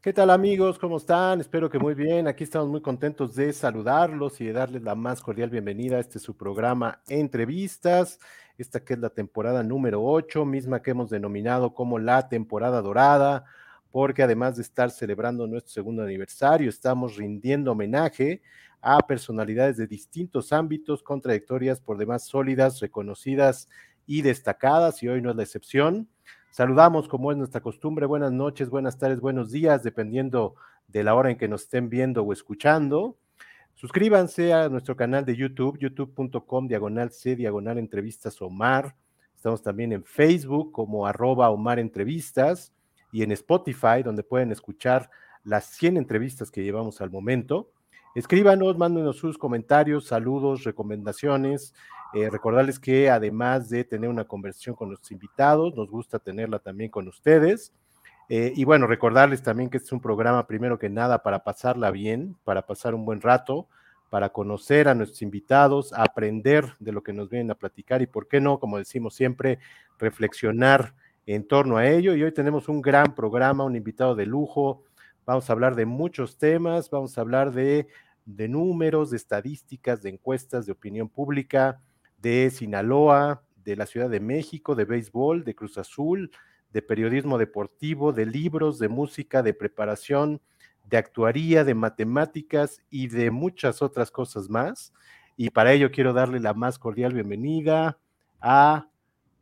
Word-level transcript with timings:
¿Qué 0.00 0.12
tal 0.12 0.30
amigos? 0.30 0.78
¿Cómo 0.78 0.98
están? 0.98 1.40
Espero 1.40 1.68
que 1.68 1.80
muy 1.80 1.92
bien. 1.92 2.28
Aquí 2.28 2.44
estamos 2.44 2.68
muy 2.68 2.80
contentos 2.80 3.34
de 3.34 3.52
saludarlos 3.52 4.40
y 4.40 4.46
de 4.46 4.52
darles 4.52 4.82
la 4.84 4.94
más 4.94 5.20
cordial 5.20 5.50
bienvenida 5.50 5.96
a 5.96 6.00
este 6.00 6.20
su 6.20 6.36
programa 6.36 7.02
Entrevistas, 7.08 8.20
esta 8.58 8.84
que 8.84 8.94
es 8.94 9.00
la 9.00 9.10
temporada 9.10 9.64
número 9.64 10.04
8, 10.04 10.44
misma 10.44 10.82
que 10.82 10.92
hemos 10.92 11.10
denominado 11.10 11.74
como 11.74 11.98
la 11.98 12.28
temporada 12.28 12.80
dorada, 12.80 13.44
porque 13.90 14.22
además 14.22 14.54
de 14.54 14.62
estar 14.62 14.92
celebrando 14.92 15.48
nuestro 15.48 15.72
segundo 15.72 16.04
aniversario, 16.04 16.68
estamos 16.68 17.16
rindiendo 17.16 17.72
homenaje 17.72 18.40
a 18.80 19.00
personalidades 19.00 19.78
de 19.78 19.88
distintos 19.88 20.52
ámbitos 20.52 21.02
con 21.02 21.20
trayectorias 21.20 21.80
por 21.80 21.98
demás 21.98 22.24
sólidas, 22.24 22.78
reconocidas 22.78 23.68
y 24.06 24.22
destacadas, 24.22 25.02
y 25.02 25.08
hoy 25.08 25.20
no 25.20 25.30
es 25.30 25.36
la 25.36 25.42
excepción. 25.42 26.08
Saludamos, 26.58 27.06
como 27.06 27.30
es 27.30 27.38
nuestra 27.38 27.60
costumbre, 27.60 28.04
buenas 28.04 28.32
noches, 28.32 28.68
buenas 28.68 28.98
tardes, 28.98 29.20
buenos 29.20 29.52
días, 29.52 29.84
dependiendo 29.84 30.56
de 30.88 31.04
la 31.04 31.14
hora 31.14 31.30
en 31.30 31.38
que 31.38 31.46
nos 31.46 31.62
estén 31.62 31.88
viendo 31.88 32.24
o 32.24 32.32
escuchando. 32.32 33.16
Suscríbanse 33.76 34.52
a 34.52 34.68
nuestro 34.68 34.96
canal 34.96 35.24
de 35.24 35.36
YouTube, 35.36 35.78
youtube.com, 35.78 36.66
diagonal 36.66 37.12
C, 37.12 37.36
diagonal 37.36 37.78
entrevistas 37.78 38.42
Omar. 38.42 38.96
Estamos 39.36 39.62
también 39.62 39.92
en 39.92 40.02
Facebook 40.02 40.72
como 40.72 41.06
arroba 41.06 41.48
Omar 41.50 41.78
Entrevistas 41.78 42.72
y 43.12 43.22
en 43.22 43.30
Spotify, 43.30 44.02
donde 44.04 44.24
pueden 44.24 44.50
escuchar 44.50 45.10
las 45.44 45.66
100 45.66 45.96
entrevistas 45.96 46.50
que 46.50 46.64
llevamos 46.64 47.00
al 47.00 47.12
momento. 47.12 47.70
Escríbanos, 48.16 48.76
mándenos 48.76 49.16
sus 49.16 49.38
comentarios, 49.38 50.06
saludos, 50.06 50.64
recomendaciones. 50.64 51.72
Eh, 52.14 52.30
recordarles 52.30 52.78
que 52.78 53.10
además 53.10 53.68
de 53.68 53.84
tener 53.84 54.08
una 54.08 54.24
conversación 54.24 54.74
con 54.74 54.90
los 54.90 55.10
invitados, 55.10 55.74
nos 55.74 55.90
gusta 55.90 56.18
tenerla 56.18 56.58
también 56.58 56.90
con 56.90 57.06
ustedes. 57.06 57.72
Eh, 58.30 58.52
y 58.56 58.64
bueno, 58.64 58.86
recordarles 58.86 59.42
también 59.42 59.70
que 59.70 59.76
este 59.78 59.86
es 59.86 59.92
un 59.92 60.00
programa, 60.00 60.46
primero 60.46 60.78
que 60.78 60.88
nada, 60.88 61.22
para 61.22 61.44
pasarla 61.44 61.90
bien, 61.90 62.36
para 62.44 62.66
pasar 62.66 62.94
un 62.94 63.04
buen 63.04 63.20
rato, 63.20 63.68
para 64.10 64.30
conocer 64.30 64.88
a 64.88 64.94
nuestros 64.94 65.22
invitados, 65.22 65.92
aprender 65.92 66.74
de 66.78 66.92
lo 66.92 67.02
que 67.02 67.12
nos 67.12 67.28
vienen 67.28 67.50
a 67.50 67.54
platicar 67.54 68.00
y, 68.00 68.06
¿por 68.06 68.26
qué 68.26 68.40
no? 68.40 68.58
Como 68.58 68.78
decimos 68.78 69.14
siempre, 69.14 69.58
reflexionar 69.98 70.94
en 71.26 71.46
torno 71.46 71.76
a 71.76 71.86
ello. 71.86 72.14
Y 72.14 72.22
hoy 72.22 72.32
tenemos 72.32 72.68
un 72.68 72.80
gran 72.80 73.14
programa, 73.14 73.64
un 73.64 73.76
invitado 73.76 74.14
de 74.14 74.24
lujo. 74.24 74.84
Vamos 75.26 75.48
a 75.48 75.52
hablar 75.52 75.74
de 75.74 75.84
muchos 75.84 76.38
temas, 76.38 76.88
vamos 76.88 77.18
a 77.18 77.20
hablar 77.20 77.52
de, 77.52 77.86
de 78.24 78.48
números, 78.48 79.10
de 79.10 79.18
estadísticas, 79.18 80.02
de 80.02 80.10
encuestas, 80.10 80.64
de 80.64 80.72
opinión 80.72 81.10
pública, 81.10 81.80
de 82.18 82.50
Sinaloa, 82.50 83.42
de 83.64 83.76
la 83.76 83.86
Ciudad 83.86 84.10
de 84.10 84.20
México, 84.20 84.74
de 84.74 84.84
béisbol, 84.84 85.44
de 85.44 85.54
Cruz 85.54 85.78
Azul, 85.78 86.30
de 86.72 86.82
periodismo 86.82 87.38
deportivo, 87.38 88.12
de 88.12 88.26
libros, 88.26 88.78
de 88.78 88.88
música, 88.88 89.42
de 89.42 89.54
preparación, 89.54 90.40
de 90.84 90.96
actuaría, 90.96 91.64
de 91.64 91.74
matemáticas 91.74 92.82
y 92.90 93.08
de 93.08 93.30
muchas 93.30 93.82
otras 93.82 94.10
cosas 94.10 94.48
más. 94.48 94.92
Y 95.36 95.50
para 95.50 95.72
ello 95.72 95.90
quiero 95.90 96.12
darle 96.12 96.40
la 96.40 96.54
más 96.54 96.78
cordial 96.78 97.14
bienvenida 97.14 97.98
a 98.40 98.88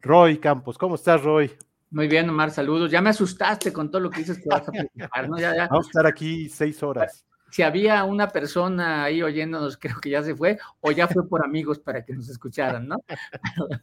Roy 0.03 0.39
Campos. 0.39 0.77
¿Cómo 0.79 0.97
estás, 0.97 1.23
Roy? 1.23 1.53
Muy 1.91 2.09
bien, 2.09 2.29
Omar, 2.29 2.51
saludos. 2.51 2.91
Ya 2.91 3.01
me 3.01 3.11
asustaste 3.11 3.73
con 3.73 3.91
todo 3.91 4.01
lo 4.01 4.11
que 4.11 4.19
dices 4.19 4.39
que 4.39 4.49
vas 4.49 4.69
a 4.69 4.73
presentar, 4.73 5.29
¿no? 5.29 5.37
Vamos 5.71 5.87
a 5.87 5.89
estar 5.89 6.07
aquí 6.07 6.49
seis 6.49 6.83
horas 6.83 7.26
si 7.51 7.63
había 7.63 8.05
una 8.05 8.29
persona 8.29 9.05
ahí 9.05 9.23
oyéndonos, 9.23 9.77
creo 9.81 10.01
que 10.01 10.11
ya 10.11 10.23
se 10.23 10.35
fue, 10.35 10.59
o 10.81 10.91
ya 10.93 11.09
fue 11.09 11.29
por 11.29 11.45
amigos 11.45 11.79
para 11.79 12.05
que 12.05 12.15
nos 12.15 12.29
escucharan, 12.29 12.89
¿no? 12.89 12.97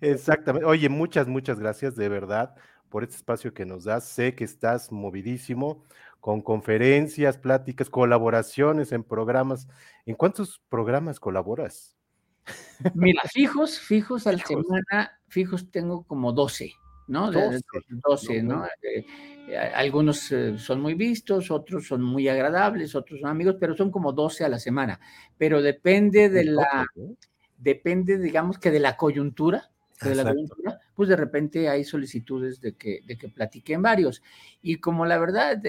Exactamente. 0.00 0.66
Oye, 0.66 0.88
muchas, 0.88 1.28
muchas 1.28 1.58
gracias 1.58 1.96
de 1.96 2.08
verdad 2.08 2.54
por 2.88 3.02
este 3.02 3.16
espacio 3.16 3.54
que 3.54 3.64
nos 3.64 3.84
das. 3.84 4.04
Sé 4.04 4.34
que 4.34 4.44
estás 4.44 4.92
movidísimo 4.92 5.84
con 6.20 6.40
conferencias, 6.40 7.38
pláticas, 7.38 7.90
colaboraciones 7.90 8.92
en 8.92 9.02
programas. 9.02 9.66
¿En 10.06 10.14
cuántos 10.14 10.62
programas 10.68 11.18
colaboras? 11.18 11.96
Mira, 12.94 13.22
fijos, 13.32 13.78
fijos 13.78 14.26
a 14.26 14.32
la 14.32 14.44
semana, 14.44 15.20
fijos 15.28 15.70
tengo 15.70 16.04
como 16.04 16.32
12. 16.32 16.74
¿No? 17.08 17.30
12, 17.30 18.42
¿no? 18.42 18.64
Eh, 18.82 19.04
eh, 19.48 19.56
algunos 19.56 20.30
eh, 20.32 20.58
son 20.58 20.80
muy 20.80 20.94
vistos, 20.94 21.50
otros 21.50 21.86
son 21.86 22.02
muy 22.02 22.28
agradables, 22.28 22.94
otros 22.94 23.20
son 23.20 23.30
amigos, 23.30 23.56
pero 23.58 23.76
son 23.76 23.90
como 23.90 24.12
12 24.12 24.44
a 24.44 24.48
la 24.48 24.58
semana. 24.58 25.00
Pero 25.36 25.62
depende 25.62 26.28
de 26.28 26.44
la, 26.44 26.86
depende, 27.58 28.18
digamos 28.18 28.58
que 28.58 28.70
de 28.70 28.80
la 28.80 28.96
coyuntura, 28.96 29.70
de 30.00 30.14
la 30.14 30.24
coyuntura, 30.24 30.80
pues 30.94 31.08
de 31.08 31.16
repente 31.16 31.68
hay 31.68 31.84
solicitudes 31.84 32.60
de 32.60 32.74
que, 32.74 33.00
de 33.06 33.16
que 33.16 33.28
platiquen 33.28 33.82
varios. 33.82 34.22
Y 34.60 34.76
como 34.76 35.06
la 35.06 35.18
verdad, 35.18 35.62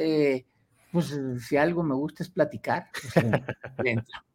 pues 0.91 1.19
si 1.39 1.57
algo 1.57 1.83
me 1.83 1.95
gusta 1.95 2.23
es 2.23 2.29
platicar, 2.29 2.89
pues, 2.91 3.13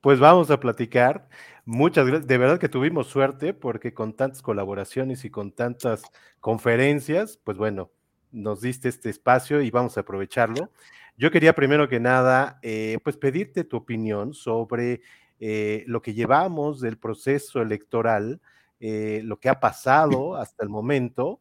Pues 0.00 0.20
vamos 0.20 0.50
a 0.50 0.60
platicar. 0.60 1.28
Muchas 1.64 2.06
gracias. 2.06 2.26
De 2.26 2.38
verdad 2.38 2.58
que 2.58 2.68
tuvimos 2.68 3.08
suerte 3.08 3.54
porque 3.54 3.92
con 3.92 4.14
tantas 4.14 4.42
colaboraciones 4.42 5.24
y 5.24 5.30
con 5.30 5.52
tantas 5.52 6.02
conferencias, 6.40 7.38
pues 7.44 7.58
bueno, 7.58 7.90
nos 8.32 8.60
diste 8.60 8.88
este 8.88 9.10
espacio 9.10 9.60
y 9.60 9.70
vamos 9.70 9.96
a 9.96 10.00
aprovecharlo. 10.00 10.70
Yo 11.16 11.30
quería 11.30 11.52
primero 11.54 11.88
que 11.88 12.00
nada, 12.00 12.58
eh, 12.62 12.98
pues 13.02 13.16
pedirte 13.16 13.64
tu 13.64 13.76
opinión 13.78 14.34
sobre 14.34 15.00
eh, 15.40 15.84
lo 15.86 16.00
que 16.00 16.14
llevamos 16.14 16.80
del 16.80 16.98
proceso 16.98 17.60
electoral, 17.60 18.40
eh, 18.80 19.20
lo 19.24 19.38
que 19.40 19.48
ha 19.48 19.60
pasado 19.60 20.36
hasta 20.36 20.62
el 20.62 20.68
momento. 20.68 21.40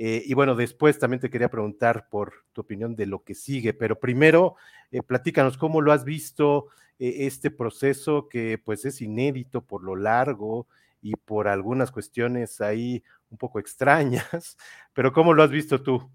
y 0.00 0.32
bueno, 0.34 0.54
después 0.54 0.96
también 0.98 1.20
te 1.20 1.28
quería 1.28 1.50
preguntar 1.50 2.08
por 2.08 2.32
tu 2.52 2.60
opinión 2.60 2.94
de 2.94 3.06
lo 3.06 3.24
que 3.24 3.34
sigue, 3.34 3.74
pero 3.74 3.98
primero, 3.98 4.54
platícanos 5.08 5.58
cómo 5.58 5.80
lo 5.80 5.90
has 5.90 6.04
visto, 6.04 6.68
este 6.98 7.50
proceso 7.50 8.28
que 8.28 8.60
pues 8.62 8.84
es 8.84 9.00
inédito 9.00 9.62
por 9.62 9.82
lo 9.82 9.96
largo 9.96 10.66
y 11.00 11.14
por 11.14 11.48
algunas 11.48 11.90
cuestiones 11.90 12.60
ahí 12.60 13.02
un 13.30 13.38
poco 13.38 13.58
extrañas, 13.58 14.56
pero 14.92 15.12
¿cómo 15.12 15.32
lo 15.32 15.42
has 15.42 15.50
visto 15.50 15.82
tú? 15.82 16.10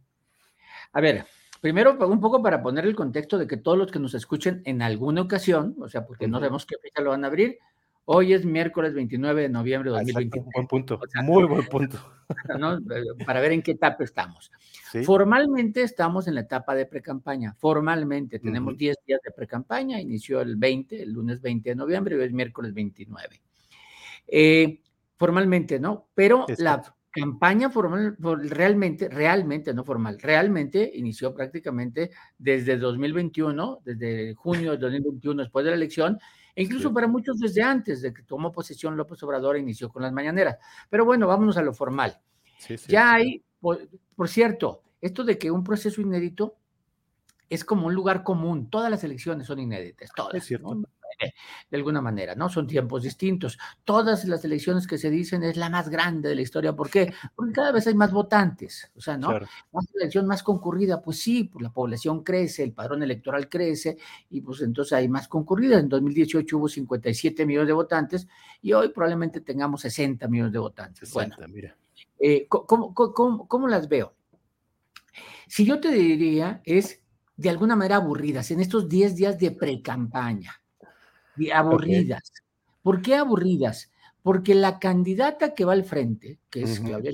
A 0.91 1.01
ver, 1.01 1.25
primero 1.61 1.97
un 2.07 2.19
poco 2.19 2.41
para 2.41 2.61
poner 2.61 2.85
el 2.85 2.95
contexto 2.95 3.37
de 3.37 3.47
que 3.47 3.57
todos 3.57 3.77
los 3.77 3.91
que 3.91 3.99
nos 3.99 4.13
escuchen 4.13 4.61
en 4.65 4.81
alguna 4.81 5.21
ocasión, 5.21 5.75
o 5.79 5.87
sea, 5.87 6.05
porque 6.05 6.27
no 6.27 6.39
sabemos 6.39 6.65
qué 6.65 6.75
fecha 6.81 7.01
lo 7.01 7.11
van 7.11 7.23
a 7.23 7.27
abrir, 7.27 7.59
Hoy 8.05 8.33
es 8.33 8.43
miércoles 8.45 8.93
29 8.93 9.43
de 9.43 9.49
noviembre 9.49 9.89
de 9.89 9.97
2021. 9.97 10.49
buen 10.53 10.67
punto, 10.67 10.99
muy 11.23 11.45
buen 11.45 11.65
punto. 11.67 11.97
Eh, 12.33 13.25
para 13.25 13.41
ver 13.41 13.51
en 13.51 13.61
qué 13.61 13.71
etapa 13.71 14.03
estamos. 14.03 14.49
Formalmente 15.05 15.83
estamos 15.83 16.27
en 16.27 16.33
la 16.35 16.41
etapa 16.41 16.73
de 16.73 16.87
precampaña. 16.87 17.53
Formalmente 17.53 18.39
tenemos 18.39 18.75
10 18.75 18.95
días 19.05 19.19
de 19.23 19.31
precampaña. 19.31 20.01
Inició 20.01 20.41
el 20.41 20.55
20, 20.55 21.03
el 21.03 21.11
lunes 21.11 21.41
20 21.41 21.69
de 21.69 21.75
noviembre 21.75 22.15
y 22.15 22.19
hoy 22.19 22.25
es 22.25 22.33
miércoles 22.33 22.73
29. 22.73 23.41
Eh, 24.27 24.81
formalmente, 25.17 25.79
¿no? 25.79 26.07
Pero 26.15 26.45
la 26.57 26.81
campaña 27.11 27.69
formal, 27.69 28.17
realmente, 28.49 29.09
realmente, 29.09 29.73
no 29.73 29.83
formal, 29.83 30.17
realmente 30.19 30.91
inició 30.95 31.35
prácticamente 31.35 32.09
desde 32.37 32.77
2021, 32.77 33.81
desde 33.85 34.33
junio 34.33 34.71
de 34.71 34.77
2021, 34.77 35.43
después 35.43 35.65
de 35.65 35.71
la 35.71 35.77
elección, 35.77 36.17
e 36.55 36.63
incluso 36.63 36.93
para 36.93 37.07
muchos 37.07 37.39
desde 37.39 37.63
antes 37.63 38.01
de 38.01 38.13
que 38.13 38.23
tomó 38.23 38.51
posesión 38.51 38.95
López 38.95 39.21
Obrador 39.23 39.57
inició 39.57 39.89
con 39.89 40.03
las 40.03 40.13
mañaneras. 40.13 40.57
Pero 40.89 41.05
bueno, 41.05 41.27
vámonos 41.27 41.57
a 41.57 41.61
lo 41.61 41.73
formal. 41.73 42.19
ya 42.87 43.13
hay, 43.13 43.43
por, 43.59 43.79
cierto, 44.27 44.83
esto 45.01 45.23
de 45.23 45.37
que 45.37 45.51
un 45.51 45.63
proceso 45.63 46.01
inédito 46.01 46.55
es 47.49 47.65
como 47.65 47.87
un 47.87 47.93
lugar 47.93 48.23
común, 48.23 48.69
todas 48.69 48.89
las 48.89 49.03
elecciones 49.03 49.47
son 49.47 49.59
inéditas, 49.59 50.09
todas. 50.15 50.35
Es 50.35 50.45
cierto 50.45 50.75
de 51.19 51.77
alguna 51.77 52.01
manera, 52.01 52.35
¿no? 52.35 52.49
Son 52.49 52.67
tiempos 52.67 53.03
distintos. 53.03 53.57
Todas 53.83 54.25
las 54.25 54.43
elecciones 54.45 54.87
que 54.87 54.97
se 54.97 55.09
dicen 55.09 55.43
es 55.43 55.57
la 55.57 55.69
más 55.69 55.89
grande 55.89 56.29
de 56.29 56.35
la 56.35 56.41
historia. 56.41 56.75
¿Por 56.75 56.89
qué? 56.89 57.13
Porque 57.35 57.53
cada 57.53 57.71
vez 57.71 57.87
hay 57.87 57.95
más 57.95 58.11
votantes, 58.11 58.91
o 58.95 59.01
sea, 59.01 59.17
¿no? 59.17 59.29
Más 59.71 59.85
elección 59.95 60.27
más 60.27 60.43
concurrida, 60.43 61.01
pues 61.01 61.19
sí, 61.19 61.45
pues 61.45 61.63
la 61.63 61.71
población 61.71 62.23
crece, 62.23 62.63
el 62.63 62.73
padrón 62.73 63.03
electoral 63.03 63.49
crece 63.49 63.97
y 64.29 64.41
pues 64.41 64.61
entonces 64.61 64.93
hay 64.93 65.07
más 65.07 65.27
concurrida. 65.27 65.79
En 65.79 65.89
2018 65.89 66.57
hubo 66.57 66.67
57 66.67 67.45
millones 67.45 67.67
de 67.67 67.73
votantes 67.73 68.27
y 68.61 68.73
hoy 68.73 68.89
probablemente 68.89 69.41
tengamos 69.41 69.81
60 69.81 70.27
millones 70.27 70.53
de 70.53 70.59
votantes. 70.59 71.11
bueno, 71.13 71.35
mira. 71.49 71.75
Eh, 72.19 72.47
¿cómo, 72.47 72.93
cómo 72.93 73.67
las 73.67 73.89
veo? 73.89 74.15
Si 75.47 75.65
yo 75.65 75.79
te 75.79 75.91
diría, 75.91 76.61
es 76.63 77.03
de 77.35 77.49
alguna 77.49 77.75
manera 77.75 77.97
aburridas 77.97 78.51
en 78.51 78.59
estos 78.59 78.87
10 78.87 79.15
días 79.15 79.39
de 79.39 79.51
pre-campaña 79.51 80.62
aburridas. 81.53 82.31
¿Por 82.81 83.01
qué 83.01 83.15
aburridas? 83.15 83.91
Porque 84.21 84.55
la 84.55 84.79
candidata 84.79 85.53
que 85.53 85.65
va 85.65 85.73
al 85.73 85.83
frente, 85.83 86.39
que 86.49 86.63
es 86.63 86.79
Claudia 86.79 87.13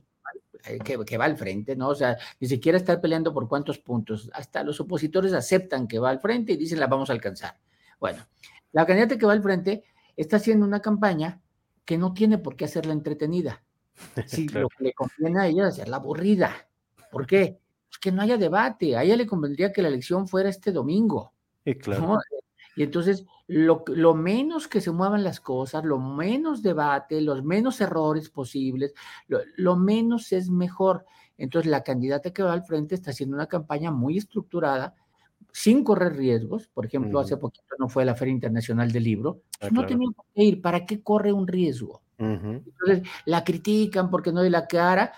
eh, 0.65 0.79
que, 0.79 1.17
va 1.17 1.25
al 1.25 1.37
frente, 1.37 1.75
¿no? 1.75 1.89
O 1.89 1.95
sea, 1.95 2.17
ni 2.39 2.47
siquiera 2.47 2.77
estar 2.77 2.99
peleando 2.99 3.33
por 3.33 3.47
cuántos 3.47 3.79
puntos. 3.79 4.29
Hasta 4.33 4.63
los 4.63 4.79
opositores 4.79 5.33
aceptan 5.33 5.87
que 5.87 5.99
va 5.99 6.09
al 6.09 6.19
frente 6.19 6.53
y 6.53 6.57
dicen 6.57 6.79
la 6.79 6.87
vamos 6.87 7.09
a 7.09 7.13
alcanzar. 7.13 7.57
Bueno, 7.99 8.25
la 8.71 8.85
candidata 8.85 9.17
que 9.17 9.25
va 9.25 9.33
al 9.33 9.41
frente 9.41 9.83
está 10.15 10.37
haciendo 10.37 10.65
una 10.65 10.81
campaña 10.81 11.41
que 11.85 11.97
no 11.97 12.13
tiene 12.13 12.37
por 12.37 12.55
qué 12.55 12.65
hacerla 12.65 12.93
entretenida. 12.93 13.63
Si 14.27 14.47
lo 14.47 14.69
que 14.69 14.85
le 14.85 14.93
conviene 14.93 15.41
a 15.41 15.47
ella 15.47 15.67
es 15.67 15.73
hacerla 15.73 15.97
aburrida. 15.97 16.67
¿Por 17.11 17.25
qué? 17.25 17.59
que 17.99 18.11
no 18.11 18.21
haya 18.21 18.37
debate. 18.37 18.95
A 18.95 19.03
ella 19.03 19.15
le 19.15 19.27
convendría 19.27 19.71
que 19.71 19.81
la 19.81 19.89
elección 19.89 20.27
fuera 20.27 20.49
este 20.49 20.71
domingo. 20.71 21.33
claro. 21.81 22.17
Y 22.75 22.83
entonces, 22.83 23.25
lo, 23.49 23.83
lo, 23.87 24.13
menos 24.13 24.67
que 24.67 24.79
se 24.79 24.91
muevan 24.91 25.23
las 25.23 25.39
cosas, 25.39 25.83
lo 25.83 25.97
menos 25.97 26.61
debate, 26.61 27.19
los 27.19 27.43
menos 27.43 27.81
errores 27.81 28.29
posibles, 28.29 28.93
lo, 29.27 29.39
lo, 29.55 29.75
menos 29.75 30.31
es 30.33 30.51
mejor. 30.51 31.03
Entonces, 31.35 31.71
la 31.71 31.81
candidata 31.81 32.31
que 32.31 32.43
va 32.43 32.53
al 32.53 32.63
frente 32.63 32.93
está 32.93 33.09
haciendo 33.09 33.35
una 33.35 33.47
campaña 33.47 33.89
muy 33.89 34.19
estructurada, 34.19 34.93
sin 35.51 35.83
correr 35.83 36.15
riesgos. 36.15 36.67
Por 36.67 36.85
ejemplo, 36.85 37.19
hace 37.19 37.37
poquito 37.37 37.65
no 37.79 37.89
fue 37.89 38.03
a 38.03 38.05
la 38.05 38.15
Feria 38.15 38.33
Internacional 38.33 38.91
del 38.91 39.03
Libro. 39.03 39.41
Ah, 39.59 39.69
no 39.71 39.83
tenía 39.83 40.09
que 40.35 40.43
ir. 40.43 40.61
¿Para 40.61 40.85
qué 40.85 41.01
corre 41.01 41.33
un 41.33 41.47
riesgo? 41.47 42.03
Entonces, 42.19 43.01
la 43.25 43.43
critican 43.43 44.11
porque 44.11 44.31
no 44.31 44.43
de 44.43 44.51
la 44.51 44.67
cara. 44.67 45.13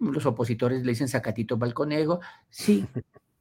Los 0.00 0.24
opositores 0.24 0.82
le 0.82 0.92
dicen 0.92 1.08
sacatito 1.08 1.58
balconego. 1.58 2.20
Sí, 2.48 2.86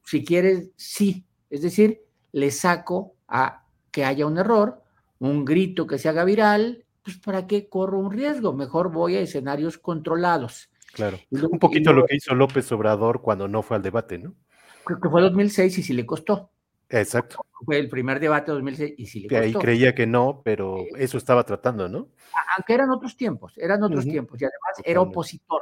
si 0.04 0.26
quieres, 0.26 0.72
sí. 0.76 1.24
Es 1.50 1.62
decir, 1.62 2.02
le 2.34 2.52
saco 2.52 3.14
a 3.28 3.65
que 3.96 4.04
haya 4.04 4.26
un 4.26 4.38
error, 4.38 4.84
un 5.20 5.46
grito 5.46 5.88
que 5.88 5.98
se 5.98 6.10
haga 6.10 6.26
viral, 6.26 6.84
pues 7.02 7.18
¿para 7.18 7.48
qué 7.48 7.70
corro 7.70 7.98
un 7.98 8.12
riesgo? 8.12 8.52
Mejor 8.52 8.92
voy 8.92 9.16
a 9.16 9.22
escenarios 9.22 9.78
controlados. 9.78 10.70
Claro. 10.92 11.18
un 11.32 11.60
poquito 11.60 11.94
lo 11.94 12.06
que 12.06 12.18
hizo 12.18 12.36
López 12.36 12.70
Obrador 12.74 13.22
cuando 13.22 13.48
no 13.48 13.62
fue 13.62 13.78
al 13.78 13.84
debate, 13.84 14.18
¿no? 14.18 14.36
Creo 14.84 15.00
que 15.00 15.08
fue 15.08 15.22
2006 15.22 15.78
y 15.78 15.84
sí 15.84 15.94
le 15.94 16.06
costó. 16.06 16.52
Exacto. 16.90 17.38
Fue 17.64 17.80
el 17.80 17.88
primer 17.88 18.20
debate 18.20 18.52
de 18.52 18.56
2006 18.56 18.96
y 18.98 19.06
sí 19.06 19.20
le 19.22 19.30
costó. 19.30 19.44
Ahí 19.44 19.54
creía 19.54 19.96
que 19.96 20.06
no, 20.06 20.42
pero 20.44 20.80
eh, 20.80 20.90
eso 20.98 21.18
estaba 21.18 21.46
tratando, 21.46 21.88
¿no? 21.88 22.10
Aunque 22.58 22.74
eran 22.74 22.90
otros 22.90 23.16
tiempos, 23.16 23.58
eran 23.58 23.82
otros 23.82 24.04
tiempos 24.04 24.42
y 24.42 24.44
además 24.44 24.82
era 24.84 25.00
opositor. 25.00 25.62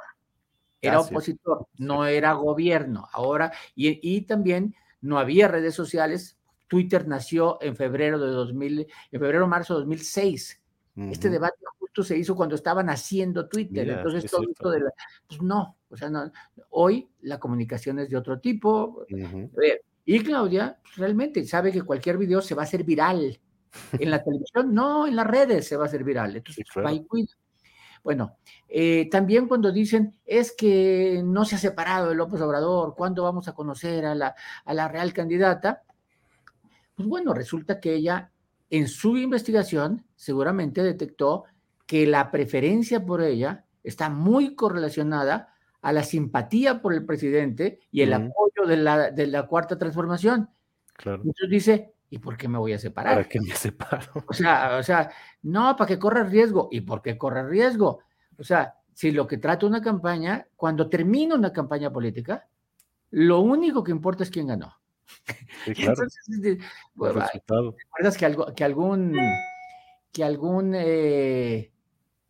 Era 0.82 1.00
opositor, 1.02 1.68
no 1.78 2.08
era 2.08 2.34
gobierno. 2.34 3.08
Ahora, 3.12 3.52
y, 3.76 4.00
y, 4.02 4.22
también 4.22 4.74
no 5.02 5.20
había 5.20 5.48
redes 5.48 5.76
sociales. 5.76 6.40
Twitter 6.74 7.08
nació 7.08 7.60
en 7.62 7.76
febrero 7.76 8.20
de 8.20 8.32
2000, 8.32 8.88
en 9.12 9.20
febrero 9.20 9.48
marzo 9.48 9.76
de 9.76 9.82
2006. 9.82 10.60
Este 10.96 11.30
debate 11.30 11.58
justo 11.80 12.04
se 12.04 12.18
hizo 12.18 12.36
cuando 12.36 12.56
estaban 12.56 12.90
haciendo 12.90 13.48
Twitter. 13.48 13.88
Entonces, 13.88 14.30
todo 14.30 14.44
esto 14.50 14.72
de 14.72 14.80
la, 14.80 14.92
pues 15.28 15.40
no, 15.42 15.78
o 15.90 15.96
sea, 15.96 16.10
no, 16.10 16.32
hoy 16.72 17.08
la 17.22 17.40
comunicación 17.40 18.00
es 18.00 18.10
de 18.10 18.18
otro 18.18 18.40
tipo. 18.40 19.06
Y 20.06 20.20
Claudia 20.22 20.80
pues, 20.82 20.98
realmente 20.98 21.46
sabe 21.46 21.72
que 21.72 21.84
cualquier 21.84 22.18
video 22.18 22.42
se 22.42 22.56
va 22.56 22.64
a 22.64 22.66
hacer 22.66 22.84
viral. 22.84 23.40
En 23.94 24.10
la 24.10 24.24
televisión, 24.24 24.74
no, 24.74 25.06
en 25.08 25.16
las 25.16 25.28
redes 25.28 25.68
se 25.68 25.78
va 25.78 25.84
a 25.84 25.88
hacer 25.88 26.04
viral. 26.04 26.36
Entonces, 26.36 26.66
va 26.84 26.92
y 26.92 27.06
cuida. 27.06 27.34
Bueno, 28.04 28.38
eh, 28.68 29.08
también 29.10 29.48
cuando 29.48 29.72
dicen 29.72 30.20
es 30.26 30.52
que 30.52 31.22
no 31.24 31.46
se 31.46 31.56
ha 31.56 31.60
separado 31.60 32.12
el 32.12 32.18
López 32.18 32.42
Obrador, 32.42 32.96
¿cuándo 32.96 33.24
vamos 33.24 33.48
a 33.48 33.54
conocer 33.54 34.06
a 34.06 34.16
la, 34.16 34.36
a 34.66 34.74
la 34.74 34.88
real 34.88 35.14
candidata? 35.14 35.84
Pues 36.96 37.08
bueno, 37.08 37.34
resulta 37.34 37.80
que 37.80 37.94
ella 37.94 38.32
en 38.70 38.88
su 38.88 39.18
investigación 39.18 40.06
seguramente 40.16 40.84
detectó 40.84 41.46
que 41.86 42.08
la 42.08 42.32
preferencia 42.32 43.06
por 43.06 43.22
ella 43.22 43.66
está 43.84 44.10
muy 44.10 44.56
correlacionada 44.56 45.54
a 45.82 45.92
la 45.92 46.04
simpatía 46.04 46.82
por 46.82 46.94
el 46.94 47.06
presidente 47.06 47.80
y 47.92 48.02
el 48.02 48.14
apoyo 48.14 48.66
de 48.66 48.78
la, 48.78 49.12
de 49.12 49.28
la 49.28 49.48
cuarta 49.48 49.78
transformación. 49.78 50.50
Claro. 50.94 51.18
Entonces 51.18 51.50
dice, 51.50 51.94
¿y 52.10 52.20
por 52.20 52.38
qué 52.38 52.48
me 52.48 52.58
voy 52.58 52.74
a 52.74 52.80
separar? 52.80 53.16
¿Para 53.16 53.28
qué 53.28 53.42
me 53.42 53.54
separo? 53.54 54.24
O 54.28 54.34
sea, 54.34 54.78
o 54.78 54.84
sea, 54.84 55.12
no, 55.42 55.76
para 55.76 55.88
que 55.88 56.00
corra 56.00 56.24
riesgo. 56.24 56.70
¿Y 56.72 56.82
por 56.82 57.02
qué 57.02 57.18
corre 57.18 57.48
riesgo? 57.48 58.00
O 58.38 58.44
sea, 58.44 58.76
si 58.94 59.12
lo 59.12 59.28
que 59.28 59.38
trata 59.38 59.66
una 59.66 59.82
campaña, 59.82 60.48
cuando 60.56 60.90
termina 60.90 61.36
una 61.36 61.52
campaña 61.52 61.92
política, 61.92 62.48
lo 63.12 63.42
único 63.42 63.84
que 63.84 63.92
importa 63.92 64.24
es 64.24 64.30
quién 64.30 64.48
ganó. 64.48 64.74
Sí, 65.66 65.74
claro. 65.74 66.04
¿Recuerdas 66.96 68.18
que, 68.18 68.26
algo, 68.26 68.54
que 68.54 68.64
algún, 68.64 69.16
que 70.12 70.24
algún 70.24 70.74
eh, 70.76 71.72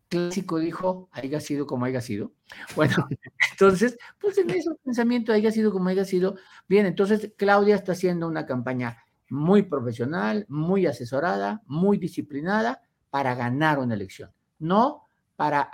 clásico 0.09 0.59
dijo, 0.59 1.09
haya 1.11 1.39
sido 1.39 1.65
como 1.65 1.85
haya 1.85 2.01
sido? 2.01 2.33
Bueno, 2.75 2.95
entonces, 3.51 3.97
pues 4.19 4.37
en 4.37 4.49
ese 4.49 4.69
pensamiento 4.83 5.33
haya 5.33 5.51
sido 5.51 5.71
como 5.71 5.89
haya 5.89 6.05
sido. 6.05 6.35
Bien, 6.67 6.85
entonces 6.85 7.31
Claudia 7.37 7.75
está 7.75 7.93
haciendo 7.93 8.27
una 8.27 8.45
campaña 8.45 9.03
muy 9.29 9.63
profesional, 9.63 10.45
muy 10.49 10.85
asesorada, 10.85 11.61
muy 11.65 11.97
disciplinada 11.97 12.81
para 13.09 13.35
ganar 13.35 13.79
una 13.79 13.95
elección, 13.95 14.31
no 14.59 15.07
para 15.35 15.71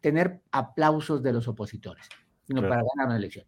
tener 0.00 0.40
aplausos 0.50 1.22
de 1.22 1.32
los 1.32 1.46
opositores, 1.46 2.08
sino 2.44 2.62
para 2.62 2.82
ganar 2.94 3.06
una 3.06 3.16
elección. 3.16 3.46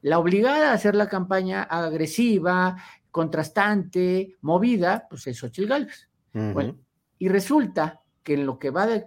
La 0.00 0.18
obligada 0.18 0.70
a 0.70 0.74
hacer 0.74 0.94
la 0.94 1.08
campaña 1.08 1.62
agresiva, 1.62 2.76
contrastante, 3.10 4.36
movida, 4.42 5.06
pues 5.08 5.26
es 5.26 5.38
Xochitl 5.38 5.68
Gálvez. 5.68 6.08
Bueno, 6.32 6.78
y 7.18 7.28
resulta 7.28 8.02
que 8.22 8.34
en 8.34 8.46
lo 8.46 8.60
que 8.60 8.70
va 8.70 8.86
de, 8.86 9.04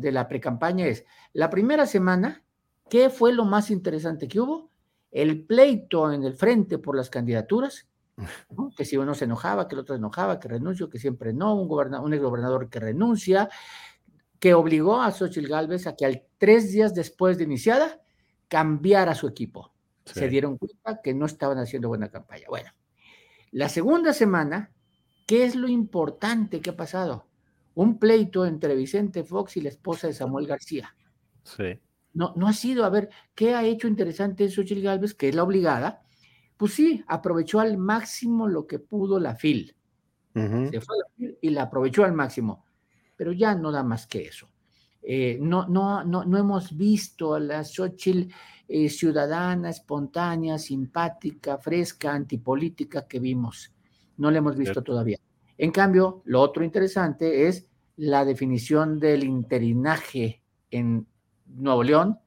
de 0.00 0.12
la 0.12 0.26
precampaña 0.26 0.86
es 0.86 1.04
la 1.32 1.50
primera 1.50 1.86
semana, 1.86 2.42
¿qué 2.90 3.10
fue 3.10 3.32
lo 3.32 3.44
más 3.44 3.70
interesante 3.70 4.26
que 4.26 4.40
hubo? 4.40 4.70
El 5.12 5.46
pleito 5.46 6.12
en 6.12 6.24
el 6.24 6.34
frente 6.34 6.78
por 6.78 6.96
las 6.96 7.10
candidaturas, 7.10 7.86
que 8.76 8.84
si 8.84 8.96
uno 8.96 9.14
se 9.14 9.26
enojaba, 9.26 9.68
que 9.68 9.76
el 9.76 9.82
otro 9.82 9.94
se 9.94 9.98
enojaba, 9.98 10.40
que 10.40 10.48
renunció, 10.48 10.90
que 10.90 10.98
siempre 10.98 11.32
no, 11.32 11.54
un, 11.54 11.68
gobernador, 11.68 12.06
un 12.06 12.18
gobernador 12.18 12.68
que 12.68 12.80
renuncia, 12.80 13.48
que 14.40 14.52
obligó 14.54 15.00
a 15.00 15.12
Xochitl 15.12 15.48
Gálvez 15.48 15.86
a 15.86 15.94
que 15.94 16.06
al 16.06 16.24
tres 16.38 16.72
días 16.72 16.92
después 16.92 17.38
de 17.38 17.44
iniciada 17.44 18.00
cambiara 18.48 19.14
su 19.14 19.28
equipo 19.28 19.73
se 20.04 20.28
dieron 20.28 20.58
cuenta 20.58 21.00
que 21.02 21.14
no 21.14 21.26
estaban 21.26 21.58
haciendo 21.58 21.88
buena 21.88 22.10
campaña. 22.10 22.46
Bueno, 22.48 22.70
la 23.52 23.68
segunda 23.68 24.12
semana, 24.12 24.72
¿qué 25.26 25.44
es 25.44 25.54
lo 25.54 25.68
importante 25.68 26.60
que 26.60 26.70
ha 26.70 26.76
pasado? 26.76 27.26
Un 27.74 27.98
pleito 27.98 28.46
entre 28.46 28.74
Vicente 28.74 29.24
Fox 29.24 29.56
y 29.56 29.60
la 29.60 29.70
esposa 29.70 30.06
de 30.06 30.12
Samuel 30.12 30.46
García. 30.46 30.94
Sí. 31.42 31.78
No, 32.12 32.32
no 32.36 32.46
ha 32.46 32.52
sido, 32.52 32.84
a 32.84 32.90
ver, 32.90 33.10
¿qué 33.34 33.54
ha 33.54 33.64
hecho 33.64 33.88
interesante 33.88 34.48
Xochitl 34.48 34.82
Galvez, 34.82 35.14
que 35.14 35.28
es 35.28 35.34
la 35.34 35.42
obligada? 35.42 36.02
Pues 36.56 36.74
sí, 36.74 37.02
aprovechó 37.08 37.58
al 37.60 37.76
máximo 37.76 38.46
lo 38.46 38.66
que 38.66 38.78
pudo 38.78 39.18
la 39.18 39.34
FIL. 39.34 39.74
Se 40.32 40.80
fue 40.80 40.96
a 40.96 40.98
la 40.98 41.14
FIL 41.16 41.38
y 41.40 41.50
la 41.50 41.62
aprovechó 41.62 42.04
al 42.04 42.12
máximo. 42.12 42.64
Pero 43.16 43.32
ya 43.32 43.54
no 43.54 43.70
da 43.70 43.82
más 43.82 44.06
que 44.06 44.22
eso. 44.22 44.48
Eh, 45.02 45.38
no, 45.40 45.68
no, 45.68 46.02
no, 46.02 46.24
no 46.24 46.38
hemos 46.38 46.76
visto 46.76 47.34
a 47.34 47.40
la 47.40 47.62
Xochitl 47.62 48.32
eh, 48.68 48.88
ciudadana, 48.88 49.70
espontánea, 49.70 50.58
simpática, 50.58 51.58
fresca, 51.58 52.12
antipolítica 52.12 53.06
que 53.06 53.20
vimos. 53.20 53.72
No 54.16 54.30
la 54.30 54.38
hemos 54.38 54.56
visto 54.56 54.82
todavía. 54.82 55.18
En 55.58 55.70
cambio, 55.70 56.22
lo 56.24 56.40
otro 56.40 56.64
interesante 56.64 57.46
es 57.48 57.68
la 57.96 58.24
definición 58.24 58.98
del 58.98 59.24
interinaje 59.24 60.42
en 60.70 61.06
Nuevo 61.46 61.82
León, 61.82 62.18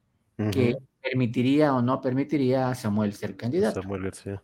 que 0.52 0.76
permitiría 1.02 1.74
o 1.74 1.82
no 1.82 2.00
permitiría 2.00 2.68
a 2.68 2.74
Samuel 2.74 3.12
ser 3.12 3.36
candidato. 3.36 3.82
Samuel 3.82 4.04
García. 4.04 4.42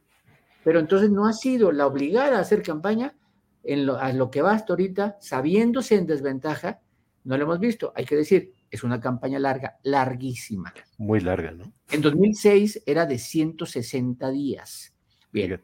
Pero 0.65 0.81
entonces 0.81 1.11
no 1.11 1.27
ha 1.27 1.33
sido 1.33 1.71
la 1.73 1.87
obligada 1.87 2.39
a 2.39 2.41
hacer 2.41 2.63
campaña 2.63 3.15
en 3.63 3.87
lo, 3.87 3.99
a 3.99 4.13
lo 4.13 4.31
que 4.31 4.43
va 4.43 4.53
hasta 4.53 4.73
ahorita, 4.73 5.17
sabiéndose 5.21 5.97
en 5.97 6.07
desventaja, 6.07 6.81
no 7.25 7.37
lo 7.37 7.45
hemos 7.45 7.61
visto. 7.61 7.93
Hay 7.95 8.05
que 8.05 8.17
decir, 8.17 8.54
es 8.75 8.83
una 8.83 9.01
campaña 9.01 9.39
larga, 9.39 9.79
larguísima. 9.85 10.75
Muy 10.99 11.21
larga, 11.21 11.53
¿no? 11.53 11.73
En 11.91 12.03
2006 12.03 12.83
era 12.87 13.07
de 13.07 13.19
160 13.19 14.31
días. 14.33 14.93
Bien, 15.31 15.63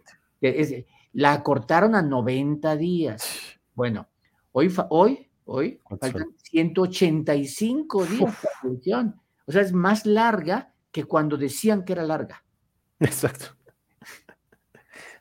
la 1.12 1.32
acortaron 1.32 1.96
a 1.96 2.02
90 2.02 2.76
días. 2.76 3.22
Bueno, 3.72 4.10
hoy, 4.52 4.70
hoy, 4.90 5.30
hoy 5.46 5.80
faltan 5.98 6.36
185 6.36 8.04
días 8.04 8.36
de 8.62 9.12
O 9.46 9.52
sea, 9.52 9.62
es 9.62 9.72
más 9.72 10.04
larga 10.04 10.74
que 10.92 11.04
cuando 11.04 11.38
decían 11.38 11.82
que 11.82 11.94
era 11.94 12.02
larga. 12.02 12.44
Exacto. 13.00 13.56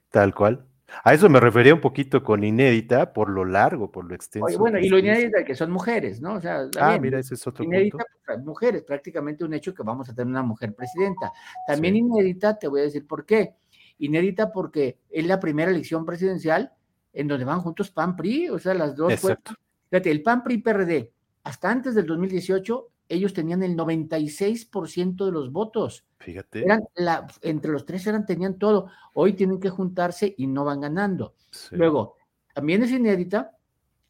Tal 0.09 0.35
cual. 0.35 0.68
A 1.03 1.13
eso 1.13 1.29
me 1.29 1.39
refería 1.39 1.73
un 1.73 1.81
poquito 1.81 2.23
con 2.23 2.43
inédita 2.43 3.13
por 3.13 3.29
lo 3.29 3.45
largo, 3.45 3.91
por 3.91 4.05
lo 4.05 4.15
extenso. 4.15 4.57
bueno, 4.57 4.79
y 4.79 4.89
lo 4.89 4.99
inédita 4.99 5.43
que 5.43 5.55
son 5.55 5.71
mujeres, 5.71 6.21
¿no? 6.21 6.35
O 6.35 6.41
sea, 6.41 6.69
ah, 6.79 6.97
mira, 6.99 7.19
ese 7.19 7.35
es 7.35 7.47
otro 7.47 7.63
inédita, 7.63 8.03
Pues, 8.25 8.39
mujeres, 8.39 8.83
prácticamente 8.83 9.43
un 9.43 9.53
hecho 9.53 9.73
que 9.73 9.83
vamos 9.83 10.09
a 10.09 10.13
tener 10.13 10.27
una 10.27 10.43
mujer 10.43 10.73
presidenta. 10.73 11.31
También 11.67 11.95
inédita, 11.95 12.57
te 12.57 12.67
voy 12.67 12.81
a 12.81 12.83
decir 12.83 13.07
por 13.07 13.25
qué. 13.25 13.55
Inédita 13.97 14.51
porque 14.51 14.99
es 15.09 15.25
la 15.25 15.39
primera 15.39 15.71
elección 15.71 16.05
presidencial 16.05 16.73
en 17.13 17.27
donde 17.27 17.45
van 17.45 17.61
juntos 17.61 17.91
PAN 17.91 18.15
PRI, 18.15 18.49
o 18.49 18.59
sea, 18.59 18.73
las 18.73 18.95
dos. 18.95 19.11
Exacto. 19.11 19.53
fíjate, 19.89 20.11
el 20.11 20.21
PAN 20.23 20.43
PRI 20.43 20.57
PRD, 20.59 21.13
hasta 21.43 21.69
antes 21.69 21.95
del 21.95 22.05
2018, 22.05 22.87
ellos 23.09 23.33
tenían 23.33 23.63
el 23.63 23.75
96% 23.75 25.25
de 25.25 25.31
los 25.31 25.51
votos. 25.51 26.05
Fíjate. 26.19 26.63
Eran 26.63 26.83
la, 26.95 27.27
entre 27.41 27.71
los 27.71 27.85
tres 27.85 28.05
eran, 28.07 28.25
tenían 28.25 28.57
todo. 28.57 28.89
Hoy 29.13 29.33
tienen 29.33 29.59
que 29.59 29.69
juntarse 29.69 30.33
y 30.37 30.47
no 30.47 30.63
van 30.63 30.81
ganando. 30.81 31.35
Luego, 31.71 32.15
también 32.53 32.83
es 32.83 32.91
inédita 32.91 33.57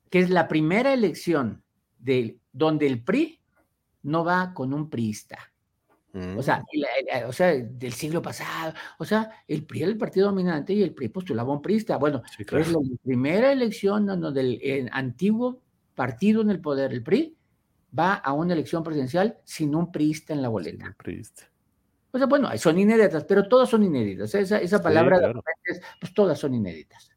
que 0.09 0.19
es 0.19 0.29
la 0.29 0.47
primera 0.47 0.93
elección 0.93 1.63
de, 1.97 2.39
donde 2.51 2.87
el 2.87 3.03
PRI 3.03 3.39
no 4.03 4.23
va 4.23 4.53
con 4.53 4.73
un 4.73 4.89
priista. 4.89 5.37
O 6.35 6.41
sea, 6.41 6.59
mm. 6.59 7.27
o 7.27 7.31
sea, 7.31 7.53
del 7.53 7.93
siglo 7.93 8.21
pasado. 8.21 8.73
O 8.97 9.05
sea, 9.05 9.29
el 9.47 9.63
PRI 9.65 9.83
era 9.83 9.91
el 9.91 9.97
partido 9.97 10.27
dominante 10.27 10.73
y 10.73 10.81
el 10.81 10.93
PRI 10.93 11.09
postulaba 11.09 11.53
un 11.53 11.61
priista. 11.61 11.97
Bueno, 11.97 12.23
es 12.37 12.71
la 12.71 12.79
primera 13.03 13.51
elección 13.51 14.07
donde 14.07 14.41
el, 14.41 14.89
antiguo 14.91 15.61
partido 15.93 16.41
en 16.41 16.49
el 16.49 16.61
poder, 16.61 16.93
el 16.93 17.03
PRI, 17.03 17.37
va 17.97 18.15
a 18.15 18.33
una 18.33 18.53
elección 18.53 18.83
presidencial 18.83 19.37
sin 19.43 19.75
un 19.75 19.91
priista 19.91 20.33
en 20.33 20.41
la 20.41 20.49
boleta. 20.49 20.85
Sin 20.85 20.93
priista. 20.95 21.49
O 22.11 22.17
sea, 22.17 22.27
bueno, 22.27 22.49
son 22.57 22.79
inéditas, 22.79 23.23
pero 23.25 23.47
todas 23.47 23.69
son 23.69 23.83
inéditas. 23.83 24.33
Esa, 24.33 24.59
esa 24.59 24.81
palabra, 24.81 25.33
pues 25.99 26.13
todas 26.13 26.39
son 26.39 26.55
inéditas. 26.55 27.11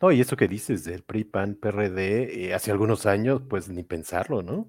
No, 0.00 0.10
y 0.10 0.20
eso 0.20 0.36
que 0.36 0.48
dices 0.48 0.84
del 0.84 1.02
PRI, 1.02 1.24
PAN, 1.24 1.54
PRD, 1.54 2.46
eh, 2.46 2.54
hace 2.54 2.70
algunos 2.70 3.06
años, 3.06 3.42
pues 3.48 3.68
ni 3.68 3.84
pensarlo, 3.84 4.42
¿no? 4.42 4.68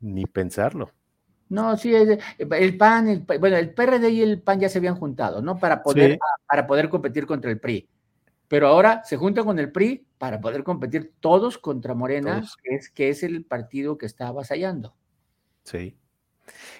Ni 0.00 0.26
pensarlo. 0.26 0.90
No, 1.48 1.76
sí, 1.76 1.94
el 1.94 2.76
PAN, 2.78 3.08
el, 3.08 3.20
bueno, 3.38 3.56
el 3.56 3.74
PRD 3.74 4.10
y 4.10 4.22
el 4.22 4.40
PAN 4.40 4.60
ya 4.60 4.68
se 4.68 4.78
habían 4.78 4.96
juntado, 4.96 5.42
¿no? 5.42 5.58
Para 5.58 5.82
poder, 5.82 6.18
para 6.46 6.66
poder 6.66 6.88
competir 6.88 7.26
contra 7.26 7.50
el 7.50 7.60
PRI. 7.60 7.88
Pero 8.52 8.66
ahora 8.68 9.02
se 9.02 9.16
juntan 9.16 9.46
con 9.46 9.58
el 9.58 9.72
PRI 9.72 10.06
para 10.18 10.38
poder 10.38 10.62
competir 10.62 11.14
todos 11.20 11.56
contra 11.56 11.94
Morena, 11.94 12.46
Que, 12.62 12.74
es, 12.74 12.90
que 12.90 13.08
es 13.08 13.22
el 13.22 13.46
partido 13.46 13.96
que 13.96 14.04
está 14.04 14.28
avasallando. 14.28 14.94
Sí. 15.64 15.96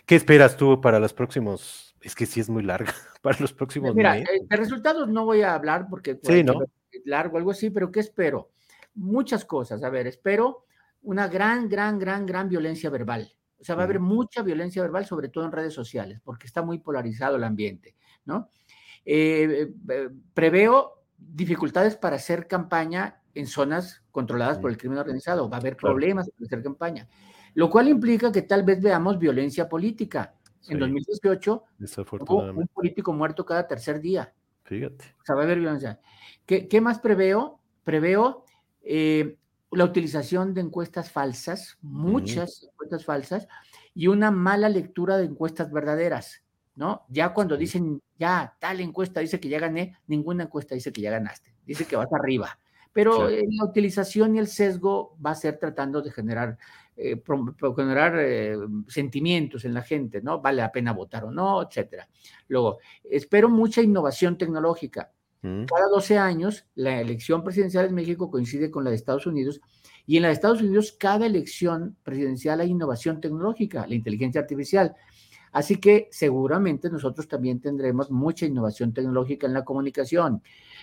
¿Qué 0.05 0.17
esperas 0.17 0.59
tú 0.59 0.83
para 0.83 1.01
los 1.01 1.15
próximos? 1.15 1.97
Es 2.03 2.15
que 2.15 2.27
sí 2.27 2.41
es 2.41 2.51
muy 2.51 2.63
larga, 2.63 2.93
para 3.23 3.39
los 3.41 3.55
próximos 3.55 3.95
Mira, 3.95 4.13
meses. 4.13 4.29
Eh, 4.29 4.47
de 4.51 4.57
resultados 4.59 5.09
no 5.09 5.25
voy 5.25 5.41
a 5.41 5.55
hablar 5.55 5.87
porque 5.89 6.21
sí, 6.23 6.45
¿no? 6.45 6.63
es 6.63 7.07
largo, 7.07 7.39
algo 7.39 7.53
así, 7.53 7.71
pero 7.71 7.91
¿qué 7.91 8.01
espero? 8.01 8.51
Muchas 8.95 9.47
cosas. 9.47 9.83
A 9.83 9.89
ver, 9.89 10.07
espero 10.07 10.67
una 11.01 11.27
gran, 11.27 11.71
gran, 11.71 11.99
gran, 11.99 12.27
gran 12.27 12.51
violencia 12.51 12.91
verbal. 12.91 13.35
O 13.59 13.65
sea, 13.65 13.77
va 13.77 13.81
a 13.81 13.85
haber 13.85 13.99
mucha 13.99 14.43
violencia 14.43 14.83
verbal, 14.83 15.07
sobre 15.07 15.31
todo 15.31 15.47
en 15.47 15.53
redes 15.53 15.73
sociales, 15.73 16.21
porque 16.23 16.47
está 16.47 16.61
muy 16.61 16.81
polarizado 16.81 17.37
el 17.37 17.45
ambiente, 17.45 17.97
¿no? 18.27 18.51
Eh, 19.07 19.71
eh, 19.89 20.11
preveo 20.35 21.02
dificultades 21.29 21.97
para 21.97 22.17
hacer 22.17 22.47
campaña 22.47 23.23
en 23.35 23.47
zonas 23.47 24.03
controladas 24.11 24.59
por 24.59 24.71
el 24.71 24.77
crimen 24.77 24.99
organizado. 24.99 25.49
Va 25.49 25.57
a 25.57 25.61
haber 25.61 25.77
problemas 25.77 26.29
para 26.31 26.47
hacer 26.47 26.63
campaña 26.63 27.09
lo 27.55 27.71
cual 27.71 27.89
implica 27.89 28.33
que 28.33 28.43
tal 28.43 28.63
vez 28.63 28.81
veamos 28.81 29.19
violencia 29.19 29.69
política. 29.69 30.35
En 30.69 30.79
2018 30.79 31.65
hubo 32.21 32.37
un 32.37 32.69
político 32.69 33.13
muerto 33.13 33.45
cada 33.45 33.67
tercer 33.67 34.01
día. 34.01 34.33
Fíjate. 34.65 35.17
O 35.21 35.25
sea, 35.25 35.35
va 35.35 35.43
a 35.43 35.45
haber 35.45 35.59
violencia. 35.59 36.01
¿Qué, 36.47 36.81
más 36.81 37.01
preveo? 37.01 37.61
Preveo 37.85 38.45
eh, 38.83 39.39
la 39.73 39.85
utilización 39.85 40.55
de 40.55 40.61
encuestas 40.61 41.11
falsas, 41.11 41.79
muchas 41.83 42.69
encuestas 42.71 43.05
falsas, 43.05 43.49
y 43.95 44.07
una 44.07 44.31
mala 44.31 44.69
lectura 44.69 45.17
de 45.19 45.25
encuestas 45.25 45.73
verdaderas, 45.73 46.45
¿no? 46.83 47.07
Ya 47.09 47.33
cuando 47.33 47.57
dicen, 47.57 48.03
ya, 48.19 48.57
tal 48.59 48.81
encuesta 48.81 49.21
dice 49.21 49.39
que 49.39 49.49
ya 49.49 49.61
gané, 49.61 49.99
ninguna 50.09 50.43
encuesta 50.43 50.75
dice 50.75 50.93
que 50.93 51.01
ya 51.01 51.13
ganaste, 51.13 51.55
dice 51.65 51.85
que 51.85 51.95
vas 51.95 52.13
arriba. 52.13 52.59
Pero 52.93 53.29
eh, 53.29 53.45
la 53.49 53.65
utilización 53.65 54.35
y 54.35 54.41
el 54.41 54.49
sesgo 54.49 55.17
va 55.25 55.31
a 55.31 55.37
ser 55.37 55.61
tratando 55.61 56.03
de 56.03 56.11
generar 56.11 56.59
eh, 56.97 57.23
generar 57.77 58.19
eh, 58.19 58.57
sentimientos 58.89 59.65
en 59.65 59.75
la 59.75 59.83
gente, 59.83 60.21
¿no? 60.23 60.41
Vale 60.41 60.59
la 60.59 60.73
pena 60.73 60.93
votar 60.93 61.25
o 61.25 61.31
no, 61.31 61.63
etcétera. 61.63 62.09
Luego, 62.49 62.79
espero 63.05 63.49
mucha 63.49 63.81
innovación 63.81 64.37
tecnológica. 64.37 65.13
Mm. 65.43 65.67
Cada 65.67 65.87
12 65.89 66.19
años, 66.19 66.67
la 66.75 67.01
elección 67.01 67.45
presidencial 67.45 67.87
en 67.87 67.95
México 67.95 68.29
coincide 68.29 68.73
con 68.73 68.83
la 68.83 68.91
de 68.91 68.97
Estados 68.97 69.27
Unidos 69.29 69.61
y 70.05 70.17
en 70.17 70.23
la 70.23 70.29
de 70.29 70.35
Estados 70.35 70.61
Unidos, 70.61 70.97
cada 70.99 71.27
elección 71.27 71.97
presidencial 72.03 72.61
hay 72.61 72.71
innovación 72.71 73.21
tecnológica, 73.21 73.87
la 73.87 73.95
inteligencia 73.95 74.41
artificial. 74.41 74.97
Así 75.53 75.77
que 75.77 76.09
seguramente 76.11 76.91
nosotros 76.91 77.29
también 77.29 77.61
tendremos 77.61 78.11
mucha 78.11 78.47
innovación 78.47 78.93
tecnológica 78.93 79.47
en 79.47 79.53
la 79.53 79.65
comunicación. 79.65 80.43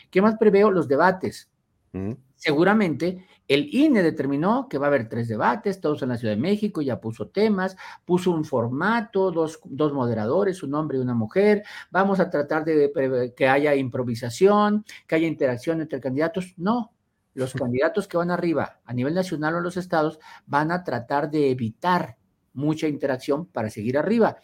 ¿Qué 0.09 0.21
más 0.21 0.37
preveo? 0.37 0.71
Los 0.71 0.87
debates. 0.87 1.49
Mm. 1.91 2.13
Seguramente 2.35 3.25
el 3.49 3.67
INE 3.73 4.03
determinó 4.03 4.69
que 4.69 4.77
va 4.77 4.85
a 4.85 4.89
haber 4.89 5.09
tres 5.09 5.27
debates, 5.27 5.81
todos 5.81 6.03
en 6.03 6.09
la 6.09 6.17
Ciudad 6.17 6.35
de 6.35 6.41
México, 6.41 6.81
ya 6.81 7.01
puso 7.01 7.27
temas, 7.29 7.75
puso 8.05 8.31
un 8.31 8.45
formato, 8.45 9.31
dos, 9.31 9.59
moderadores, 9.91 10.61
un 10.61 10.75
hombre 10.75 10.99
y 10.99 11.01
una 11.01 11.15
mujer. 11.15 11.63
Vamos 11.89 12.19
a 12.19 12.29
tratar 12.29 12.63
de 12.63 13.33
que 13.35 13.47
haya 13.47 13.75
improvisación, 13.75 14.85
que 15.07 15.15
haya 15.15 15.27
interacción 15.27 15.81
entre 15.81 15.99
candidatos. 15.99 16.53
No, 16.57 16.93
los 17.33 17.53
candidatos 17.55 18.07
que 18.07 18.17
van 18.17 18.29
arriba 18.29 18.79
a 18.85 18.93
nivel 18.93 19.15
nacional 19.15 19.55
o 19.55 19.57
en 19.57 19.63
los 19.63 19.77
estados 19.77 20.19
van 20.45 20.71
a 20.71 20.83
tratar 20.83 21.31
de 21.31 21.49
evitar 21.49 22.17
mucha 22.53 22.87
interacción 22.87 23.47
para 23.47 23.71
seguir 23.71 23.97
arriba. 23.97 24.37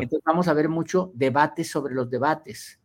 Entonces 0.00 0.22
vamos 0.24 0.48
a 0.48 0.54
ver 0.54 0.68
mucho 0.68 1.12
debate 1.14 1.64
sobre 1.64 1.94
los 1.94 2.10
debates. 2.10 2.80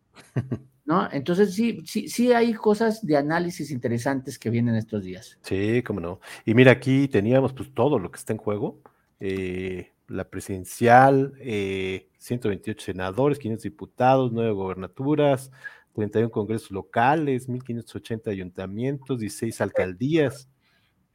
¿no? 0.86 1.08
Entonces 1.12 1.54
sí, 1.54 1.84
sí, 1.86 2.08
sí 2.08 2.32
hay 2.32 2.54
cosas 2.54 3.06
de 3.06 3.18
análisis 3.18 3.72
interesantes 3.72 4.40
que 4.40 4.50
vienen 4.50 4.76
estos 4.76 5.04
días. 5.04 5.38
Sí, 5.42 5.84
cómo 5.84 6.00
no. 6.00 6.22
Y 6.46 6.54
mira, 6.54 6.72
aquí 6.72 7.10
teníamos 7.10 7.54
pues 7.54 7.74
todo 7.74 8.00
lo 8.00 8.10
que 8.10 8.18
está 8.18 8.34
en 8.34 8.40
juego. 8.40 8.82
Eh, 9.20 9.92
la 10.08 10.30
presidencial, 10.30 11.34
128 11.38 12.72
eh, 12.72 12.84
senadores, 12.84 13.38
500 13.38 13.64
diputados, 13.64 14.32
9 14.32 14.52
gobernaturas, 14.54 15.52
31 15.94 16.32
congresos 16.32 16.72
locales, 16.72 17.50
1580 17.50 18.32
ayuntamientos, 18.32 19.20
16 19.20 19.60
alcaldías, 19.60 20.48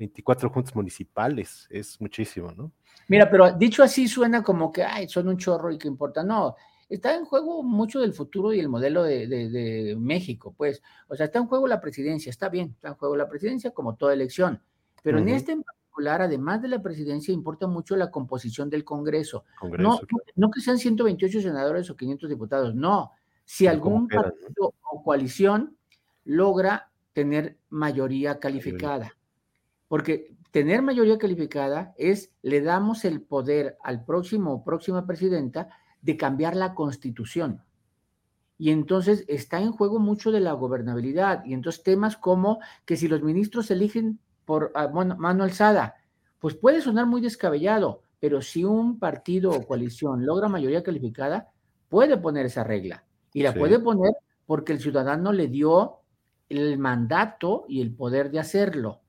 24 0.03 0.51
juntas 0.51 0.75
municipales. 0.75 1.67
Es 1.71 2.01
muchísimo, 2.01 2.51
¿no? 2.51 2.73
Mira, 3.07 3.31
pero 3.31 3.53
dicho 3.53 3.85
así 3.85 4.09
suena 4.09 4.43
como 4.43 4.73
que, 4.73 4.83
ay, 4.83 5.09
son 5.09 5.29
un 5.29 5.37
chorro 5.37 5.71
y 5.71 5.79
qué 5.79 5.87
importa. 5.87 6.25
No, 6.25 6.57
está 6.89 7.15
en 7.15 7.25
juego 7.25 7.63
mucho 7.63 8.01
del 8.01 8.13
futuro 8.13 8.53
y 8.53 8.59
el 8.59 8.69
modelo 8.69 9.05
de, 9.05 9.97
México, 9.99 10.55
pues. 10.57 10.83
O 11.07 11.15
sea, 11.15 11.27
está 11.27 11.39
en 11.39 11.47
juego 11.47 11.69
la 11.69 11.81
presidencia, 11.81 12.31
está 12.31 12.49
bien, 12.49 12.73
está 12.75 12.89
en 12.89 12.95
juego 12.95 13.17
la 13.17 13.29
presidencia 13.29 13.71
como 13.71 13.95
toda 13.95 14.13
elección. 14.13 14.61
Pero 15.05 15.19
en 15.19 15.29
este 15.29 15.53
en 15.53 15.63
particular, 15.63 16.23
además 16.23 16.63
de 16.63 16.69
la 16.69 16.83
presidencia, 16.83 17.33
importa 17.33 17.69
mucho 17.69 17.95
la 17.95 18.11
composición 18.11 18.69
del 18.71 18.85
Congreso. 18.85 19.45
no, 19.79 20.01
no 20.35 20.51
que 20.51 20.61
sean 20.61 20.79
128 20.79 21.43
senadores 21.43 21.89
o 21.91 21.97
500 21.97 22.29
diputados, 22.29 22.75
no. 22.75 23.13
Si 23.45 23.69
algún 23.69 24.09
partido 24.09 24.75
o 24.91 25.03
coalición 25.05 25.77
logra 26.25 26.91
tener 27.13 27.59
mayoría 27.69 28.41
calificada. 28.41 29.13
Porque 29.93 30.35
tener 30.53 30.81
mayoría 30.81 31.19
calificada 31.19 31.93
es, 31.99 32.33
le 32.41 32.63
damos 32.63 33.05
el 33.05 33.21
poder 33.21 33.77
al 33.83 34.07
próximo 34.07 34.55
o 34.55 34.65
próxima 34.65 35.07
presidenta 35.07 35.69
de 36.01 36.17
cambiar 36.17 36.57
la 36.57 36.73
constitución. 36.75 37.63
Y 38.57 38.71
entonces 38.71 39.27
está 39.29 39.61
en 39.61 39.71
juego 39.71 39.99
mucho 39.99 40.31
de 40.31 40.41
la 40.41 40.55
gobernabilidad. 40.55 41.45
Y 41.45 41.53
entonces 41.53 41.83
temas 41.83 42.17
como 42.17 42.61
que 42.87 42.97
si 42.97 43.07
los 43.07 43.23
ministros 43.23 43.71
eligen 43.71 44.19
por 44.47 44.73
ah, 44.75 44.89
mano 44.89 45.45
alzada, 45.45 45.97
pues 46.39 46.55
puede 46.55 46.81
sonar 46.81 47.05
muy 47.05 47.21
descabellado, 47.21 48.01
pero 48.19 48.41
si 48.41 48.65
un 48.65 48.99
partido 48.99 49.51
o 49.51 49.67
coalición 49.67 50.25
logra 50.25 50.49
mayoría 50.49 50.83
calificada, 50.83 51.51
puede 51.91 52.17
poner 52.17 52.47
esa 52.47 52.65
regla. 52.65 53.05
Y 53.35 53.43
la 53.43 53.53
puede 53.53 53.79
poner 53.79 54.15
porque 54.47 54.73
el 54.73 54.81
ciudadano 54.81 55.35
le 55.35 55.49
dio 55.49 55.99
el 56.49 56.79
mandato 56.79 57.67
y 57.69 57.83
el 57.83 57.95
poder 57.95 58.31
de 58.31 58.39
hacerlo. 58.39 59.02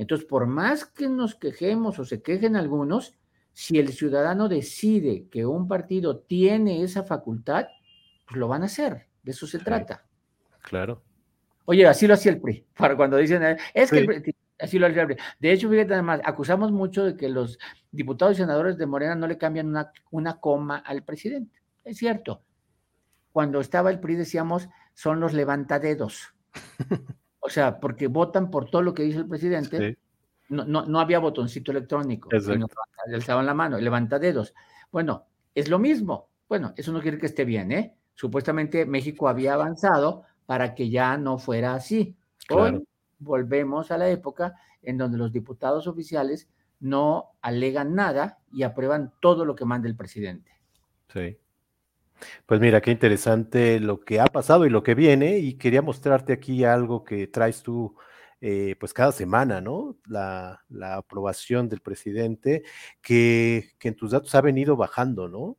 Entonces, 0.00 0.26
por 0.26 0.46
más 0.46 0.86
que 0.86 1.10
nos 1.10 1.34
quejemos 1.34 1.98
o 1.98 2.06
se 2.06 2.22
quejen 2.22 2.56
algunos, 2.56 3.18
si 3.52 3.78
el 3.78 3.92
ciudadano 3.92 4.48
decide 4.48 5.28
que 5.30 5.44
un 5.44 5.68
partido 5.68 6.20
tiene 6.20 6.82
esa 6.82 7.02
facultad, 7.02 7.66
pues 8.26 8.38
lo 8.38 8.48
van 8.48 8.62
a 8.62 8.64
hacer. 8.64 9.08
De 9.22 9.32
eso 9.32 9.46
se 9.46 9.58
trata. 9.58 10.06
Claro. 10.62 11.02
Oye, 11.66 11.86
así 11.86 12.06
lo 12.06 12.14
hacía 12.14 12.32
el 12.32 12.40
PRI. 12.40 12.64
Para 12.78 12.96
cuando 12.96 13.18
dicen, 13.18 13.42
es 13.74 13.90
que 13.90 14.34
así 14.58 14.78
lo 14.78 14.86
hacía 14.86 15.02
el 15.02 15.08
PRI. 15.08 15.16
De 15.38 15.52
hecho, 15.52 15.68
fíjate 15.68 15.92
además, 15.92 16.22
acusamos 16.24 16.72
mucho 16.72 17.04
de 17.04 17.14
que 17.14 17.28
los 17.28 17.58
diputados 17.92 18.38
y 18.38 18.40
senadores 18.40 18.78
de 18.78 18.86
Morena 18.86 19.14
no 19.14 19.26
le 19.26 19.36
cambian 19.36 19.68
una, 19.68 19.92
una 20.10 20.40
coma 20.40 20.78
al 20.78 21.04
presidente. 21.04 21.60
Es 21.84 21.98
cierto. 21.98 22.42
Cuando 23.32 23.60
estaba 23.60 23.90
el 23.90 24.00
PRI 24.00 24.14
decíamos, 24.14 24.66
son 24.94 25.20
los 25.20 25.34
levantadedos. 25.34 26.34
O 27.40 27.48
sea, 27.48 27.80
porque 27.80 28.06
votan 28.06 28.50
por 28.50 28.70
todo 28.70 28.82
lo 28.82 28.94
que 28.94 29.02
dice 29.02 29.18
el 29.18 29.28
presidente, 29.28 29.98
no, 30.48 30.64
no, 30.64 30.84
no 30.84 31.00
había 31.00 31.18
botoncito 31.18 31.72
electrónico, 31.72 32.28
sino 32.40 32.68
alzaban 33.12 33.46
la 33.46 33.54
mano, 33.54 33.78
levanta 33.78 34.18
dedos. 34.18 34.54
Bueno, 34.92 35.26
es 35.54 35.68
lo 35.68 35.78
mismo. 35.78 36.28
Bueno, 36.48 36.74
eso 36.76 36.92
no 36.92 37.00
quiere 37.00 37.18
que 37.18 37.26
esté 37.26 37.44
bien, 37.44 37.72
¿eh? 37.72 37.96
Supuestamente 38.14 38.84
México 38.84 39.28
había 39.28 39.54
avanzado 39.54 40.24
para 40.46 40.74
que 40.74 40.90
ya 40.90 41.16
no 41.16 41.38
fuera 41.38 41.74
así. 41.74 42.16
Hoy 42.50 42.84
volvemos 43.18 43.90
a 43.90 43.98
la 43.98 44.08
época 44.10 44.56
en 44.82 44.98
donde 44.98 45.16
los 45.16 45.32
diputados 45.32 45.86
oficiales 45.86 46.48
no 46.80 47.32
alegan 47.40 47.94
nada 47.94 48.38
y 48.52 48.64
aprueban 48.64 49.12
todo 49.20 49.44
lo 49.44 49.54
que 49.54 49.64
manda 49.64 49.88
el 49.88 49.96
presidente. 49.96 50.50
Sí. 51.12 51.38
Pues 52.46 52.60
mira, 52.60 52.80
qué 52.80 52.90
interesante 52.90 53.80
lo 53.80 54.00
que 54.00 54.20
ha 54.20 54.26
pasado 54.26 54.66
y 54.66 54.70
lo 54.70 54.82
que 54.82 54.94
viene, 54.94 55.38
y 55.38 55.54
quería 55.54 55.82
mostrarte 55.82 56.32
aquí 56.32 56.64
algo 56.64 57.04
que 57.04 57.26
traes 57.26 57.62
tú 57.62 57.94
eh, 58.42 58.74
pues 58.80 58.94
cada 58.94 59.12
semana, 59.12 59.60
¿no? 59.60 59.98
La, 60.06 60.62
aprobación 60.96 61.68
del 61.68 61.80
presidente, 61.80 62.62
que, 63.02 63.72
en 63.82 63.96
tus 63.96 64.12
datos 64.12 64.34
ha 64.34 64.40
venido 64.40 64.76
bajando, 64.76 65.28
¿no? 65.28 65.58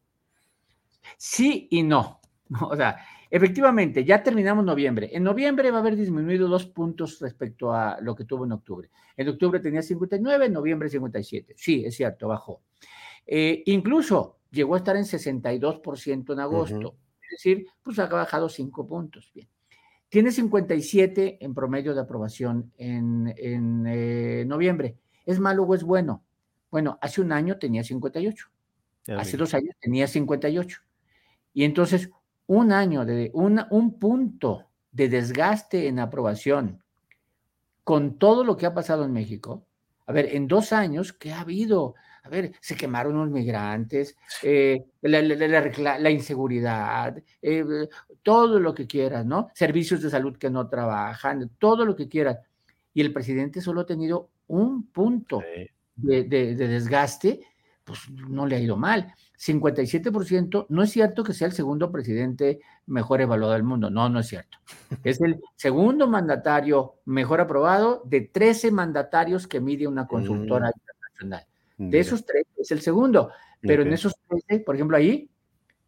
Sí 1.17 1.67
y 1.69 1.83
no. 1.83 2.21
O 2.59 2.75
sea, 2.75 2.97
efectivamente, 3.29 4.03
ya 4.03 4.23
terminamos 4.23 4.65
noviembre. 4.65 5.09
En 5.13 5.23
noviembre 5.23 5.69
va 5.69 5.77
a 5.77 5.81
haber 5.81 5.95
disminuido 5.95 6.47
dos 6.47 6.65
puntos 6.65 7.19
respecto 7.19 7.71
a 7.71 7.99
lo 8.01 8.15
que 8.15 8.25
tuvo 8.25 8.45
en 8.45 8.53
octubre. 8.53 8.89
En 9.15 9.29
octubre 9.29 9.59
tenía 9.59 9.83
59, 9.83 10.47
en 10.47 10.53
noviembre 10.53 10.89
57. 10.89 11.53
Sí, 11.55 11.85
es 11.85 11.95
cierto, 11.95 12.27
bajó. 12.27 12.61
Eh, 13.27 13.61
incluso 13.67 14.40
llegó 14.51 14.75
a 14.75 14.77
estar 14.77 14.95
en 14.95 15.05
62% 15.05 16.33
en 16.33 16.39
agosto. 16.39 16.97
Es 17.23 17.31
decir, 17.31 17.65
pues 17.81 17.97
ha 17.99 18.07
bajado 18.07 18.49
cinco 18.49 18.87
puntos. 18.87 19.31
Bien. 19.33 19.47
Tiene 20.09 20.31
57 20.31 21.37
en 21.43 21.53
promedio 21.53 21.93
de 21.93 22.01
aprobación 22.01 22.73
en, 22.77 23.33
eh, 23.37 24.43
noviembre. 24.45 24.97
¿Es 25.25 25.39
malo 25.39 25.63
o 25.63 25.73
es 25.73 25.83
bueno? 25.83 26.23
Bueno, 26.69 26.99
hace 27.01 27.21
un 27.21 27.31
año 27.31 27.57
tenía 27.57 27.83
58. 27.83 28.47
hace 29.17 29.37
dos 29.37 29.53
años 29.53 29.75
tenía 29.79 30.07
58. 30.07 30.81
Y 31.53 31.63
entonces, 31.63 32.09
un 32.45 32.71
año 32.71 33.05
de 33.05 33.31
un 33.33 33.99
punto 33.99 34.67
de 34.91 35.07
desgaste 35.07 35.87
en 35.87 35.99
aprobación 35.99 36.83
con 37.83 38.17
todo 38.17 38.43
lo 38.43 38.57
que 38.57 38.65
ha 38.65 38.73
pasado 38.73 39.05
en 39.05 39.13
México. 39.13 39.65
A 40.05 40.11
ver, 40.11 40.35
en 40.35 40.47
dos 40.47 40.73
años, 40.73 41.13
¿qué 41.13 41.31
ha 41.31 41.41
habido? 41.41 41.95
A 42.23 42.29
ver, 42.29 42.51
se 42.59 42.75
quemaron 42.75 43.17
los 43.17 43.29
migrantes, 43.29 44.15
eh, 44.43 44.85
la, 45.01 46.11
inseguridad, 46.11 47.17
eh, 47.41 47.65
todo 48.21 48.59
lo 48.59 48.75
que 48.75 48.85
quieras, 48.85 49.25
¿no? 49.25 49.49
Servicios 49.55 50.01
de 50.03 50.09
salud 50.11 50.37
que 50.37 50.51
no 50.51 50.67
trabajan, 50.67 51.49
todo 51.57 51.83
lo 51.83 51.95
que 51.95 52.07
quieras. 52.07 52.37
Y 52.93 53.01
el 53.01 53.11
presidente 53.11 53.59
solo 53.59 53.81
ha 53.81 53.85
tenido 53.85 54.29
un 54.47 54.87
punto 54.87 55.41
de, 55.95 56.23
desgaste, 56.55 57.41
pues 57.83 58.09
no 58.11 58.45
le 58.45 58.57
ha 58.57 58.59
ido 58.59 58.77
mal. 58.77 59.13
57%, 59.39 60.67
no 60.69 60.83
es 60.83 60.91
cierto 60.91 61.23
que 61.23 61.33
sea 61.33 61.47
el 61.47 61.53
segundo 61.53 61.91
presidente 61.91 62.59
mejor 62.85 63.21
evaluado 63.21 63.53
del 63.53 63.63
mundo, 63.63 63.89
no, 63.89 64.07
no 64.09 64.19
es 64.19 64.27
cierto. 64.27 64.59
Es 65.03 65.19
el 65.21 65.41
segundo 65.55 66.07
mandatario 66.07 66.97
mejor 67.05 67.41
aprobado 67.41 68.03
de 68.05 68.21
13 68.21 68.69
mandatarios 68.69 69.47
que 69.47 69.59
mide 69.59 69.87
una 69.87 70.05
consultora 70.05 70.67
mm. 70.67 70.73
internacional. 70.75 71.50
De 71.89 71.99
esos 71.99 72.23
tres 72.25 72.45
es 72.57 72.71
el 72.71 72.81
segundo, 72.81 73.31
pero 73.59 73.81
en 73.81 73.91
esos 73.91 74.13
tres, 74.27 74.61
por 74.63 74.75
ejemplo, 74.75 74.97
ahí 74.97 75.29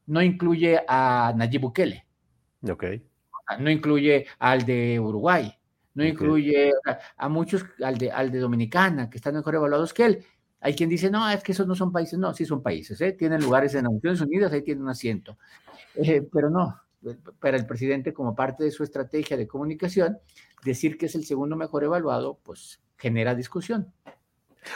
no 0.08 0.22
incluye 0.22 0.80
a 0.88 1.34
Nayib 1.36 1.62
Bukele. 1.62 2.06
Ok. 2.68 2.86
No 3.60 3.70
incluye 3.70 4.26
al 4.40 4.66
de 4.66 5.00
Uruguay, 5.00 5.54
no 5.94 6.04
incluye 6.04 6.72
a, 7.18 7.30
muchos, 7.30 7.64
al 7.84 7.98
de, 7.98 8.10
al 8.10 8.32
de 8.32 8.40
Dominicana, 8.40 9.10
que 9.10 9.18
están 9.18 9.36
mejor 9.36 9.56
evaluados 9.56 9.94
que 9.94 10.06
él. 10.06 10.26
Hay 10.62 10.74
quien 10.74 10.90
dice, 10.90 11.12
no, 11.12 11.30
es 11.30 11.44
que 11.44 11.52
esos 11.52 11.68
no 11.68 11.76
son 11.76 11.92
países. 11.92 12.18
No, 12.18 12.34
sí 12.34 12.46
son 12.46 12.64
países, 12.64 13.00
¿eh? 13.02 13.12
tienen 13.12 13.42
lugares 13.42 13.76
en 13.76 13.84
Naciones 13.84 14.22
Unidas, 14.22 14.52
ahí 14.52 14.64
tienen 14.64 14.84
un 14.84 14.90
asiento. 14.90 15.38
Eh, 15.96 16.28
pero 16.32 16.50
no, 16.50 16.82
para 17.40 17.58
el 17.58 17.68
presidente, 17.68 18.14
como 18.14 18.34
parte 18.34 18.64
de 18.64 18.72
su 18.72 18.84
estrategia 18.84 19.38
de 19.38 19.48
comunicación, 19.48 20.18
decir 20.64 20.98
que 20.98 21.06
es 21.06 21.16
el 21.16 21.26
segundo 21.26 21.56
mejor 21.56 21.84
evaluado, 21.84 22.40
pues 22.44 22.82
genera 22.98 23.36
discusión. 23.36 23.94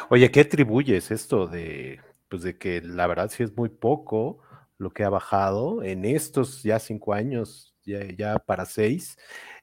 Oye, 0.10 0.32
¿qué 0.32 0.42
atribuyes 0.42 1.12
esto 1.12 1.48
de, 1.48 2.00
pues 2.30 2.44
de 2.44 2.58
que 2.58 2.82
la 2.82 3.08
verdad 3.08 3.30
sí 3.30 3.44
es 3.44 3.56
muy 3.56 3.70
poco 3.70 4.40
lo 4.78 4.92
que 4.92 5.04
ha 5.04 5.10
bajado 5.10 5.84
en 5.84 6.06
estos 6.06 6.64
ya 6.64 6.80
cinco 6.80 7.14
años, 7.14 7.76
ya, 7.84 8.40
para 8.40 8.66
seis? 8.66 9.18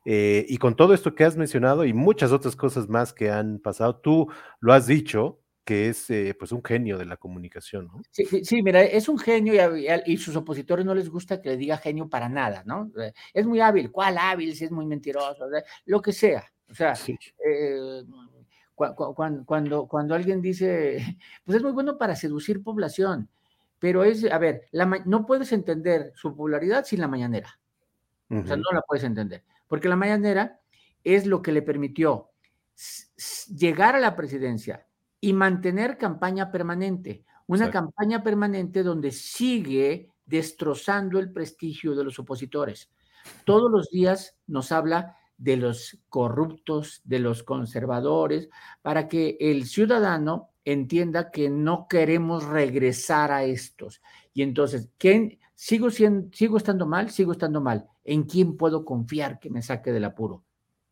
Eh, 0.04 0.44
y 0.48 0.58
con 0.58 0.76
todo 0.76 0.94
esto 0.94 1.14
que 1.14 1.24
has 1.24 1.36
mencionado 1.36 1.84
y 1.84 1.92
muchas 1.92 2.32
otras 2.32 2.56
cosas 2.56 2.88
más 2.88 3.12
que 3.12 3.30
han 3.30 3.58
pasado, 3.58 3.96
tú 3.96 4.28
lo 4.60 4.72
has 4.72 4.86
dicho, 4.86 5.40
que 5.64 5.88
es 5.88 6.10
eh, 6.10 6.36
pues 6.38 6.52
un 6.52 6.62
genio 6.62 6.98
de 6.98 7.06
la 7.06 7.16
comunicación, 7.16 7.86
¿no? 7.86 8.02
Sí, 8.10 8.44
sí, 8.44 8.62
mira, 8.62 8.82
es 8.82 9.08
un 9.08 9.18
genio 9.18 9.54
y 9.76 9.88
a, 9.88 10.02
sus 10.18 10.36
opositores 10.36 10.84
no 10.84 10.94
les 10.94 11.08
gusta 11.08 11.40
que 11.40 11.50
le 11.50 11.56
diga 11.56 11.78
genio 11.78 12.08
para 12.08 12.28
nada, 12.28 12.62
¿no? 12.66 12.90
Eh, 13.00 13.12
es 13.32 13.46
muy 13.46 13.60
hábil, 13.60 13.90
¿cuál 13.90 14.18
hábil? 14.18 14.54
Si 14.54 14.64
es 14.64 14.70
muy 14.70 14.84
mentiroso, 14.84 15.46
lo 15.86 16.02
que 16.02 16.12
sea. 16.12 16.44
O 16.70 16.74
sea, 16.74 16.94
cuando, 18.74 19.86
cuando, 19.86 20.14
alguien 20.14 20.40
dice, 20.40 21.18
pues 21.44 21.56
es 21.56 21.62
muy 21.62 21.72
bueno 21.72 21.96
para 21.98 22.16
seducir 22.16 22.62
población, 22.62 23.28
pero 23.78 24.04
es, 24.04 24.24
a 24.30 24.38
ver, 24.38 24.66
la, 24.72 24.86
no 25.04 25.26
puedes 25.26 25.52
entender 25.52 26.12
su 26.14 26.30
popularidad 26.30 26.84
sin 26.84 27.00
la 27.00 27.08
mañanera. 27.08 27.58
O 28.30 28.42
sea, 28.42 28.56
no 28.56 28.72
la 28.72 28.80
puedes 28.80 29.04
entender, 29.04 29.44
porque 29.68 29.88
la 29.88 29.96
mañanera 29.96 30.58
es 31.04 31.26
lo 31.26 31.42
que 31.42 31.52
le 31.52 31.62
permitió 31.62 32.30
llegar 33.54 33.94
a 33.94 34.00
la 34.00 34.16
presidencia 34.16 34.86
y 35.20 35.32
mantener 35.32 35.98
campaña 35.98 36.50
permanente, 36.50 37.24
una 37.46 37.70
campaña 37.70 38.22
permanente 38.22 38.82
donde 38.82 39.12
sigue 39.12 40.10
destrozando 40.26 41.18
el 41.18 41.30
prestigio 41.32 41.94
de 41.94 42.04
los 42.04 42.18
opositores. 42.18 42.90
Todos 43.44 43.70
los 43.70 43.90
días 43.90 44.36
nos 44.46 44.72
habla 44.72 45.16
de 45.36 45.56
los 45.56 45.98
corruptos, 46.08 47.00
de 47.04 47.18
los 47.18 47.42
conservadores, 47.42 48.48
para 48.82 49.08
que 49.08 49.36
el 49.40 49.66
ciudadano 49.66 50.50
entienda 50.64 51.30
que 51.30 51.50
no 51.50 51.86
queremos 51.88 52.44
regresar 52.44 53.32
a 53.32 53.44
estos. 53.44 54.00
Y 54.32 54.42
entonces, 54.42 54.88
¿quién, 54.98 55.38
sigo, 55.54 55.90
siendo, 55.90 56.28
¿sigo 56.32 56.56
estando 56.56 56.86
mal? 56.86 57.10
Sigo 57.10 57.32
estando 57.32 57.60
mal. 57.60 57.86
¿En 58.04 58.24
quién 58.24 58.56
puedo 58.56 58.84
confiar 58.84 59.38
que 59.38 59.50
me 59.50 59.62
saque 59.62 59.92
del 59.92 60.04
apuro? 60.04 60.44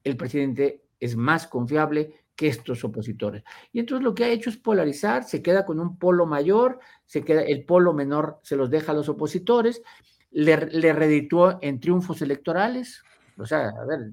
El 0.05 0.16
presidente 0.16 0.85
es 0.98 1.16
más 1.16 1.46
confiable 1.46 2.14
que 2.37 2.48
estos 2.48 2.85
opositores. 2.85 3.42
Y 3.72 3.81
entonces 3.81 4.05
lo 4.05 4.14
que 4.14 4.24
ha 4.24 4.28
hecho 4.28 4.50
es 4.50 4.57
polarizar, 4.57 5.24
se 5.24 5.42
queda 5.42 5.64
con 5.64 5.81
un 5.81 5.98
polo 5.98 6.26
mayor, 6.26 6.81
se 7.07 7.22
queda 7.22 7.42
el 7.42 7.64
polo 7.64 7.92
menor 7.92 8.40
se 8.42 8.57
los 8.57 8.70
deja 8.70 8.92
a 8.92 8.94
los 8.94 9.09
opositores, 9.09 9.83
le, 10.31 10.57
le 10.66 10.92
redituó 10.92 11.59
en 11.61 11.78
triunfos 11.78 12.22
electorales, 12.22 13.02
o 13.42 13.46
sea, 13.46 13.68
a 13.68 13.85
ver, 13.85 14.12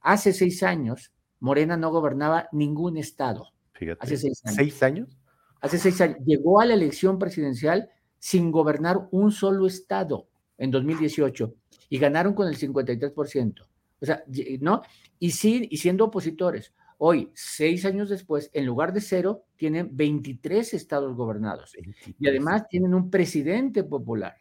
hace 0.00 0.32
seis 0.32 0.62
años 0.62 1.12
Morena 1.40 1.76
no 1.76 1.90
gobernaba 1.90 2.48
ningún 2.52 2.96
estado. 2.96 3.48
Fíjate. 3.72 4.04
Hace 4.04 4.16
seis 4.16 4.40
años. 4.44 4.56
¿Seis 4.56 4.82
años? 4.82 5.18
Hace 5.60 5.78
seis 5.78 6.00
años. 6.00 6.18
Llegó 6.24 6.60
a 6.60 6.66
la 6.66 6.74
elección 6.74 7.18
presidencial 7.18 7.90
sin 8.18 8.50
gobernar 8.50 9.08
un 9.10 9.30
solo 9.30 9.66
estado 9.66 10.28
en 10.56 10.70
2018 10.70 11.54
y 11.88 11.98
ganaron 11.98 12.34
con 12.34 12.48
el 12.48 12.56
53%. 12.56 13.66
O 14.00 14.06
sea, 14.06 14.22
¿no? 14.60 14.82
Y, 15.18 15.30
sí, 15.30 15.66
y 15.70 15.76
siendo 15.78 16.04
opositores. 16.04 16.72
Hoy, 16.98 17.30
seis 17.34 17.84
años 17.84 18.08
después, 18.08 18.50
en 18.52 18.66
lugar 18.66 18.92
de 18.92 19.00
cero, 19.00 19.44
tienen 19.56 19.96
23 19.96 20.74
estados 20.74 21.14
gobernados. 21.16 21.76
Y 22.18 22.28
además 22.28 22.68
tienen 22.68 22.92
un 22.94 23.08
presidente 23.08 23.84
popular. 23.84 24.36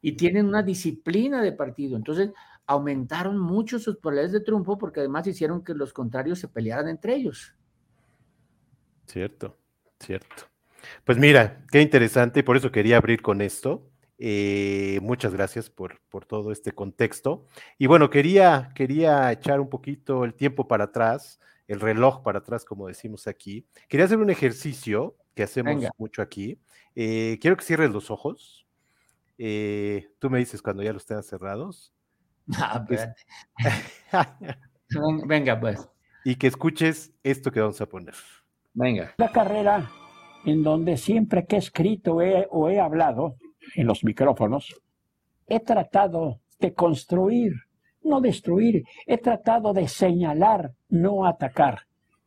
Y 0.00 0.12
tienen 0.12 0.46
una 0.46 0.64
disciplina 0.64 1.40
de 1.42 1.52
partido. 1.52 1.96
Entonces, 1.96 2.30
aumentaron 2.66 3.38
mucho 3.38 3.78
sus 3.78 3.96
probabilidades 3.96 4.32
de 4.32 4.40
triunfo 4.40 4.78
porque 4.78 5.00
además 5.00 5.26
hicieron 5.26 5.62
que 5.62 5.74
los 5.74 5.92
contrarios 5.92 6.38
se 6.38 6.48
pelearan 6.48 6.88
entre 6.88 7.14
ellos. 7.14 7.54
Cierto, 9.06 9.56
cierto. 10.00 10.44
Pues 11.04 11.18
mira, 11.18 11.64
qué 11.70 11.80
interesante 11.80 12.40
y 12.40 12.42
por 12.42 12.56
eso 12.56 12.70
quería 12.72 12.96
abrir 12.96 13.22
con 13.22 13.40
esto. 13.40 13.88
Eh, 14.18 14.98
muchas 15.02 15.32
gracias 15.32 15.68
por, 15.68 16.00
por, 16.08 16.24
todo 16.24 16.52
este 16.52 16.72
contexto. 16.72 17.46
Y 17.78 17.86
bueno, 17.86 18.10
quería, 18.10 18.70
quería 18.74 19.30
echar 19.30 19.60
un 19.60 19.68
poquito 19.68 20.24
el 20.24 20.34
tiempo 20.34 20.66
para 20.66 20.84
atrás, 20.84 21.38
el 21.68 21.80
reloj 21.80 22.22
para 22.22 22.38
atrás, 22.38 22.64
como 22.64 22.88
decimos 22.88 23.26
aquí. 23.26 23.66
Quería 23.88 24.06
hacer 24.06 24.18
un 24.18 24.30
ejercicio 24.30 25.16
que 25.34 25.42
hacemos 25.42 25.84
mucho 25.98 26.22
aquí. 26.22 26.58
Eh, 26.94 27.38
quiero 27.40 27.56
que 27.56 27.64
cierres 27.64 27.90
los 27.90 28.10
ojos. 28.10 28.66
Eh, 29.38 30.08
tú 30.18 30.30
me 30.30 30.38
dices 30.38 30.62
cuando 30.62 30.82
ya 30.82 30.92
los 30.92 31.04
tengas 31.04 31.26
cerrados. 31.26 31.92
Venga, 35.26 35.58
pues. 35.58 35.88
Y 36.24 36.36
que 36.36 36.46
escuches 36.46 37.12
esto 37.22 37.50
que 37.50 37.60
vamos 37.60 37.80
a 37.80 37.86
poner. 37.86 38.14
Venga. 38.74 39.14
La 39.18 39.30
carrera 39.30 39.88
en 40.44 40.62
donde 40.62 40.96
siempre 40.96 41.44
que 41.46 41.56
he 41.56 41.58
escrito 41.58 42.18
o 42.50 42.70
he 42.70 42.80
hablado 42.80 43.36
en 43.74 43.86
los 43.86 44.04
micrófonos, 44.04 44.80
he 45.48 45.60
tratado 45.60 46.40
de 46.60 46.72
construir, 46.72 47.52
no 48.02 48.20
destruir, 48.20 48.84
he 49.06 49.18
tratado 49.18 49.72
de 49.72 49.88
señalar, 49.88 50.72
no 50.88 51.26
atacar. 51.26 51.80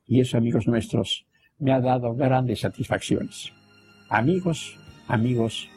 Y 0.06 0.20
eso, 0.20 0.38
amigos 0.38 0.68
nuestros, 0.68 1.26
me 1.60 1.72
ha 1.72 1.80
dado 1.80 2.14
grandes 2.14 2.62
satisfacciones. 2.62 3.54
Amigos, 4.10 4.78
amigos 5.08 5.70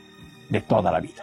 de 0.50 0.60
toda 0.62 0.90
la 0.90 1.00
vida. 1.00 1.22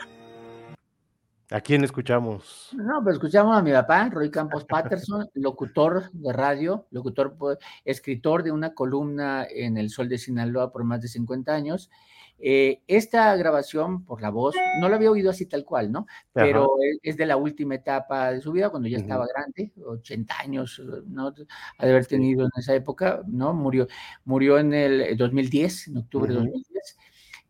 ¿A 1.51 1.62
quién 1.62 1.83
escuchamos? 1.83 2.69
No, 2.73 3.03
pues 3.03 3.15
escuchamos 3.15 3.57
a 3.57 3.63
mi 3.63 3.71
papá, 3.71 4.07
Roy 4.09 4.29
Campos 4.29 4.65
Patterson, 4.65 5.27
locutor 5.33 6.12
de 6.12 6.31
radio, 6.31 6.85
locutor, 6.91 7.35
pues, 7.38 7.57
escritor 7.83 8.43
de 8.43 8.51
una 8.51 8.75
columna 8.75 9.47
en 9.49 9.77
El 9.77 9.89
Sol 9.89 10.07
de 10.09 10.19
Sinaloa 10.19 10.71
por 10.71 10.83
más 10.83 11.01
de 11.01 11.07
50 11.07 11.51
años. 11.51 11.89
Eh, 12.38 12.83
esta 12.85 13.35
grabación, 13.35 14.05
por 14.05 14.21
la 14.21 14.29
voz, 14.29 14.55
no 14.79 14.89
la 14.89 14.97
había 14.97 15.09
oído 15.09 15.31
así 15.31 15.47
tal 15.47 15.65
cual, 15.65 15.91
¿no? 15.91 16.05
Pero 16.33 16.69
es 17.01 17.17
de 17.17 17.25
la 17.25 17.35
última 17.35 17.73
etapa 17.73 18.31
de 18.31 18.41
su 18.41 18.51
vida, 18.51 18.69
cuando 18.69 18.88
ya 18.88 18.99
estaba 18.99 19.25
grande, 19.25 19.73
80 19.83 20.39
años, 20.39 20.79
¿no? 21.07 21.33
Ha 21.79 21.85
de 21.85 21.91
haber 21.91 22.05
tenido 22.05 22.43
en 22.43 22.51
esa 22.57 22.75
época, 22.75 23.23
¿no? 23.27 23.55
Murió, 23.55 23.88
murió 24.23 24.59
en 24.59 24.73
el 24.75 25.17
2010, 25.17 25.88
en 25.88 25.97
octubre 25.97 26.31
de 26.31 26.35
2010. 26.35 26.97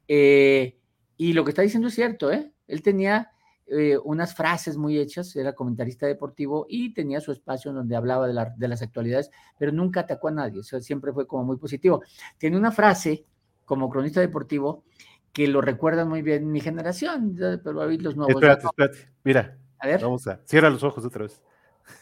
Eh, 0.08 0.80
y 1.18 1.34
lo 1.34 1.44
que 1.44 1.52
está 1.52 1.64
diciendo 1.64 1.90
es 1.90 1.96
cierto, 1.96 2.32
¿eh? 2.32 2.54
Él 2.66 2.82
tenía 2.82 3.32
eh, 3.72 3.98
unas 4.04 4.34
frases 4.36 4.78
muy 4.78 4.98
hechas, 4.98 5.36
era 5.36 5.54
comentarista 5.54 6.08
deportivo 6.08 6.66
y 6.70 6.94
tenía 6.94 7.22
su 7.22 7.32
espacio 7.32 7.72
donde 7.72 7.96
hablaba 7.96 8.28
de, 8.28 8.48
de 8.58 8.68
las 8.68 8.82
actualidades, 8.82 9.30
pero 9.58 9.72
nunca 9.72 10.02
atacó 10.02 10.30
a 10.30 10.32
nadie, 10.32 10.62
eso 10.62 10.80
siempre 10.82 11.14
fue 11.14 11.28
como 11.28 11.44
muy 11.44 11.58
positivo. 11.58 12.02
Tiene 12.38 12.58
una 12.58 12.72
frase 12.72 13.26
como 13.66 13.90
cronista 13.90 14.20
deportivo 14.20 14.84
que 15.32 15.48
lo 15.48 15.62
recuerda 15.62 16.06
muy 16.06 16.22
bien 16.22 16.52
mi 16.52 16.60
generación, 16.60 17.36
pero 17.64 17.82
ahí 17.82 17.98
los 17.98 18.16
nuevos. 18.16 18.34
Espérate, 18.34 18.66
espérate, 18.66 19.12
mira. 19.24 19.58
A 19.80 19.88
ver. 19.88 20.02
Vamos 20.02 20.28
a. 20.28 20.40
Cierra 20.46 20.70
los 20.70 20.84
ojos 20.84 21.06
otra 21.06 21.24
vez. 21.24 21.42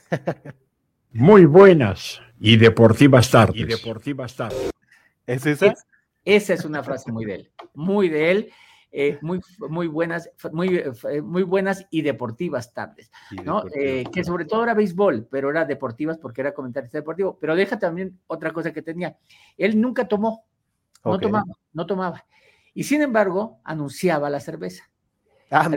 muy 1.12 1.46
buenas 1.46 2.22
y 2.40 2.58
deportivas 2.58 3.30
tardes. 3.30 3.58
Y 3.58 3.66
deportivas 3.66 4.36
tardes. 4.36 4.72
¿Es 5.26 5.46
esa? 5.46 5.74
esa 6.24 6.54
es 6.54 6.66
una 6.66 6.84
frase 6.84 7.12
muy 7.12 7.26
de 7.26 7.36
él, 7.36 7.52
muy 7.74 8.10
de 8.10 8.32
él. 8.32 8.52
Eh, 8.92 9.20
muy, 9.22 9.42
muy 9.70 9.88
buenas, 9.88 10.30
muy, 10.52 10.78
eh, 10.78 11.22
muy 11.22 11.44
buenas 11.44 11.86
y 11.92 12.02
deportivas 12.02 12.74
tardes, 12.74 13.12
¿no? 13.44 13.64
Eh, 13.76 14.06
que 14.12 14.24
sobre 14.24 14.46
todo 14.46 14.64
era 14.64 14.74
béisbol, 14.74 15.28
pero 15.30 15.50
era 15.50 15.66
deportivas 15.66 16.18
porque 16.18 16.42
era 16.42 16.54
comentarista 16.54 16.98
deportivo. 16.98 17.38
Pero 17.40 17.56
deja 17.56 17.78
también 17.78 18.20
otra 18.28 18.52
cosa 18.52 18.72
que 18.72 18.82
tenía. 18.82 19.18
Él 19.58 19.80
nunca 19.80 20.08
tomó, 20.08 20.46
no 21.04 21.20
tomaba, 21.20 21.54
no 21.74 21.86
tomaba. 21.86 22.26
Y 22.74 22.84
sin 22.84 23.02
embargo, 23.02 23.60
anunciaba 23.64 24.30
la 24.30 24.40
cerveza. 24.40 24.90
Ah, 25.50 25.70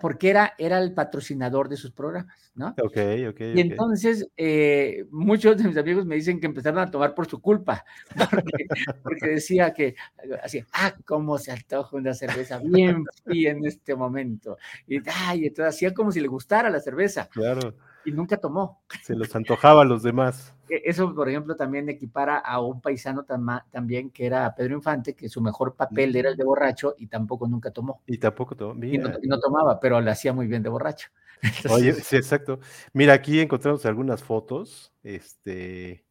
porque 0.00 0.30
era, 0.30 0.54
era 0.58 0.78
el 0.78 0.92
patrocinador 0.92 1.68
de 1.68 1.76
sus 1.76 1.90
programas, 1.90 2.52
¿no? 2.54 2.68
Ok, 2.82 2.98
ok. 3.30 3.40
Y 3.54 3.60
entonces 3.60 4.28
eh, 4.36 5.06
muchos 5.10 5.56
de 5.56 5.64
mis 5.64 5.76
amigos 5.76 6.06
me 6.06 6.14
dicen 6.14 6.38
que 6.38 6.46
empezaron 6.46 6.78
a 6.78 6.90
tomar 6.90 7.14
por 7.14 7.26
su 7.26 7.40
culpa, 7.40 7.84
porque, 9.02 9.28
decía 9.28 9.72
que, 9.72 9.94
así, 10.42 10.64
ah, 10.72 10.94
cómo 11.04 11.38
se 11.38 11.52
antoja 11.52 11.96
una 11.96 12.14
cerveza 12.14 12.58
bien 12.58 13.04
fría 13.24 13.50
en 13.50 13.64
este 13.66 13.96
momento. 13.96 14.56
Y, 14.86 14.98
ay, 15.08 15.46
entonces 15.46 15.74
hacía 15.74 15.92
como 15.92 16.12
si 16.12 16.20
le 16.20 16.28
gustara 16.28 16.70
la 16.70 16.80
cerveza. 16.80 17.28
Claro 17.32 17.74
y 18.04 18.12
nunca 18.12 18.36
tomó. 18.36 18.82
Se 19.02 19.14
los 19.14 19.34
antojaba 19.34 19.82
a 19.82 19.84
los 19.84 20.02
demás. 20.02 20.54
E, 20.68 20.82
eso, 20.84 21.14
por 21.14 21.28
ejemplo, 21.28 21.56
también 21.56 21.88
equipara 21.88 22.38
a 22.38 22.60
un 22.60 22.80
paisano 22.80 23.24
también 23.24 24.10
que 24.10 24.26
era 24.26 24.54
Pedro 24.54 24.74
Infante, 24.74 25.14
que 25.14 25.28
su 25.28 25.40
mejor 25.40 25.74
papel 25.74 26.14
era 26.16 26.30
el 26.30 26.36
de 26.36 26.44
borracho 26.44 26.94
y 26.98 27.06
tampoco 27.06 27.46
nunca 27.46 27.70
tomó. 27.70 28.02
Y 28.06 28.18
tampoco 28.18 28.56
tomó. 28.56 28.84
Y, 28.84 28.98
no, 28.98 29.40
tomaba, 29.40 29.80
pero 29.80 30.00
le 30.00 30.10
hacía 30.10 30.32
muy 30.32 30.46
bien 30.46 30.62
de 30.62 30.68
borracho. 30.68 31.08
Oye, 31.70 31.92
sí, 31.94 32.16
exacto. 32.16 32.60
Mira, 32.92 33.12
aquí 33.14 33.40
encontramos 33.40 33.84
algunas 33.86 34.22
fotos. 34.22 34.92
Este. 35.02 36.04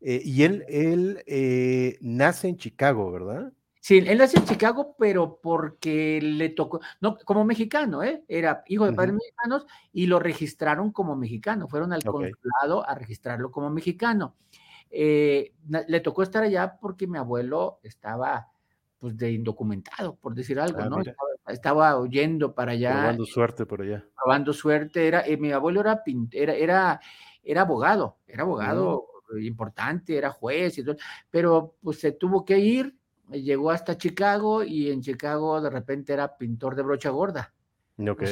Eh, 0.00 0.20
y 0.24 0.42
él, 0.42 0.64
él 0.68 1.22
eh, 1.26 1.96
nace 2.00 2.48
en 2.48 2.56
Chicago, 2.56 3.10
¿verdad? 3.10 3.52
Sí, 3.86 3.98
él 4.04 4.18
nació 4.18 4.40
en 4.40 4.46
Chicago, 4.46 4.96
pero 4.98 5.38
porque 5.40 6.18
le 6.20 6.48
tocó, 6.48 6.80
no, 7.00 7.16
como 7.18 7.44
mexicano, 7.44 8.02
¿eh? 8.02 8.24
Era 8.26 8.64
hijo 8.66 8.84
de 8.84 8.92
padres 8.92 9.14
mexicanos 9.14 9.64
y 9.92 10.08
lo 10.08 10.18
registraron 10.18 10.90
como 10.90 11.14
mexicano. 11.14 11.68
Fueron 11.68 11.92
al 11.92 12.02
consulado 12.02 12.84
a 12.84 12.96
registrarlo 12.96 13.52
como 13.52 13.70
mexicano. 13.70 14.34
Eh, 14.90 15.54
le 15.86 16.00
tocó 16.00 16.24
estar 16.24 16.42
allá 16.42 16.78
porque 16.80 17.06
mi 17.06 17.16
abuelo 17.16 17.78
estaba, 17.84 18.48
pues, 18.98 19.16
de 19.16 19.30
indocumentado, 19.30 20.16
por 20.16 20.34
decir 20.34 20.58
algo, 20.58 20.80
ah, 20.80 20.88
¿no? 20.88 20.98
Estaba, 21.46 21.96
huyendo 22.00 22.56
para 22.56 22.72
allá. 22.72 22.90
Probando 22.90 23.24
suerte 23.24 23.66
por 23.66 23.82
allá. 23.82 24.04
Probando 24.16 24.52
suerte. 24.52 25.06
Era, 25.06 25.24
eh, 25.24 25.36
mi 25.36 25.52
abuelo 25.52 25.82
era, 25.82 26.02
era, 26.32 26.54
era, 26.54 27.00
era 27.40 27.60
abogado, 27.60 28.18
era 28.26 28.42
abogado 28.42 29.06
importante, 29.40 30.18
era 30.18 30.30
juez 30.30 30.76
y 30.78 30.84
todo, 30.84 30.96
pero 31.30 31.76
pues 31.80 32.00
se 32.00 32.10
tuvo 32.10 32.44
que 32.44 32.58
ir 32.58 32.96
llegó 33.30 33.70
hasta 33.70 33.96
Chicago 33.96 34.62
y 34.62 34.90
en 34.90 35.02
Chicago 35.02 35.60
de 35.60 35.70
repente 35.70 36.12
era 36.12 36.36
pintor 36.36 36.76
de 36.76 36.82
brocha 36.82 37.10
gorda. 37.10 37.54
Ok. 37.98 38.22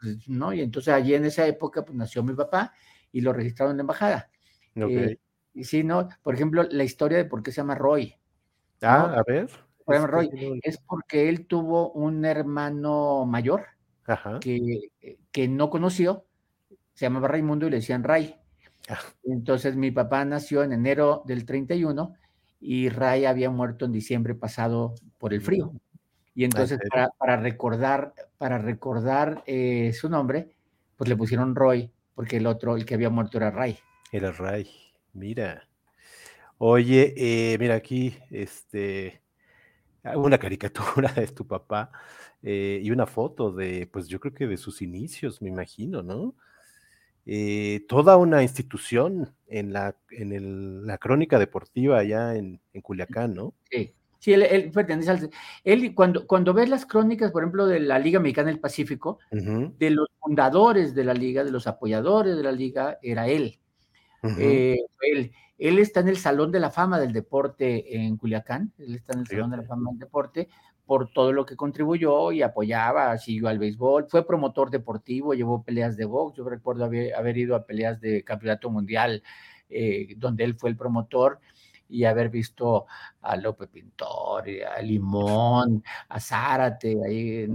Pues, 0.00 0.28
¿no? 0.28 0.52
Y 0.52 0.60
entonces 0.60 0.92
allí 0.92 1.14
en 1.14 1.24
esa 1.24 1.46
época 1.46 1.84
pues 1.84 1.96
nació 1.96 2.22
mi 2.22 2.34
papá 2.34 2.72
y 3.12 3.20
lo 3.20 3.32
registraron 3.32 3.72
en 3.72 3.78
la 3.78 3.82
embajada. 3.82 4.30
Ok. 4.76 4.90
Eh, 4.90 5.18
y 5.54 5.64
sí, 5.64 5.82
¿no? 5.82 6.08
Por 6.22 6.34
ejemplo, 6.34 6.64
la 6.70 6.84
historia 6.84 7.18
de 7.18 7.24
por 7.24 7.42
qué 7.42 7.50
se 7.50 7.56
llama 7.56 7.74
Roy. 7.74 8.14
Ah, 8.82 9.14
a 9.16 9.22
ver. 9.26 9.48
Roy. 9.86 10.60
Es 10.62 10.78
porque 10.78 11.28
él 11.28 11.46
tuvo 11.46 11.92
un 11.92 12.24
hermano 12.24 13.24
mayor 13.24 13.66
Que, 14.40 14.90
que 15.30 15.48
no 15.48 15.70
conoció, 15.70 16.26
se 16.92 17.06
llamaba 17.06 17.28
Raimundo 17.28 17.66
y 17.66 17.70
le 17.70 17.76
decían 17.76 18.04
Ray. 18.04 18.36
Ah. 18.88 18.98
Entonces 19.24 19.76
mi 19.76 19.90
papá 19.90 20.24
nació 20.24 20.62
en 20.62 20.72
enero 20.72 21.22
del 21.26 21.44
31 21.44 22.14
y 22.60 22.88
Ray 22.88 23.24
había 23.24 23.50
muerto 23.50 23.84
en 23.84 23.92
diciembre 23.92 24.34
pasado 24.34 24.94
por 25.18 25.32
el 25.32 25.40
frío. 25.40 25.72
Y 26.34 26.44
entonces 26.44 26.78
para, 27.18 27.36
recordar, 27.36 28.14
para 28.38 28.58
recordar 28.58 29.42
eh, 29.46 29.92
su 29.94 30.08
nombre, 30.08 30.50
pues 30.96 31.08
le 31.08 31.16
pusieron 31.16 31.54
Roy, 31.54 31.90
porque 32.14 32.36
el 32.36 32.46
otro, 32.46 32.76
el 32.76 32.84
que 32.84 32.94
había 32.94 33.10
muerto 33.10 33.38
era 33.38 33.50
Ray. 33.50 33.78
Era 34.12 34.32
Ray, 34.32 34.68
mira. 35.14 35.66
Oye, 36.58 37.14
eh, 37.16 37.56
mira 37.58 37.74
aquí, 37.74 38.16
este, 38.30 39.22
una 40.14 40.38
caricatura 40.38 41.12
de 41.16 41.26
tu 41.28 41.46
papá 41.46 41.90
eh, 42.42 42.80
y 42.82 42.90
una 42.90 43.06
foto 43.06 43.50
de, 43.50 43.86
pues 43.86 44.06
yo 44.08 44.20
creo 44.20 44.34
que 44.34 44.46
de 44.46 44.56
sus 44.56 44.82
inicios, 44.82 45.42
me 45.42 45.48
imagino, 45.48 46.02
¿no? 46.02 46.34
Eh, 47.28 47.84
toda 47.88 48.16
una 48.16 48.42
institución 48.42 49.34
en 49.48 49.72
la, 49.72 49.96
en 50.10 50.86
la 50.86 50.96
crónica 50.96 51.40
deportiva 51.40 51.98
allá 51.98 52.36
en, 52.36 52.60
Culiacán, 52.82 53.34
¿no? 53.34 53.54
Sí. 53.70 53.92
Sí, 54.18 54.32
él, 54.32 54.72
pertenece 54.72 55.10
al. 55.10 55.30
Él, 55.62 55.94
cuando, 55.94 56.26
cuando 56.26 56.54
ves 56.54 56.68
las 56.68 56.86
crónicas, 56.86 57.30
por 57.30 57.42
ejemplo, 57.42 57.66
de 57.66 57.80
la 57.80 57.98
Liga 57.98 58.18
Mexicana 58.18 58.48
del 58.48 58.58
Pacífico, 58.58 59.18
de 59.30 59.90
los 59.90 60.08
fundadores 60.18 60.94
de 60.94 61.04
la 61.04 61.14
Liga, 61.14 61.44
de 61.44 61.52
los 61.52 61.66
apoyadores 61.66 62.36
de 62.36 62.42
la 62.42 62.50
Liga, 62.50 62.98
era 63.02 63.28
él. 63.28 63.60
Eh, 64.38 64.78
él. 65.02 65.32
Él 65.58 65.78
está 65.78 66.00
en 66.00 66.08
el 66.08 66.16
Salón 66.16 66.50
de 66.50 66.60
la 66.60 66.70
Fama 66.70 66.98
del 66.98 67.12
Deporte 67.12 67.96
en 67.96 68.16
Culiacán. 68.16 68.72
Él 68.78 68.96
está 68.96 69.12
en 69.12 69.20
el 69.20 69.26
Salón 69.26 69.50
de 69.50 69.58
la 69.58 69.62
Fama 69.62 69.90
del 69.90 69.98
Deporte 70.00 70.48
por 70.86 71.10
todo 71.12 71.32
lo 71.32 71.44
que 71.44 71.56
contribuyó 71.56 72.30
y 72.30 72.42
apoyaba, 72.42 73.18
siguió 73.18 73.48
al 73.48 73.58
béisbol, 73.58 74.06
fue 74.08 74.24
promotor 74.24 74.70
deportivo, 74.70 75.34
llevó 75.34 75.64
peleas 75.64 75.96
de 75.96 76.04
box, 76.04 76.36
yo 76.36 76.48
recuerdo 76.48 76.84
haber, 76.84 77.36
ido 77.36 77.56
a 77.56 77.66
peleas 77.66 78.00
de 78.00 78.22
campeonato 78.22 78.70
mundial 78.70 79.22
eh, 79.68 80.14
donde 80.16 80.44
él 80.44 80.54
fue 80.54 80.70
el 80.70 80.76
promotor 80.76 81.40
y 81.88 82.04
haber 82.04 82.30
visto 82.30 82.86
a 83.20 83.36
López 83.36 83.68
Pintor, 83.68 84.44
a 84.76 84.80
Limón, 84.80 85.82
a 86.08 86.20
Zárate, 86.20 86.96
ahí, 87.04 87.48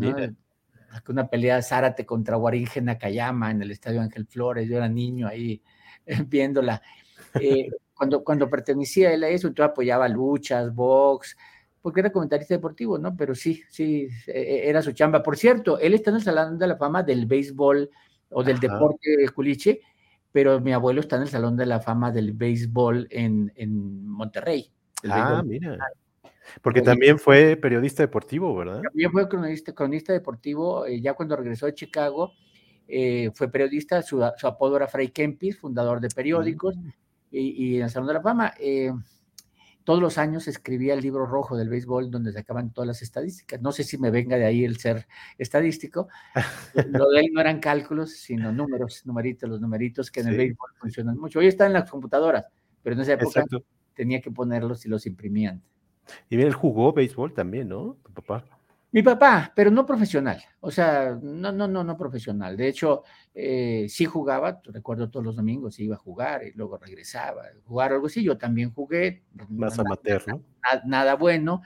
una 1.07 1.27
pelea 1.27 1.55
de 1.55 1.63
Zárate 1.63 2.05
contra 2.05 2.37
Waringe 2.37 2.81
Nakayama 2.81 3.51
en 3.51 3.61
el 3.61 3.71
Estadio 3.71 4.01
Ángel 4.01 4.25
Flores, 4.27 4.67
yo 4.67 4.75
era 4.75 4.89
niño 4.89 5.27
ahí 5.27 5.61
viéndola. 6.27 6.81
Eh, 7.39 7.69
cuando, 7.93 8.23
cuando 8.23 8.49
pertenecía 8.49 9.13
él 9.13 9.23
a 9.23 9.29
eso, 9.29 9.53
yo 9.53 9.63
apoyaba 9.63 10.09
luchas, 10.09 10.73
box, 10.73 11.37
porque 11.81 12.01
era 12.01 12.11
comentarista 12.11 12.53
deportivo, 12.53 12.97
¿no? 12.97 13.15
Pero 13.15 13.33
sí, 13.33 13.63
sí, 13.69 14.07
e, 14.27 14.39
e, 14.39 14.69
era 14.69 14.81
su 14.81 14.91
chamba. 14.91 15.23
Por 15.23 15.37
cierto, 15.37 15.79
él 15.79 15.93
está 15.93 16.11
en 16.11 16.17
el 16.17 16.23
Salón 16.23 16.57
de 16.57 16.67
la 16.67 16.77
Fama 16.77 17.03
del 17.03 17.25
béisbol 17.25 17.89
o 18.29 18.43
del 18.43 18.59
deporte 18.59 19.17
de 19.17 19.29
culiche, 19.29 19.81
pero 20.31 20.61
mi 20.61 20.73
abuelo 20.73 21.01
está 21.01 21.15
en 21.15 21.23
el 21.23 21.27
Salón 21.27 21.57
de 21.57 21.65
la 21.65 21.79
Fama 21.79 22.11
del 22.11 22.33
béisbol 22.33 23.07
en, 23.09 23.51
en 23.55 24.07
Monterrey. 24.07 24.71
Ah, 25.09 25.41
mira. 25.45 25.77
Porque 26.61 26.81
también 26.81 27.17
fue 27.17 27.55
periodista 27.55 28.03
deportivo, 28.03 28.55
¿verdad? 28.55 28.81
También 28.81 29.11
fue 29.11 29.27
cronista, 29.27 29.73
cronista 29.73 30.13
deportivo, 30.13 30.85
eh, 30.85 31.01
ya 31.01 31.13
cuando 31.13 31.35
regresó 31.35 31.65
de 31.65 31.73
Chicago, 31.73 32.33
eh, 32.87 33.31
fue 33.33 33.49
periodista, 33.49 34.01
su, 34.01 34.23
apodo 34.23 34.75
era 34.75 34.87
Fray 34.87 35.09
Kempis, 35.09 35.57
fundador 35.57 36.01
de 36.01 36.09
periódicos, 36.09 36.75
mm. 36.75 36.89
y, 37.31 37.65
y, 37.65 37.77
en 37.77 37.83
el 37.83 37.89
Salón 37.89 38.07
de 38.07 38.13
la 38.13 38.21
Fama. 38.21 38.53
Eh, 38.59 38.91
todos 39.83 40.01
los 40.01 40.17
años 40.17 40.47
escribía 40.47 40.93
el 40.93 41.01
libro 41.01 41.25
rojo 41.25 41.57
del 41.57 41.69
béisbol 41.69 42.11
donde 42.11 42.31
sacaban 42.31 42.71
todas 42.71 42.87
las 42.87 43.01
estadísticas. 43.01 43.61
No 43.61 43.71
sé 43.71 43.83
si 43.83 43.97
me 43.97 44.11
venga 44.11 44.37
de 44.37 44.45
ahí 44.45 44.63
el 44.63 44.77
ser 44.77 45.07
estadístico. 45.37 46.07
Lo 46.87 47.09
de 47.09 47.21
él 47.21 47.27
no 47.33 47.41
eran 47.41 47.59
cálculos, 47.59 48.11
sino 48.11 48.51
números, 48.51 49.05
numeritos, 49.05 49.49
los 49.49 49.61
numeritos 49.61 50.11
que 50.11 50.21
en 50.21 50.27
el 50.29 50.37
béisbol 50.37 50.69
funcionan 50.79 51.17
mucho. 51.17 51.39
Hoy 51.39 51.47
están 51.47 51.67
en 51.67 51.73
las 51.73 51.89
computadoras, 51.89 52.45
pero 52.83 52.95
en 52.95 53.01
esa 53.01 53.13
época 53.13 53.43
tenía 53.93 54.21
que 54.21 54.31
ponerlos 54.31 54.85
y 54.85 54.89
los 54.89 55.05
imprimían. 55.05 55.61
Y 56.29 56.35
bien, 56.35 56.47
él 56.47 56.53
jugó 56.53 56.93
béisbol 56.93 57.33
también, 57.33 57.69
¿no? 57.69 57.97
Tu 58.03 58.11
papá. 58.11 58.45
Mi 58.93 59.01
papá, 59.03 59.53
pero 59.55 59.71
no 59.71 59.85
profesional, 59.85 60.43
o 60.59 60.69
sea, 60.69 61.17
no, 61.21 61.53
no, 61.53 61.65
no, 61.65 61.81
no 61.81 61.97
profesional. 61.97 62.57
De 62.57 62.67
hecho, 62.67 63.03
eh, 63.33 63.85
sí 63.87 64.03
jugaba, 64.03 64.61
recuerdo 64.65 65.09
todos 65.09 65.25
los 65.25 65.37
domingos 65.37 65.79
iba 65.79 65.95
a 65.95 65.99
jugar 65.99 66.43
y 66.43 66.51
luego 66.51 66.77
regresaba, 66.77 67.43
a 67.43 67.51
jugar 67.65 67.93
algo 67.93 68.07
así. 68.07 68.21
Yo 68.21 68.37
también 68.37 68.73
jugué. 68.73 69.23
Más 69.47 69.79
amateur, 69.79 70.21
¿no? 70.27 70.43
Nada, 70.85 71.15
bueno, 71.15 71.61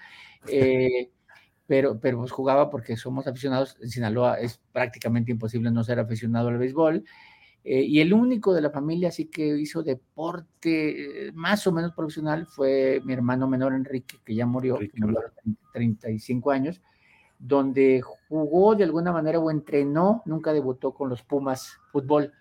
eh, 0.47 1.09
pero, 1.65 1.99
pero 1.99 2.19
pues 2.19 2.31
jugaba 2.31 2.69
porque 2.69 2.95
somos 2.95 3.25
aficionados. 3.25 3.75
En 3.81 3.89
Sinaloa 3.89 4.39
es 4.39 4.61
prácticamente 4.71 5.31
imposible 5.31 5.71
no 5.71 5.83
ser 5.83 5.97
aficionado 5.97 6.49
al 6.49 6.59
béisbol. 6.59 7.03
Eh, 7.63 7.81
y 7.81 8.01
el 8.01 8.13
único 8.13 8.53
de 8.53 8.61
la 8.61 8.69
familia 8.69 9.09
así 9.09 9.25
que 9.25 9.47
hizo 9.57 9.81
deporte 9.81 11.31
más 11.33 11.65
o 11.65 11.71
menos 11.71 11.93
profesional 11.93 12.45
fue 12.45 13.01
mi 13.03 13.13
hermano 13.13 13.47
menor 13.47 13.73
Enrique, 13.73 14.17
que 14.23 14.35
ya 14.35 14.45
murió, 14.45 14.79
Enrique, 14.79 15.31
35 15.73 16.51
años 16.51 16.83
donde 17.39 18.01
jugó 18.01 18.75
de 18.75 18.83
alguna 18.83 19.11
manera 19.11 19.39
o 19.39 19.51
entrenó, 19.51 20.21
nunca 20.25 20.53
debutó 20.53 20.91
con 20.91 21.09
los 21.09 21.21
Pumas 21.23 21.77
fútbol, 21.91 22.31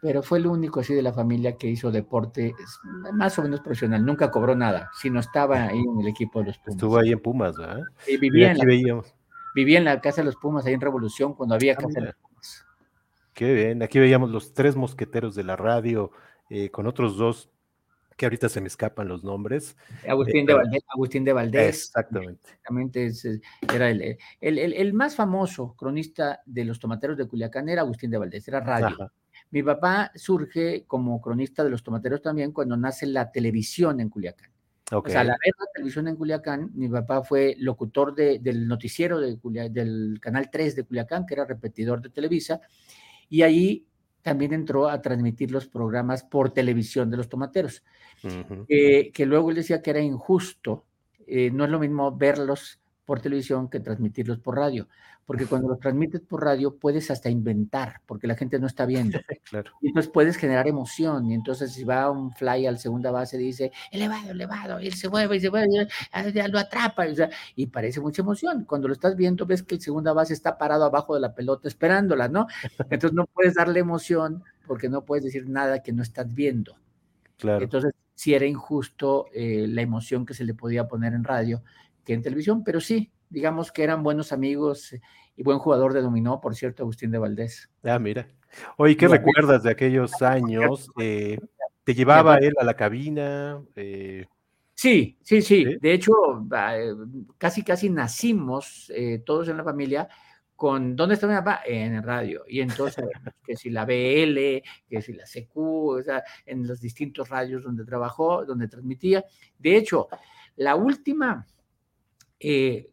pero 0.00 0.22
fue 0.22 0.38
el 0.38 0.46
único 0.46 0.80
así 0.80 0.94
de 0.94 1.02
la 1.02 1.12
familia 1.12 1.56
que 1.56 1.66
hizo 1.66 1.90
deporte 1.90 2.54
más 3.12 3.38
o 3.38 3.42
menos 3.42 3.60
profesional, 3.60 4.04
nunca 4.04 4.30
cobró 4.30 4.54
nada, 4.54 4.90
sino 5.00 5.20
estaba 5.20 5.64
ahí 5.64 5.80
en 5.80 6.00
el 6.00 6.08
equipo 6.08 6.40
de 6.40 6.46
los 6.46 6.58
Pumas. 6.58 6.74
Estuvo 6.76 6.98
ahí 6.98 7.12
en 7.12 7.20
Pumas, 7.20 7.56
¿verdad? 7.56 7.82
Y 8.06 8.16
vivía, 8.16 8.52
en 8.52 8.58
la, 8.58 9.02
vivía 9.54 9.78
en 9.78 9.84
la 9.84 10.00
casa 10.00 10.20
de 10.20 10.26
los 10.26 10.36
Pumas, 10.36 10.66
ahí 10.66 10.74
en 10.74 10.80
Revolución, 10.80 11.34
cuando 11.34 11.54
había 11.54 11.72
ah, 11.72 11.76
casa 11.76 12.00
de 12.00 12.06
los 12.06 12.14
Pumas. 12.14 12.66
Qué 13.34 13.52
bien, 13.52 13.82
aquí 13.82 13.98
veíamos 13.98 14.30
los 14.30 14.52
tres 14.52 14.76
mosqueteros 14.76 15.34
de 15.34 15.44
la 15.44 15.56
radio, 15.56 16.12
eh, 16.50 16.70
con 16.70 16.86
otros 16.86 17.16
dos 17.16 17.50
que 18.18 18.26
ahorita 18.26 18.48
se 18.48 18.60
me 18.60 18.66
escapan 18.66 19.06
los 19.06 19.22
nombres. 19.22 19.76
Agustín, 20.06 20.44
de, 20.44 20.52
Valdés, 20.52 20.82
Agustín 20.88 21.24
de 21.24 21.32
Valdés. 21.32 21.68
Exactamente. 21.68 22.50
Exactamente, 22.50 23.12
era 23.72 23.90
el, 23.90 24.18
el, 24.40 24.92
más 24.92 25.14
famoso 25.14 25.76
cronista 25.76 26.40
de 26.44 26.64
los 26.64 26.80
tomateros 26.80 27.16
de 27.16 27.28
Culiacán, 27.28 27.68
era 27.68 27.82
Agustín 27.82 28.10
de 28.10 28.18
Valdés, 28.18 28.46
era 28.48 28.60
radio. 28.60 29.12
Mi 29.50 29.62
papá 29.62 30.10
surge 30.16 30.84
como 30.86 31.20
cronista 31.20 31.62
de 31.62 31.70
los 31.70 31.84
tomateros 31.84 32.20
también 32.20 32.50
cuando 32.52 32.76
nace 32.76 33.06
la 33.06 33.30
televisión 33.30 34.00
en 34.00 34.10
Culiacán. 34.10 34.50
O 34.90 35.02
sea, 35.06 35.22
la 35.22 35.32
la 35.32 35.66
televisión 35.72 36.08
en 36.08 36.16
Culiacán, 36.16 36.70
mi 36.74 36.88
papá 36.88 37.22
fue 37.22 37.54
locutor 37.58 38.16
del 38.16 38.66
noticiero 38.66 39.20
de 39.20 39.38
del 39.70 40.18
Canal 40.20 40.50
3 40.50 40.74
de 40.74 40.84
Culiacán, 40.84 41.24
que 41.24 41.34
era 41.34 41.44
repetidor 41.44 42.02
de 42.02 42.10
Televisa, 42.10 42.60
y 43.28 43.42
ahí 43.42 43.87
también 44.28 44.52
entró 44.52 44.90
a 44.90 45.00
transmitir 45.00 45.50
los 45.50 45.66
programas 45.66 46.22
por 46.22 46.50
televisión 46.50 47.10
de 47.10 47.16
los 47.16 47.30
tomateros, 47.30 47.82
que 48.68 49.26
luego 49.26 49.48
él 49.48 49.56
decía 49.56 49.80
que 49.80 49.88
era 49.88 50.00
injusto, 50.00 50.84
eh, 51.26 51.50
no 51.50 51.64
es 51.64 51.70
lo 51.70 51.78
mismo 51.78 52.14
verlos 52.14 52.78
por 53.08 53.22
televisión 53.22 53.70
que 53.70 53.80
transmitirlos 53.80 54.38
por 54.38 54.56
radio, 54.56 54.86
porque 55.24 55.46
cuando 55.46 55.66
los 55.66 55.80
transmites 55.80 56.20
por 56.20 56.44
radio 56.44 56.76
puedes 56.76 57.10
hasta 57.10 57.30
inventar, 57.30 58.02
porque 58.04 58.26
la 58.26 58.34
gente 58.34 58.58
no 58.58 58.66
está 58.66 58.84
viendo. 58.84 59.18
claro. 59.44 59.72
Y 59.80 59.88
entonces 59.88 60.12
puedes 60.12 60.36
generar 60.36 60.68
emoción, 60.68 61.24
y 61.30 61.32
entonces 61.32 61.72
si 61.72 61.84
va 61.84 62.10
un 62.10 62.32
fly 62.32 62.66
al 62.66 62.78
segunda 62.78 63.10
base 63.10 63.38
dice, 63.38 63.72
elevado, 63.90 64.32
elevado, 64.32 64.78
y 64.78 64.88
él 64.88 64.92
se 64.92 65.08
mueve 65.08 65.36
y 65.36 65.40
se 65.40 65.48
mueve, 65.48 65.88
ya 66.34 66.48
lo 66.48 66.58
atrapa, 66.58 67.06
y 67.56 67.66
parece 67.68 67.98
mucha 68.02 68.20
emoción. 68.20 68.66
Cuando 68.66 68.88
lo 68.88 68.92
estás 68.92 69.16
viendo 69.16 69.46
ves 69.46 69.62
que 69.62 69.76
el 69.76 69.80
segunda 69.80 70.12
base 70.12 70.34
está 70.34 70.58
parado 70.58 70.84
abajo 70.84 71.14
de 71.14 71.20
la 71.20 71.34
pelota 71.34 71.66
esperándola, 71.66 72.28
¿no? 72.28 72.46
Entonces 72.90 73.14
no 73.14 73.24
puedes 73.24 73.54
darle 73.54 73.80
emoción 73.80 74.44
porque 74.66 74.90
no 74.90 75.06
puedes 75.06 75.24
decir 75.24 75.48
nada 75.48 75.82
que 75.82 75.94
no 75.94 76.02
estás 76.02 76.34
viendo. 76.34 76.76
Claro. 77.38 77.64
Entonces, 77.64 77.94
si 78.14 78.34
era 78.34 78.44
injusto 78.44 79.28
eh, 79.32 79.66
la 79.66 79.80
emoción 79.80 80.26
que 80.26 80.34
se 80.34 80.44
le 80.44 80.52
podía 80.52 80.88
poner 80.88 81.14
en 81.14 81.24
radio, 81.24 81.62
en 82.12 82.22
televisión, 82.22 82.64
pero 82.64 82.80
sí, 82.80 83.10
digamos 83.28 83.72
que 83.72 83.82
eran 83.82 84.02
buenos 84.02 84.32
amigos 84.32 84.94
y 85.36 85.42
buen 85.42 85.58
jugador 85.58 85.92
de 85.92 86.02
dominó, 86.02 86.40
por 86.40 86.54
cierto, 86.54 86.82
Agustín 86.82 87.10
de 87.10 87.18
Valdés. 87.18 87.70
Ah, 87.84 87.98
mira. 87.98 88.28
Oye, 88.76 88.96
¿qué 88.96 89.08
recuerdas 89.08 89.62
de 89.62 89.70
aquellos 89.70 90.20
años? 90.22 90.90
Eh, 90.98 91.38
¿Te 91.84 91.94
llevaba 91.94 92.38
él 92.38 92.54
a 92.58 92.64
la 92.64 92.74
cabina? 92.74 93.62
Eh, 93.76 94.26
sí, 94.74 95.16
sí, 95.22 95.42
sí, 95.42 95.78
De 95.80 95.92
hecho, 95.92 96.12
eh, 96.72 96.94
casi, 97.36 97.62
casi 97.62 97.88
nacimos 97.90 98.92
todos 99.24 99.48
en 99.48 99.56
la 99.56 99.64
familia 99.64 100.08
con 100.58 100.96
¿dónde 100.96 101.14
está 101.14 101.28
mi 101.28 101.34
papá? 101.34 101.60
En 101.64 101.94
el 101.94 102.02
radio. 102.02 102.42
Y 102.48 102.60
entonces, 102.60 103.04
que 103.46 103.56
si 103.56 103.70
la 103.70 103.84
BL, 103.84 104.60
que 104.88 105.00
si 105.00 105.12
la 105.12 105.24
CQ, 105.24 105.56
o 105.56 106.02
sea, 106.02 106.24
en 106.44 106.66
los 106.66 106.80
distintos 106.80 107.28
radios 107.28 107.62
donde 107.62 107.84
trabajó, 107.84 108.44
donde 108.44 108.66
transmitía. 108.66 109.24
De 109.56 109.76
hecho, 109.76 110.08
la 110.56 110.74
última 110.74 111.46
eh, 112.40 112.90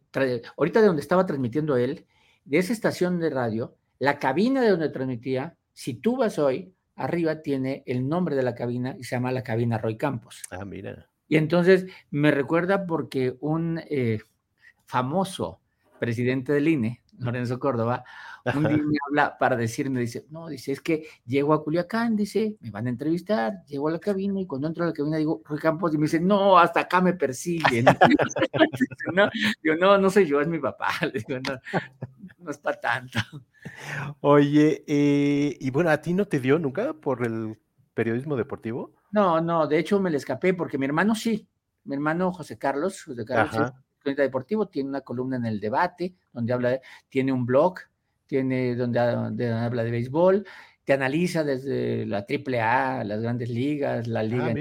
ahorita 0.57 0.81
de 0.81 0.87
donde 0.87 1.01
estaba 1.01 1.25
transmitiendo 1.25 1.77
él, 1.77 2.05
de 2.45 2.57
esa 2.57 2.73
estación 2.73 3.19
de 3.19 3.29
radio, 3.29 3.75
la 3.99 4.19
cabina 4.19 4.61
de 4.61 4.69
donde 4.69 4.89
transmitía, 4.89 5.57
si 5.73 5.95
tú 5.95 6.17
vas 6.17 6.39
hoy, 6.39 6.73
arriba 6.95 7.41
tiene 7.41 7.83
el 7.85 8.07
nombre 8.07 8.35
de 8.35 8.43
la 8.43 8.55
cabina 8.55 8.95
y 8.97 9.03
se 9.03 9.15
llama 9.15 9.31
la 9.31 9.43
cabina 9.43 9.77
Roy 9.77 9.97
Campos. 9.97 10.43
Ah, 10.51 10.65
mira. 10.65 11.09
Y 11.27 11.37
entonces 11.37 11.85
me 12.11 12.31
recuerda 12.31 12.85
porque 12.85 13.35
un 13.39 13.81
eh, 13.89 14.19
famoso 14.85 15.59
presidente 15.99 16.53
del 16.53 16.67
INE, 16.67 17.01
Lorenzo 17.17 17.59
Córdoba, 17.59 18.03
un 18.53 18.67
día 18.67 18.77
me 18.77 18.97
habla 19.07 19.37
para 19.37 19.55
decirme, 19.55 20.01
dice, 20.01 20.25
no, 20.29 20.47
dice, 20.47 20.71
es 20.71 20.81
que 20.81 21.07
llego 21.25 21.53
a 21.53 21.63
Culiacán, 21.63 22.15
dice, 22.15 22.57
me 22.59 22.69
van 22.69 22.87
a 22.87 22.89
entrevistar, 22.89 23.63
llego 23.65 23.87
a 23.87 23.91
la 23.91 23.99
cabina 23.99 24.39
y 24.39 24.45
cuando 24.45 24.67
entro 24.67 24.83
a 24.83 24.87
la 24.87 24.93
cabina 24.93 25.17
digo, 25.17 25.41
Rui 25.45 25.59
Campos, 25.59 25.93
y 25.93 25.97
me 25.97 26.03
dice, 26.03 26.19
no, 26.19 26.57
hasta 26.57 26.81
acá 26.81 27.01
me 27.01 27.13
persiguen. 27.13 27.85
no, 29.13 29.29
yo, 29.63 29.75
no, 29.75 29.97
no 29.97 30.09
soy 30.09 30.25
yo, 30.25 30.41
es 30.41 30.47
mi 30.47 30.59
papá. 30.59 30.89
Le 31.01 31.23
digo, 31.27 31.39
no, 31.39 31.59
no 32.37 32.51
es 32.51 32.57
para 32.57 32.79
tanto. 32.79 33.19
Oye, 34.21 34.83
eh, 34.87 35.57
y 35.59 35.71
bueno, 35.71 35.89
¿a 35.89 35.97
ti 35.97 36.13
no 36.13 36.25
te 36.25 36.39
dio 36.39 36.59
nunca 36.59 36.93
por 36.93 37.25
el 37.25 37.57
periodismo 37.93 38.35
deportivo? 38.35 38.93
No, 39.11 39.41
no, 39.41 39.65
de 39.65 39.79
hecho 39.79 39.99
me 39.99 40.11
le 40.11 40.17
escapé 40.17 40.53
porque 40.53 40.77
mi 40.77 40.85
hermano 40.85 41.15
sí, 41.15 41.47
mi 41.85 41.95
hermano 41.95 42.31
José 42.31 42.57
Carlos, 42.57 43.03
José 43.03 43.25
Carlos 43.25 43.73
deportivo, 44.13 44.67
tiene 44.67 44.89
una 44.89 45.01
columna 45.01 45.37
en 45.37 45.45
el 45.45 45.59
debate, 45.59 46.15
donde 46.31 46.53
habla, 46.53 46.79
tiene 47.09 47.31
un 47.31 47.45
blog, 47.45 47.79
tiene 48.27 48.75
donde, 48.75 48.99
habla 48.99 49.83
de 49.83 49.91
béisbol, 49.91 50.45
te 50.83 50.93
analiza 50.93 51.43
desde 51.43 52.05
la 52.05 52.25
AAA, 52.27 53.03
las 53.03 53.21
grandes 53.21 53.49
ligas, 53.49 54.07
la 54.07 54.23
Liga 54.23 54.53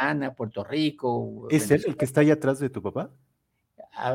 ah, 0.00 0.34
Puerto 0.36 0.64
Rico. 0.64 1.48
¿Es 1.50 1.70
él 1.70 1.82
el 1.86 1.96
que 1.96 2.04
está 2.04 2.20
ahí 2.20 2.30
atrás 2.30 2.58
de 2.60 2.70
tu 2.70 2.82
papá? 2.82 3.10
A, 3.92 4.12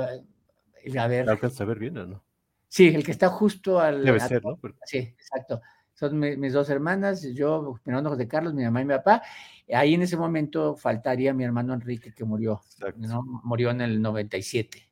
ver. 1.08 1.30
alcanza 1.30 1.64
a 1.64 1.68
ver 1.68 1.80
bien 1.80 1.98
o 1.98 2.06
no? 2.06 2.24
Sí, 2.68 2.88
el 2.88 3.04
que 3.04 3.12
está 3.12 3.30
justo 3.30 3.80
al. 3.80 4.04
Debe 4.04 4.20
ser, 4.20 4.44
¿no? 4.44 4.60
Sí, 4.86 4.98
exacto. 4.98 5.62
Son 5.94 6.18
mis 6.18 6.54
dos 6.54 6.70
hermanas, 6.70 7.24
yo, 7.34 7.78
mi 7.84 7.92
hermano 7.92 8.12
José 8.12 8.26
Carlos, 8.26 8.54
mi 8.54 8.64
mamá 8.64 8.82
y 8.82 8.86
mi 8.86 8.94
papá. 8.94 9.22
Ahí 9.74 9.96
en 9.96 10.02
ese 10.02 10.16
momento 10.16 10.76
faltaría 10.78 11.34
mi 11.34 11.44
hermano 11.44 11.74
Enrique, 11.74 12.14
que 12.14 12.24
murió. 12.24 12.62
¿no? 12.96 13.22
Murió 13.44 13.72
en 13.72 13.82
el 13.82 14.02
97. 14.02 14.89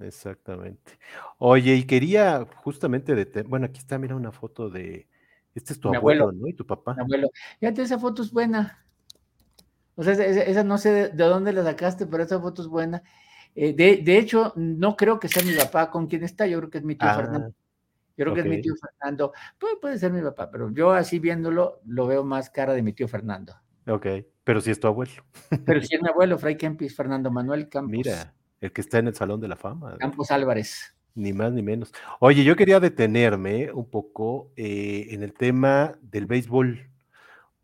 Exactamente. 0.00 0.98
Oye, 1.38 1.74
y 1.74 1.84
quería 1.84 2.46
justamente 2.56 3.14
de, 3.14 3.42
bueno, 3.42 3.66
aquí 3.66 3.78
está, 3.78 3.98
mira 3.98 4.14
una 4.14 4.32
foto 4.32 4.70
de, 4.70 5.08
este 5.54 5.72
es 5.72 5.80
tu 5.80 5.92
abuelo, 5.92 6.30
¿no? 6.30 6.46
Y 6.46 6.52
tu 6.52 6.66
papá. 6.66 6.94
Mi 6.94 7.02
abuelo. 7.02 7.30
Fíjate, 7.58 7.82
esa 7.82 7.98
foto 7.98 8.22
es 8.22 8.30
buena. 8.30 8.84
O 9.96 10.04
sea, 10.04 10.12
esa, 10.12 10.62
no 10.62 10.78
sé 10.78 11.08
de, 11.08 11.24
dónde 11.24 11.52
la 11.52 11.64
sacaste, 11.64 12.06
pero 12.06 12.22
esa 12.22 12.40
foto 12.40 12.62
es 12.62 12.68
buena. 12.68 13.02
Eh, 13.56 13.72
de, 13.74 14.18
hecho, 14.18 14.52
no 14.54 14.96
creo 14.96 15.18
que 15.18 15.26
sea 15.26 15.42
mi 15.42 15.52
papá 15.54 15.90
con 15.90 16.06
quien 16.06 16.22
está, 16.22 16.46
yo 16.46 16.58
creo 16.58 16.70
que 16.70 16.78
es 16.78 16.84
mi 16.84 16.94
tío 16.94 17.12
Fernando. 17.12 17.48
Ah, 17.48 17.58
yo 18.16 18.24
creo 18.24 18.34
que 18.34 18.40
es 18.40 18.46
mi 18.46 18.60
tío 18.60 18.74
Fernando. 18.76 19.32
Puede, 19.58 19.76
puede 19.78 19.98
ser 19.98 20.12
mi 20.12 20.22
papá, 20.22 20.48
pero 20.48 20.70
yo 20.70 20.92
así 20.92 21.18
viéndolo, 21.18 21.80
lo 21.86 22.06
veo 22.06 22.22
más 22.22 22.50
cara 22.50 22.72
de 22.72 22.82
mi 22.82 22.92
tío 22.92 23.08
Fernando. 23.08 23.54
Ok, 23.88 24.06
pero 24.44 24.60
si 24.60 24.70
es 24.70 24.78
tu 24.78 24.86
abuelo. 24.86 25.24
Pero 25.64 25.80
si 25.82 25.96
es 25.96 26.02
mi 26.02 26.08
abuelo, 26.08 26.38
Fray 26.38 26.56
Kempis, 26.56 26.94
Fernando 26.94 27.32
Manuel 27.32 27.68
Campos. 27.68 27.90
Mira, 27.90 28.32
el 28.60 28.72
que 28.72 28.80
está 28.80 28.98
en 28.98 29.08
el 29.08 29.14
Salón 29.14 29.40
de 29.40 29.48
la 29.48 29.56
Fama. 29.56 29.96
Campos 29.98 30.30
Álvarez. 30.30 30.94
Ni 31.14 31.32
más 31.32 31.52
ni 31.52 31.62
menos. 31.62 31.92
Oye, 32.20 32.44
yo 32.44 32.54
quería 32.54 32.80
detenerme 32.80 33.72
un 33.72 33.90
poco 33.90 34.52
eh, 34.56 35.08
en 35.10 35.22
el 35.22 35.32
tema 35.32 35.98
del 36.00 36.26
béisbol, 36.26 36.88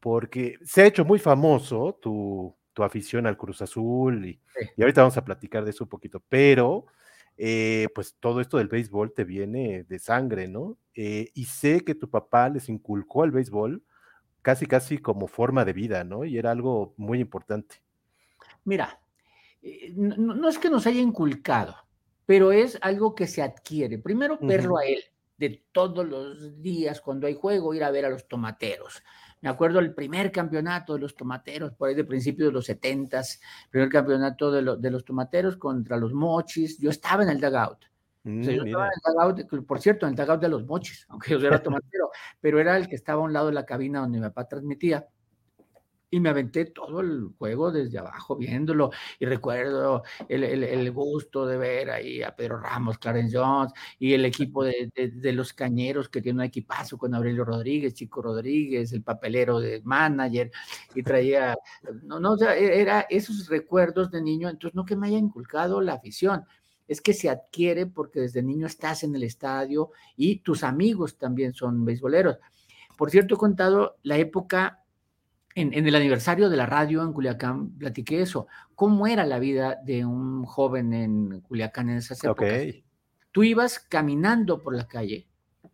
porque 0.00 0.58
se 0.64 0.82
ha 0.82 0.86
hecho 0.86 1.04
muy 1.04 1.18
famoso 1.18 1.98
tu, 2.00 2.54
afición 2.82 3.26
al 3.26 3.36
Cruz 3.36 3.62
Azul 3.62 4.26
y, 4.26 4.40
ahorita 4.82 5.02
vamos 5.02 5.16
a 5.16 5.24
platicar 5.24 5.64
de 5.64 5.70
eso 5.70 5.84
un 5.84 5.90
poquito, 5.90 6.20
pero 6.28 6.86
eh, 7.36 7.88
pues 7.94 8.16
todo 8.18 8.40
esto 8.40 8.58
del 8.58 8.66
béisbol 8.66 9.12
te 9.14 9.22
viene 9.22 9.84
de 9.84 9.98
sangre, 10.00 10.48
¿no? 10.48 10.76
Eh, 10.94 11.30
y 11.34 11.44
sé 11.44 11.84
que 11.84 11.94
tu 11.94 12.10
papá 12.10 12.48
les 12.48 12.68
inculcó 12.68 13.24
el 13.24 13.30
béisbol 13.30 13.84
casi, 14.42 14.66
casi 14.66 14.98
como 14.98 15.28
forma 15.28 15.64
de 15.64 15.72
vida, 15.72 16.02
¿no? 16.02 16.24
Y 16.24 16.38
era 16.38 16.50
algo 16.50 16.94
muy 16.96 17.20
importante. 17.20 17.76
Mira, 18.64 19.00
eh, 19.64 19.94
no, 19.96 20.46
es 20.46 20.58
que 20.58 20.68
nos 20.68 20.86
haya 20.86 21.00
inculcado, 21.00 21.74
pero 22.26 22.52
es 22.52 22.78
algo 22.82 23.14
que 23.14 23.26
se 23.26 23.42
adquiere. 23.42 23.98
Primero, 23.98 24.38
verlo 24.40 24.76
a 24.76 24.84
él 24.84 25.02
de 25.38 25.64
todos 25.72 26.06
los 26.06 26.60
días 26.60 27.00
cuando 27.00 27.26
hay 27.26 27.34
juego, 27.34 27.72
ir 27.72 27.82
a 27.82 27.90
ver 27.90 28.04
a 28.04 28.10
los 28.10 28.28
tomateros. 28.28 29.02
Me 29.40 29.48
acuerdo 29.48 29.78
el 29.78 29.94
primer 29.94 30.30
campeonato 30.30 30.94
de 30.94 31.00
los 31.00 31.16
tomateros, 31.16 31.72
por 31.72 31.88
ahí 31.88 31.94
de 31.94 32.04
principios 32.04 32.48
de 32.48 32.52
los 32.52 32.66
setentas, 32.66 33.40
primer 33.70 33.88
campeonato 33.88 34.50
de, 34.50 34.76
de, 34.78 34.90
los 34.90 35.04
tomateros 35.04 35.56
contra 35.56 35.96
los 35.96 36.12
mochis. 36.12 36.78
Yo 36.78 36.90
estaba 36.90 37.22
en 37.22 37.30
el 37.30 37.40
dugout. 37.40 37.86
Mm, 38.22 38.42
yo 38.42 38.64
estaba 38.64 38.86
en 38.86 38.92
el 38.92 39.46
dugout, 39.46 39.66
por 39.66 39.80
cierto, 39.80 40.06
en 40.06 40.12
el 40.12 40.16
dugout 40.16 40.40
de 40.42 40.48
los 40.48 40.66
mochis, 40.66 41.06
aunque 41.08 41.30
yo 41.30 41.46
era 41.46 41.62
tomatero, 41.62 42.10
pero 42.38 42.60
era 42.60 42.76
el 42.76 42.86
que 42.86 42.96
estaba 42.96 43.22
a 43.22 43.24
un 43.24 43.32
lado 43.32 43.46
de 43.46 43.54
la 43.54 43.64
cabina 43.64 44.00
donde 44.00 44.18
mi 44.18 44.24
papá 44.26 44.46
transmitía 44.46 45.08
y 46.14 46.20
me 46.20 46.28
aventé 46.28 46.66
todo 46.66 47.00
el 47.00 47.30
juego 47.36 47.72
desde 47.72 47.98
abajo 47.98 48.36
viéndolo 48.36 48.92
y 49.18 49.26
recuerdo 49.26 50.04
el, 50.28 50.92
gusto 50.92 51.44
de 51.44 51.56
ver 51.56 51.90
ahí 51.90 52.22
a 52.22 52.36
Pedro 52.36 52.60
Ramos, 52.60 52.98
Clarence 52.98 53.36
Jones 53.36 53.72
y 53.98 54.12
el 54.12 54.24
equipo 54.24 54.62
de, 54.62 55.32
los 55.32 55.52
cañeros 55.52 56.08
que 56.08 56.22
tiene 56.22 56.38
un 56.38 56.44
equipazo 56.44 56.96
con 56.96 57.14
Aurelio 57.14 57.44
Rodríguez, 57.44 57.94
Chico 57.94 58.22
Rodríguez, 58.22 58.92
el 58.92 59.02
papelero 59.02 59.58
de 59.58 59.82
manager 59.82 60.52
y 60.94 61.02
traía, 61.02 61.56
no, 62.04 62.20
no, 62.20 62.34
o 62.34 62.44
e, 62.44 62.80
era 62.80 63.06
esos 63.10 63.48
recuerdos 63.48 64.12
de 64.12 64.22
niño, 64.22 64.48
entonces 64.48 64.76
no 64.76 64.84
que 64.84 64.94
me 64.94 65.08
haya 65.08 65.18
inculcado 65.18 65.80
la 65.80 65.94
afición. 65.94 66.44
es 66.86 67.00
que 67.00 67.12
se 67.12 67.28
adquiere 67.28 67.86
porque 67.86 68.20
desde 68.20 68.42
niño 68.42 68.68
estás 68.68 69.02
en 69.02 69.16
el 69.16 69.24
estadio 69.24 69.90
y 70.16 70.40
tus 70.40 70.62
amigos 70.62 71.18
también 71.18 71.54
son 71.54 71.84
beisboleros. 71.84 72.38
Por 72.96 73.10
cierto, 73.10 73.34
he 73.34 73.38
contado 73.38 73.96
la 74.04 74.18
época 74.18 74.83
en, 75.54 75.86
el 75.86 75.94
aniversario 75.94 76.48
de 76.48 76.56
la 76.56 76.66
radio 76.66 77.02
en 77.02 77.12
Culiacán, 77.12 77.70
platiqué 77.78 78.22
eso. 78.22 78.46
¿Cómo 78.74 79.06
era 79.06 79.24
la 79.24 79.38
vida 79.38 79.78
de 79.84 80.04
un 80.04 80.44
joven 80.44 80.92
en 80.92 81.40
Culiacán 81.42 81.90
en 81.90 81.98
esas 81.98 82.22
épocas? 82.22 82.64
Tú 83.30 83.42
ibas 83.42 83.78
caminando 83.78 84.62
por 84.62 84.74
la 84.76 84.86
calle, 84.86 85.26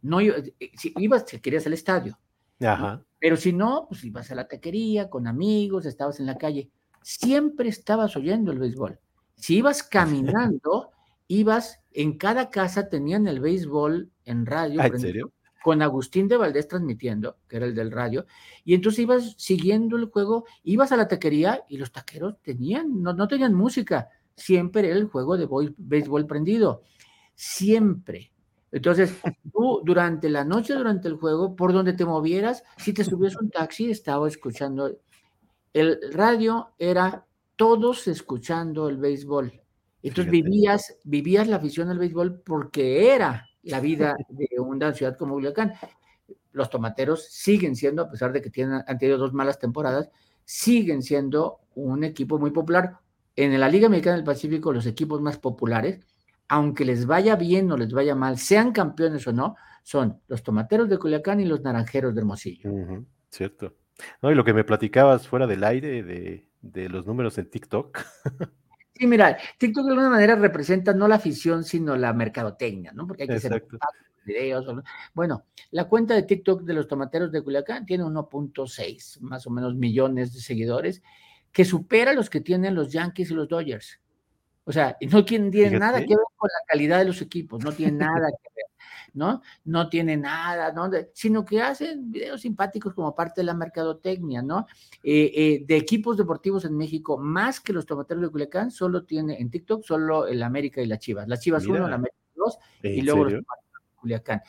no 0.03 0.21
eh, 0.21 0.55
si 0.77 0.95
ibas, 0.97 1.25
si 1.27 1.41
querías 1.41 1.67
al 1.67 1.75
estadio. 1.75 2.19
Pero 3.19 3.37
si 3.37 3.53
no, 3.53 3.87
pues 3.89 4.05
ibas 4.05 4.31
a 4.31 4.35
la 4.35 4.49
taquería 4.49 5.09
con 5.09 5.27
amigos, 5.27 5.87
estabas 5.87 6.21
en 6.21 6.27
la 6.27 6.39
calle. 6.39 6.71
Siempre 7.03 7.69
estabas 7.69 8.17
oyendo 8.17 8.53
el 8.53 8.59
béisbol. 8.59 8.99
Si 9.37 9.57
ibas 9.59 9.83
caminando, 9.83 10.91
ibas, 11.29 11.81
en 11.93 12.19
cada 12.19 12.51
casa 12.51 12.89
tenían 12.89 13.27
el 13.27 13.41
béisbol 13.41 14.11
en 14.25 14.47
radio. 14.47 14.81
Ah, 14.81 14.87
¿En 14.87 15.01
serio? 15.01 15.33
Con 15.63 15.83
Agustín 15.83 16.29
de 16.29 16.37
Valdés 16.37 16.69
transmitiendo, 16.69 17.37
que 17.49 17.57
era 17.57 17.67
el 17.67 17.75
del 17.75 17.91
radio, 17.91 18.27
y 18.65 18.75
entonces 18.75 19.01
ibas 19.01 19.35
siguiendo 19.37 19.97
el 19.97 20.07
juego, 20.07 20.45
ibas 20.65 20.93
a 20.93 20.97
la 20.97 21.09
taquería 21.09 21.65
y 21.69 21.77
los 21.77 21.93
taqueros 21.93 22.37
tenían, 22.43 23.03
no, 23.03 23.13
no 23.13 23.29
tenían 23.29 23.55
música, 23.55 24.09
siempre 24.37 24.89
era 24.89 24.99
el 24.99 25.07
juego 25.07 25.37
de 25.37 25.49
béisbol 25.77 26.27
prendido, 26.27 26.83
siempre. 27.35 28.33
Entonces, 28.73 29.21
tú 29.53 29.83
durante 29.85 30.31
la 30.31 30.45
noche, 30.45 30.75
durante 30.75 31.09
el 31.09 31.15
juego, 31.15 31.57
por 31.57 31.73
donde 31.73 31.93
te 31.93 32.05
movieras, 32.05 32.63
si 32.77 32.93
te 32.93 33.05
subías 33.05 33.37
un 33.37 33.51
taxi, 33.51 33.91
estaba 33.91 34.29
escuchando. 34.29 34.97
El 35.73 35.99
radio 36.13 36.71
era 36.79 37.27
todos 37.57 38.07
escuchando 38.09 38.89
el 38.89 38.97
béisbol. 38.97 39.61
Entonces 40.03 40.31
vivías, 40.31 40.97
vivías 41.05 41.47
la 41.49 41.57
afición 41.57 41.91
al 41.91 41.99
béisbol 41.99 42.41
porque 42.41 43.13
era 43.13 43.50
la 43.63 43.81
vida 43.81 44.17
de 44.29 44.49
una 44.59 44.93
ciudad 44.93 45.17
como 45.17 45.35
Culiacán. 45.35 45.75
Los 46.53 46.71
tomateros 46.71 47.27
siguen 47.27 47.77
siendo, 47.77 48.03
a 48.03 48.11
pesar 48.11 48.33
de 48.33 48.41
que 48.41 48.51
tienen, 48.51 48.83
han 48.87 48.99
tenido 48.99 49.19
dos 49.19 49.33
malas 49.33 49.59
temporadas, 49.59 50.11
siguen 50.45 51.03
siendo 51.03 51.61
un 51.75 52.05
equipo 52.05 52.39
muy 52.39 52.51
popular. 52.51 52.99
En 53.37 53.59
la 53.59 53.69
Liga 53.69 53.89
Mexicana 53.89 54.17
del 54.17 54.25
Pacífico, 54.25 54.73
los 54.73 54.87
equipos 54.87 55.21
más 55.21 55.39
populares, 55.39 56.01
aunque 56.49 56.85
les 56.85 57.07
vaya 57.07 57.37
bien 57.37 57.71
o 57.71 57.77
les 57.77 57.93
vaya 57.93 58.15
mal, 58.15 58.39
sean 58.39 58.73
campeones 58.73 59.27
o 59.27 59.33
no, 59.33 59.57
son 59.83 60.21
los 60.27 60.43
tomateros 60.43 60.89
de 60.89 60.99
Culiacán 60.99 61.41
y 61.41 61.45
los 61.45 61.63
naranjeros 61.63 62.15
de 62.15 62.21
Hermosillo. 62.21 62.71
cierto. 63.31 63.77
No, 64.23 64.33
y 64.33 64.35
lo 64.35 64.45
que 64.45 64.55
me 64.55 64.65
platicabas 64.65 65.29
fuera 65.29 65.47
del 65.47 65.63
aire 65.63 66.03
de, 66.03 66.49
de 66.63 66.89
los 66.89 67.07
números 67.07 67.39
en 67.39 67.49
TikTok. 67.49 67.99
Sí, 69.01 69.07
mira, 69.07 69.39
TikTok 69.57 69.85
de 69.87 69.91
alguna 69.93 70.11
manera 70.11 70.35
representa 70.35 70.93
no 70.93 71.09
la 71.09 71.15
afición, 71.15 71.65
sino 71.65 71.97
la 71.97 72.13
mercadotecnia, 72.13 72.93
¿no? 72.93 73.07
Porque 73.07 73.23
hay 73.23 73.29
que 73.31 73.37
hacer 73.37 73.67
videos. 74.27 74.67
Bueno, 75.15 75.47
la 75.71 75.89
cuenta 75.89 76.13
de 76.13 76.25
TikTok 76.25 76.65
de 76.65 76.75
los 76.75 76.87
tomateros 76.87 77.33
de 77.33 77.43
Culiacán 77.43 77.87
tiene 77.87 78.05
1.6, 78.05 79.19
más 79.23 79.47
o 79.47 79.51
menos 79.51 79.75
millones 79.75 80.35
de 80.35 80.41
seguidores, 80.41 81.03
que 81.51 81.65
supera 81.65 82.13
los 82.13 82.29
que 82.29 82.43
tienen 82.43 82.75
los 82.75 82.93
Yankees 82.93 83.31
y 83.31 83.35
los 83.35 83.49
Dodgers. 83.49 83.99
O 84.65 84.73
sea, 84.73 84.95
no 85.11 85.25
tiene 85.25 85.71
nada 85.79 86.01
que 86.01 86.15
ver 86.15 86.27
con 86.37 86.49
la 86.49 86.67
calidad 86.67 86.99
de 86.99 87.07
los 87.07 87.23
equipos, 87.23 87.65
no 87.65 87.73
tiene 87.73 87.93
nada 87.93 88.29
que 88.29 88.51
ver. 88.55 88.67
¿No? 89.15 89.43
No 89.65 89.89
tiene 89.89 90.17
nada, 90.17 90.73
¿no? 90.73 90.91
sino 91.13 91.45
que 91.45 91.61
hacen 91.61 92.11
videos 92.11 92.41
simpáticos 92.43 92.95
como 92.95 93.15
parte 93.15 93.41
de 93.41 93.45
la 93.45 93.55
mercadotecnia, 93.55 94.43
¿no? 94.43 94.67
Eh, 95.03 95.33
eh, 95.35 95.65
de 95.67 95.77
equipos 95.77 96.17
deportivos 96.17 96.65
en 96.65 96.77
México, 96.77 97.19
más 97.19 97.61
que 97.61 97.73
los 97.73 97.87
tomateros 97.87 98.23
de 98.23 98.31
Culiacán, 98.31 98.71
solo 98.71 99.05
tiene 99.05 99.41
en 99.41 99.51
TikTok 99.51 99.85
solo 99.85 100.27
el 100.27 100.43
América 100.43 100.81
y 100.81 100.87
la 100.87 100.99
Chivas. 100.99 101.29
Las 101.29 101.41
Chivas 101.41 101.67
1, 101.67 101.89
la 101.89 101.95
América 101.95 102.19
2 102.35 102.59
y 102.83 103.03
luego 103.03 103.25
los 103.25 103.33
tomateros 103.33 103.83
de 103.85 103.97
Culiacán. 103.97 104.43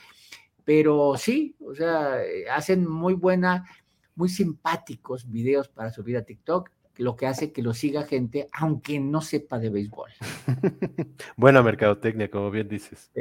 Pero 0.64 1.16
sí, 1.18 1.56
o 1.60 1.74
sea, 1.74 2.24
eh, 2.24 2.50
hacen 2.50 2.88
muy 2.88 3.14
buena, 3.14 3.66
muy 4.16 4.30
simpáticos 4.30 5.30
videos 5.30 5.68
para 5.70 5.92
subir 5.92 6.18
a 6.18 6.24
TikTok 6.24 6.70
lo 6.98 7.16
que 7.16 7.28
hace 7.28 7.52
que 7.52 7.62
lo 7.62 7.74
siga 7.74 8.04
gente, 8.04 8.48
aunque 8.52 9.00
no 9.00 9.22
sepa 9.22 9.60
de 9.60 9.70
béisbol. 9.70 10.10
Buena 11.38 11.64
mercadotecnia, 11.64 12.30
como 12.30 12.52
bien 12.52 12.68
dices. 12.68 13.12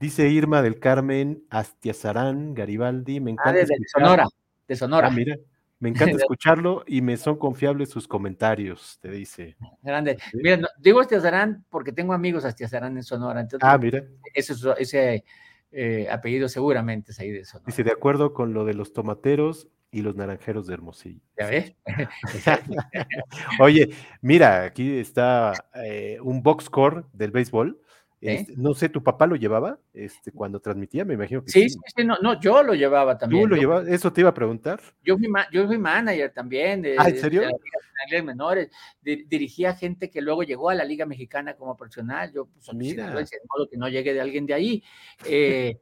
Dice 0.00 0.28
Irma 0.28 0.62
del 0.62 0.78
Carmen 0.78 1.44
Astiazarán 1.50 2.54
Garibaldi, 2.54 3.20
me 3.20 3.30
ah, 3.30 3.34
encanta. 3.34 3.60
de, 3.60 3.76
Sonora, 3.86 4.26
de 4.68 4.76
Sonora. 4.76 5.08
Ah, 5.08 5.10
mira, 5.10 5.36
me 5.78 5.88
encanta 5.88 6.16
escucharlo 6.16 6.84
y 6.86 7.02
me 7.02 7.16
son 7.16 7.36
confiables 7.36 7.90
sus 7.90 8.06
comentarios, 8.06 8.98
te 9.00 9.10
dice. 9.10 9.56
Grande. 9.82 10.18
Mira, 10.32 10.60
digo 10.78 11.00
Astiazarán 11.00 11.64
porque 11.68 11.92
tengo 11.92 12.12
amigos 12.12 12.44
Astiazarán 12.44 12.96
en 12.96 13.02
Sonora. 13.02 13.46
ah, 13.60 13.78
mira. 13.78 14.04
Ese, 14.32 14.54
ese 14.78 15.24
eh, 15.72 16.06
apellido 16.10 16.48
seguramente 16.48 17.12
es 17.12 17.18
ahí 17.18 17.30
de 17.30 17.44
Sonora. 17.44 17.66
Dice, 17.66 17.82
de 17.82 17.92
acuerdo 17.92 18.32
con 18.32 18.54
lo 18.54 18.64
de 18.64 18.74
los 18.74 18.92
tomateros, 18.92 19.68
y 19.92 20.00
los 20.00 20.16
naranjeros 20.16 20.66
de 20.66 20.74
Hermosillo. 20.74 21.20
¿Ya 21.38 21.46
ves? 21.46 21.74
Oye, 23.60 23.90
mira, 24.22 24.64
aquí 24.64 24.98
está 24.98 25.52
eh, 25.74 26.18
un 26.22 26.42
box 26.42 26.64
score 26.64 27.04
del 27.12 27.30
béisbol. 27.30 27.78
Este, 28.22 28.54
no 28.56 28.72
sé, 28.72 28.88
¿tu 28.88 29.02
papá 29.02 29.26
lo 29.26 29.34
llevaba 29.34 29.80
este, 29.92 30.30
cuando 30.30 30.60
transmitía? 30.60 31.04
Me 31.04 31.14
imagino 31.14 31.44
que 31.44 31.50
sí. 31.50 31.68
Sí, 31.68 31.78
sí, 31.94 32.04
no, 32.04 32.16
no, 32.22 32.40
yo 32.40 32.62
lo 32.62 32.72
llevaba 32.72 33.18
también. 33.18 33.42
¿Tú 33.42 33.48
lo 33.48 33.56
llevabas? 33.56 33.88
Eso 33.88 34.12
te 34.12 34.20
iba 34.20 34.30
a 34.30 34.34
preguntar. 34.34 34.80
Yo 35.02 35.18
fui, 35.18 35.28
yo 35.50 35.66
fui 35.66 35.76
manager 35.76 36.32
también. 36.32 36.82
De, 36.82 36.94
¿Ah, 36.96 37.08
en 37.08 37.18
serio? 37.18 37.42
De, 37.42 38.22
menores. 38.22 38.70
dirigía 39.02 39.74
gente 39.74 40.08
que 40.08 40.22
luego 40.22 40.44
llegó 40.44 40.70
a 40.70 40.74
la 40.74 40.84
Liga 40.84 41.04
Mexicana 41.04 41.54
como 41.54 41.76
profesional. 41.76 42.32
Yo, 42.32 42.46
pues, 42.46 42.72
Mira. 42.74 43.10
de 43.10 43.26
modo 43.48 43.68
que 43.68 43.76
no 43.76 43.88
llegue 43.88 44.14
de 44.14 44.20
alguien 44.20 44.46
de 44.46 44.54
ahí. 44.54 44.84
Eh, 45.26 45.80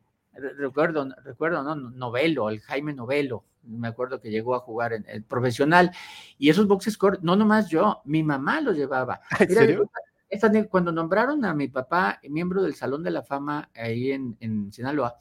recuerdo, 0.56 1.08
recuerdo, 1.24 1.62
¿no? 1.62 1.74
Novelo, 1.74 2.50
el 2.50 2.60
Jaime 2.60 2.92
Novelo, 2.92 3.44
me 3.62 3.88
acuerdo 3.88 4.20
que 4.20 4.30
llegó 4.30 4.54
a 4.54 4.60
jugar 4.60 4.92
en 4.92 5.04
el 5.08 5.22
profesional, 5.22 5.90
y 6.38 6.50
esos 6.50 6.66
box 6.66 6.90
score, 6.92 7.18
no 7.22 7.36
nomás 7.36 7.68
yo, 7.68 8.00
mi 8.04 8.22
mamá 8.22 8.60
los 8.60 8.76
llevaba. 8.76 9.20
cuando 10.70 10.92
nombraron 10.92 11.44
a 11.44 11.54
mi 11.54 11.68
papá 11.68 12.20
miembro 12.28 12.62
del 12.62 12.74
Salón 12.74 13.02
de 13.02 13.10
la 13.10 13.22
Fama 13.22 13.70
ahí 13.74 14.12
en, 14.12 14.36
en 14.40 14.72
Sinaloa, 14.72 15.16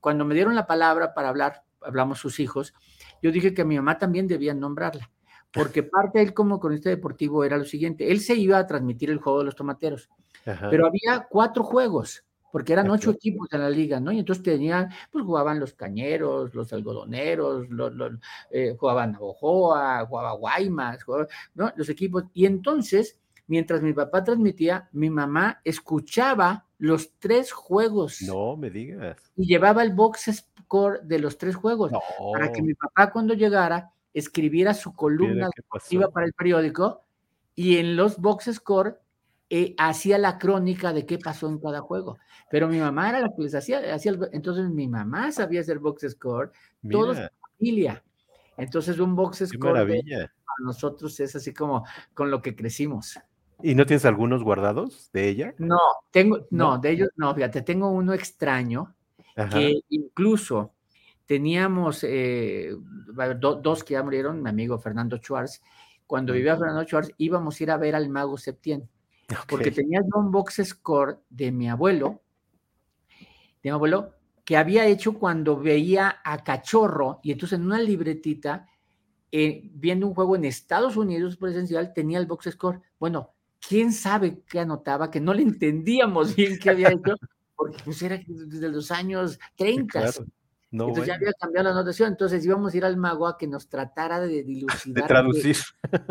cuando 0.00 0.24
me 0.24 0.34
dieron 0.34 0.54
la 0.54 0.66
palabra 0.66 1.14
para 1.14 1.28
hablar, 1.28 1.64
hablamos 1.80 2.18
sus 2.18 2.40
hijos, 2.40 2.74
yo 3.22 3.32
dije 3.32 3.54
que 3.54 3.64
mi 3.64 3.76
mamá 3.76 3.98
también 3.98 4.26
debía 4.26 4.54
nombrarla, 4.54 5.10
porque 5.52 5.82
parte 5.82 6.18
de 6.18 6.24
él 6.24 6.34
como 6.34 6.60
cronista 6.60 6.88
deportivo 6.90 7.44
era 7.44 7.56
lo 7.56 7.64
siguiente, 7.64 8.10
él 8.10 8.20
se 8.20 8.34
iba 8.34 8.58
a 8.58 8.66
transmitir 8.66 9.10
el 9.10 9.18
juego 9.18 9.40
de 9.40 9.44
los 9.46 9.56
tomateros, 9.56 10.08
pero 10.44 10.86
había 10.86 11.26
cuatro 11.28 11.62
juegos, 11.62 12.24
porque 12.52 12.72
eran 12.72 12.90
ocho 12.90 13.10
equipos 13.10 13.48
en 13.52 13.60
la 13.60 13.70
liga, 13.70 14.00
¿no? 14.00 14.12
Y 14.12 14.18
entonces 14.18 14.42
tenían, 14.42 14.90
pues 15.10 15.24
jugaban 15.24 15.60
los 15.60 15.74
cañeros, 15.74 16.54
los 16.54 16.72
algodoneros, 16.72 17.68
los, 17.68 17.92
eh, 18.50 18.76
jugaban 18.78 19.16
Ojoa, 19.20 20.06
jugaba 20.06 20.32
Guaymas, 20.32 20.98
¿no? 21.54 21.72
Los 21.76 21.88
equipos. 21.88 22.24
Y 22.32 22.46
entonces, 22.46 23.18
mientras 23.46 23.82
mi 23.82 23.92
papá 23.92 24.24
transmitía, 24.24 24.88
mi 24.92 25.10
mamá 25.10 25.60
escuchaba 25.64 26.66
los 26.78 27.12
tres 27.18 27.52
juegos. 27.52 28.22
No 28.22 28.56
me 28.56 28.70
digas. 28.70 29.18
Y 29.36 29.46
llevaba 29.46 29.82
el 29.82 29.92
box 29.92 30.30
score 30.62 31.00
de 31.02 31.18
los 31.18 31.38
tres 31.38 31.56
juegos. 31.56 31.92
Para 32.32 32.52
que 32.52 32.62
mi 32.62 32.74
papá 32.74 33.10
cuando 33.10 33.34
llegara 33.34 33.92
escribiera 34.14 34.74
su 34.74 34.94
columna 34.94 35.50
iba 35.90 36.08
para 36.08 36.26
el 36.26 36.32
periódico 36.32 37.04
y 37.54 37.76
en 37.76 37.96
los 37.96 38.18
box 38.18 38.50
score 38.54 38.98
eh, 39.50 39.74
hacía 39.78 40.18
la 40.18 40.38
crónica 40.38 40.92
de 40.92 41.06
qué 41.06 41.18
pasó 41.18 41.48
en 41.48 41.58
cada 41.58 41.80
juego. 41.80 42.18
Pero 42.50 42.68
mi 42.68 42.78
mamá 42.78 43.08
era 43.08 43.20
la 43.20 43.28
que 43.34 43.42
les 43.42 43.54
hacía, 43.54 43.94
hacía 43.94 44.12
entonces 44.32 44.68
mi 44.70 44.88
mamá 44.88 45.32
sabía 45.32 45.60
hacer 45.60 45.78
box 45.78 46.06
score, 46.10 46.52
todos 46.90 47.18
familia. 47.56 48.04
Entonces 48.56 48.98
un 48.98 49.14
box 49.14 49.44
score 49.46 49.86
para 49.86 50.30
nosotros 50.60 51.18
es 51.20 51.34
así 51.36 51.54
como 51.54 51.84
con 52.12 52.30
lo 52.30 52.42
que 52.42 52.54
crecimos. 52.54 53.18
¿Y 53.62 53.74
no 53.74 53.86
tienes 53.86 54.04
algunos 54.04 54.44
guardados 54.44 55.10
de 55.12 55.28
ella? 55.28 55.54
No, 55.58 55.78
tengo, 56.10 56.46
no, 56.50 56.78
de 56.78 56.90
ellos 56.90 57.08
no, 57.16 57.34
fíjate, 57.34 57.62
tengo 57.62 57.90
uno 57.90 58.12
extraño 58.12 58.94
que 59.50 59.80
incluso 59.88 60.74
teníamos 61.26 62.04
eh, 62.04 62.74
dos 63.40 63.84
que 63.84 63.94
ya 63.94 64.02
murieron, 64.02 64.42
mi 64.42 64.50
amigo 64.50 64.78
Fernando 64.78 65.16
Schwartz. 65.18 65.62
Cuando 66.06 66.32
vivía 66.32 66.56
Fernando 66.56 66.84
Schwartz, 66.84 67.12
íbamos 67.18 67.58
a 67.58 67.62
ir 67.62 67.70
a 67.70 67.76
ver 67.76 67.94
al 67.94 68.08
mago 68.08 68.36
Septién. 68.36 68.88
Porque 69.48 69.70
tenía 69.70 70.00
un 70.14 70.30
box 70.30 70.62
score 70.64 71.20
de 71.28 71.52
mi 71.52 71.68
abuelo, 71.68 72.22
de 73.62 73.64
mi 73.64 73.70
abuelo, 73.70 74.14
que 74.44 74.56
había 74.56 74.86
hecho 74.86 75.12
cuando 75.18 75.58
veía 75.58 76.20
a 76.24 76.42
Cachorro, 76.42 77.20
y 77.22 77.32
entonces 77.32 77.58
en 77.58 77.66
una 77.66 77.78
libretita, 77.78 78.66
eh, 79.30 79.68
viendo 79.74 80.06
un 80.06 80.14
juego 80.14 80.36
en 80.36 80.46
Estados 80.46 80.96
Unidos 80.96 81.36
presencial, 81.36 81.92
tenía 81.92 82.18
el 82.18 82.26
box 82.26 82.50
score. 82.52 82.80
Bueno, 82.98 83.34
quién 83.60 83.92
sabe 83.92 84.42
qué 84.48 84.60
anotaba, 84.60 85.10
que 85.10 85.20
no 85.20 85.34
le 85.34 85.42
entendíamos 85.42 86.34
bien 86.34 86.58
qué 86.58 86.70
había 86.70 86.88
hecho, 86.88 87.14
porque 87.54 87.76
pues 87.84 88.00
era 88.00 88.18
desde 88.26 88.68
los 88.70 88.90
años 88.90 89.38
30. 89.56 90.12
entonces 90.70 91.06
ya 91.06 91.16
había 91.16 91.32
cambiado 91.38 91.64
la 91.64 91.74
anotación, 91.74 92.12
entonces 92.12 92.42
íbamos 92.46 92.72
a 92.72 92.76
ir 92.78 92.84
al 92.86 92.96
mago 92.96 93.26
a 93.26 93.36
que 93.36 93.46
nos 93.46 93.68
tratara 93.68 94.20
de 94.20 94.42
dilucidar. 94.44 95.02
De 95.02 95.08
traducir. 95.08 95.56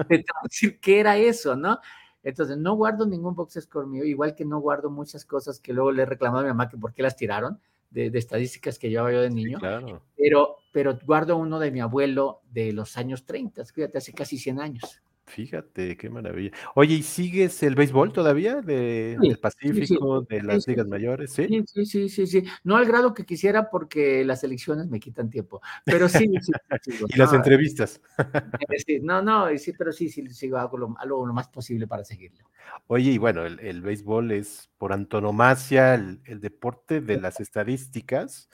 de 0.09 0.23
traducir 0.23 0.79
qué 0.79 0.99
era 0.99 1.17
eso, 1.17 1.55
¿no? 1.55 1.79
Entonces, 2.23 2.57
no 2.57 2.75
guardo 2.75 3.05
ningún 3.05 3.35
box 3.35 3.59
score 3.61 3.87
mío, 3.87 4.03
igual 4.03 4.35
que 4.35 4.45
no 4.45 4.59
guardo 4.59 4.89
muchas 4.89 5.25
cosas 5.25 5.59
que 5.59 5.73
luego 5.73 5.91
le 5.91 6.03
he 6.03 6.05
reclamado 6.05 6.39
a 6.39 6.43
mi 6.43 6.49
mamá 6.49 6.69
que 6.69 6.77
por 6.77 6.93
qué 6.93 7.03
las 7.03 7.15
tiraron, 7.15 7.59
de, 7.89 8.11
estadísticas 8.13 8.77
que 8.79 8.89
llevaba 8.89 9.11
yo 9.11 9.21
de 9.21 9.29
niño. 9.29 9.59
claro. 9.59 10.01
pero, 10.15 10.57
pero 10.73 10.99
guardo 11.05 11.37
uno 11.37 11.59
de 11.59 11.71
mi 11.71 11.79
abuelo 11.79 12.41
de 12.51 12.73
los 12.73 12.97
años 12.97 13.25
30, 13.25 13.65
fíjate, 13.65 13.97
hace 13.97 14.13
casi 14.13 14.37
100 14.37 14.59
años. 14.59 15.01
Fíjate, 15.27 15.97
qué 15.97 16.09
maravilla. 16.09 16.51
Oye, 16.73 16.95
¿y 16.95 17.03
sigues 17.03 17.61
el 17.61 17.75
béisbol 17.75 18.13
todavía 18.13 18.61
de, 18.61 19.17
del 19.19 19.37
Pacífico, 19.37 20.21
de 20.21 20.41
las 20.41 20.65
ligas 20.65 20.87
mayores? 20.87 21.33
¿sí? 21.33 21.47
¿sí? 21.65 21.85
Sí, 21.85 22.09
sí, 22.09 22.27
sí, 22.27 22.43
No 22.63 22.77
al 22.77 22.85
grado 22.85 23.13
que 23.13 23.25
quisiera 23.25 23.69
porque 23.69 24.23
las 24.23 24.45
elecciones 24.45 24.87
me 24.87 25.01
quitan 25.01 25.29
tiempo, 25.29 25.61
pero 25.83 26.07
sí. 26.07 26.29
sí, 26.81 26.93
y 27.09 27.17
las 27.17 27.33
entrevistas. 27.33 28.01
Eh, 28.87 28.99
no, 29.03 29.21
no, 29.21 29.49
sí, 29.57 29.73
pero 29.77 29.91
sí, 29.91 30.07
sí, 30.07 30.25
sigo 30.29 30.57
hago 30.57 30.77
lo, 30.77 30.95
lo, 31.05 31.33
más 31.33 31.49
posible 31.49 31.87
para 31.87 32.05
seguirlo. 32.05 32.49
Oye, 32.87 33.11
y 33.11 33.17
bueno, 33.17 33.45
el, 33.45 33.81
béisbol 33.81 34.31
es 34.31 34.69
por 34.77 34.93
antonomasia 34.93 35.95
el, 35.95 36.39
deporte 36.39 37.01
de 37.01 37.19
las 37.19 37.41
estadísticas. 37.41 38.49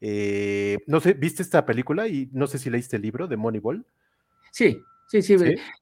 Eh, 0.00 0.78
no 0.88 0.98
sé, 0.98 1.12
¿viste 1.12 1.44
esta 1.44 1.64
película? 1.64 2.08
Y 2.08 2.28
no 2.32 2.48
sé 2.48 2.58
si 2.58 2.68
leíste 2.68 2.96
el 2.96 3.02
libro 3.02 3.28
de 3.28 3.36
Moneyball. 3.36 3.86
Sí, 4.50 4.82
Sí, 5.06 5.22
sí, 5.22 5.36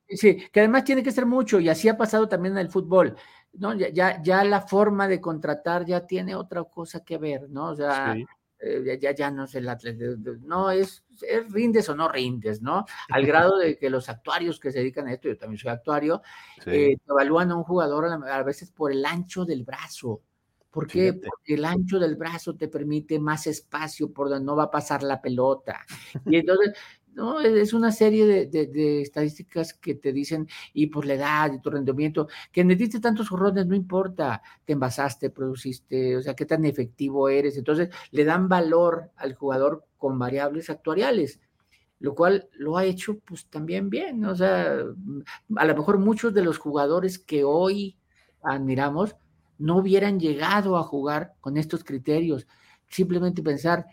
sí, 0.09 0.37
que 0.53 0.61
además 0.61 0.85
tiene 0.85 1.03
que 1.03 1.11
ser 1.11 1.25
mucho 1.25 1.59
y 1.59 1.69
así 1.69 1.89
ha 1.89 1.97
pasado 1.97 2.29
también 2.29 2.55
en 2.55 2.61
el 2.61 2.71
fútbol, 2.71 3.17
¿no? 3.55 3.75
Ya, 3.75 3.89
ya, 3.89 4.23
ya 4.23 4.45
la 4.45 4.61
forma 4.61 5.09
de 5.09 5.21
contratar 5.21 5.87
ya 5.87 6.07
tiene 6.07 6.35
otra 6.35 6.63
cosa 6.65 7.03
que 7.05 7.17
ver, 7.17 7.49
¿no? 7.49 7.71
O 7.71 7.75
sea, 7.75 8.15
eh, 8.67 8.99
ya, 9.01 9.15
ya 9.15 9.31
no 9.31 9.47
sé, 9.47 9.59
el 9.59 9.69
atleta, 9.69 10.05
no, 10.43 10.71
es, 10.71 11.05
es, 11.21 11.53
rindes 11.53 11.89
o 11.89 11.95
no 11.95 12.09
rindes, 12.09 12.63
¿no? 12.63 12.87
Al 13.11 13.27
grado 13.27 13.59
de 13.59 13.77
que 13.77 13.91
los 13.91 14.09
actuarios 14.09 14.59
que 14.59 14.73
se 14.73 14.79
dedican 14.79 15.07
a 15.07 15.13
esto, 15.13 15.29
yo 15.29 15.37
también 15.37 15.59
soy 15.59 15.71
actuario, 15.71 16.23
eh, 16.67 16.97
evalúan 17.07 17.51
a 17.51 17.57
un 17.57 17.65
jugador 17.65 18.07
a, 18.07 18.43
veces 18.43 18.71
por 18.71 18.91
el 18.91 19.05
ancho 19.05 19.45
del 19.45 19.65
brazo. 19.65 20.23
¿Por 20.71 20.87
qué? 20.87 21.13
Porque 21.13 21.55
el 21.55 21.65
ancho 21.65 21.99
del 21.99 22.17
brazo 22.17 22.57
te 22.57 22.69
permite 22.69 23.19
más 23.19 23.47
espacio 23.47 24.13
por 24.13 24.29
donde 24.29 24.45
no 24.45 24.57
va 24.57 24.65
a 24.65 24.71
pasar 24.71 25.03
la 25.03 25.21
pelota. 25.21 25.85
Y 26.27 26.37
entonces, 26.37 26.73
no, 27.15 27.41
es 27.41 27.73
una 27.73 27.93
serie 27.93 28.47
de, 28.47 29.03
estadísticas 29.03 29.75
que 29.75 29.95
te 29.95 30.13
dicen, 30.13 30.49
y 30.73 30.89
por 30.89 31.07
la 31.07 31.15
edad 31.15 31.53
y 31.53 31.61
tu 31.61 31.71
rendimiento, 31.71 32.29
que 32.53 32.65
necesites 32.65 33.01
tantos 33.01 33.29
jorrones, 33.29 33.67
no 33.67 33.75
importa, 33.75 34.43
te 34.65 34.73
envasaste, 34.73 35.31
produciste, 35.31 36.17
o 36.17 36.23
sea, 36.23 36.35
qué 36.35 36.47
tan 36.47 36.65
efectivo 36.65 37.29
eres. 37.29 37.57
Entonces, 37.57 37.91
le 38.11 38.25
dan 38.25 38.49
valor 38.49 39.11
al 39.17 39.35
jugador 39.35 39.87
con 39.97 40.19
variables 40.19 40.71
actuariales, 40.71 41.41
lo 42.01 42.15
cual 42.15 42.49
lo 42.53 42.77
ha 42.77 42.85
hecho 42.85 43.19
pues 43.21 43.47
también 43.47 43.89
bien. 43.91 44.25
O 44.25 44.35
sea, 44.35 44.79
a 45.57 45.65
lo 45.65 45.75
mejor 45.77 45.99
muchos 45.99 46.35
de 46.35 46.43
los 46.43 46.59
jugadores 46.59 47.19
que 47.19 47.45
hoy 47.45 47.97
admiramos 48.43 49.17
no 49.59 49.79
hubieran 49.79 50.19
llegado 50.21 50.77
a 50.77 50.83
jugar 50.83 51.35
con 51.41 51.57
estos 51.57 51.85
criterios. 51.85 52.47
Simplemente 52.89 53.43
pensar, 53.43 53.87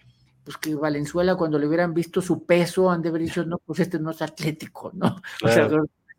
pues 0.43 0.57
que 0.57 0.75
Valenzuela 0.75 1.35
cuando 1.35 1.59
le 1.59 1.67
hubieran 1.67 1.93
visto 1.93 2.21
su 2.21 2.45
peso 2.45 2.89
han 2.89 3.01
de 3.01 3.09
haber 3.09 3.21
dicho, 3.21 3.45
no, 3.45 3.59
pues 3.59 3.79
este 3.79 3.99
no 3.99 4.11
es 4.11 4.21
atlético, 4.21 4.91
¿no? 4.93 5.21
O 5.43 5.47
sea, 5.47 5.69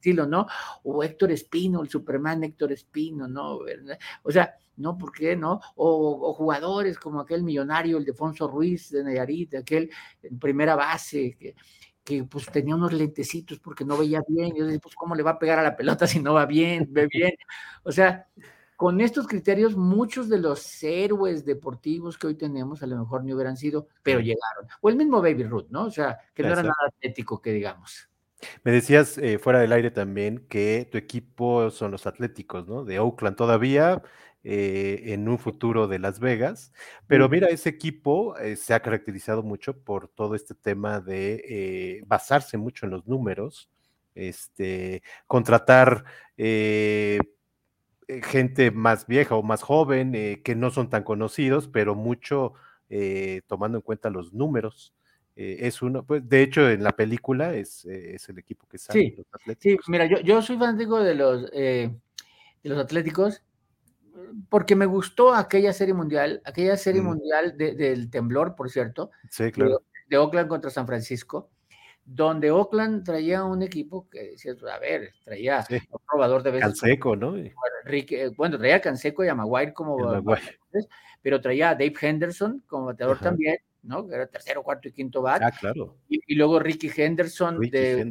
estilo, 0.02 0.26
¿no? 0.26 0.46
O 0.82 1.02
Héctor 1.04 1.30
Espino, 1.30 1.80
el 1.80 1.88
Superman 1.88 2.42
Héctor 2.42 2.72
Espino, 2.72 3.28
¿no? 3.28 3.60
O 4.24 4.32
sea, 4.32 4.56
¿no? 4.76 4.98
¿Por 4.98 5.12
qué, 5.12 5.36
no? 5.36 5.60
O, 5.76 6.34
jugadores 6.34 6.98
como 6.98 7.20
aquel 7.20 7.44
millonario, 7.44 7.98
el 7.98 8.04
Defonso 8.04 8.48
Ruiz 8.48 8.90
de 8.90 9.04
Nayarit, 9.04 9.54
aquel 9.54 9.90
en 10.22 10.38
primera 10.40 10.74
base, 10.74 11.36
que, 11.38 11.54
que 12.02 12.24
pues 12.24 12.46
tenía 12.46 12.74
unos 12.74 12.92
lentecitos 12.92 13.60
porque 13.60 13.84
no 13.84 13.96
veía 13.96 14.22
bien, 14.26 14.56
y 14.56 14.58
yo 14.58 14.64
decía, 14.66 14.80
pues 14.80 14.94
cómo 14.96 15.14
le 15.14 15.22
va 15.22 15.32
a 15.32 15.38
pegar 15.38 15.60
a 15.60 15.62
la 15.62 15.76
pelota 15.76 16.06
si 16.06 16.20
no 16.20 16.34
va 16.34 16.46
bien, 16.46 16.88
ve 16.90 17.06
bien. 17.06 17.32
O 17.84 17.92
sea, 17.92 18.26
con 18.83 19.01
estos 19.01 19.28
criterios, 19.28 19.76
muchos 19.76 20.28
de 20.28 20.39
los 20.39 20.83
héroes 20.83 21.45
deportivos 21.45 22.18
que 22.18 22.26
hoy 22.26 22.35
tenemos 22.35 22.83
a 22.83 22.89
lo 22.89 22.99
mejor 22.99 23.24
no 23.24 23.33
hubieran 23.33 23.57
sido, 23.57 23.87
pero 24.03 24.18
llegaron. 24.18 24.66
O 24.80 24.89
el 24.89 24.97
mismo 24.97 25.22
Baby 25.22 25.45
Ruth, 25.45 25.68
¿no? 25.70 25.85
O 25.85 25.91
sea, 25.93 26.18
que 26.35 26.43
no 26.43 26.49
era 26.49 26.64
nada 26.64 26.74
atlético, 26.89 27.41
que 27.41 27.53
digamos. 27.53 28.11
Me 28.64 28.72
decías 28.72 29.18
eh, 29.18 29.39
fuera 29.39 29.61
del 29.61 29.70
aire 29.70 29.93
también 29.93 30.49
que 30.49 30.89
tu 30.91 30.99
equipo 30.99 31.70
son 31.70 31.93
los 31.93 32.09
Atléticos, 32.09 32.66
¿no? 32.66 32.85
De 32.85 32.99
Oakland 32.99 33.37
todavía, 33.37 34.03
eh, 34.43 35.01
en 35.12 35.28
un 35.28 35.39
futuro 35.39 35.87
de 35.87 36.01
Las 36.01 36.18
Vegas. 36.18 36.72
Pero 37.07 37.28
mira, 37.28 37.47
ese 37.51 37.68
equipo 37.68 38.37
eh, 38.39 38.57
se 38.57 38.74
ha 38.74 38.80
caracterizado 38.80 39.45
mucho 39.45 39.78
por 39.78 40.09
todo 40.09 40.35
este 40.35 40.57
tema 40.57 40.99
de 40.99 42.03
basarse 42.09 42.57
mucho 42.57 42.87
en 42.87 42.91
los 42.91 43.07
números, 43.07 43.70
este, 44.16 45.05
contratar 45.28 46.05
eh, 46.37 47.20
gente 48.22 48.70
más 48.70 49.06
vieja 49.06 49.34
o 49.34 49.42
más 49.42 49.62
joven, 49.62 50.14
eh, 50.14 50.42
que 50.44 50.54
no 50.54 50.70
son 50.70 50.90
tan 50.90 51.04
conocidos, 51.04 51.68
pero 51.68 51.94
mucho 51.94 52.54
eh, 52.90 53.42
tomando 53.46 53.78
en 53.78 53.82
cuenta 53.82 54.10
los 54.10 54.32
números. 54.32 54.94
es 55.34 55.80
uno, 55.80 56.04
pues 56.04 56.28
de 56.28 56.42
hecho 56.42 56.68
en 56.68 56.82
la 56.82 56.92
película 56.92 57.54
es, 57.54 57.86
es 57.86 58.28
el 58.28 58.38
equipo 58.38 58.66
que 58.68 58.78
sale. 58.78 59.00
Sí, 59.00 59.16
los 59.16 59.56
sí 59.58 59.76
mira, 59.88 60.06
yo, 60.06 60.20
yo 60.20 60.42
soy 60.42 60.58
fanático 60.58 61.00
de 61.00 61.14
los, 61.14 61.50
de 61.50 61.90
los 62.62 62.78
Atléticos 62.78 63.42
porque 64.48 64.76
me 64.76 64.86
gustó 64.86 65.34
aquella 65.34 65.72
serie 65.72 65.94
mundial, 65.94 66.42
aquella 66.44 66.76
serie 66.76 67.02
mundial 67.02 67.56
del 67.56 68.10
temblor, 68.10 68.54
por 68.54 68.70
cierto, 68.70 69.10
sí, 69.30 69.50
claro. 69.50 69.82
de 70.08 70.18
Oakland 70.18 70.48
contra 70.48 70.70
San 70.70 70.86
Francisco, 70.86 71.50
donde 72.05 72.50
Oakland 72.50 73.05
traía 73.05 73.44
un 73.44 73.62
equipo 73.62 74.09
que 74.09 74.30
decía, 74.30 74.55
a 74.72 74.78
ver, 74.78 75.14
traía 75.24 75.64
un 75.70 76.00
probador 76.07 76.42
de 76.42 76.50
veces. 76.50 76.80
Canseco, 76.80 77.16
¿no? 77.16 77.36
bueno, 78.36 78.59
traía 78.59 78.76
a 78.76 78.80
Canseco 78.80 79.24
y 79.24 79.28
a 79.28 79.34
Maguire 79.34 79.72
como 79.72 80.24
pero 81.22 81.40
traía 81.40 81.70
a 81.70 81.74
Dave 81.74 81.94
Henderson 82.00 82.64
como 82.66 82.86
bateador 82.86 83.18
también, 83.20 83.57
¿no? 83.82 84.07
Que 84.07 84.16
era 84.16 84.26
tercero, 84.26 84.64
cuarto 84.64 84.88
y 84.88 84.92
quinto 84.92 85.22
bat. 85.22 85.40
Ah, 85.44 85.53
claro. 85.53 85.96
Y, 86.09 86.34
luego 86.34 86.59
Ricky 86.59 86.90
Henderson, 86.94 87.61
de, 87.61 88.11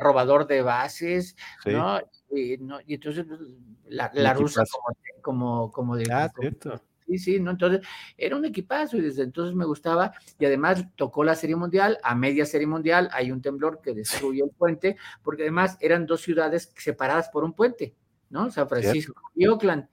robador 0.00 0.46
de 0.46 0.62
bases, 0.62 1.34
¿no? 1.64 2.00
Y, 2.30 2.54
entonces 2.94 3.24
pues, 3.26 3.40
la, 3.86 4.10
la 4.14 4.34
rusa 4.34 4.62
como, 4.70 4.96
como, 5.22 5.72
como 5.72 5.96
de... 5.96 6.04
Ah, 6.12 6.30
cierto 6.38 6.80
Sí, 7.06 7.18
sí, 7.18 7.40
¿no? 7.40 7.52
Entonces, 7.52 7.86
era 8.16 8.36
un 8.36 8.44
equipazo 8.44 8.96
y 8.96 9.00
desde 9.00 9.22
entonces 9.22 9.54
me 9.54 9.64
gustaba. 9.64 10.12
Y 10.38 10.44
además 10.44 10.84
tocó 10.96 11.22
la 11.24 11.34
Serie 11.34 11.56
Mundial, 11.56 11.98
a 12.02 12.14
media 12.14 12.44
Serie 12.44 12.66
Mundial 12.66 13.08
hay 13.12 13.30
un 13.30 13.40
temblor 13.40 13.80
que 13.80 13.94
destruyó 13.94 14.44
el 14.44 14.50
puente, 14.50 14.96
porque 15.22 15.42
además 15.42 15.78
eran 15.80 16.06
dos 16.06 16.22
ciudades 16.22 16.72
separadas 16.76 17.28
por 17.28 17.44
un 17.44 17.52
puente, 17.52 17.94
¿no? 18.30 18.50
San 18.50 18.68
Francisco 18.68 19.14
y 19.34 19.46
Oakland. 19.46 19.88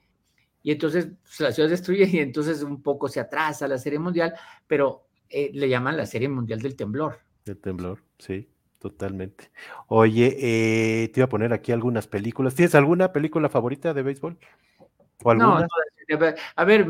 Y 0.64 0.72
entonces 0.72 1.09
pues, 1.22 1.39
la 1.41 1.51
ciudad 1.51 1.70
destruye 1.70 2.09
y 2.11 2.20
entonces 2.20 2.64
un 2.64 2.82
poco 2.82 3.07
se 3.09 3.20
atrasa 3.20 3.68
la 3.68 3.78
Serie 3.78 3.99
Mundial, 3.99 4.34
pero 4.66 5.07
eh, 5.30 5.51
le 5.53 5.70
llaman 5.70 5.97
la 5.97 6.05
Serie 6.05 6.30
Mundial 6.30 6.61
del 6.61 6.76
Temblor. 6.76 7.20
Del 7.45 7.57
temblor, 7.57 7.99
sí, 8.18 8.49
totalmente. 8.80 9.51
Oye, 9.88 10.38
eh, 10.39 11.09
te 11.09 11.20
iba 11.20 11.26
a 11.26 11.30
poner 11.30 11.51
aquí 11.51 11.74
algunas 11.74 12.07
películas. 12.07 12.55
¿Tienes 12.55 12.74
alguna 12.76 13.11
película 13.11 13.49
favorita 13.49 13.93
de 13.93 14.03
béisbol? 14.03 14.38
No, 15.24 15.66
a 16.55 16.66
ver, 16.66 16.88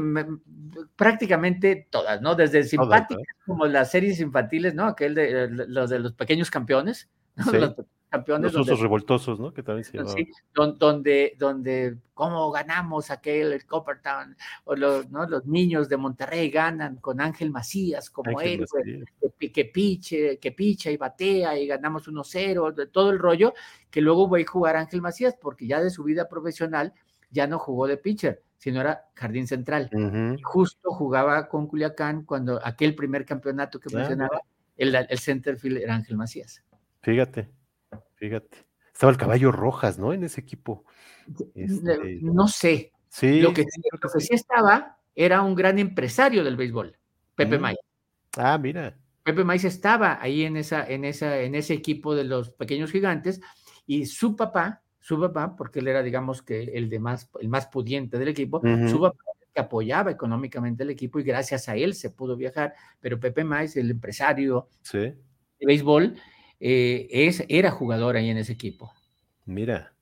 prácticamente 0.95 1.87
todas, 1.89 2.21
¿no? 2.21 2.35
Desde 2.35 2.63
simpáticas 2.63 3.23
como 3.45 3.65
las 3.67 3.91
series 3.91 4.19
infantiles, 4.19 4.73
¿no? 4.73 4.85
Aquel 4.85 5.13
de 5.13 5.49
los 5.49 5.89
de 5.89 5.99
los 5.99 6.13
pequeños 6.13 6.49
campeones, 6.49 7.09
Los 7.35 7.75
campeones. 8.09 8.53
Los 8.53 8.79
revoltosos, 8.79 9.39
¿no? 9.39 9.51
Que 9.51 9.63
también 9.63 9.83
se 9.83 9.97
Sí, 10.05 10.29
donde, 10.53 11.35
donde, 11.39 11.97
cómo 12.13 12.51
ganamos 12.51 13.09
aquel 13.09 13.53
el 13.53 13.65
Coppertown, 13.65 14.37
o 14.65 14.75
los, 14.75 15.09
¿no? 15.09 15.27
los 15.27 15.47
niños 15.47 15.89
de 15.89 15.97
Monterrey 15.97 16.51
ganan 16.51 16.97
con 16.97 17.19
Ángel 17.19 17.49
Macías 17.49 18.11
como 18.11 18.39
él, 18.39 18.65
que, 19.39 19.51
que, 19.51 19.65
piche, 19.65 20.37
que 20.37 20.51
picha 20.51 20.91
y 20.91 20.97
batea 20.97 21.57
y 21.57 21.65
ganamos 21.65 22.07
1-0, 22.07 22.91
todo 22.91 23.09
el 23.09 23.17
rollo, 23.17 23.55
que 23.89 24.01
luego 24.01 24.27
voy 24.27 24.43
a 24.43 24.47
jugar 24.47 24.75
Ángel 24.75 25.01
Macías, 25.01 25.35
porque 25.41 25.65
ya 25.65 25.81
de 25.81 25.89
su 25.89 26.03
vida 26.03 26.29
profesional 26.29 26.93
ya 27.33 27.47
no 27.47 27.59
jugó 27.59 27.87
de 27.87 27.97
pitcher, 27.97 28.41
sino 28.57 28.79
era 28.79 29.09
jardín 29.15 29.47
central. 29.47 29.89
Justo 30.41 30.91
jugaba 30.91 31.49
con 31.49 31.67
Culiacán 31.67 32.23
cuando 32.23 32.65
aquel 32.65 32.95
primer 32.95 33.25
campeonato 33.25 33.79
que 33.79 33.93
mencionaba, 33.93 34.41
el, 34.77 34.95
el 34.95 35.19
centerfield 35.19 35.77
era 35.77 35.95
Ángel 35.95 36.15
Macías. 36.15 36.63
Fíjate, 37.01 37.49
fíjate. 38.15 38.65
Estaba 38.93 39.11
el 39.11 39.17
caballo 39.17 39.51
Rojas, 39.51 39.97
¿no? 39.97 40.13
En 40.13 40.23
ese 40.23 40.39
equipo. 40.39 40.85
Este, 41.55 42.19
no 42.21 42.47
sé. 42.47 42.93
Sí, 43.09 43.41
lo 43.41 43.53
que, 43.53 43.63
sí. 44.19 44.29
estaba 44.31 44.97
era 45.15 45.41
un 45.41 45.55
gran 45.55 45.77
empresario 45.77 46.43
del 46.43 46.55
béisbol, 46.55 46.97
Pepe 47.35 47.59
mm. 47.59 47.75
Ah, 48.37 48.57
mira. 48.57 48.97
Pepe 49.23 49.43
Maiz 49.43 49.63
estaba 49.63 50.21
ahí 50.21 50.43
en, 50.43 50.57
esa, 50.57 50.85
en, 50.85 51.05
esa, 51.05 51.39
en 51.39 51.55
ese 51.55 51.73
equipo 51.73 52.15
de 52.15 52.23
los 52.23 52.51
pequeños 52.51 52.91
gigantes 52.91 53.39
y 53.85 54.05
su 54.05 54.35
papá 54.35 54.82
su 55.03 55.19
papá, 55.19 55.53
porque 55.57 55.79
él 55.79 55.89
era, 55.89 56.01
digamos, 56.01 56.41
que 56.41 56.63
el, 56.63 56.89
de 56.89 56.97
más, 56.97 57.29
el 57.41 57.49
más 57.49 57.67
pudiente 57.67 58.17
del 58.17 58.29
equipo, 58.29 58.61
su 58.87 59.01
papá 59.01 59.21
que 59.53 59.59
apoyaba 59.59 60.11
económicamente 60.11 60.83
el 60.83 60.91
equipo 60.91 61.19
y 61.19 61.23
gracias 61.23 61.67
a 61.67 61.75
él 61.75 61.93
se 61.93 62.09
pudo 62.09 62.37
viajar, 62.37 62.73
pero 63.01 63.19
Pepe 63.19 63.43
Maiz, 63.43 63.75
el 63.75 63.91
empresario 63.91 64.69
de 64.93 65.15
béisbol, 65.59 66.15
eh, 66.57 67.07
es, 67.11 67.43
era 67.49 67.69
jugador 67.69 68.15
ahí 68.15 68.29
en 68.29 68.37
ese 68.37 68.53
equipo. 68.53 68.93
Mira, 69.45 69.93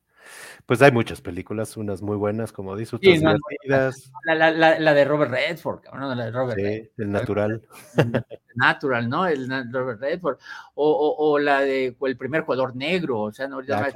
Pues 0.66 0.82
hay 0.82 0.92
muchas 0.92 1.22
películas, 1.22 1.76
unas 1.78 2.02
muy 2.02 2.18
buenas, 2.18 2.52
como 2.52 2.76
dice, 2.76 2.96
otras 2.96 3.20
divertidas. 3.20 4.12
La, 4.26 4.94
de 4.94 5.06
Robert 5.06 5.32
Redford, 5.32 5.82
¿no? 5.94 6.16
La 6.16 6.26
de 6.26 6.32
Robert 6.32 6.60
sí, 6.60 6.90
el 6.98 7.12
natural. 7.12 7.62
Natural, 8.56 9.08
¿no? 9.10 9.28
El 9.28 9.50
Robert 9.72 10.02
Redford. 10.02 10.38
O, 10.76 11.40
la 11.40 11.62
de 11.62 11.96
el 12.02 12.18
primer 12.18 12.42
jugador 12.42 12.76
negro, 12.76 13.22
o 13.22 13.32
sea, 13.32 13.48
no, 13.48 13.60
ah, 13.60 13.90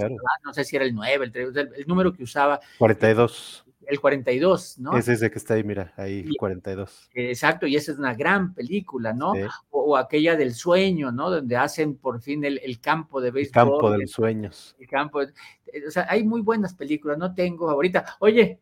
no 0.44 0.54
sé 0.54 0.64
si 0.64 0.76
era 0.76 0.86
el 0.86 0.96
9, 0.96 1.32
el, 1.34 1.58
el, 1.58 1.88
número 1.88 2.14
que 2.14 2.24
usaba. 2.24 2.60
42 2.78 3.65
el 3.88 4.00
42, 4.00 4.80
¿no? 4.80 4.98
Es 4.98 5.08
ese 5.08 5.30
que 5.32 5.38
está 5.38 5.56
ahí, 5.56 5.64
mira, 5.64 5.94
ahí, 5.98 6.28
42. 6.38 7.10
Exacto, 7.14 7.68
y 7.68 7.76
esa 7.76 7.92
es 7.92 7.98
una 7.98 8.14
gran 8.14 8.54
película, 8.54 9.14
¿no? 9.14 9.34
O, 9.70 9.98
aquella 9.98 10.36
del 10.36 10.54
sueño, 10.54 11.12
¿no? 11.12 11.30
Donde 11.30 11.56
hacen 11.56 11.96
por 11.96 12.22
fin 12.22 12.44
el, 12.44 12.80
campo 12.80 13.22
de 13.22 13.32
béisbol. 13.32 13.64
El 13.64 13.70
campo 13.72 13.92
de 13.92 13.98
los 14.00 14.12
sueños. 14.12 14.76
El 14.80 14.88
campo, 14.88 15.20
o 15.20 15.92
sea, 15.92 16.08
hay 16.10 16.24
muy 16.24 16.42
buenas 16.42 16.74
películas, 16.74 17.18
no 17.18 17.34
tengo 17.34 17.70
ahorita. 17.70 18.18
Oye, 18.20 18.60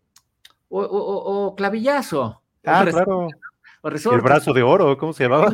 o, 0.69 1.53
Clavillazo. 1.55 2.41
Ah, 2.65 2.85
claro. 2.89 3.27
el 3.83 4.21
brazo 4.21 4.53
de 4.53 4.63
oro, 4.63 4.97
¿cómo 4.97 5.13
se 5.13 5.23
llamaba? 5.23 5.53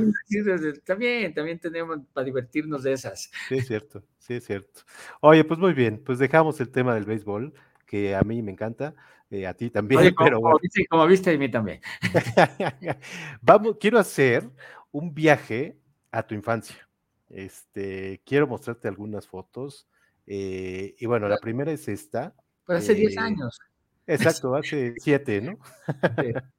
también, 0.86 1.34
también 1.34 1.59
tenemos 1.59 1.99
para 2.13 2.26
divertirnos 2.26 2.84
de 2.84 2.93
esas. 2.93 3.32
Sí, 3.47 3.57
es 3.57 3.67
cierto, 3.67 4.03
sí, 4.20 4.36
es 4.36 4.45
cierto. 4.45 4.82
Oye, 5.22 5.43
pues 5.43 5.59
muy 5.59 5.74
bien, 5.74 6.01
pues 6.05 6.20
dejamos 6.20 6.59
el 6.61 6.70
tema 6.70 6.93
del 6.93 7.05
béisbol, 7.05 7.53
que 7.86 8.15
a 8.15 8.22
mí 8.22 8.41
me 8.41 8.51
encanta. 8.51 8.95
Eh, 9.32 9.45
a 9.45 9.53
ti 9.53 9.69
también, 9.69 10.01
pero 10.17 10.41
como, 10.41 10.57
viste, 10.59 10.86
como 10.88 11.05
viste, 11.07 11.34
a 11.34 11.38
mí 11.38 11.49
también. 11.49 11.82
Vamos, 13.41 13.77
quiero 13.80 13.99
hacer 13.99 14.49
un 14.91 15.13
viaje 15.13 15.77
a 16.11 16.23
tu 16.23 16.34
infancia. 16.34 16.88
Este, 17.30 18.21
quiero 18.25 18.47
mostrarte 18.47 18.88
algunas 18.88 19.27
fotos. 19.27 19.88
Eh, 20.25 20.95
y 20.97 21.05
bueno, 21.05 21.27
la 21.27 21.38
primera 21.38 21.71
es 21.71 21.88
esta. 21.88 22.34
Pero 22.65 22.80
hace 22.80 22.93
10 22.95 23.15
eh, 23.15 23.19
años. 23.19 23.59
Exacto, 24.07 24.55
hace 24.55 24.95
7, 24.97 25.41
¿no? 25.41 25.59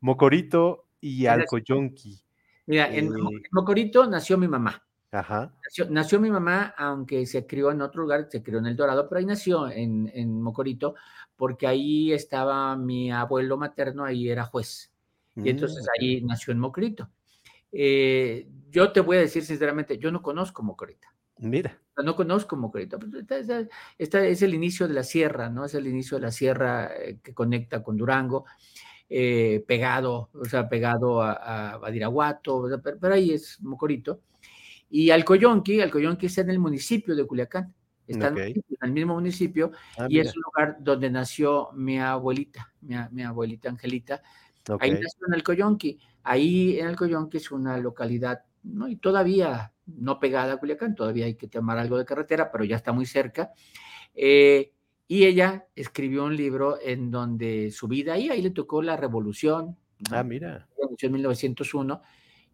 Mocorito 0.00 0.86
y 1.00 1.26
Alcoyonqui. 1.26 2.20
Mira, 2.66 2.94
en 2.94 3.10
Mocorito 3.50 4.06
nació 4.06 4.38
mi 4.38 4.46
mamá. 4.46 4.87
Ajá. 5.10 5.54
Nació, 5.88 6.20
mi 6.20 6.30
mamá, 6.30 6.74
aunque 6.76 7.24
se 7.26 7.46
crió 7.46 7.70
en 7.70 7.80
otro 7.80 8.02
lugar, 8.02 8.28
se 8.30 8.42
crió 8.42 8.58
en 8.58 8.66
El 8.66 8.76
Dorado, 8.76 9.08
pero 9.08 9.20
ahí 9.20 9.24
nació 9.24 9.70
en, 9.70 10.10
en 10.14 10.42
Mocorito, 10.42 10.94
porque 11.36 11.66
ahí 11.66 12.12
estaba 12.12 12.76
mi 12.76 13.10
abuelo 13.10 13.56
materno, 13.56 14.04
ahí 14.04 14.28
era 14.28 14.44
juez. 14.44 14.92
Y 15.36 15.50
entonces 15.50 15.84
mm, 15.84 15.88
ahí 16.00 16.20
nació 16.22 16.52
en 16.52 16.58
Mocorito. 16.58 17.10
Eh, 17.72 18.48
yo 18.70 18.92
te 18.92 19.00
voy 19.00 19.18
a 19.18 19.20
decir 19.20 19.44
sinceramente, 19.44 19.98
yo 19.98 20.10
no 20.10 20.22
conozco 20.22 20.62
Mocorito. 20.62 21.08
Mira. 21.38 21.78
No 21.96 22.16
conozco 22.16 22.56
Mocorito. 22.56 22.98
Esta, 23.98 24.26
es 24.26 24.42
el 24.42 24.54
inicio 24.54 24.88
de 24.88 24.94
la 24.94 25.02
sierra, 25.02 25.48
¿no? 25.48 25.64
Es 25.64 25.74
el 25.74 25.86
inicio 25.86 26.16
de 26.16 26.22
la 26.22 26.32
sierra 26.32 26.90
eh, 26.96 27.18
que 27.22 27.34
conecta 27.34 27.82
con 27.82 27.96
Durango. 27.96 28.44
Eh, 29.10 29.64
pegado, 29.66 30.28
o 30.34 30.44
sea, 30.44 30.68
pegado 30.68 31.22
a, 31.22 31.72
a 31.72 31.78
Badiraguato, 31.78 32.68
pero, 32.82 33.14
ahí 33.14 33.30
es 33.30 33.58
Mocorito. 33.62 34.20
Y 34.90 35.10
Alcoyonqui, 35.10 35.80
Alcoyonqui 35.80 36.26
está 36.26 36.40
en 36.42 36.50
el 36.50 36.58
municipio 36.58 37.14
de 37.14 37.26
Culiacán, 37.26 37.74
está 38.06 38.28
en 38.28 38.62
el 38.80 38.92
mismo 38.92 39.14
municipio 39.14 39.72
ah, 39.98 40.06
y 40.08 40.18
es 40.18 40.34
un 40.34 40.42
lugar 40.42 40.76
donde 40.80 41.10
nació 41.10 41.70
mi 41.74 41.98
abuelita, 41.98 42.72
mi, 42.80 43.22
abuelita 43.22 43.68
Angelita. 43.68 44.22
Ahí 44.80 44.92
nació 44.92 45.26
en 45.26 45.34
Alcoyonqui. 45.34 45.98
Ahí 46.22 46.78
en 46.78 46.86
Alcoyonqui 46.86 47.36
es 47.36 47.50
una 47.50 47.76
localidad, 47.78 48.40
¿no? 48.62 48.88
Y 48.88 48.96
todavía 48.96 49.72
no 49.86 50.18
pegada 50.18 50.54
a 50.54 50.56
Culiacán, 50.56 50.94
todavía 50.94 51.26
hay 51.26 51.34
que 51.34 51.48
tomar 51.48 51.78
algo 51.78 51.98
de 51.98 52.04
carretera, 52.04 52.50
pero 52.50 52.64
ya 52.64 52.76
está 52.76 52.92
muy 52.92 53.06
cerca. 53.06 53.52
Eh, 54.14 54.72
y 55.06 55.24
ella 55.24 55.66
escribió 55.74 56.24
un 56.24 56.36
libro 56.36 56.78
en 56.82 57.10
donde 57.10 57.70
su 57.70 57.88
vida, 57.88 58.14
ahí, 58.14 58.28
ahí 58.28 58.42
le 58.42 58.50
tocó 58.50 58.82
la 58.82 58.96
revolución. 58.96 59.76
Ah, 60.10 60.22
mira. 60.22 60.48
La 60.50 60.68
revolución 60.76 61.12
1901 61.12 62.02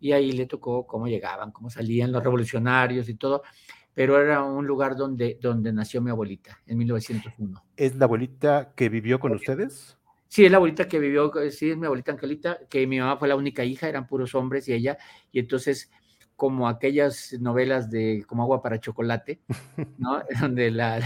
y 0.04 0.12
ahí 0.12 0.32
le 0.32 0.44
tocó 0.44 0.86
cómo 0.86 1.08
llegaban, 1.08 1.50
cómo 1.50 1.70
salían 1.70 2.12
los 2.12 2.22
revolucionarios 2.22 3.08
y 3.08 3.14
todo, 3.14 3.42
pero 3.94 4.20
era 4.20 4.42
un 4.42 4.66
lugar 4.66 4.96
donde, 4.96 5.38
donde 5.40 5.72
nació 5.72 6.02
mi 6.02 6.10
abuelita 6.10 6.60
en 6.66 6.76
1901. 6.76 7.64
¿Es 7.74 7.96
la 7.96 8.04
abuelita 8.04 8.74
que 8.76 8.90
vivió 8.90 9.18
con 9.18 9.32
ustedes? 9.32 9.96
Sí, 10.28 10.44
es 10.44 10.50
la 10.50 10.58
abuelita 10.58 10.86
que 10.88 10.98
vivió, 10.98 11.32
sí, 11.50 11.70
es 11.70 11.78
mi 11.78 11.86
abuelita 11.86 12.12
Angelita, 12.12 12.58
que 12.68 12.86
mi 12.86 13.00
mamá 13.00 13.16
fue 13.16 13.28
la 13.28 13.36
única 13.36 13.64
hija, 13.64 13.88
eran 13.88 14.06
puros 14.06 14.34
hombres 14.34 14.68
y 14.68 14.74
ella, 14.74 14.98
y 15.32 15.38
entonces 15.38 15.90
como 16.36 16.68
aquellas 16.68 17.34
novelas 17.40 17.90
de 17.90 18.26
como 18.26 18.42
agua 18.42 18.60
para 18.60 18.78
chocolate, 18.78 19.40
¿no? 19.96 20.22
Donde 20.38 20.70
la, 20.70 20.98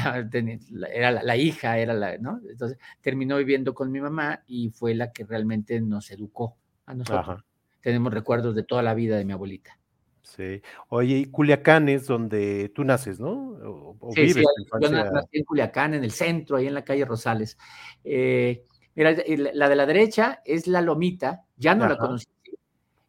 era 0.92 1.22
la, 1.22 1.36
hija, 1.36 1.78
era 1.78 1.94
la, 1.94 2.18
¿no? 2.18 2.40
Entonces 2.50 2.78
terminó 3.00 3.36
viviendo 3.36 3.74
con 3.74 3.92
mi 3.92 4.00
mamá 4.00 4.42
y 4.48 4.70
fue 4.70 4.96
la 4.96 5.12
que 5.12 5.22
realmente 5.24 5.80
nos 5.80 6.10
educó 6.10 6.56
a 6.84 6.94
nosotros 6.94 7.44
tenemos 7.80 8.12
recuerdos 8.12 8.54
de 8.54 8.62
toda 8.62 8.82
la 8.82 8.94
vida 8.94 9.16
de 9.16 9.24
mi 9.24 9.32
abuelita. 9.32 9.78
Sí. 10.22 10.60
Oye, 10.88 11.16
y 11.16 11.24
Culiacán 11.26 11.88
es 11.88 12.06
donde 12.06 12.70
tú 12.74 12.84
naces, 12.84 13.18
¿no? 13.18 13.96
sí, 14.14 14.34
sí, 14.34 14.42
yo 14.80 14.90
nací 14.90 15.38
en 15.38 15.44
Culiacán, 15.44 15.94
en 15.94 16.04
el 16.04 16.10
centro, 16.10 16.56
ahí 16.56 16.66
en 16.66 16.74
la 16.74 16.84
calle 16.84 17.06
Rosales. 17.06 17.56
Eh, 18.04 18.62
mira, 18.94 19.16
la 19.54 19.68
de 19.68 19.76
la 19.76 19.86
derecha 19.86 20.42
es 20.44 20.66
la 20.66 20.82
Lomita, 20.82 21.44
ya 21.56 21.74
no 21.74 21.88
la 21.88 21.96
conocí, 21.96 22.26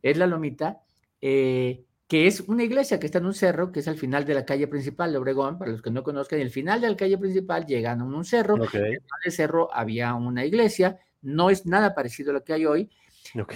es 0.02 0.18
la 0.18 0.28
Lomita, 0.28 0.82
eh, 1.22 1.84
que 2.08 2.26
es 2.26 2.40
una 2.42 2.64
iglesia 2.64 3.00
que 3.00 3.06
está 3.06 3.20
en 3.20 3.26
un 3.26 3.34
cerro, 3.34 3.72
que 3.72 3.82
es 3.82 3.88
al 3.88 3.98
final 3.98 4.26
de 4.26 4.34
la 4.34 4.46
calle 4.46 4.68
principal 4.68 5.12
de 5.12 5.18
Obregón, 5.18 5.60
para 5.60 5.72
los 5.72 5.82
que 5.82 5.92
no 5.92 6.04
conozcan, 6.04 6.40
el 6.40 6.50
final 6.50 6.80
de 6.80 6.90
la 6.90 6.96
calle 6.96 7.18
principal 7.18 7.66
llegan 7.66 8.02
a 8.02 8.06
un 8.06 8.26
cerro, 8.26 8.56
en 8.56 9.00
el 9.26 9.32
cerro 9.32 9.70
había 9.74 10.16
una 10.16 10.46
iglesia, 10.46 11.00
no 11.22 11.50
es 11.50 11.66
nada 11.66 11.94
parecido 11.94 12.32
a 12.32 12.34
lo 12.34 12.44
que 12.44 12.54
hay 12.54 12.66
hoy, 12.66 12.90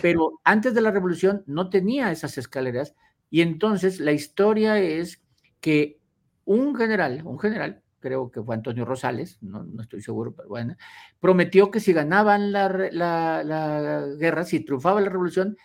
pero 0.02 0.40
antes 0.44 0.74
de 0.74 0.82
la 0.82 0.92
revolución 0.92 1.44
no 1.48 1.70
tenía 1.70 2.12
esas 2.12 2.38
escaleras 2.38 2.96
y 3.30 3.42
entonces 3.42 4.00
la 4.00 4.12
historia 4.12 4.80
es 4.80 5.22
que 5.60 6.00
un 6.46 6.76
general, 6.76 7.22
un 7.26 7.40
general, 7.40 7.82
creo 8.00 8.30
que 8.30 8.44
fue 8.44 8.54
Antonio 8.54 8.86
Rosales, 8.86 9.38
no, 9.42 9.66
estoy 9.82 10.02
seguro, 10.02 10.36
pero 10.36 10.50
bueno, 10.50 10.76
prometió 11.20 11.72
que 11.72 11.80
si 11.80 11.94
ganaban 11.94 12.52
la, 12.52 12.68
la, 12.92 14.06
guerra, 14.18 14.44
si 14.44 14.60
triunfaba 14.60 15.02
la 15.02 15.10
revolución, 15.10 15.58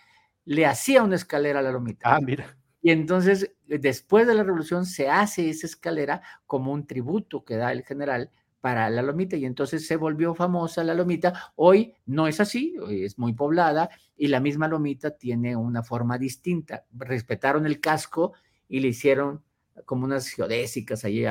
le 0.44 0.64
hacía 0.64 1.02
una 1.02 1.16
escalera 1.16 1.58
a 1.58 1.62
la 1.62 1.72
lomita. 1.72 2.14
Ah, 2.14 2.20
mira. 2.20 2.56
Y 2.80 2.92
entonces, 2.92 3.52
después 3.66 4.26
de 4.26 4.34
la 4.34 4.44
revolución, 4.44 4.86
se 4.86 5.10
hace 5.10 5.50
esa 5.50 5.66
escalera 5.66 6.22
como 6.46 6.72
un 6.72 6.86
tributo 6.86 7.44
que 7.44 7.56
da 7.56 7.72
el 7.72 7.82
general 7.82 8.30
para 8.60 8.90
la 8.90 9.02
lomita 9.02 9.36
y 9.36 9.44
entonces 9.44 9.86
se 9.86 9.96
volvió 9.96 10.34
famosa 10.34 10.82
la 10.84 10.94
lomita. 10.94 11.52
Hoy 11.56 11.94
no 12.06 12.26
es 12.26 12.40
así, 12.40 12.76
hoy 12.78 13.04
es 13.04 13.18
muy 13.18 13.32
poblada 13.32 13.88
y 14.16 14.28
la 14.28 14.40
misma 14.40 14.68
lomita 14.68 15.12
tiene 15.12 15.54
una 15.56 15.82
forma 15.82 16.18
distinta. 16.18 16.84
Respetaron 16.92 17.66
el 17.66 17.80
casco 17.80 18.32
y 18.68 18.80
le 18.80 18.88
hicieron 18.88 19.42
como 19.84 20.04
unas 20.04 20.28
geodésicas 20.28 21.04
ahí 21.04 21.24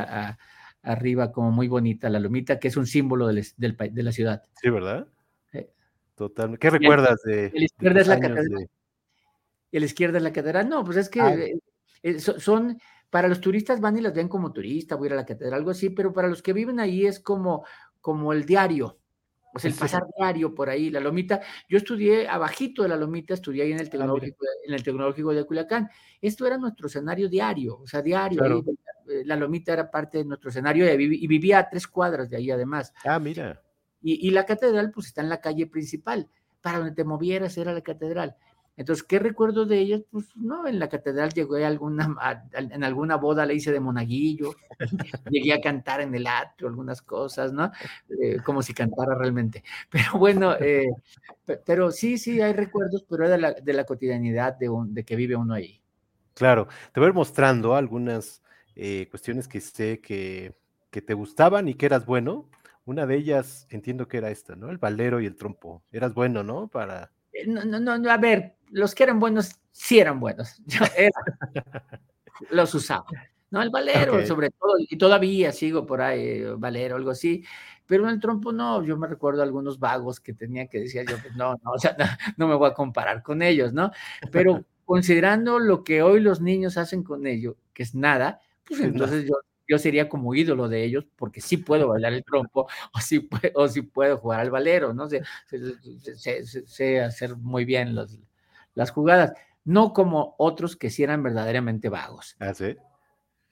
arriba, 0.82 1.32
como 1.32 1.51
muy 1.51 1.67
bonita 1.67 2.09
la 2.09 2.19
lomita, 2.19 2.59
que 2.59 2.69
es 2.69 2.78
un 2.78 2.88
símbolo 2.88 3.28
de 3.28 4.03
la 4.03 4.11
ciudad. 4.11 4.43
Sí, 4.61 4.69
¿verdad? 4.69 5.07
Totalmente. 6.17 6.59
¿Qué 6.59 6.69
recuerdas 6.71 7.21
de... 7.25 7.51
la 7.53 7.63
izquierda 7.65 8.01
es 8.01 8.07
la 8.07 8.19
catedral. 8.19 8.69
La 9.71 9.86
izquierda 9.86 10.17
es 10.17 10.23
la 10.23 10.34
catedral. 10.34 10.67
No, 10.67 10.84
pues 10.84 10.97
es 10.97 11.09
que 11.09 11.21
ah. 11.21 11.36
eh, 11.36 11.59
eh, 12.01 12.19
son 12.19 12.80
para 13.10 13.28
los 13.28 13.41
turistas 13.41 13.80
van 13.80 13.97
y 13.97 14.01
las 14.01 14.14
ven 14.14 14.28
como 14.28 14.51
turista, 14.51 14.95
voy 14.95 15.05
a 15.05 15.10
ir 15.10 15.14
a 15.14 15.18
la 15.18 15.26
catedral, 15.26 15.60
algo 15.60 15.72
así, 15.72 15.89
pero 15.89 16.14
para 16.14 16.28
los 16.28 16.41
que 16.41 16.53
viven 16.53 16.80
ahí 16.80 17.05
es 17.05 17.20
como, 17.20 17.66
como 18.01 18.34
el 18.34 18.45
diario, 18.45 18.99
o 19.53 19.60
sea, 19.60 19.72
el 19.72 19.78
pasar 19.78 20.03
diario 20.16 20.53
por 20.53 20.70
ahí, 20.70 20.91
la 20.91 20.99
lomita. 20.99 21.41
Yo 21.68 21.78
estudié 21.78 22.28
abajito 22.28 22.84
de 22.84 22.89
la 22.89 22.95
lomita, 22.95 23.34
estudié 23.34 23.64
ahí 23.64 23.72
en 23.72 23.80
el 23.80 23.88
ah, 23.88 23.89
tecnológico, 23.89 24.45
en 24.66 24.74
el 24.74 24.84
tecnológico 24.84 25.34
de 25.34 25.45
Culiacán. 25.45 25.89
Esto 26.22 26.45
era 26.45 26.58
nuestro 26.58 26.88
escenario 26.88 27.28
diario, 27.28 27.80
o 27.80 27.88
sea, 27.88 28.01
diario. 28.01 28.64
Eh, 29.10 29.24
la 29.26 29.36
lomita 29.36 29.74
era 29.74 29.89
parte 29.89 30.20
de 30.20 30.26
nuestro 30.26 30.49
escenario 30.49 30.86
y 30.93 31.28
vivía 31.28 31.60
a 31.60 31.70
tres 31.70 31.88
cuadras 31.88 32.30
de 32.30 32.38
ahí 32.38 32.51
además. 32.51 32.93
Ah, 33.03 33.20
mira. 33.20 33.62
Y, 34.01 34.28
y 34.28 34.32
la 34.32 34.45
catedral 34.45 34.91
pues 34.91 35.08
está 35.08 35.22
en 35.22 35.30
la 35.30 35.41
calle 35.41 35.66
principal. 35.66 36.30
Para 36.62 36.80
donde 36.80 36.93
te 36.93 37.03
movieras 37.03 37.58
era 37.58 37.74
la 37.74 37.82
catedral. 37.82 38.36
Entonces, 38.78 39.03
¿qué 39.03 39.17
recuerdo 39.17 39.65
de 39.65 39.80
ellos? 39.80 40.03
Pues 40.11 40.25
no, 40.36 40.67
en 40.67 40.78
la 40.78 40.88
catedral 40.88 41.34
llegué 41.34 41.65
a 41.65 41.67
alguna, 41.67 42.15
en 42.53 42.84
alguna 42.84 43.15
boda 43.15 43.45
le 43.45 43.55
hice 43.55 43.71
de 43.71 43.80
monaguillo, 43.80 44.53
llegué 45.32 45.51
a 45.51 45.59
cantar 45.59 46.01
en 46.01 46.13
el 46.13 46.28
atrio 46.28 46.69
algunas 46.69 47.01
cosas, 47.01 47.51
¿no? 47.51 47.71
Eh, 48.21 48.38
como 48.45 48.61
si 48.61 48.75
cantara 48.75 49.15
realmente. 49.15 49.63
Pero 49.89 50.19
bueno, 50.19 50.53
eh, 50.59 50.86
pero 51.65 51.91
sí, 51.91 52.19
sí, 52.19 52.39
hay 52.39 52.53
recuerdos, 52.53 53.03
pero 53.09 53.25
es 53.25 53.32
de 53.32 53.38
la, 53.39 53.55
la 53.65 53.84
cotidianidad 53.86 54.55
de, 54.57 54.69
de 54.89 55.03
que 55.03 55.15
vive 55.15 55.36
uno 55.36 55.55
ahí. 55.55 55.82
Claro, 56.36 56.67
te 56.93 56.99
voy 56.99 57.07
a 57.07 57.09
ir 57.09 57.15
mostrando 57.15 57.75
algunas 57.75 58.43
eh, 58.75 59.07
cuestiones 59.09 59.47
que 59.47 59.59
sé 59.59 59.99
que, 60.01 60.55
que 60.91 61.01
te 61.01 61.15
gustaban 61.15 61.67
y 61.67 61.73
que 61.73 61.88
eras 61.88 62.05
bueno. 62.05 62.47
Una 62.86 63.07
de 63.07 63.15
ellas 63.15 63.67
entiendo 63.71 64.07
que 64.07 64.17
era 64.17 64.30
esta, 64.30 64.55
¿no? 64.55 64.69
El 64.69 64.78
valero 64.78 65.19
y 65.19 65.25
el 65.25 65.36
trompo. 65.36 65.84
Eras 65.91 66.13
bueno, 66.13 66.43
¿no? 66.43 66.67
Para 66.67 67.11
no, 67.45 67.63
no, 67.65 67.97
no, 67.97 68.11
a 68.11 68.17
ver, 68.17 68.55
los 68.71 68.95
que 68.95 69.03
eran 69.03 69.19
buenos 69.19 69.55
sí 69.71 69.99
eran 69.99 70.19
buenos. 70.19 70.61
los 72.49 72.73
usaba. 72.73 73.05
¿no? 73.49 73.61
El 73.61 73.69
valero, 73.69 74.25
sobre 74.25 74.49
todo, 74.49 74.73
y 74.77 74.97
todavía 74.97 75.51
sigo 75.51 75.85
por 75.85 76.01
ahí, 76.01 76.43
valero, 76.57 76.95
algo 76.95 77.11
así, 77.11 77.43
pero 77.85 78.03
en 78.03 78.09
el 78.09 78.19
trompo 78.19 78.51
no, 78.51 78.83
yo 78.83 78.97
me 78.97 79.07
recuerdo 79.07 79.41
algunos 79.41 79.79
vagos 79.79 80.19
que 80.19 80.33
tenía 80.33 80.67
que 80.67 80.81
decir 80.81 81.05
yo, 81.09 81.17
pues 81.21 81.35
no, 81.35 81.53
no, 81.63 81.71
o 81.71 81.79
sea, 81.79 81.95
no, 82.35 82.47
me 82.47 82.55
voy 82.55 82.69
a 82.69 82.73
comparar 82.73 83.23
con 83.23 83.41
ellos, 83.41 83.73
¿no? 83.73 83.91
Pero 84.31 84.65
considerando 84.85 85.59
lo 85.59 85.83
que 85.83 86.01
hoy 86.01 86.19
los 86.19 86.41
niños 86.41 86.77
hacen 86.77 87.03
con 87.03 87.25
ello, 87.25 87.57
que 87.73 87.83
es 87.83 87.95
nada, 87.95 88.41
pues 88.65 88.81
entonces 88.81 89.25
yo, 89.25 89.35
yo 89.68 89.78
sería 89.78 90.09
como 90.09 90.34
ídolo 90.34 90.70
de 90.70 90.84
ellos 90.84 91.05
porque 91.15 91.41
sí 91.41 91.57
puedo 91.57 91.89
bailar 91.89 92.13
el 92.13 92.24
trompo 92.24 92.68
o 92.93 92.99
sí, 92.99 93.28
o 93.53 93.68
sí 93.68 93.82
puedo 93.82 94.18
jugar 94.18 94.39
al 94.39 94.51
valero, 94.51 94.93
¿no? 94.93 95.07
Sé, 95.09 95.24
sé, 96.65 97.01
hacer 97.01 97.36
muy 97.36 97.65
bien 97.65 97.95
las 98.74 98.91
jugadas, 98.91 99.34
no 99.65 99.93
como 99.93 100.36
otros 100.38 100.76
que 100.76 100.89
sí 100.89 101.03
eran 101.03 101.24
verdaderamente 101.24 101.89
vagos. 101.89 102.36
¿Ah, 102.39 102.53
sí? 102.53 102.76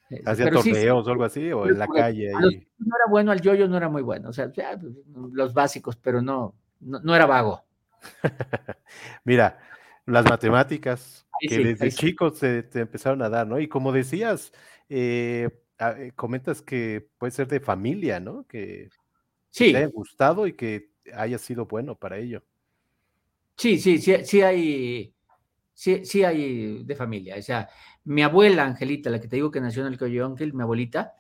Eh, 0.10 0.22
¿Hacía 0.26 0.52
torneos 0.52 1.08
o 1.08 1.12
algo 1.12 1.24
así? 1.24 1.52
¿O 1.52 1.68
en 1.68 1.80
la 1.80 1.88
calle? 1.88 2.30
Ahí? 2.30 2.68
No 2.78 2.96
era 2.96 3.10
bueno, 3.10 3.32
al 3.32 3.42
yoyo 3.42 3.68
no 3.68 3.78
era 3.78 3.90
muy 3.90 4.02
bueno. 4.02 4.30
O 4.30 4.34
sea, 4.34 4.52
pues, 4.52 4.94
los 5.34 5.54
básicos, 5.54 5.96
pero 5.96 6.22
no, 6.22 6.56
no, 6.80 7.16
era 7.16 7.26
vago. 7.26 7.66
Mira, 9.24 9.60
las 10.06 10.26
matemáticas 10.26 11.26
que 11.40 11.58
desde 11.58 11.92
chicos 11.92 12.40
te, 12.40 12.68
empezaron 12.74 13.22
a 13.22 13.30
dar, 13.30 13.48
¿no? 13.48 13.60
Y 13.60 13.68
como 13.68 13.92
decías, 13.92 14.54
eh, 14.90 15.50
comentas 16.16 16.62
que 16.62 17.08
puede 17.18 17.32
ser 17.32 17.48
de 17.48 17.60
familia, 17.60 18.20
¿no? 18.20 18.46
Que, 18.48 18.90
sí. 19.50 19.72
te 19.72 19.78
haya 19.78 19.88
gustado 19.88 20.48
y 20.48 20.54
que 20.54 20.92
haya 21.14 21.38
sido 21.38 21.66
bueno 21.66 21.96
para 21.96 22.18
ello. 22.18 22.44
Sí, 23.58 23.78
sí, 23.80 24.00
sí, 24.00 24.16
sí 24.24 24.42
hay, 24.42 25.14
sí, 25.74 26.06
sí 26.06 26.24
hay 26.24 26.84
de 26.84 26.96
familia. 26.96 27.36
O 27.38 27.42
sea, 27.42 27.70
mi 28.04 28.22
abuela, 28.22 28.66
Angelita, 28.66 29.10
la 29.10 29.20
que 29.20 29.28
te 29.28 29.38
digo 29.38 29.52
que 29.52 29.62
nació 29.62 29.86
en 29.86 29.94
el 29.94 29.98
Coyoonquil, 29.98 30.54
mi 30.54 30.64
abuelita, 30.64 31.16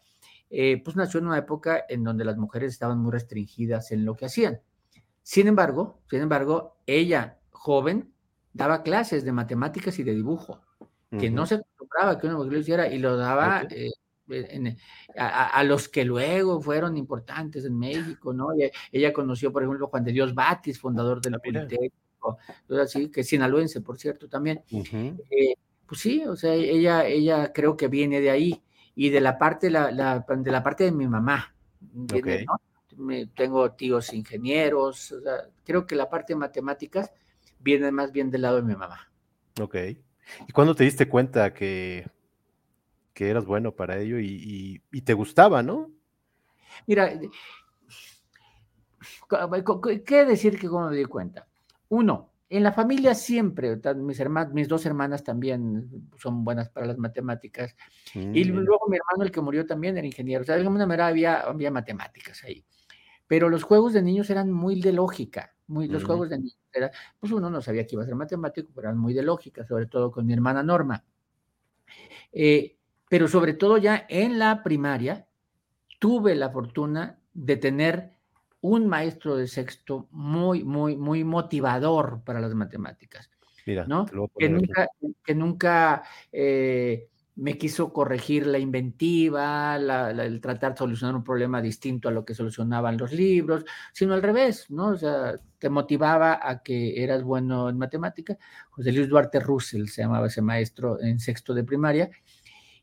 eh, 0.49 0.81
pues 0.83 0.95
nació 0.95 1.19
en 1.19 1.27
una 1.27 1.37
época 1.37 1.85
en 1.89 2.03
donde 2.03 2.25
las 2.25 2.37
mujeres 2.37 2.73
estaban 2.73 2.99
muy 2.99 3.11
restringidas 3.11 3.91
en 3.91 4.05
lo 4.05 4.15
que 4.15 4.25
hacían. 4.25 4.61
Sin 5.23 5.47
embargo, 5.47 6.01
sin 6.09 6.21
embargo, 6.21 6.77
ella, 6.85 7.39
joven, 7.51 8.13
daba 8.53 8.83
clases 8.83 9.25
de 9.25 9.31
matemáticas 9.31 9.97
y 9.99 10.03
de 10.03 10.13
dibujo, 10.13 10.61
que 11.17 11.29
no 11.29 11.45
se 11.45 11.55
acostumbraba 11.55 12.19
que 12.19 12.27
una 12.27 12.35
mujer 12.35 12.53
lo 12.53 12.59
hiciera 12.59 12.87
y 12.87 12.99
lo 12.99 13.15
daba 13.15 13.63
eh, 13.69 13.91
a, 15.17 15.63
los 15.63 15.87
que 15.87 16.03
luego 16.03 16.61
fueron 16.61 16.97
importantes 16.97 17.65
en 17.65 17.77
México, 17.77 18.33
¿no? 18.33 18.47
Ella, 18.91 19.13
conoció, 19.13 19.51
por 19.51 19.63
ejemplo, 19.63 19.87
Juan 19.87 20.03
de 20.03 20.11
Dios 20.11 20.33
Batis, 20.33 20.79
fundador 20.79 21.21
de 21.21 21.31
la 21.31 21.37
ah, 21.37 21.41
Politécnico, 21.43 22.37
así, 22.81 23.09
que 23.09 23.21
es 23.21 23.27
sinaloense, 23.27 23.81
por 23.81 23.97
cierto, 23.97 24.27
también. 24.27 24.63
Pues 25.87 26.01
sí, 26.01 26.23
o 26.25 26.35
sea, 26.35 26.53
ella, 26.53 27.05
ella 27.05 27.53
creo 27.53 27.77
que 27.77 27.87
viene 27.87 28.19
de 28.19 28.31
ahí 28.31 28.63
y 28.95 29.09
de 29.09 29.21
la 29.21 29.37
parte, 29.37 29.69
la, 29.69 29.91
de 29.91 30.51
la 30.51 30.63
parte 30.63 30.85
de 30.85 30.91
mi 30.91 31.07
mamá. 31.07 31.53
tengo 33.35 33.71
tíos 33.73 34.13
ingenieros, 34.13 35.15
creo 35.63 35.85
que 35.85 35.95
la 35.95 36.09
parte 36.09 36.33
de 36.33 36.39
matemáticas 36.39 37.11
viene 37.59 37.91
más 37.91 38.11
bien 38.11 38.31
del 38.31 38.41
lado 38.41 38.57
de 38.57 38.63
mi 38.63 38.75
mamá. 38.75 39.11
Ok. 39.61 39.75
¿Y 40.47 40.51
cuándo 40.53 40.73
te 40.73 40.85
diste 40.85 41.07
cuenta 41.07 41.53
que, 41.53 42.07
que 43.15 43.29
eras 43.29 43.45
bueno 43.45 43.71
para 43.71 43.97
ello 43.97 44.19
y, 44.19 44.83
y 44.91 45.01
te 45.01 45.13
gustaba, 45.13 45.63
no? 45.63 45.89
Mira, 46.85 47.19
¿qué 50.05 50.25
decir 50.25 50.59
que 50.59 50.67
cómo 50.67 50.89
me 50.89 50.97
di 50.97 51.05
cuenta? 51.05 51.47
Uno, 51.89 52.33
en 52.49 52.63
la 52.63 52.71
familia 52.71 53.15
siempre, 53.15 53.79
mis, 53.95 54.19
hermanas, 54.19 54.53
mis 54.53 54.67
dos 54.67 54.85
hermanas 54.85 55.23
también 55.23 56.09
son 56.17 56.43
buenas 56.43 56.69
para 56.69 56.85
las 56.85 56.97
matemáticas. 56.97 57.75
Y 58.13 58.45
mm. 58.45 58.57
luego 58.57 58.85
mi 58.87 58.97
hermano, 58.97 59.23
el 59.23 59.31
que 59.31 59.41
murió 59.41 59.65
también, 59.65 59.97
era 59.97 60.05
ingeniero. 60.05 60.41
O 60.41 60.45
sea, 60.45 60.55
de 60.55 60.61
alguna 60.61 60.85
manera 60.85 61.07
había, 61.07 61.39
había 61.41 61.71
matemáticas 61.71 62.43
ahí. 62.43 62.63
Pero 63.27 63.49
los 63.49 63.63
juegos 63.63 63.93
de 63.93 64.03
niños 64.03 64.29
eran 64.29 64.51
muy 64.51 64.81
de 64.81 64.93
lógica. 64.93 65.55
Muy, 65.67 65.87
los 65.87 66.03
juegos 66.03 66.29
de 66.29 66.37
niños 66.37 66.57
eran, 66.71 66.91
pues 67.19 67.31
uno 67.31 67.49
no 67.49 67.59
sabía 67.61 67.87
que 67.87 67.95
iba 67.95 68.03
a 68.03 68.05
ser 68.05 68.13
matemático, 68.13 68.69
pero 68.75 68.89
eran 68.89 68.99
muy 68.99 69.15
de 69.15 69.23
lógica, 69.23 69.65
sobre 69.65 69.87
todo 69.87 70.11
con 70.11 70.25
mi 70.27 70.33
hermana 70.33 70.61
Norma. 70.61 71.03
Eh, 72.31 72.77
pero 73.15 73.29
sobre 73.29 73.53
todo 73.53 73.77
ya 73.77 74.05
en 74.09 74.39
la 74.39 74.61
primaria, 74.61 75.25
tuve 75.99 76.35
la 76.35 76.49
fortuna 76.49 77.17
de 77.33 77.55
tener 77.55 78.11
un 78.59 78.87
maestro 78.87 79.37
de 79.37 79.47
sexto 79.47 80.09
muy, 80.11 80.65
muy, 80.65 80.97
muy 80.97 81.23
motivador 81.23 82.23
para 82.25 82.41
las 82.41 82.53
matemáticas. 82.53 83.31
Mira, 83.65 83.85
¿no? 83.87 84.05
que, 84.37 84.49
nunca, 84.49 84.89
que 85.23 85.33
nunca, 85.33 86.03
eh, 86.29 87.07
me 87.35 87.57
quiso 87.57 87.91
corregir 87.91 88.47
la 88.47 88.57
inventiva, 88.57 89.75
el 89.75 90.39
tratar 90.39 90.71
de 90.71 90.77
solucionar 90.77 91.15
un 91.15 91.23
problema 91.23 91.61
distinto 91.61 92.07
a 92.07 92.11
lo 92.11 92.23
que 92.23 92.33
solucionaban 92.33 92.97
los 92.97 93.11
libros, 93.11 93.65
sino 93.91 94.13
al 94.13 94.23
revés, 94.23 94.69
¿no? 94.71 94.89
O 94.89 94.95
sea, 94.97 95.35
te 95.59 95.69
motivaba 95.69 96.39
a 96.41 96.63
que 96.63 97.03
eras 97.03 97.23
bueno 97.23 97.69
en 97.69 97.77
matemáticas. 97.77 98.37
José 98.69 98.93
Luis 98.93 99.09
Duarte 99.09 99.41
Russell 99.41 99.87
se 99.87 100.03
llamaba 100.03 100.27
ese 100.27 100.41
maestro 100.41 101.01
en 101.01 101.19
sexto 101.19 101.53
de 101.53 101.65
primaria, 101.65 102.09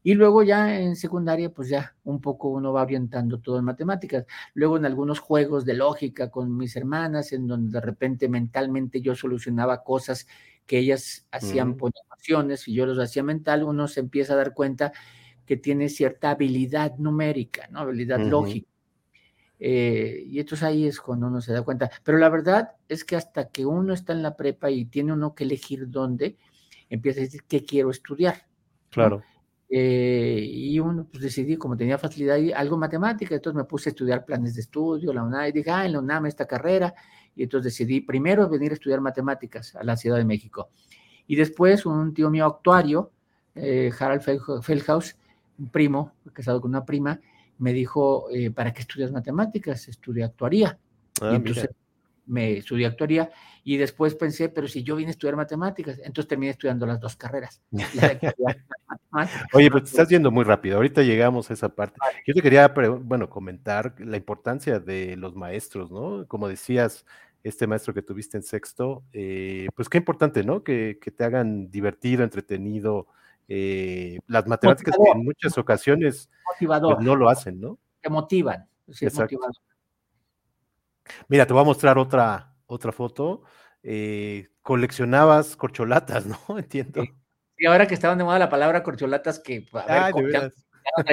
y 0.03 0.15
luego 0.15 0.43
ya 0.43 0.81
en 0.81 0.97
secundaria, 0.97 1.51
pues 1.51 1.69
ya 1.69 1.95
un 2.05 2.21
poco 2.21 2.49
uno 2.49 2.73
va 2.73 2.83
orientando 2.83 3.39
todo 3.39 3.59
en 3.59 3.65
matemáticas. 3.65 4.27
Luego 4.55 4.77
en 4.77 4.85
algunos 4.85 5.21
juegos 5.21 5.65
de 5.65 5.75
lógica 5.75 6.31
con 6.31 6.57
mis 6.57 6.75
hermanas, 6.75 7.33
en 7.33 7.47
donde 7.47 7.73
de 7.79 7.81
repente 7.81 8.29
mentalmente 8.29 9.01
yo 9.01 9.15
solucionaba 9.15 9.85
cosas 9.85 10.27
que 10.67 10.79
ellas 10.79 11.27
hacían 11.31 11.77
por 11.77 11.93
emociones 12.07 12.67
y 12.67 12.75
yo 12.75 12.87
los 12.87 12.99
hacía 12.99 13.23
mental, 13.23 13.63
uno 13.63 13.87
se 13.87 14.01
empieza 14.01 14.33
a 14.33 14.37
dar 14.37 14.55
cuenta 14.55 14.93
que 15.47 15.57
tiene 15.57 15.89
cierta 15.89 16.31
habilidad 16.31 16.97
numérica, 16.99 17.69
¿no? 17.71 17.81
Habilidad 17.81 18.21
lógica. 18.21 18.69
Eh, 19.65 20.25
y 20.27 20.41
entonces 20.41 20.65
ahí 20.65 20.87
es 20.87 21.01
cuando 21.01 21.29
uno 21.29 21.41
se 21.41 21.53
da 21.53 21.63
cuenta. 21.63 21.91
Pero 22.03 22.19
la 22.19 22.29
verdad 22.29 22.73
es 22.89 23.05
que 23.05 23.15
hasta 23.15 23.49
que 23.51 23.65
uno 23.65 23.95
está 23.95 24.13
en 24.13 24.23
la 24.23 24.37
prepa 24.37 24.71
y 24.71 24.87
tiene 24.87 25.13
uno 25.13 25.35
que 25.37 25.45
elegir 25.45 25.89
dónde, 25.89 26.37
empieza 26.91 27.21
a 27.21 27.25
decir 27.25 27.45
qué 27.45 27.65
quiero 27.65 27.91
estudiar. 27.91 28.47
Claro. 28.91 29.23
Eh, 29.75 30.51
y 30.53 30.79
uno, 30.81 31.07
pues 31.11 31.23
decidí, 31.23 31.57
como 31.57 31.79
tenía 31.79 31.97
facilidad 31.97 32.37
y 32.37 32.53
algo 32.53 32.77
matemática, 32.77 33.35
entonces 33.35 33.57
me 33.57 33.65
puse 33.65 33.89
a 33.89 33.93
estudiar 33.93 34.23
planes 34.23 34.55
de 34.55 34.61
estudio, 34.61 35.15
la 35.15 35.23
UNAM, 35.23 35.49
y 35.49 35.53
dije, 35.53 35.71
ah, 35.71 35.87
en 35.87 35.93
la 35.93 36.01
UNAM 36.01 36.27
esta 36.27 36.45
carrera, 36.47 36.93
y 37.35 37.45
entonces 37.45 37.73
decidí 37.73 38.03
primero 38.03 38.51
venir 38.51 38.73
a 38.73 38.75
estudiar 38.75 39.01
matemáticas 39.01 39.75
a 39.75 39.83
la 39.83 39.97
Ciudad 39.97 40.19
de 40.19 40.27
México. 40.27 40.69
Y 41.27 41.37
después 41.37 41.87
un 41.87 42.13
tío 42.13 42.29
mío 42.29 42.45
actuario, 42.45 43.13
eh, 43.55 43.91
Harald 43.99 44.23
Feldhaus, 44.63 45.17
un 45.59 45.71
primo, 45.71 46.13
casado 46.35 46.61
con 46.61 46.73
una 46.73 46.85
prima, 46.85 47.19
me 47.57 47.73
dijo, 47.73 48.27
eh, 48.31 48.51
¿para 48.51 48.75
qué 48.75 48.83
estudias 48.83 49.11
matemáticas? 49.11 49.89
Estudia 49.89 50.27
actuaría. 50.27 50.79
Ah, 51.23 51.31
y 51.33 51.37
entonces 51.37 51.71
me 52.27 52.59
estudié 52.59 52.87
actuaría 52.87 53.31
y 53.65 53.77
después 53.77 54.15
pensé, 54.15 54.49
pero 54.49 54.69
si 54.69 54.83
yo 54.83 54.97
vine 54.97 55.09
a 55.09 55.13
estudiar 55.13 55.37
matemáticas, 55.37 55.99
entonces 55.99 56.29
terminé 56.29 56.51
estudiando 56.51 56.87
las 56.87 57.01
dos 57.01 57.17
carreras. 57.17 57.63
Oye, 59.53 59.71
pues 59.71 59.85
te 59.85 59.91
estás 59.91 60.09
yendo 60.09 60.31
muy 60.31 60.45
rápido, 60.45 60.77
ahorita 60.77 61.03
llegamos 61.03 61.51
a 61.51 61.55
esa 61.55 61.69
parte. 61.69 61.97
Yo 62.27 62.35
te 62.35 62.43
quería, 62.43 62.69
bueno, 62.69 63.29
comentar 63.29 63.95
la 63.99 64.17
importancia 64.17 64.81
de 64.81 65.17
los 65.17 65.35
maestros, 65.35 65.91
¿no? 65.91 66.27
Como 66.27 66.49
decías, 66.49 67.05
este 67.43 67.67
maestro 67.67 67.93
que 67.93 68.03
tuviste 68.03 68.37
en 68.37 68.43
sexto, 68.43 69.05
eh, 69.13 69.69
pues 69.75 69.89
qué 69.89 69.99
importante, 69.99 70.45
¿no? 70.45 70.63
Que, 70.63 70.99
te 71.17 71.25
hagan 71.25 71.71
divertido, 71.71 72.23
entretenido, 72.23 73.07
eh, 73.49 74.19
las 74.29 74.47
matemáticas 74.47 74.97
que 74.97 75.11
en 75.11 75.25
muchas 75.25 75.59
ocasiones 75.59 76.31
pues, 76.59 76.71
no 77.01 77.17
lo 77.17 77.29
hacen, 77.29 77.61
¿no? 77.61 77.79
Te 78.01 78.09
motivan. 78.09 78.67
Mira, 81.29 81.47
te 81.47 81.53
voy 81.53 81.63
a 81.63 81.67
mostrar 81.67 81.99
otra, 81.99 82.55
otra 82.67 82.93
foto. 82.93 83.43
Eh, 83.83 84.49
coleccionabas 84.63 85.57
corcholatas, 85.57 86.27
¿no? 86.49 86.59
Entiendo. 86.59 87.05
Y 87.57 87.67
ahora 87.67 87.87
que 87.87 87.95
estaban 87.95 88.19
de 88.19 88.25
moda 88.25 88.39
la 88.39 88.49
palabra 88.49 88.83
corcholatas, 88.83 89.39
que 89.39 89.67
a 89.73 90.11
ver, 90.13 90.33
ya, 90.33 90.51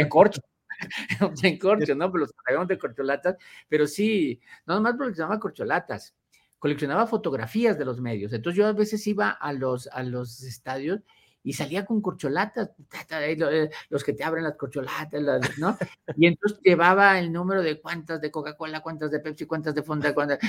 no 0.01 0.09
corcho. 0.09 0.41
no 1.21 1.31
corcho, 1.61 1.95
¿no? 1.95 2.11
Pero 2.11 2.21
los 2.21 2.33
traíamos 2.43 2.67
de 2.67 2.77
corcholatas, 2.77 3.37
pero 3.67 3.87
sí, 3.87 4.41
no 4.65 4.75
nomás 4.75 4.95
coleccionaba 4.95 5.39
corcholatas, 5.39 6.15
coleccionaba 6.57 7.07
fotografías 7.07 7.77
de 7.77 7.85
los 7.85 7.99
medios. 7.99 8.33
Entonces 8.33 8.57
yo 8.57 8.67
a 8.67 8.73
veces 8.73 9.05
iba 9.07 9.29
a 9.29 9.53
los, 9.53 9.87
a 9.87 10.03
los 10.03 10.41
estadios 10.43 11.01
y 11.43 11.53
salía 11.53 11.85
con 11.85 12.01
corcholatas, 12.01 12.71
eh, 13.11 13.69
los 13.89 14.03
que 14.03 14.13
te 14.13 14.23
abren 14.23 14.43
las 14.43 14.55
corcholatas, 14.55 15.57
¿no? 15.57 15.77
Y 16.17 16.27
entonces 16.27 16.59
llevaba 16.61 17.17
el 17.19 17.31
número 17.31 17.61
de 17.61 17.79
cuántas 17.79 18.19
de 18.19 18.29
Coca-Cola, 18.29 18.81
cuántas 18.81 19.09
de 19.11 19.19
Pepsi, 19.19 19.45
cuántas 19.45 19.73
de 19.73 19.83
Fonda, 19.83 20.13
cuántas, 20.13 20.39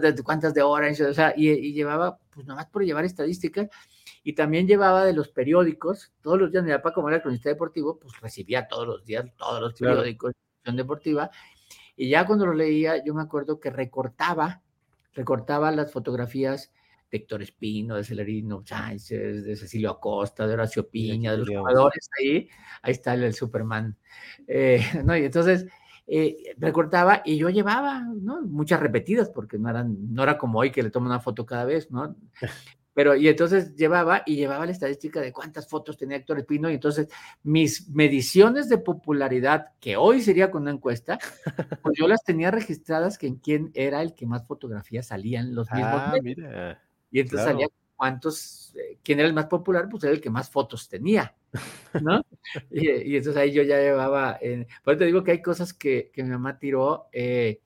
de, 0.00 0.22
cuántas 0.22 0.54
de 0.54 0.62
Orange, 0.62 1.04
o 1.04 1.14
sea, 1.14 1.32
y, 1.36 1.72
llevaba, 1.72 2.18
pues 2.30 2.46
nomás 2.46 2.66
por 2.66 2.84
llevar 2.84 3.04
estadísticas, 3.04 3.68
y 4.22 4.34
también 4.34 4.66
llevaba 4.66 5.04
de 5.04 5.12
los 5.12 5.28
periódicos, 5.28 6.12
todos 6.20 6.38
los 6.38 6.50
días, 6.50 6.64
mi 6.64 6.72
papá 6.72 6.92
como 6.92 7.08
era 7.08 7.22
cronista 7.22 7.48
deportivo, 7.48 7.98
pues 7.98 8.20
recibía 8.20 8.66
todos 8.66 8.86
los 8.86 9.04
días 9.04 9.26
todos 9.36 9.60
los 9.60 9.74
periódicos 9.74 10.32
de 10.64 10.72
deportiva, 10.72 11.30
y 11.96 12.08
ya 12.08 12.26
cuando 12.26 12.46
lo 12.46 12.54
leía, 12.54 13.02
yo 13.04 13.14
me 13.14 13.22
acuerdo 13.22 13.60
que 13.60 13.70
recortaba, 13.70 14.62
recortaba 15.12 15.70
las 15.70 15.92
fotografías 15.92 16.72
de 17.10 17.18
Héctor 17.18 17.42
Espino, 17.42 17.96
de 17.96 18.04
Celerino 18.04 18.62
Sánchez, 18.64 19.44
de 19.44 19.56
Cecilio 19.56 19.90
Acosta, 19.90 20.46
de 20.46 20.54
Horacio 20.54 20.88
Piña, 20.88 21.32
de 21.32 21.38
los 21.38 21.48
jugadores 21.48 22.08
ahí, 22.18 22.48
ahí 22.82 22.92
está 22.92 23.14
el, 23.14 23.34
Superman. 23.34 23.96
Eh, 24.46 24.80
¿no? 25.04 25.16
Y 25.16 25.24
entonces 25.24 25.66
eh, 26.06 26.54
recortaba 26.58 27.22
y 27.24 27.36
yo 27.36 27.50
llevaba, 27.50 28.00
¿no? 28.00 28.42
Muchas 28.42 28.80
repetidas, 28.80 29.30
porque 29.30 29.58
no, 29.58 29.70
eran, 29.70 29.96
no 30.12 30.22
era 30.22 30.38
como 30.38 30.58
hoy 30.58 30.70
que 30.70 30.82
le 30.82 30.90
tomo 30.90 31.06
una 31.06 31.20
foto 31.20 31.46
cada 31.46 31.64
vez, 31.64 31.90
¿no? 31.90 32.16
Pero, 32.92 33.14
y 33.14 33.28
entonces 33.28 33.76
llevaba 33.76 34.24
y 34.26 34.34
llevaba 34.34 34.66
la 34.66 34.72
estadística 34.72 35.20
de 35.20 35.32
cuántas 35.32 35.68
fotos 35.68 35.96
tenía 35.96 36.16
Héctor 36.16 36.40
Espino, 36.40 36.68
y 36.68 36.74
entonces 36.74 37.08
mis 37.44 37.88
mediciones 37.90 38.68
de 38.68 38.78
popularidad, 38.78 39.68
que 39.78 39.96
hoy 39.96 40.20
sería 40.20 40.50
con 40.50 40.62
una 40.62 40.72
encuesta, 40.72 41.18
pues 41.82 41.96
yo 41.96 42.08
las 42.08 42.24
tenía 42.24 42.50
registradas 42.50 43.16
que 43.16 43.28
en 43.28 43.36
quién 43.36 43.70
era 43.74 44.02
el 44.02 44.14
que 44.14 44.26
más 44.26 44.44
fotografías 44.46 45.06
salían 45.06 45.54
los 45.54 45.70
mismos. 45.70 45.94
Ah, 45.94 46.14
mira. 46.20 46.82
Y 47.10 47.20
entonces 47.20 47.46
salía 47.46 47.68
cuántos, 47.96 48.74
eh, 48.76 48.98
quién 49.02 49.18
era 49.18 49.28
el 49.28 49.34
más 49.34 49.46
popular, 49.46 49.88
pues 49.90 50.04
era 50.04 50.12
el 50.12 50.20
que 50.20 50.30
más 50.30 50.50
fotos 50.50 50.88
tenía, 50.88 51.34
¿no? 52.00 52.24
y, 52.70 53.16
entonces 53.16 53.36
ahí 53.36 53.52
yo 53.52 53.62
ya 53.62 53.78
llevaba, 53.78 54.38
eh, 54.40 54.66
por 54.82 54.94
eso 54.94 55.00
te 55.00 55.06
digo 55.06 55.22
que 55.22 55.32
hay 55.32 55.42
cosas 55.42 55.74
que, 55.74 56.10
que 56.12 56.22
mi 56.22 56.30
mamá 56.30 56.58
tiró, 56.58 57.08
eh, 57.12 57.60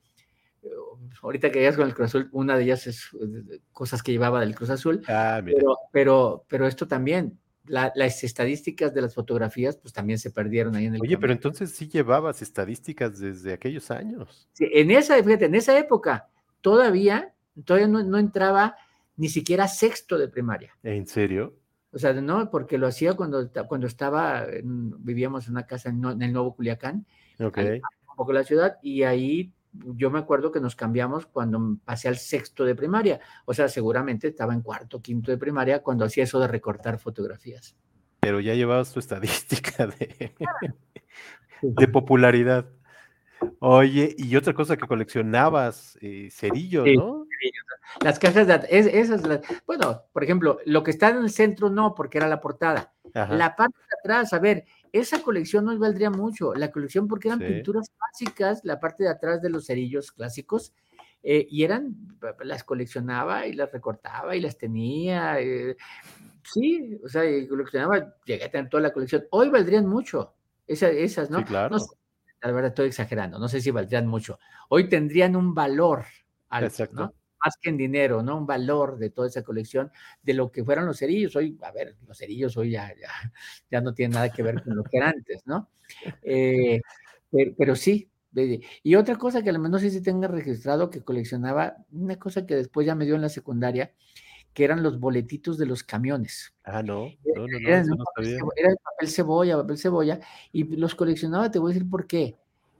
ahorita 1.21 1.51
que 1.51 1.59
llegas 1.59 1.75
con 1.75 1.87
el 1.87 1.93
Cruz 1.93 2.07
Azul, 2.07 2.29
una 2.31 2.57
de 2.57 2.63
ellas 2.63 2.87
es 2.87 3.09
eh, 3.13 3.59
cosas 3.71 4.03
que 4.03 4.11
llevaba 4.11 4.39
del 4.39 4.55
Cruz 4.55 4.69
Azul, 4.69 5.01
ah, 5.07 5.41
pero, 5.43 5.77
pero, 5.91 6.45
pero 6.47 6.67
esto 6.67 6.87
también, 6.87 7.39
las 7.67 8.23
estadísticas 8.23 8.93
de 8.93 9.01
las 9.01 9.15
fotografías, 9.15 9.75
pues 9.77 9.91
también 9.91 10.19
se 10.19 10.29
perdieron 10.29 10.75
ahí 10.75 10.85
en 10.85 10.95
el. 10.95 11.01
Oye, 11.01 11.17
pero 11.17 11.33
entonces 11.33 11.71
sí 11.71 11.87
llevabas 11.87 12.43
estadísticas 12.43 13.19
desde 13.19 13.53
aquellos 13.53 13.89
años. 13.89 14.47
Sí, 14.53 14.69
en 14.71 14.91
esa, 14.91 15.21
fíjate, 15.23 15.45
en 15.45 15.55
esa 15.55 15.75
época 15.77 16.29
todavía, 16.61 17.33
todavía 17.63 17.87
no, 17.87 18.17
entraba 18.19 18.75
ni 19.17 19.29
siquiera 19.29 19.67
sexto 19.67 20.17
de 20.17 20.27
primaria. 20.27 20.75
¿En 20.83 21.05
serio? 21.05 21.55
O 21.91 21.99
sea, 21.99 22.13
no, 22.13 22.51
porque 22.51 22.77
lo 22.77 22.87
hacía 22.87 23.13
cuando, 23.13 23.49
cuando 23.67 23.87
estaba, 23.87 24.45
vivíamos 24.63 25.47
en 25.47 25.53
una 25.53 25.65
casa 25.65 25.89
en, 25.89 26.21
el 26.21 26.33
Nuevo 26.33 26.55
Culiacán, 26.55 27.05
Ok. 27.39 27.57
un 27.57 28.15
poco 28.17 28.33
la 28.33 28.43
ciudad, 28.43 28.77
y 28.81 29.03
ahí 29.03 29.53
yo 29.71 30.09
me 30.09 30.19
acuerdo 30.19 30.51
que 30.51 30.59
nos 30.59 30.75
cambiamos 30.75 31.25
cuando 31.25 31.77
pasé 31.83 32.07
al 32.07 32.17
sexto 32.17 32.65
de 32.65 32.75
primaria. 32.75 33.19
O 33.45 33.53
sea, 33.53 33.67
seguramente 33.67 34.27
estaba 34.27 34.53
en 34.53 34.61
cuarto, 34.61 35.01
quinto 35.01 35.31
de 35.31 35.37
primaria 35.37 35.81
cuando 35.81 36.05
hacía 36.05 36.23
eso 36.23 36.39
de 36.39 36.47
recortar 36.47 36.99
fotografías. 36.99 37.75
Pero 38.19 38.39
ya 38.39 38.53
llevabas 38.53 38.93
tu 38.93 38.99
estadística 38.99 39.87
de, 39.87 40.33
de 41.61 41.87
popularidad. 41.87 42.67
Oye, 43.59 44.15
y 44.17 44.35
otra 44.35 44.53
cosa 44.53 44.77
que 44.77 44.87
coleccionabas, 44.87 45.97
eh, 46.01 46.29
cerillos, 46.31 46.87
¿no? 46.95 47.24
Las 48.01 48.19
cajas 48.19 48.47
de 48.47 48.67
esas, 48.69 49.21
bueno, 49.65 50.03
por 50.11 50.23
ejemplo, 50.23 50.59
lo 50.65 50.83
que 50.83 50.91
está 50.91 51.09
en 51.09 51.17
el 51.17 51.29
centro 51.29 51.69
no, 51.69 51.95
porque 51.95 52.17
era 52.17 52.27
la 52.27 52.41
portada. 52.41 52.93
La 53.13 53.55
parte 53.55 53.77
de 53.79 53.97
atrás, 53.99 54.33
a 54.33 54.39
ver, 54.39 54.65
esa 54.91 55.21
colección 55.21 55.65
no 55.65 55.77
valdría 55.79 56.09
mucho. 56.09 56.53
La 56.53 56.71
colección, 56.71 57.07
porque 57.07 57.29
eran 57.29 57.39
pinturas 57.39 57.89
básicas, 57.97 58.61
la 58.63 58.79
parte 58.79 59.05
de 59.05 59.09
atrás 59.09 59.41
de 59.41 59.49
los 59.49 59.65
cerillos 59.65 60.11
clásicos, 60.11 60.73
eh, 61.23 61.47
y 61.49 61.63
eran, 61.63 61.95
las 62.43 62.63
coleccionaba 62.63 63.47
y 63.47 63.53
las 63.53 63.71
recortaba 63.71 64.35
y 64.35 64.41
las 64.41 64.57
tenía. 64.57 65.39
Eh, 65.39 65.77
sí, 66.43 66.99
o 67.03 67.07
sea, 67.07 67.25
y 67.25 67.47
coleccionaba, 67.47 68.15
llegué 68.25 68.43
a 68.43 68.51
tener 68.51 68.69
toda 68.69 68.83
la 68.83 68.91
colección. 68.91 69.25
Hoy 69.31 69.49
valdrían 69.49 69.87
mucho, 69.87 70.35
esas, 70.67 71.29
¿no? 71.29 71.39
Sí, 71.39 71.45
claro. 71.45 71.77
la 72.41 72.51
verdad 72.51 72.69
estoy 72.69 72.87
exagerando, 72.87 73.39
no 73.39 73.47
sé 73.47 73.61
si 73.61 73.71
valdrían 73.71 74.07
mucho. 74.07 74.39
Hoy 74.69 74.89
tendrían 74.89 75.35
un 75.35 75.55
valor 75.55 76.03
alto, 76.49 76.67
Exacto. 76.67 76.95
¿no? 76.95 77.13
Más 77.43 77.57
que 77.61 77.69
en 77.69 77.77
dinero, 77.77 78.21
¿no? 78.23 78.37
Un 78.37 78.45
valor 78.45 78.97
de 78.97 79.09
toda 79.09 79.27
esa 79.27 79.43
colección, 79.43 79.91
de 80.23 80.33
lo 80.33 80.51
que 80.51 80.63
fueron 80.63 80.85
los 80.85 80.97
cerillos. 80.97 81.35
Hoy, 81.35 81.57
a 81.61 81.71
ver, 81.71 81.95
los 82.07 82.17
cerillos 82.17 82.57
hoy 82.57 82.71
ya, 82.71 82.93
ya, 83.69 83.81
no 83.83 83.93
tienen 83.93 84.15
nada 84.15 84.29
que 84.29 84.43
ver 84.43 84.63
con 84.63 84.75
lo 84.75 84.83
que 84.83 84.97
era 84.97 85.09
antes, 85.09 85.45
¿no? 85.45 85.69
Eh, 86.23 86.81
pero, 87.57 87.75
sí. 87.75 88.09
Y 88.83 88.95
otra 88.95 89.15
cosa 89.15 89.41
que 89.41 89.49
a 89.49 89.53
lo 89.53 89.59
menos 89.59 89.81
sí 89.81 89.89
se 89.89 90.01
tenga 90.01 90.27
registrado 90.27 90.89
que 90.89 91.03
coleccionaba, 91.03 91.77
una 91.91 92.17
cosa 92.19 92.45
que 92.45 92.55
después 92.55 92.85
ya 92.85 92.93
me 92.93 93.05
dio 93.05 93.15
en 93.15 93.21
la 93.21 93.29
secundaria, 93.29 93.93
que 94.53 94.65
eran 94.65 94.83
los 94.83 94.99
boletitos 94.99 95.57
de 95.57 95.65
los 95.65 95.83
camiones. 95.83 96.53
Ah, 96.63 96.83
no, 96.83 97.07
no, 97.35 97.47
no, 97.47 97.57
era, 97.67 97.83
no, 97.83 97.95
era 98.55 98.69
el 98.69 98.77
papel 98.77 99.09
cebolla, 99.09 99.57
papel 99.57 99.77
cebolla, 99.77 100.19
y 100.51 100.63
los 100.75 100.95
coleccionaba, 100.95 101.49
te 101.49 101.59
voy 101.59 101.71
a 101.71 101.73
decir 101.73 101.89
por 101.89 102.07
qué. 102.07 102.35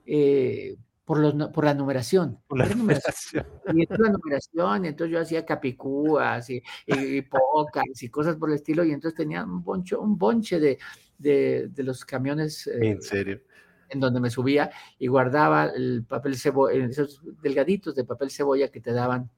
Eh, 0.05 0.75
por, 1.05 1.19
los, 1.19 1.49
por 1.51 1.63
la 1.63 1.73
numeración. 1.73 2.39
Por 2.47 2.57
la 2.57 2.67
numeración. 2.67 3.45
Y 3.73 3.85
la 3.87 4.09
numeración, 4.09 4.85
y 4.85 4.87
entonces 4.89 5.13
yo 5.13 5.21
hacía 5.21 5.45
capicúas 5.45 6.49
y, 6.49 6.61
y, 6.87 7.21
pocas 7.21 7.83
y 8.01 8.09
cosas 8.09 8.35
por 8.35 8.49
el 8.49 8.55
estilo, 8.55 8.83
y 8.83 8.91
entonces 8.91 9.15
tenía 9.15 9.43
un, 9.43 9.63
boncho, 9.63 10.01
un 10.01 10.17
bonche 10.17 10.59
de, 10.59 10.79
de, 11.17 11.67
de 11.69 11.83
los 11.83 12.03
camiones. 12.03 12.67
Eh, 12.67 12.79
¿En 12.81 13.01
serio? 13.01 13.41
En 13.89 13.99
donde 13.99 14.19
me 14.19 14.31
subía 14.31 14.71
y 14.97 15.07
guardaba 15.07 15.65
el 15.65 16.03
papel 16.07 16.35
cebolla, 16.37 16.85
esos 16.85 17.21
delgaditos 17.41 17.95
de 17.95 18.03
papel 18.03 18.31
cebolla 18.31 18.69
que 18.69 18.81
te 18.81 18.91
daban 18.91 19.29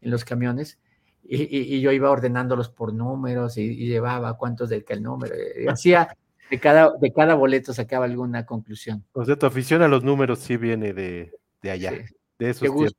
en 0.00 0.10
los 0.10 0.24
camiones. 0.24 0.80
Y, 1.24 1.76
y, 1.76 1.80
yo 1.80 1.92
iba 1.92 2.10
ordenándolos 2.10 2.68
por 2.68 2.92
números 2.92 3.56
y, 3.56 3.76
llevaba 3.86 4.36
cuántos 4.36 4.68
del 4.68 4.84
que 4.84 4.94
el 4.94 5.04
número. 5.04 5.32
Y 5.56 5.68
hacía 5.68 6.16
de 6.52 6.60
cada, 6.60 6.92
de 6.98 7.10
cada 7.14 7.34
boleto 7.34 7.72
sacaba 7.72 8.04
alguna 8.04 8.44
conclusión. 8.44 9.02
O 9.12 9.24
sea, 9.24 9.36
tu 9.36 9.46
afición 9.46 9.80
a 9.80 9.88
los 9.88 10.04
números 10.04 10.38
sí 10.40 10.58
viene 10.58 10.92
de, 10.92 11.32
de 11.62 11.70
allá, 11.70 11.92
de 12.38 12.50
esos 12.50 12.60
tiempos. 12.60 12.94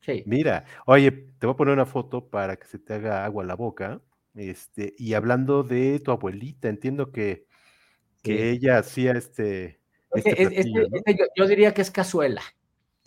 Sí. 0.00 0.22
Mira, 0.24 0.64
oye, 0.86 1.12
te 1.12 1.46
voy 1.46 1.52
a 1.52 1.56
poner 1.58 1.74
una 1.74 1.84
foto 1.84 2.26
para 2.30 2.56
que 2.56 2.66
se 2.66 2.78
te 2.78 2.94
haga 2.94 3.26
agua 3.26 3.44
a 3.44 3.46
la 3.46 3.54
boca. 3.54 4.00
Este, 4.34 4.94
y 4.96 5.12
hablando 5.12 5.62
de 5.62 6.00
tu 6.00 6.10
abuelita, 6.10 6.70
entiendo 6.70 7.12
que, 7.12 7.44
que 8.22 8.48
ella 8.50 8.78
hacía 8.78 9.12
este. 9.12 9.82
este, 10.14 10.42
este, 10.42 10.60
este 10.60 11.18
yo, 11.36 11.46
diría 11.46 11.74
que 11.74 11.82
es 11.82 11.90
cazuela. 11.90 12.40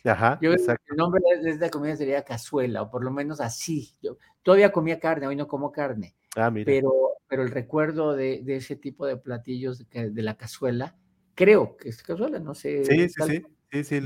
Ajá, 0.03 0.37
yo, 0.39 0.53
exacto. 0.53 0.83
El 0.91 0.97
nombre 0.97 1.23
de 1.41 1.49
esta 1.49 1.71
comida 1.71 1.95
sería 1.95 2.23
cazuela, 2.23 2.83
o 2.83 2.91
por 2.91 3.03
lo 3.03 3.09
menos 3.09 3.41
así. 3.41 3.95
Yo 4.03 4.19
todavía 4.43 4.71
comía 4.71 4.99
carne, 4.99 5.25
hoy 5.25 5.35
no 5.35 5.47
como 5.47 5.71
carne. 5.71 6.13
Ah, 6.35 6.51
mira. 6.51 6.65
Pero 6.67 7.12
pero 7.27 7.43
el 7.43 7.51
recuerdo 7.51 8.15
de, 8.15 8.43
ese 8.47 8.75
tipo 8.75 9.05
de 9.05 9.17
platillos 9.17 9.87
de, 9.89 10.21
la 10.21 10.35
cazuela, 10.35 10.95
creo 11.35 11.77
que 11.77 11.89
es 11.89 12.03
cazuela, 12.03 12.39
no 12.39 12.53
sé. 12.55 12.83
Sí, 12.83 13.09
sí, 13.09 13.43
sí, 13.71 13.83
sí, 13.83 13.83
sí, 13.83 14.01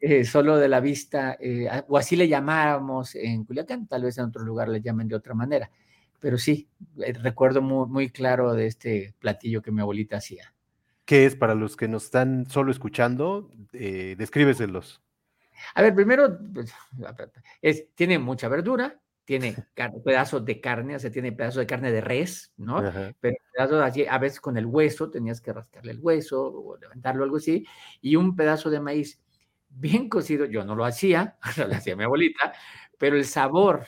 eh, 0.00 0.24
solo 0.24 0.56
de 0.56 0.68
la 0.68 0.80
vista, 0.80 1.36
eh, 1.40 1.68
o 1.88 1.98
así 1.98 2.14
le 2.14 2.28
llamábamos 2.28 3.16
en 3.16 3.44
Culiacán, 3.44 3.88
tal 3.88 4.04
vez 4.04 4.16
en 4.18 4.26
otro 4.26 4.44
lugar 4.44 4.68
le 4.68 4.80
llamen 4.80 5.08
de 5.08 5.16
otra 5.16 5.34
manera, 5.34 5.70
pero 6.20 6.38
sí, 6.38 6.68
eh, 6.98 7.12
recuerdo 7.14 7.62
muy, 7.62 7.88
muy 7.88 8.10
claro 8.10 8.54
de 8.54 8.66
este 8.66 9.14
platillo 9.18 9.60
que 9.60 9.72
mi 9.72 9.80
abuelita 9.80 10.18
hacía. 10.18 10.54
¿Qué 11.04 11.24
es 11.26 11.34
para 11.34 11.54
los 11.54 11.76
que 11.76 11.88
nos 11.88 12.04
están 12.04 12.46
solo 12.46 12.70
escuchando? 12.70 13.50
Eh, 13.72 14.14
descríbeselos. 14.18 15.02
A 15.74 15.82
ver, 15.82 15.94
primero, 15.94 16.38
pues, 16.52 16.72
es, 17.62 17.86
tiene 17.94 18.18
mucha 18.18 18.48
verdura, 18.48 19.00
tiene 19.28 19.54
pedazos 20.02 20.42
de 20.42 20.58
carne, 20.58 20.96
o 20.96 20.98
sea, 20.98 21.10
tiene 21.10 21.32
pedazos 21.32 21.58
de 21.58 21.66
carne 21.66 21.92
de 21.92 22.00
res, 22.00 22.50
¿no? 22.56 22.82
Pero 23.20 23.36
pedazos 23.52 23.82
así, 23.82 24.06
a 24.08 24.16
veces 24.16 24.40
con 24.40 24.56
el 24.56 24.64
hueso, 24.64 25.10
tenías 25.10 25.42
que 25.42 25.52
rascarle 25.52 25.92
el 25.92 25.98
hueso 26.00 26.42
o 26.42 26.78
levantarlo, 26.78 27.24
algo 27.24 27.36
así, 27.36 27.66
y 28.00 28.16
un 28.16 28.34
pedazo 28.34 28.70
de 28.70 28.80
maíz 28.80 29.20
bien 29.68 30.08
cocido, 30.08 30.46
yo 30.46 30.64
no 30.64 30.74
lo 30.74 30.86
hacía, 30.86 31.36
lo 31.58 31.74
hacía 31.74 31.94
mi 31.94 32.04
abuelita, 32.04 32.54
pero 32.96 33.16
el 33.16 33.26
sabor, 33.26 33.84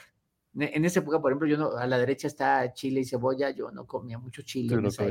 en 0.59 0.85
esa 0.85 1.01
época, 1.01 1.23
por 1.23 1.33
ejemplo, 1.33 1.49
yo 1.49 1.57
no, 1.57 1.75
a 1.75 1.87
la 1.87 1.97
derecha 1.97 2.27
está 2.27 2.75
chile 2.75 3.01
y 3.01 3.07
cebolla, 3.07 3.49
yo 3.49 3.71
no 3.71 3.87
comía 3.87 4.19
mucho 4.19 4.43
chile. 4.43 4.75
En 4.75 4.85
esa 4.85 5.07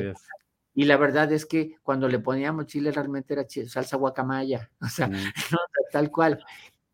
y 0.76 0.86
la 0.86 0.98
verdad 0.98 1.32
es 1.34 1.48
que 1.48 1.78
cuando 1.82 2.08
le 2.08 2.20
poníamos 2.20 2.68
chile 2.68 2.92
realmente 2.92 3.34
era 3.34 3.48
salsa 3.68 3.98
guacamaya, 3.98 4.70
o 4.82 4.88
sea, 4.88 5.08
mm. 5.08 5.34
tal 5.92 6.12
cual. 6.12 6.46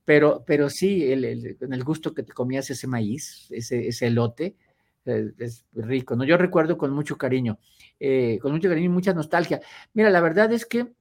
Pero, 0.05 0.43
pero 0.45 0.69
sí, 0.69 1.11
el, 1.11 1.25
el, 1.25 1.83
gusto 1.83 2.13
que 2.13 2.21
te 2.21 2.31
comías 2.31 2.69
ese 2.69 2.85
maíz, 2.85 3.47
ese, 3.49 3.87
ese 3.87 4.07
elote, 4.07 4.55
eh, 5.05 5.31
es 5.39 5.65
rico, 5.73 6.15
¿no? 6.15 6.23
Yo 6.23 6.37
recuerdo 6.37 6.77
con 6.77 6.91
mucho 6.91 7.17
cariño, 7.17 7.57
eh, 7.99 8.37
con 8.39 8.51
mucho 8.51 8.69
cariño 8.69 8.85
y 8.85 8.93
mucha 8.93 9.13
nostalgia. 9.13 9.61
Mira, 9.93 10.11
la 10.11 10.21
verdad 10.21 10.53
es 10.53 10.67
que 10.67 10.93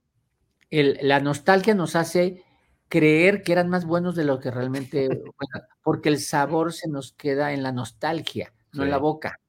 el, 0.71 0.97
la 1.03 1.19
nostalgia 1.19 1.75
nos 1.75 1.95
hace 1.95 2.43
creer 2.89 3.43
que 3.43 3.51
eran 3.51 3.69
más 3.69 3.85
buenos 3.85 4.15
de 4.15 4.23
lo 4.23 4.39
que 4.39 4.49
realmente, 4.49 5.07
porque 5.83 6.09
el 6.09 6.19
sabor 6.19 6.73
se 6.73 6.89
nos 6.89 7.13
queda 7.13 7.53
en 7.53 7.61
la 7.61 7.71
nostalgia, 7.71 8.53
no 8.73 8.83
en 8.83 8.89
la 8.89 8.97
boca. 8.97 9.39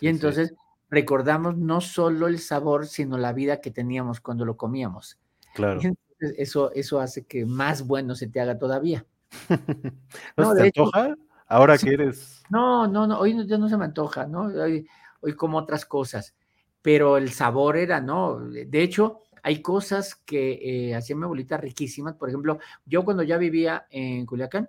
y 0.00 0.08
entonces 0.08 0.54
recordamos 0.88 1.58
no 1.58 1.82
solo 1.82 2.28
el 2.28 2.38
sabor, 2.38 2.86
sino 2.86 3.18
la 3.18 3.34
vida 3.34 3.60
que 3.60 3.70
teníamos 3.70 4.20
cuando 4.20 4.46
lo 4.46 4.56
comíamos. 4.56 5.18
Claro 5.54 5.80
eso, 6.20 6.72
eso 6.72 7.00
hace 7.00 7.24
que 7.24 7.44
más 7.44 7.86
bueno 7.86 8.14
se 8.14 8.28
te 8.28 8.40
haga 8.40 8.58
todavía. 8.58 9.04
¿No, 10.36 10.54
te 10.54 10.62
antoja? 10.62 11.16
Ahora 11.48 11.78
que 11.78 11.90
eres. 11.90 12.42
No, 12.50 12.86
no, 12.86 13.06
no, 13.06 13.18
hoy 13.18 13.46
ya 13.46 13.58
no 13.58 13.68
se 13.68 13.76
me 13.76 13.84
antoja, 13.84 14.26
¿no? 14.26 14.42
Hoy, 14.46 14.86
hoy 15.20 15.32
como 15.34 15.58
otras 15.58 15.84
cosas, 15.84 16.34
pero 16.82 17.16
el 17.16 17.30
sabor 17.30 17.76
era, 17.76 18.00
¿no? 18.00 18.40
De 18.40 18.82
hecho, 18.82 19.20
hay 19.42 19.62
cosas 19.62 20.16
que 20.16 20.58
eh, 20.62 20.94
hacía 20.96 21.14
mi 21.14 21.22
abuelita 21.22 21.56
riquísimas. 21.56 22.14
Por 22.14 22.28
ejemplo, 22.28 22.58
yo 22.84 23.04
cuando 23.04 23.22
ya 23.22 23.38
vivía 23.38 23.86
en 23.90 24.26
Culiacán, 24.26 24.68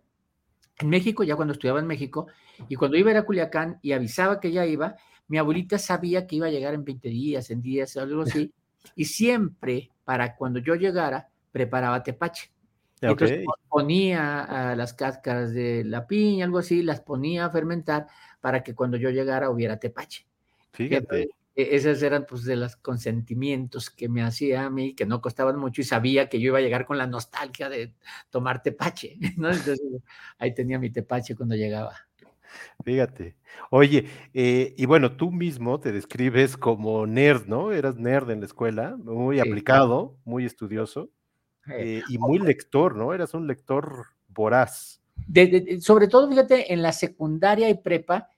en 0.79 0.89
México, 0.89 1.23
ya 1.23 1.35
cuando 1.35 1.53
estudiaba 1.53 1.79
en 1.79 1.87
México, 1.87 2.27
Y 2.69 2.75
cuando 2.75 2.97
iba 2.97 3.09
a 3.09 3.13
ir 3.13 3.17
a 3.17 3.25
Culiacán 3.25 3.79
y 3.81 3.91
avisaba 3.91 4.39
que 4.39 4.51
ya 4.51 4.65
iba, 4.65 4.95
mi 5.27 5.37
abuelita 5.37 5.77
sabía 5.77 6.27
que 6.27 6.35
iba 6.35 6.47
a 6.47 6.51
llegar 6.51 6.73
en 6.73 6.83
20 6.83 7.09
días, 7.09 7.49
en 7.49 7.61
días, 7.61 7.97
algo 7.97 8.21
así, 8.21 8.53
y 8.95 9.05
siempre, 9.05 9.91
para 10.05 10.35
cuando 10.35 10.59
yo 10.59 10.75
llegara, 10.75 11.29
preparaba 11.57 12.03
tepache. 12.03 12.51
Entonces 13.01 13.45
ponía 13.67 14.75
las 14.77 14.93
cáscaras 14.93 15.53
de 15.53 15.83
la 15.83 16.05
piña, 16.05 16.45
algo 16.45 16.59
así, 16.59 16.83
las 16.83 17.01
ponía 17.01 17.45
a 17.45 17.49
fermentar 17.49 18.07
para 18.41 18.61
que 18.61 18.75
cuando 18.75 18.97
yo 18.97 19.09
llegara 19.09 19.49
hubiera 19.49 19.79
tepache. 19.79 20.27
Fíjate. 20.71 21.29
E, 21.55 21.75
esos 21.75 22.03
eran 22.03 22.27
pues 22.29 22.43
de 22.43 22.55
los 22.55 22.75
consentimientos 22.75 23.89
que 23.89 24.07
me 24.07 24.21
hacía 24.21 24.65
a 24.65 24.69
mí, 24.69 24.93
que 24.93 25.07
no 25.07 25.21
costaban 25.21 25.57
mucho 25.57 25.81
y 25.81 25.85
sabía 25.85 26.29
que 26.29 26.39
yo 26.39 26.49
iba 26.49 26.59
a 26.59 26.61
llegar 26.61 26.85
con 26.85 26.99
la 26.99 27.07
nostalgia 27.07 27.69
de 27.69 27.95
tomar 28.29 28.61
tepache, 28.61 29.17
¿no? 29.37 29.49
Entonces 29.49 29.81
ahí 30.37 30.53
tenía 30.53 30.77
mi 30.77 30.91
tepache 30.91 31.35
cuando 31.35 31.55
llegaba. 31.55 31.95
Fíjate. 32.83 33.35
Oye, 33.71 34.07
eh, 34.33 34.73
y 34.77 34.85
bueno, 34.85 35.17
tú 35.17 35.31
mismo 35.31 35.79
te 35.79 35.91
describes 35.91 36.57
como 36.57 37.07
nerd, 37.07 37.47
¿no? 37.47 37.71
Eras 37.71 37.97
nerd 37.97 38.29
en 38.29 38.39
la 38.41 38.45
escuela, 38.45 38.95
muy 38.97 39.39
aplicado, 39.39 40.17
muy 40.25 40.45
estudioso 40.45 41.11
eh, 41.73 42.01
y 42.09 42.17
muy 42.17 42.39
lector, 42.39 42.95
¿no? 42.95 43.13
Eras 43.13 43.33
un 43.33 43.47
lector 43.47 44.07
voraz. 44.27 45.01
sobre 45.81 46.07
todo, 46.07 46.29
fíjate, 46.29 46.73
en 46.73 46.81
la 46.81 46.91
secundaria 46.91 47.69
y 47.69 47.75
prepa, 47.75 48.29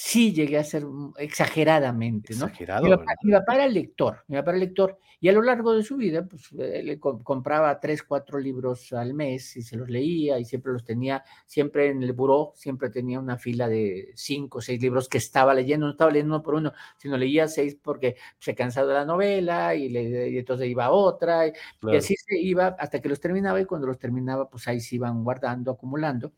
sí 0.00 0.32
llegué 0.32 0.58
a 0.58 0.64
ser 0.64 0.84
exageradamente, 1.16 2.32
¿no? 2.36 2.46
Exagerado. 2.46 2.84
Mi 3.22 3.32
papá, 3.32 3.56
era 3.56 3.66
lector, 3.66 4.22
mi 4.28 4.36
papá 4.36 4.52
era 4.52 4.60
lector, 4.60 4.96
y 5.18 5.28
a 5.28 5.32
lo 5.32 5.42
largo 5.42 5.74
de 5.74 5.82
su 5.82 5.96
vida, 5.96 6.24
pues 6.24 6.52
le 6.52 7.00
compraba 7.00 7.80
tres, 7.80 8.04
cuatro 8.04 8.38
libros 8.38 8.92
al 8.92 9.12
mes 9.12 9.56
y 9.56 9.62
se 9.62 9.76
los 9.76 9.90
leía 9.90 10.38
y 10.38 10.44
siempre 10.44 10.72
los 10.72 10.84
tenía, 10.84 11.24
siempre 11.46 11.88
en 11.88 12.04
el 12.04 12.12
buró, 12.12 12.52
siempre 12.54 12.90
tenía 12.90 13.18
una 13.18 13.38
fila 13.38 13.68
de 13.68 14.12
cinco, 14.14 14.60
seis 14.60 14.80
libros 14.80 15.08
que 15.08 15.18
estaba 15.18 15.52
leyendo, 15.52 15.86
no 15.86 15.92
estaba 15.92 16.12
leyendo 16.12 16.36
uno 16.36 16.44
por 16.44 16.54
uno, 16.54 16.72
sino 16.96 17.16
leía 17.16 17.48
seis 17.48 17.76
porque 17.82 18.14
se 18.38 18.54
cansaba 18.54 18.86
de 18.86 18.94
la 18.94 19.04
novela 19.04 19.74
y, 19.74 19.88
le, 19.88 20.38
entonces 20.38 20.68
iba 20.68 20.84
a 20.84 20.90
otra, 20.92 21.48
y, 21.48 21.52
y 21.82 21.96
así 21.96 22.14
se 22.14 22.38
iba 22.38 22.68
hasta 22.78 23.00
que 23.00 23.08
los 23.08 23.18
terminaba 23.18 23.60
y 23.60 23.64
cuando 23.64 23.88
los 23.88 23.98
terminaba, 23.98 24.48
pues 24.48 24.68
ahí 24.68 24.78
se 24.78 24.94
iban 24.94 25.24
guardando, 25.24 25.72
acumulando. 25.72 26.32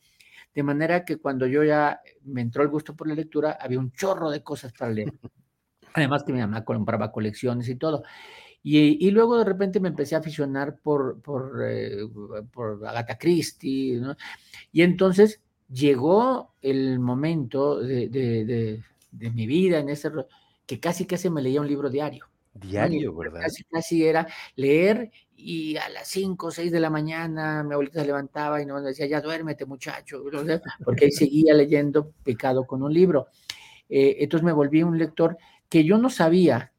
De 0.55 0.63
manera 0.63 1.05
que 1.05 1.17
cuando 1.17 1.47
yo 1.47 1.63
ya 1.63 2.01
me 2.25 2.41
entró 2.41 2.63
el 2.63 2.69
gusto 2.69 2.95
por 2.97 3.07
la 3.07 3.15
lectura, 3.15 3.59
había 3.61 3.79
un 3.79 3.93
chorro 3.93 4.31
de 4.31 4.43
cosas 4.43 4.73
para 4.73 4.91
leer. 4.93 5.13
Además 5.95 6.25
que 6.25 6.33
mi 6.33 6.41
mamá 6.41 6.65
compraba 6.65 7.13
colecciones 7.13 7.69
y 7.69 7.77
todo. 7.77 8.03
Y, 8.63 9.11
luego 9.11 9.39
de 9.39 9.45
repente 9.45 9.81
me 9.81 9.89
empecé 9.89 10.15
a 10.15 10.19
aficionar 10.19 10.79
por, 10.81 11.23
por, 11.23 11.63
eh, 11.65 11.97
por 12.53 12.87
Agatha 12.87 13.17
Christie, 13.17 13.99
¿no? 13.99 14.17
Y 14.71 14.83
entonces 14.83 15.41
llegó 15.73 16.55
el 16.61 16.99
momento 16.99 17.81
de, 17.81 18.09
de, 18.09 18.83
de, 19.11 19.31
mi 19.31 19.47
vida 19.47 19.79
en 19.79 19.89
ese 19.89 20.11
que 20.67 20.79
casi 20.79 21.07
casi 21.07 21.31
me 21.31 21.41
leía 21.41 21.61
un 21.61 21.69
libro 21.69 21.89
diario. 21.89 22.27
Diario, 22.53 23.15
¿verdad? 23.15 23.41
Casi 23.43 23.65
casi 23.65 24.05
era 24.05 24.27
leer 24.57 25.11
y 25.43 25.77
a 25.77 25.89
las 25.89 26.09
5 26.09 26.47
o 26.47 26.51
6 26.51 26.71
de 26.71 26.81
la 26.81 26.91
mañana 26.91 27.63
mi 27.63 27.73
abuelita 27.73 28.01
se 28.01 28.07
levantaba 28.07 28.61
y 28.61 28.67
nos 28.67 28.85
decía, 28.85 29.07
ya 29.07 29.21
duérmete 29.21 29.67
muchacho, 29.67 30.23
porque 30.85 31.07
ahí 31.07 31.13
seguía 31.13 31.55
leyendo 31.55 32.13
picado 32.23 32.67
con 32.67 32.83
un 32.83 32.93
libro. 32.93 33.29
Eh, 33.89 34.19
entonces 34.21 34.45
me 34.45 34.53
volví 34.53 34.83
un 34.83 34.99
lector 34.99 35.37
que 35.69 35.85
yo 35.85 35.99
no 35.99 36.11
sabía 36.11 36.73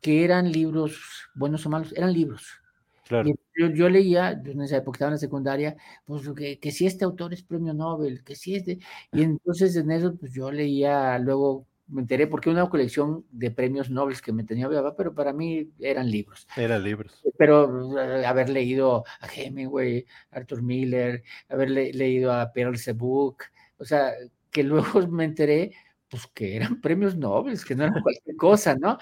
que 0.00 0.24
eran 0.24 0.50
libros 0.50 1.00
buenos 1.34 1.66
o 1.66 1.70
malos, 1.70 1.92
eran 1.96 2.12
libros. 2.12 2.60
Claro. 3.06 3.30
Yo, 3.54 3.88
leía, 3.88 4.32
en 4.32 4.62
esa 4.62 4.78
época 4.78 4.96
estaba 4.96 5.10
en 5.10 5.14
la 5.14 5.18
secundaria, 5.18 5.76
pues 6.04 6.28
que, 6.36 6.58
que, 6.58 6.72
si 6.72 6.86
este 6.86 7.04
autor 7.04 7.32
es 7.32 7.42
premio 7.42 7.72
Nobel, 7.72 8.24
que 8.24 8.34
si 8.34 8.56
este, 8.56 8.78
y 9.12 9.22
entonces 9.22 9.76
en 9.76 9.92
eso 9.92 10.16
pues 10.16 10.32
yo 10.32 10.50
leía 10.50 11.16
luego 11.20 11.66
me 11.88 12.02
enteré 12.02 12.26
porque 12.26 12.50
una 12.50 12.68
colección 12.68 13.24
de 13.30 13.50
premios 13.50 13.90
Nobel 13.90 14.20
que 14.20 14.32
me 14.32 14.44
tenía 14.44 14.68
pero 14.96 15.14
para 15.14 15.32
mí 15.32 15.70
eran 15.78 16.10
libros. 16.10 16.46
Eran 16.56 16.82
libros. 16.82 17.22
Pero 17.38 17.98
eh, 18.00 18.26
haber 18.26 18.48
leído 18.48 19.04
a 19.20 19.28
Hemingway, 19.28 20.04
Arthur 20.30 20.62
Miller, 20.62 21.22
haber 21.48 21.70
leído 21.70 22.32
a 22.32 22.52
Pearl 22.52 22.76
Book, 22.94 23.38
o 23.78 23.84
sea, 23.84 24.12
que 24.50 24.62
luego 24.62 25.06
me 25.08 25.24
enteré 25.24 25.72
pues 26.08 26.26
que 26.28 26.56
eran 26.56 26.80
premios 26.80 27.16
Nobel, 27.16 27.62
que 27.64 27.74
no 27.74 27.84
eran 27.84 28.02
cualquier 28.02 28.36
cosa, 28.36 28.74
¿no? 28.74 28.98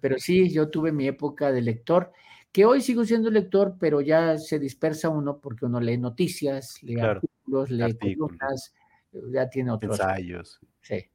Pero 0.00 0.18
sí, 0.18 0.50
yo 0.50 0.68
tuve 0.68 0.92
mi 0.92 1.08
época 1.08 1.50
de 1.52 1.62
lector, 1.62 2.12
que 2.52 2.64
hoy 2.64 2.80
sigo 2.80 3.04
siendo 3.04 3.30
lector, 3.30 3.76
pero 3.78 4.00
ya 4.00 4.36
se 4.38 4.58
dispersa 4.58 5.08
uno 5.08 5.38
porque 5.38 5.66
uno 5.66 5.80
lee 5.80 5.98
noticias, 5.98 6.82
lee 6.82 7.00
artículos, 7.00 7.70
lee 7.70 7.96
columnas, 7.96 8.74
ya 9.32 9.48
tiene 9.48 9.70
otros. 9.70 9.98
Ensayos. 9.98 10.60
Sí. 10.80 11.10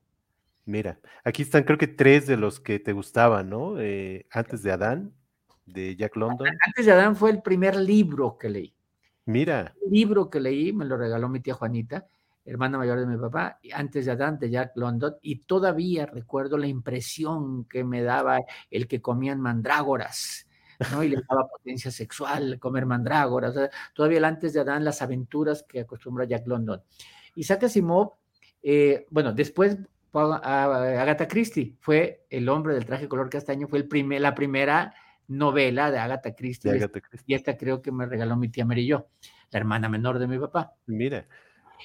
Mira, 0.66 1.00
aquí 1.24 1.44
están 1.44 1.64
creo 1.64 1.78
que 1.78 1.88
tres 1.88 2.26
de 2.26 2.38
los 2.38 2.60
que 2.60 2.80
te 2.80 2.92
gustaban, 2.92 3.50
¿no? 3.50 3.80
Eh, 3.80 4.26
antes 4.32 4.64
de 4.64 4.72
Adán, 4.72 5.14
de 5.66 5.96
Jack 5.96 6.16
London. 6.16 6.48
Antes 6.66 6.86
de 6.86 6.92
Adán 6.92 7.16
fue 7.16 7.32
el 7.32 7.42
primer 7.42 7.76
libro 7.76 8.38
que 8.38 8.50
leí. 8.50 8.76
Mira. 9.26 9.74
El 9.84 9.92
libro 9.92 10.30
que 10.30 10.40
leí 10.40 10.74
me 10.74 10.86
lo 10.86 10.98
regaló 10.98 11.30
mi 11.30 11.40
tía 11.40 11.54
Juanita, 11.54 12.08
hermana 12.46 12.80
mayor 12.80 13.00
de 13.00 13.06
mi 13.06 13.18
papá, 13.18 13.60
antes 13.74 14.06
de 14.06 14.12
Adán, 14.12 14.40
de 14.40 14.50
Jack 14.50 14.72
London, 14.76 15.16
y 15.22 15.38
todavía 15.38 16.08
recuerdo 16.08 16.58
la 16.58 16.68
impresión 16.68 17.66
que 17.66 17.84
me 17.84 18.02
daba 18.02 18.40
el 18.70 18.88
que 18.88 19.02
comían 19.02 19.42
mandrágoras. 19.42 20.48
¿no? 20.92 21.04
Y 21.04 21.10
le 21.10 21.22
daba 21.28 21.48
potencia 21.48 21.92
sexual 21.92 22.60
comer 22.60 22.86
mandrágoras. 22.86 23.56
todavía 23.94 24.18
el 24.18 24.26
antes 24.26 24.54
de 24.54 24.62
Adán, 24.62 24.84
las 24.84 25.02
aventuras 25.02 25.64
que 25.64 25.82
acostumbra 25.82 26.26
Jack 26.26 26.48
London. 26.48 26.82
Isaac 27.36 27.64
Asimov, 27.64 28.14
eh, 28.62 29.06
bueno, 29.10 29.32
después 29.32 29.78
Agatha 30.22 31.28
Christie. 31.28 31.76
Fue 31.80 32.26
El 32.30 32.50
hombre 32.50 32.74
del 32.74 32.86
traje 32.86 33.08
color 33.08 33.30
castaño, 33.30 33.68
fue 33.68 33.80
el 33.80 33.88
primer, 33.88 34.22
la 34.22 34.36
primera 34.36 34.94
novela 35.28 35.92
de 35.92 35.98
Agatha 35.98 36.34
Christie. 36.36 36.72
Y 37.26 37.34
esta 37.34 37.58
creo 37.58 37.82
que 37.82 37.92
me 37.92 38.06
regaló 38.06 38.36
mi 38.36 38.50
tía 38.50 38.66
Mary 38.66 38.86
yo, 38.86 39.08
la 39.52 39.60
hermana 39.60 39.90
menor 39.90 40.20
de 40.20 40.28
mi 40.28 40.40
papá. 40.40 40.74
Mira. 40.86 41.28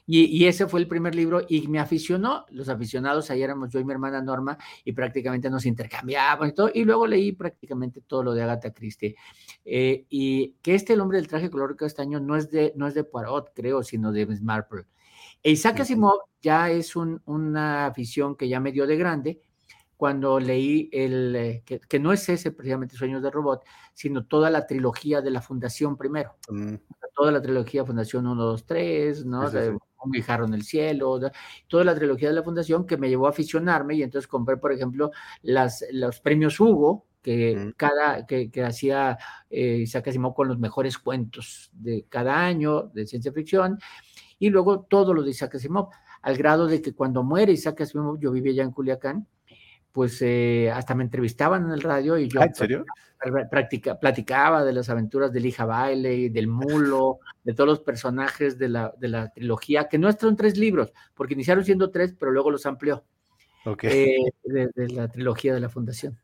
Y, 0.06 0.46
ese 0.46 0.66
fue 0.66 0.80
el 0.80 0.88
primer 0.88 1.14
libro 1.14 1.42
y 1.48 1.68
me 1.68 1.78
aficionó. 1.78 2.46
Los 2.50 2.68
aficionados, 2.68 3.30
ahí 3.30 3.42
éramos 3.42 3.70
yo 3.70 3.80
y 3.80 3.84
mi 3.84 3.92
hermana 3.92 4.22
Norma 4.22 4.56
y 4.84 4.92
prácticamente 4.92 5.50
nos 5.50 5.66
intercambiábamos 5.66 6.48
y 6.48 6.52
todo. 6.52 6.70
Y 6.72 6.84
luego 6.84 7.06
leí 7.06 7.32
prácticamente 7.32 8.00
todo 8.00 8.22
lo 8.22 8.32
de 8.32 8.42
Agatha 8.42 8.72
Christie. 8.72 9.16
Eh, 9.64 10.06
y 10.08 10.54
que 10.62 10.74
este 10.74 10.94
El 10.94 11.00
hombre 11.00 11.18
del 11.18 11.28
traje 11.28 11.50
color 11.50 11.76
castaño 11.76 12.20
no 12.20 12.36
es 12.36 12.50
de, 12.50 12.72
no 12.76 12.86
es 12.86 12.94
de 12.94 13.04
Poirot, 13.04 13.52
creo, 13.54 13.82
sino 13.82 14.12
de 14.12 14.26
Miss 14.26 14.42
Marple. 14.42 14.84
E 15.42 15.52
Isaac 15.52 15.80
Asimov 15.80 16.20
ya 16.42 16.70
es 16.70 16.96
una 16.96 17.86
afición 17.86 18.36
que 18.36 18.48
ya 18.48 18.60
me 18.60 18.72
dio 18.72 18.86
de 18.86 18.96
grande 18.96 19.40
cuando 20.00 20.40
leí 20.40 20.88
el, 20.92 21.36
eh, 21.36 21.62
que, 21.64 21.98
no 21.98 22.10
es 22.10 22.26
ese 22.30 22.52
precisamente 22.52 22.96
Sueños 22.96 23.22
de 23.22 23.30
Robot, 23.30 23.62
sino 23.92 24.24
toda 24.24 24.48
la 24.48 24.66
trilogía 24.66 25.20
de 25.20 25.30
la 25.30 25.42
Fundación 25.42 25.98
primero. 25.98 26.36
Mm. 26.48 26.76
Toda 27.14 27.32
la 27.32 27.42
trilogía 27.42 27.84
Fundación 27.84 28.26
1, 28.26 28.42
2, 28.42 28.64
3, 28.64 29.26
¿no? 29.26 29.42
Un 30.02 30.10
guijarro 30.10 30.46
en 30.46 30.54
el 30.54 30.62
cielo, 30.62 31.20
toda 31.68 31.84
la 31.84 31.94
trilogía 31.94 32.30
de 32.30 32.34
la 32.34 32.42
Fundación 32.42 32.86
que 32.86 32.96
me 32.96 33.10
llevó 33.10 33.26
a 33.26 33.30
aficionarme 33.30 33.94
y 33.96 34.02
entonces 34.02 34.26
compré, 34.26 34.56
por 34.56 34.72
ejemplo, 34.72 35.10
las, 35.42 35.84
los 35.92 36.20
premios 36.20 36.58
Hugo, 36.58 37.04
que 37.20 37.54
mm. 37.54 37.72
cada 37.76 38.26
que, 38.26 38.50
que 38.50 38.64
hacía 38.64 39.18
eh, 39.50 39.80
Isaac 39.82 40.08
Asimov 40.08 40.34
con 40.34 40.48
los 40.48 40.58
mejores 40.58 40.96
cuentos 40.96 41.70
de 41.74 42.06
cada 42.08 42.42
año 42.42 42.84
de 42.94 43.06
ciencia 43.06 43.32
ficción 43.32 43.78
y 44.40 44.50
luego 44.50 44.80
todo 44.80 45.14
lo 45.14 45.22
de 45.22 45.30
Isaac 45.30 45.54
Asimov, 45.54 45.90
al 46.22 46.36
grado 46.36 46.66
de 46.66 46.82
que 46.82 46.92
cuando 46.94 47.22
muere 47.22 47.52
Isaac 47.52 47.82
Asimov, 47.82 48.18
yo 48.18 48.32
vivía 48.32 48.54
ya 48.54 48.62
en 48.64 48.72
Culiacán, 48.72 49.28
pues 49.92 50.20
eh, 50.22 50.70
hasta 50.72 50.94
me 50.94 51.04
entrevistaban 51.04 51.66
en 51.66 51.72
el 51.72 51.82
radio 51.82 52.18
y 52.18 52.28
yo 52.28 52.40
¿Ah, 52.40 52.46
¿En 52.46 52.54
serio? 52.54 52.84
platicaba 54.00 54.64
de 54.64 54.72
las 54.72 54.88
aventuras 54.88 55.30
del 55.30 55.44
hija 55.44 55.66
baile, 55.66 56.30
del 56.30 56.48
mulo, 56.48 57.18
de 57.44 57.52
todos 57.52 57.68
los 57.68 57.80
personajes 57.80 58.56
de 58.58 58.70
la, 58.70 58.94
de 58.98 59.08
la 59.08 59.28
trilogía, 59.30 59.88
que 59.88 59.98
no 59.98 60.10
son 60.12 60.36
tres 60.36 60.56
libros, 60.56 60.92
porque 61.14 61.34
iniciaron 61.34 61.64
siendo 61.64 61.90
tres, 61.90 62.14
pero 62.18 62.32
luego 62.32 62.50
los 62.50 62.64
amplió. 62.64 63.04
Eh, 63.82 64.16
de, 64.42 64.88
la 64.88 65.08
trilogía 65.08 65.52
de 65.52 65.60
la 65.60 65.68
Fundación. 65.68 66.18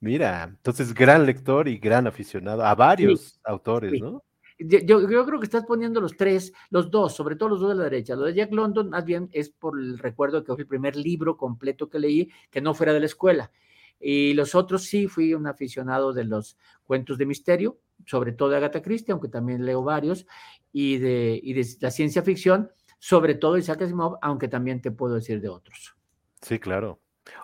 Mira, 0.00 0.42
entonces 0.42 0.92
gran 0.92 1.24
lector 1.24 1.68
y 1.68 1.78
gran 1.78 2.08
aficionado 2.08 2.64
a 2.64 2.74
varios 2.74 3.38
autores, 3.44 4.00
¿no? 4.00 4.24
Yo, 4.58 5.06
creo 5.06 5.40
que 5.40 5.46
estás 5.46 5.64
poniendo 5.64 6.00
los 6.00 6.16
tres, 6.16 6.52
los 6.70 6.90
dos, 6.90 7.14
sobre 7.14 7.36
todo 7.36 7.50
los 7.50 7.60
dos 7.60 7.70
de 7.70 7.76
la 7.76 7.84
derecha. 7.84 8.16
Lo 8.16 8.24
de 8.24 8.34
Jack 8.34 8.52
London, 8.52 8.90
más 8.90 9.04
bien, 9.04 9.28
es 9.32 9.50
por 9.50 9.78
el 9.78 9.98
recuerdo 9.98 10.44
que 10.44 10.52
fue 10.52 10.62
el 10.62 10.68
primer 10.68 10.96
libro 10.96 11.36
completo 11.36 11.88
que 11.88 11.98
leí 11.98 12.30
que 12.50 12.60
no 12.60 12.74
fuera 12.74 12.92
de 12.92 13.00
la 13.00 13.06
escuela. 13.06 13.50
Y 13.98 14.34
los 14.34 14.54
otros 14.54 14.84
sí, 14.84 15.06
fui 15.06 15.32
un 15.34 15.46
aficionado 15.46 16.12
de 16.12 16.24
los 16.24 16.58
cuentos 16.84 17.18
de 17.18 17.26
misterio, 17.26 17.78
sobre 18.04 18.32
todo 18.32 18.50
de 18.50 18.56
Agatha 18.56 18.82
Christie, 18.82 19.12
aunque 19.12 19.28
también 19.28 19.64
leo 19.64 19.82
varios, 19.82 20.26
y 20.72 20.98
de, 20.98 21.40
y 21.42 21.52
de 21.52 21.66
la 21.80 21.90
ciencia 21.90 22.22
ficción, 22.22 22.70
sobre 22.98 23.34
todo 23.34 23.58
Isaac 23.58 23.82
Asimov, 23.82 24.18
aunque 24.20 24.48
también 24.48 24.80
te 24.80 24.90
puedo 24.90 25.14
decir 25.14 25.40
de 25.40 25.48
otros. 25.48 25.94
Sí, 26.40 26.58
claro. 26.58 27.00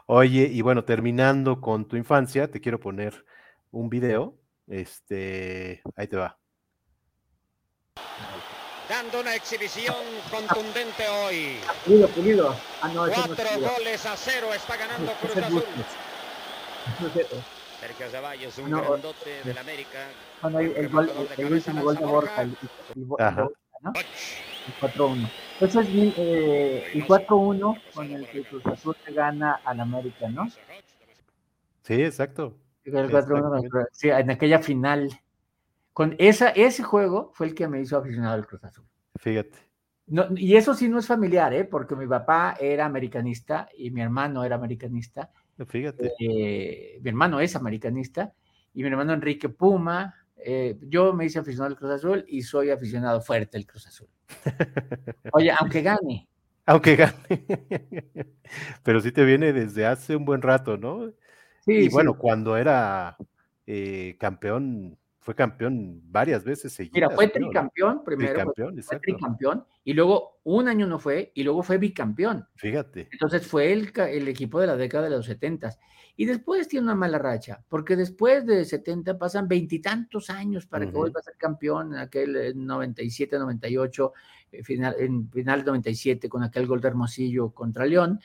Oye, 0.06 0.48
y 0.52 0.60
bueno, 0.62 0.84
terminando 0.84 1.60
con 1.60 1.86
tu 1.86 1.96
infancia, 1.96 2.50
te 2.50 2.60
quiero 2.60 2.80
poner 2.80 3.24
un 3.70 3.88
video. 3.88 4.36
Este, 4.66 5.82
ahí 5.96 6.08
te 6.08 6.16
va. 6.16 6.38
Dando 8.88 9.20
una 9.20 9.34
exhibición 9.34 9.96
contundente 10.30 11.06
hoy. 11.08 11.58
Pulido, 11.84 12.08
pulido. 12.08 12.56
Ah, 12.80 12.88
no, 12.88 13.06
Cuatro 13.06 13.44
no 13.60 13.68
goles 13.68 14.06
a 14.06 14.16
cero 14.16 14.48
está 14.54 14.76
ganando 14.76 15.12
Cruz 15.12 15.36
Azul. 15.36 15.64
Sergio 17.80 18.10
Ceballos, 18.10 18.58
un 18.58 18.70
no, 18.70 18.82
grandote 18.82 19.40
del 19.44 19.58
América. 19.58 19.98
Bueno, 20.42 20.58
el, 20.58 20.76
el, 20.76 20.88
gol, 20.88 21.10
el, 21.36 21.46
el 21.46 21.52
último 21.52 21.82
gol 21.82 21.96
de 21.96 22.04
Borja, 22.04 22.42
el, 22.42 22.56
el, 22.96 23.04
Borja, 23.04 23.48
¿no? 23.82 23.92
El 23.92 24.90
4-1. 24.92 25.30
Eso 25.60 25.80
es 25.80 25.88
eh, 25.92 26.90
el 26.94 27.06
4-1 27.06 27.82
con 27.94 28.12
el 28.12 28.26
que 28.28 28.42
Cruz 28.44 28.66
Azul 28.66 28.96
le 29.06 29.12
gana 29.12 29.60
al 29.64 29.80
América, 29.80 30.28
¿no? 30.28 30.48
Sí, 31.82 32.02
exacto. 32.02 32.56
El 32.84 33.10
4-1, 33.10 33.88
sí, 33.92 34.08
en 34.08 34.30
aquella 34.30 34.60
final 34.60 35.08
con 35.98 36.14
esa, 36.18 36.50
ese 36.50 36.84
juego 36.84 37.32
fue 37.34 37.48
el 37.48 37.56
que 37.56 37.66
me 37.66 37.80
hizo 37.80 37.98
aficionado 37.98 38.34
al 38.34 38.46
Cruz 38.46 38.62
Azul. 38.62 38.84
Fíjate. 39.16 39.58
No, 40.06 40.26
y 40.36 40.54
eso 40.54 40.72
sí 40.72 40.88
no 40.88 41.00
es 41.00 41.08
familiar, 41.08 41.52
¿eh? 41.52 41.64
porque 41.64 41.96
mi 41.96 42.06
papá 42.06 42.56
era 42.60 42.86
americanista 42.86 43.68
y 43.76 43.90
mi 43.90 44.00
hermano 44.00 44.44
era 44.44 44.54
americanista. 44.54 45.32
Fíjate. 45.66 46.12
Eh, 46.20 47.00
mi 47.02 47.08
hermano 47.08 47.40
es 47.40 47.56
americanista 47.56 48.32
y 48.72 48.84
mi 48.84 48.90
hermano 48.90 49.12
Enrique 49.12 49.48
Puma. 49.48 50.14
Eh, 50.36 50.78
yo 50.82 51.12
me 51.14 51.24
hice 51.24 51.40
aficionado 51.40 51.72
al 51.72 51.76
Cruz 51.76 51.90
Azul 51.90 52.24
y 52.28 52.42
soy 52.42 52.70
aficionado 52.70 53.20
fuerte 53.20 53.56
al 53.56 53.66
Cruz 53.66 53.88
Azul. 53.88 54.08
Oye, 55.32 55.52
aunque 55.58 55.82
gane. 55.82 56.28
Aunque 56.64 56.94
gane. 56.94 57.16
Pero 58.84 59.00
sí 59.00 59.10
te 59.10 59.24
viene 59.24 59.52
desde 59.52 59.84
hace 59.84 60.14
un 60.14 60.24
buen 60.24 60.42
rato, 60.42 60.76
¿no? 60.76 61.10
Sí. 61.64 61.72
Y 61.72 61.88
bueno, 61.88 62.16
cuando 62.16 62.56
era 62.56 63.16
eh, 63.66 64.16
campeón 64.20 64.97
fue 65.20 65.34
campeón 65.34 66.00
varias 66.04 66.44
veces 66.44 66.72
seguidas. 66.72 66.94
Mira, 66.94 67.10
fue 67.10 67.28
tricampeón 67.28 68.02
primero. 68.04 68.32
Tricampeón, 68.32 68.82
fue, 68.82 68.98
tricampeón 69.00 69.64
y 69.84 69.92
luego 69.92 70.40
un 70.44 70.68
año 70.68 70.86
no 70.86 70.98
fue 70.98 71.32
y 71.34 71.42
luego 71.42 71.62
fue 71.62 71.78
bicampeón. 71.78 72.46
Fíjate. 72.54 73.08
Entonces 73.12 73.46
fue 73.46 73.72
el, 73.72 73.92
el 73.96 74.28
equipo 74.28 74.60
de 74.60 74.66
la 74.66 74.76
década 74.76 75.04
de 75.04 75.10
los 75.10 75.26
setentas. 75.26 75.78
Y 76.20 76.24
después 76.24 76.66
tiene 76.66 76.84
una 76.84 76.96
mala 76.96 77.18
racha, 77.18 77.62
porque 77.68 77.94
después 77.94 78.44
de 78.44 78.64
70 78.64 79.16
pasan 79.18 79.46
veintitantos 79.46 80.30
años 80.30 80.66
para 80.66 80.84
que 80.84 80.90
vuelva 80.90 81.20
a 81.20 81.22
ser 81.22 81.36
campeón 81.36 81.94
en 81.94 82.00
aquel 82.00 82.54
97, 82.56 83.38
98, 83.38 84.12
eh, 84.50 84.64
final, 84.64 84.96
en 84.98 85.30
final 85.30 85.64
97 85.64 86.28
con 86.28 86.42
aquel 86.42 86.66
gol 86.66 86.80
de 86.80 86.88
Hermosillo 86.88 87.50
contra 87.50 87.86
León, 87.86 88.18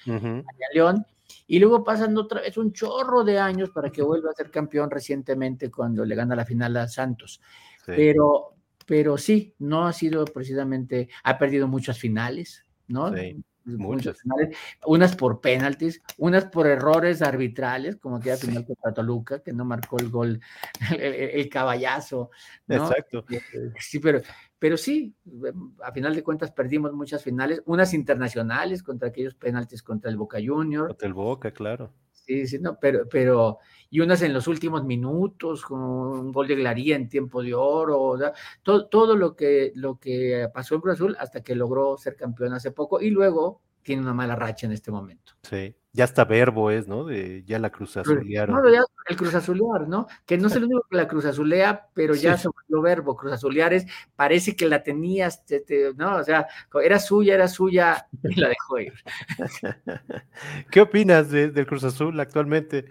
León, 0.73 1.05
y 1.47 1.59
luego 1.59 1.83
pasan 1.83 2.17
otra 2.17 2.41
vez 2.41 2.57
un 2.57 2.73
chorro 2.73 3.23
de 3.23 3.39
años 3.39 3.69
para 3.69 3.91
que 3.91 4.01
vuelva 4.01 4.31
a 4.31 4.33
ser 4.33 4.51
campeón 4.51 4.89
recientemente 4.89 5.71
cuando 5.71 6.05
le 6.05 6.15
gana 6.15 6.35
la 6.35 6.45
final 6.45 6.75
a 6.77 6.87
Santos. 6.87 7.41
Pero, 7.85 8.55
pero 8.85 9.17
sí, 9.17 9.53
no 9.59 9.85
ha 9.85 9.93
sido 9.93 10.25
precisamente, 10.25 11.09
ha 11.23 11.37
perdido 11.37 11.67
muchas 11.67 11.97
finales, 11.97 12.65
¿no? 12.87 13.15
Sí. 13.15 13.43
Muchas. 13.65 14.17
Unas 14.85 15.15
por 15.15 15.39
penaltis, 15.39 16.01
unas 16.17 16.45
por 16.45 16.67
errores 16.67 17.21
arbitrales, 17.21 17.95
como 17.95 18.19
que 18.19 18.35
sí. 18.35 18.47
final 18.47 18.65
contra 18.65 18.93
Toluca, 18.93 19.39
que 19.41 19.53
no 19.53 19.63
marcó 19.63 19.99
el 19.99 20.09
gol, 20.09 20.41
el, 20.91 21.01
el 21.01 21.49
caballazo. 21.49 22.29
¿no? 22.67 22.75
Exacto. 22.75 23.25
Sí, 23.79 23.99
pero, 23.99 24.21
pero 24.59 24.77
sí, 24.77 25.15
a 25.81 25.91
final 25.91 26.15
de 26.15 26.23
cuentas 26.23 26.51
perdimos 26.51 26.93
muchas 26.93 27.23
finales, 27.23 27.61
unas 27.65 27.93
internacionales 27.93 28.83
contra 28.83 29.09
aquellos 29.09 29.35
penaltis 29.35 29.81
contra 29.81 30.11
el 30.11 30.17
Boca 30.17 30.39
Junior. 30.43 30.87
Contra 30.87 31.07
el 31.07 31.13
Boca, 31.13 31.51
claro. 31.51 31.93
Sí, 32.25 32.47
sí, 32.47 32.57
no, 32.59 32.77
pero, 32.79 33.07
pero, 33.09 33.59
y 33.89 33.99
unas 33.99 34.21
en 34.21 34.33
los 34.33 34.47
últimos 34.47 34.85
minutos, 34.85 35.63
con 35.63 35.81
un 35.81 36.31
gol 36.31 36.47
de 36.47 36.55
Glaría 36.55 36.95
en 36.95 37.09
tiempo 37.09 37.43
de 37.43 37.53
oro, 37.53 38.17
todo, 38.61 38.87
todo 38.87 39.17
lo 39.17 39.35
que, 39.35 39.73
lo 39.75 39.99
que 39.99 40.47
pasó 40.53 40.75
en 40.75 40.81
Cruz 40.81 40.99
hasta 41.19 41.43
que 41.43 41.53
logró 41.53 41.97
ser 41.97 42.15
campeón 42.15 42.53
hace 42.53 42.71
poco, 42.71 43.01
y 43.01 43.09
luego 43.09 43.61
tiene 43.81 44.01
una 44.01 44.13
mala 44.13 44.37
racha 44.37 44.65
en 44.65 44.71
este 44.71 44.89
momento. 44.89 45.33
Sí, 45.43 45.75
ya 45.95 46.05
está 46.05 46.25
verbo 46.25 46.71
es, 46.71 46.87
¿no? 46.87 47.05
De 47.05 47.43
ya 47.45 47.59
la 47.59 47.69
Cruz 47.69 47.95
Azulearon. 47.97 48.55
No, 48.55 48.69
ya 48.69 48.81
el 49.07 49.15
Cruz 49.15 49.35
Azulear, 49.35 49.87
¿no? 49.87 50.07
Que 50.25 50.39
no 50.39 50.47
es 50.47 50.55
el 50.55 50.63
único 50.63 50.87
que 50.89 50.97
la 50.97 51.07
Cruz 51.07 51.25
Azulea, 51.25 51.87
pero 51.93 52.15
ya 52.15 52.35
sí. 52.35 52.43
se 52.43 52.49
volvió 52.49 52.81
verbo. 52.81 53.15
Cruz 53.15 53.33
Azulear 53.33 53.73
es, 53.73 53.85
parece 54.15 54.55
que 54.55 54.67
la 54.67 54.81
tenías, 54.81 55.45
te, 55.45 55.59
te, 55.59 55.93
¿no? 55.93 56.17
O 56.17 56.23
sea, 56.23 56.47
era 56.83 56.99
suya, 56.99 57.35
era 57.35 57.47
suya 57.47 58.07
y 58.23 58.39
la 58.39 58.49
dejó 58.49 58.79
ir. 58.79 58.93
¿Qué 60.71 60.81
opinas 60.81 61.29
de, 61.29 61.51
del 61.51 61.67
Cruz 61.67 61.83
Azul 61.83 62.19
actualmente? 62.19 62.85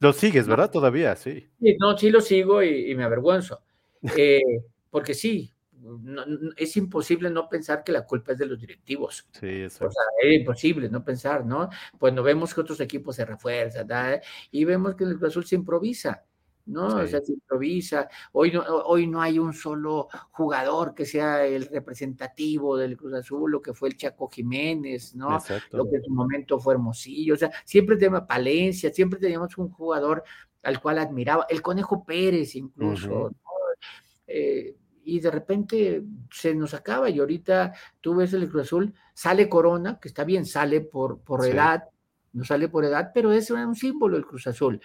Lo 0.00 0.14
sigues, 0.14 0.48
¿verdad? 0.48 0.70
Todavía, 0.70 1.16
sí. 1.16 1.50
sí 1.60 1.76
no, 1.78 1.98
sí 1.98 2.08
lo 2.08 2.22
sigo 2.22 2.62
y, 2.62 2.90
y 2.90 2.94
me 2.94 3.04
avergüenzo. 3.04 3.60
Eh, 4.16 4.62
porque 4.90 5.12
sí, 5.12 5.52
no, 5.80 6.26
no, 6.26 6.50
es 6.56 6.76
imposible 6.76 7.30
no 7.30 7.48
pensar 7.48 7.84
que 7.84 7.92
la 7.92 8.04
culpa 8.04 8.32
es 8.32 8.38
de 8.38 8.46
los 8.46 8.60
directivos. 8.60 9.26
Sí, 9.32 9.62
exacto. 9.62 9.88
O 9.88 9.90
sea, 9.92 10.02
es 10.22 10.40
imposible 10.40 10.88
no 10.88 11.04
pensar, 11.04 11.44
¿no? 11.44 11.68
Cuando 11.98 12.22
vemos 12.22 12.54
que 12.54 12.60
otros 12.60 12.80
equipos 12.80 13.16
se 13.16 13.24
refuerzan, 13.24 13.86
¿verdad? 13.86 14.20
y 14.50 14.64
vemos 14.64 14.94
que 14.94 15.04
el 15.04 15.18
Cruz 15.18 15.30
Azul 15.30 15.44
se 15.46 15.54
improvisa, 15.56 16.24
¿no? 16.66 16.90
Sí. 16.90 16.96
O 16.96 17.06
sea, 17.06 17.20
se 17.20 17.32
improvisa. 17.32 18.08
Hoy 18.32 18.52
no, 18.52 18.62
hoy 18.62 19.06
no 19.06 19.20
hay 19.20 19.38
un 19.38 19.52
solo 19.52 20.08
jugador 20.30 20.94
que 20.94 21.06
sea 21.06 21.46
el 21.46 21.66
representativo 21.66 22.76
del 22.76 22.96
Cruz 22.96 23.14
Azul, 23.14 23.50
lo 23.50 23.62
que 23.62 23.74
fue 23.74 23.88
el 23.88 23.96
Chaco 23.96 24.28
Jiménez, 24.28 25.14
¿no? 25.14 25.34
Exacto. 25.36 25.76
Lo 25.76 25.88
que 25.88 25.96
en 25.96 26.04
su 26.04 26.10
momento 26.10 26.58
fue 26.58 26.74
Hermosillo. 26.74 27.34
O 27.34 27.38
sea, 27.38 27.50
siempre 27.64 27.96
tenemos 27.96 28.22
Palencia, 28.22 28.92
siempre 28.92 29.18
teníamos 29.18 29.56
un 29.58 29.70
jugador 29.70 30.24
al 30.62 30.80
cual 30.80 30.98
admiraba, 30.98 31.46
el 31.48 31.62
Conejo 31.62 32.04
Pérez 32.04 32.56
incluso, 32.56 33.08
uh 33.08 33.28
-huh. 33.28 33.30
¿no? 33.30 33.36
eh, 34.26 34.76
y 35.08 35.20
de 35.20 35.30
repente 35.30 36.02
se 36.30 36.54
nos 36.54 36.74
acaba 36.74 37.08
y 37.08 37.18
ahorita 37.18 37.72
tú 38.02 38.16
ves 38.16 38.34
el 38.34 38.46
Cruz 38.50 38.64
Azul, 38.64 38.94
sale 39.14 39.48
Corona, 39.48 39.98
que 39.98 40.08
está 40.08 40.22
bien, 40.22 40.44
sale 40.44 40.82
por, 40.82 41.20
por 41.20 41.44
sí. 41.44 41.50
edad, 41.50 41.84
no 42.34 42.44
sale 42.44 42.68
por 42.68 42.84
edad, 42.84 43.10
pero 43.14 43.32
es 43.32 43.50
un 43.50 43.74
símbolo 43.74 44.18
el 44.18 44.26
Cruz 44.26 44.46
Azul. 44.46 44.82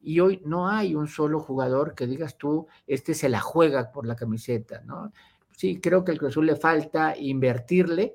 Y 0.00 0.20
hoy 0.20 0.40
no 0.44 0.68
hay 0.68 0.94
un 0.94 1.08
solo 1.08 1.40
jugador 1.40 1.96
que 1.96 2.06
digas 2.06 2.38
tú, 2.38 2.68
este 2.86 3.14
se 3.14 3.28
la 3.28 3.40
juega 3.40 3.90
por 3.90 4.06
la 4.06 4.14
camiseta, 4.14 4.80
¿no? 4.82 5.12
Sí, 5.50 5.80
creo 5.80 6.04
que 6.04 6.12
al 6.12 6.18
Cruz 6.18 6.30
Azul 6.30 6.46
le 6.46 6.54
falta 6.54 7.16
invertirle 7.18 8.14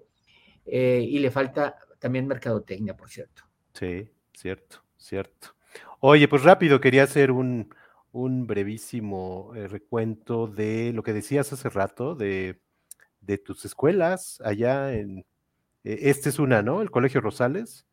eh, 0.65 1.05
y 1.05 1.19
le 1.19 1.29
falta 1.29 1.75
también 1.99 2.25
mercadotecnia, 2.25 2.95
por 2.95 3.09
cierto. 3.09 3.43
Sí, 3.73 4.09
cierto, 4.33 4.81
cierto. 4.95 5.55
Oye, 5.99 6.29
pues 6.29 6.43
rápido, 6.43 6.79
quería 6.79 7.03
hacer 7.03 7.31
un, 7.31 7.75
un 8.11 8.47
brevísimo 8.47 9.51
eh, 9.55 9.67
recuento 9.67 10.47
de 10.47 10.91
lo 10.93 11.03
que 11.03 11.13
decías 11.13 11.51
hace 11.53 11.69
rato, 11.69 12.15
de, 12.15 12.61
de 13.21 13.37
tus 13.37 13.65
escuelas 13.65 14.41
allá 14.43 14.93
en... 14.93 15.19
Eh, 15.83 15.99
este 16.03 16.29
es 16.29 16.39
una, 16.39 16.61
¿no? 16.61 16.81
El 16.81 16.91
Colegio 16.91 17.21
Rosales. 17.21 17.85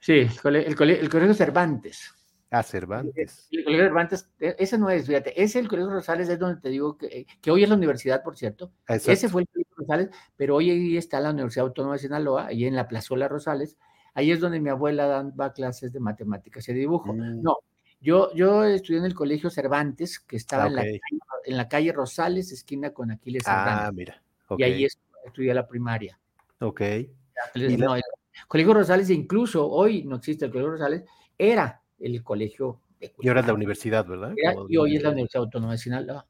Sí, 0.00 0.12
el, 0.12 0.40
cole, 0.40 0.66
el, 0.66 0.76
cole, 0.76 0.98
el 0.98 1.08
Colegio 1.08 1.34
Cervantes. 1.34 2.14
Ah, 2.50 2.62
Cervantes. 2.62 3.48
El, 3.50 3.58
el, 3.58 3.64
Colegio 3.64 3.84
Cervantes, 3.84 4.30
e, 4.40 4.56
ese 4.58 4.78
no 4.78 4.88
es, 4.90 5.06
fíjate, 5.06 5.40
ese 5.40 5.58
el 5.58 5.68
Colegio 5.68 5.92
Rosales 5.92 6.28
es 6.28 6.38
donde 6.38 6.60
te 6.60 6.70
digo 6.70 6.96
que, 6.96 7.26
que 7.40 7.50
hoy 7.50 7.62
es 7.62 7.68
la 7.68 7.74
universidad, 7.74 8.22
por 8.22 8.36
cierto. 8.36 8.72
Exacto. 8.88 9.12
Ese 9.12 9.28
fue 9.28 9.42
el 9.42 9.48
Colegio 9.48 9.74
Rosales, 9.76 10.08
pero 10.36 10.56
hoy 10.56 10.70
ahí 10.70 10.96
está 10.96 11.20
la 11.20 11.30
Universidad 11.30 11.66
Autónoma 11.66 11.94
de 11.94 12.00
Sinaloa, 12.00 12.46
ahí 12.46 12.64
en 12.64 12.76
la 12.76 12.88
Plazuela 12.88 13.28
Rosales. 13.28 13.76
Ahí 14.14 14.32
es 14.32 14.40
donde 14.40 14.58
mi 14.58 14.70
abuela 14.70 15.06
daba 15.06 15.52
clases 15.52 15.92
de 15.92 16.00
matemáticas 16.00 16.68
y 16.68 16.72
de 16.72 16.80
dibujo. 16.80 17.12
Mm. 17.12 17.42
No, 17.42 17.58
yo, 18.00 18.32
yo 18.34 18.64
estudié 18.64 18.98
en 18.98 19.06
el 19.06 19.14
Colegio 19.14 19.50
Cervantes, 19.50 20.20
que 20.20 20.36
estaba 20.36 20.64
ah, 20.64 20.68
okay. 20.68 20.76
en, 20.76 20.92
la 20.92 20.98
calle, 20.98 21.20
en, 21.44 21.56
la 21.56 21.68
calle, 21.68 21.92
Rosales, 21.92 22.52
esquina 22.52 22.92
con 22.92 23.10
Aquiles 23.10 23.42
Cervantes. 23.44 23.88
Ah, 23.88 23.92
mira. 23.92 24.22
Okay. 24.46 24.70
Y 24.70 24.72
ahí 24.72 24.86
estudié 25.24 25.52
la 25.54 25.66
primaria. 25.66 26.18
Ok. 26.60 26.80
No, 27.78 27.96
el 27.96 28.02
Colegio 28.46 28.74
Rosales, 28.74 29.10
incluso 29.10 29.68
hoy 29.68 30.04
no 30.04 30.16
existe 30.16 30.44
el 30.44 30.50
Colegio 30.50 30.72
Rosales, 30.72 31.04
era 31.36 31.82
el 31.98 32.22
colegio 32.22 32.80
de 33.00 33.12
Y 33.18 33.28
ahora 33.28 33.40
es 33.40 33.46
la 33.46 33.54
universidad, 33.54 34.06
¿verdad? 34.06 34.32
Era, 34.36 34.54
y 34.68 34.76
hoy 34.76 34.96
es 34.96 35.02
la 35.02 35.10
Universidad 35.10 35.44
Autónoma 35.44 35.72
de 35.72 35.78
Sinaloa. 35.78 36.26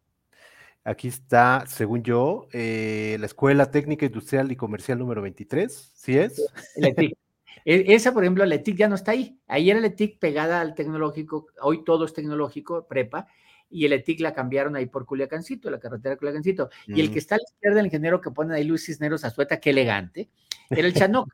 Aquí 0.84 1.08
está, 1.08 1.64
según 1.66 2.02
yo, 2.02 2.48
eh, 2.52 3.16
la 3.20 3.26
Escuela 3.26 3.70
Técnica 3.70 4.06
Industrial 4.06 4.50
y 4.50 4.56
Comercial 4.56 4.98
número 4.98 5.20
23, 5.20 5.92
¿sí 5.94 6.16
es? 6.16 6.40
La. 6.76 6.88
E, 7.64 7.94
esa, 7.94 8.12
por 8.12 8.24
ejemplo, 8.24 8.44
la 8.44 8.54
ETIC 8.56 8.76
ya 8.76 8.88
no 8.88 8.94
está 8.94 9.12
ahí. 9.12 9.38
Ahí 9.46 9.70
era 9.70 9.80
la 9.80 9.88
ETIC 9.88 10.18
pegada 10.18 10.60
al 10.60 10.74
tecnológico, 10.74 11.46
hoy 11.60 11.84
todo 11.84 12.04
es 12.04 12.12
tecnológico, 12.12 12.86
prepa, 12.86 13.26
y 13.70 13.84
el 13.84 13.92
ETIC 13.92 14.20
la 14.20 14.32
cambiaron 14.32 14.76
ahí 14.76 14.86
por 14.86 15.06
Culiacancito, 15.06 15.70
la 15.70 15.78
carretera 15.78 16.14
de 16.14 16.18
Culiacancito. 16.18 16.70
Mm. 16.86 16.96
Y 16.96 17.00
el 17.00 17.12
que 17.12 17.18
está 17.18 17.34
a 17.34 17.38
la 17.38 17.44
izquierda, 17.44 17.80
el 17.80 17.86
ingeniero 17.86 18.20
que 18.20 18.30
pone 18.30 18.54
ahí 18.54 18.64
Luis 18.64 18.84
Cisneros 18.84 19.24
Azueta, 19.24 19.60
qué 19.60 19.70
elegante, 19.70 20.30
era 20.70 20.86
el 20.86 20.94
Chanoc, 20.94 21.32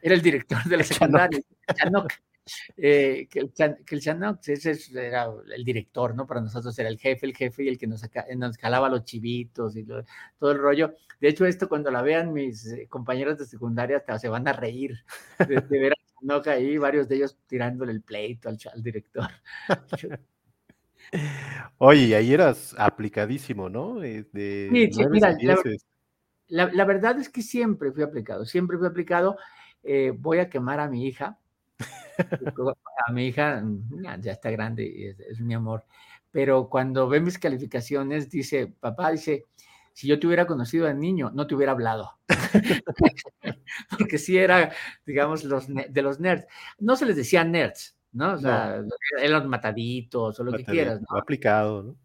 era 0.00 0.14
el 0.14 0.22
director 0.22 0.62
de 0.64 0.76
la 0.76 0.84
secundaria, 0.84 1.40
Chanoc. 1.74 2.12
Eh, 2.76 3.28
que, 3.30 3.38
el, 3.38 3.52
que 3.52 3.94
el 3.94 4.00
Chanoc, 4.00 4.40
ese 4.48 4.76
era 4.94 5.28
el 5.54 5.64
director, 5.64 6.14
¿no? 6.14 6.26
Para 6.26 6.40
nosotros 6.40 6.76
era 6.78 6.88
el 6.88 6.98
jefe, 6.98 7.26
el 7.26 7.36
jefe 7.36 7.64
y 7.64 7.68
el 7.68 7.78
que 7.78 7.86
nos, 7.86 8.02
nos 8.36 8.56
jalaba 8.56 8.88
los 8.88 9.04
chivitos 9.04 9.76
y 9.76 9.84
lo, 9.84 10.04
todo 10.38 10.52
el 10.52 10.58
rollo. 10.58 10.94
De 11.20 11.28
hecho, 11.28 11.46
esto 11.46 11.68
cuando 11.68 11.90
la 11.90 12.02
vean 12.02 12.32
mis 12.32 12.66
eh, 12.66 12.86
compañeros 12.88 13.38
de 13.38 13.46
secundaria 13.46 13.98
hasta 13.98 14.18
se 14.18 14.28
van 14.28 14.48
a 14.48 14.52
reír 14.52 15.04
de, 15.38 15.60
de 15.60 15.78
ver 15.78 15.92
a 15.92 16.20
Chanoc 16.20 16.48
ahí, 16.48 16.78
varios 16.78 17.08
de 17.08 17.16
ellos 17.16 17.36
tirándole 17.46 17.92
el 17.92 18.02
pleito 18.02 18.48
al, 18.48 18.58
al 18.72 18.82
director. 18.82 19.28
Oye, 21.78 22.06
y 22.06 22.14
ahí 22.14 22.32
eras 22.32 22.74
aplicadísimo, 22.78 23.68
¿no? 23.68 24.02
Eh, 24.02 24.26
de 24.32 24.68
sí, 24.72 24.92
sí 24.92 25.06
mira, 25.10 25.36
la, 26.48 26.70
la, 26.72 26.84
verdad 26.84 27.18
es 27.18 27.28
que 27.28 27.42
siempre 27.42 27.92
fui 27.92 28.02
aplicado, 28.02 28.44
siempre 28.44 28.78
fui 28.78 28.86
aplicado. 28.86 29.36
Eh, 29.82 30.12
voy 30.16 30.38
a 30.38 30.48
quemar 30.48 30.80
a 30.80 30.88
mi 30.88 31.06
hija. 31.06 31.38
a 33.06 33.12
mi 33.12 33.26
hija 33.26 33.62
ya 34.20 34.32
está 34.32 34.50
grande, 34.50 35.16
es, 35.28 35.40
mi 35.40 35.54
amor. 35.54 35.84
Pero 36.30 36.68
cuando 36.68 37.08
ve 37.08 37.20
mis 37.20 37.38
calificaciones, 37.38 38.30
dice, 38.30 38.66
papá, 38.80 39.10
dice, 39.10 39.46
si 39.92 40.06
yo 40.06 40.18
te 40.18 40.26
hubiera 40.26 40.46
conocido 40.46 40.86
al 40.86 40.98
niño, 40.98 41.30
no 41.34 41.46
te 41.46 41.54
hubiera 41.54 41.72
hablado. 41.72 42.18
Porque 43.98 44.18
sí 44.18 44.38
era, 44.38 44.72
digamos, 45.04 45.44
los, 45.44 45.66
de 45.68 46.02
los 46.02 46.20
nerds. 46.20 46.46
No 46.78 46.96
se 46.96 47.06
les 47.06 47.16
decía 47.16 47.44
nerds, 47.44 47.96
¿no? 48.12 48.32
O 48.32 48.38
sea, 48.38 48.82
eran 49.18 49.32
los 49.32 49.46
mataditos 49.46 50.40
o 50.40 50.44
lo 50.44 50.52
que 50.52 50.64
quieras, 50.64 51.00
¿no? 51.00 51.18
Aplicado, 51.18 51.82
¿no? 51.82 51.96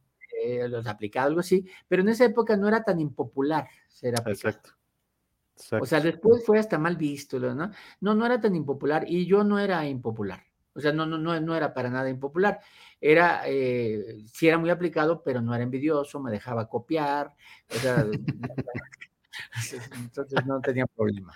Eh, 0.44 0.68
los 0.68 0.86
aplicados, 0.88 1.30
algo 1.30 1.40
así. 1.40 1.66
Pero 1.88 2.02
en 2.02 2.10
esa 2.10 2.26
época 2.26 2.56
no 2.58 2.68
era 2.68 2.84
tan 2.84 3.00
impopular 3.00 3.68
ser 3.88 4.14
aplicado. 4.20 4.50
Exacto. 4.50 4.77
O 5.80 5.86
sea, 5.86 6.00
después 6.00 6.46
fue 6.46 6.60
hasta 6.60 6.78
mal 6.78 6.98
visto, 6.98 7.40
¿no? 7.40 7.72
No, 8.02 8.14
no 8.14 8.26
era 8.26 8.40
tan 8.40 8.56
impopular 8.56 9.06
y 9.08 9.26
yo 9.26 9.44
no 9.44 9.60
era 9.60 9.88
impopular. 9.88 10.44
O 10.74 10.80
sea, 10.80 10.92
no, 10.92 11.06
no, 11.06 11.18
no, 11.18 11.40
no 11.40 11.56
era 11.56 11.74
para 11.74 11.90
nada 11.90 12.10
impopular. 12.10 12.60
Era, 13.02 13.42
eh, 13.46 14.24
sí 14.32 14.48
era 14.48 14.58
muy 14.58 14.70
aplicado, 14.70 15.24
pero 15.24 15.42
no 15.42 15.56
era 15.56 15.64
envidioso, 15.64 16.20
me 16.20 16.32
dejaba 16.32 16.70
copiar. 16.70 17.34
O 17.70 17.76
sea, 17.76 18.06
entonces 19.96 20.46
no 20.46 20.62
tenía 20.62 20.86
problema. 20.86 21.34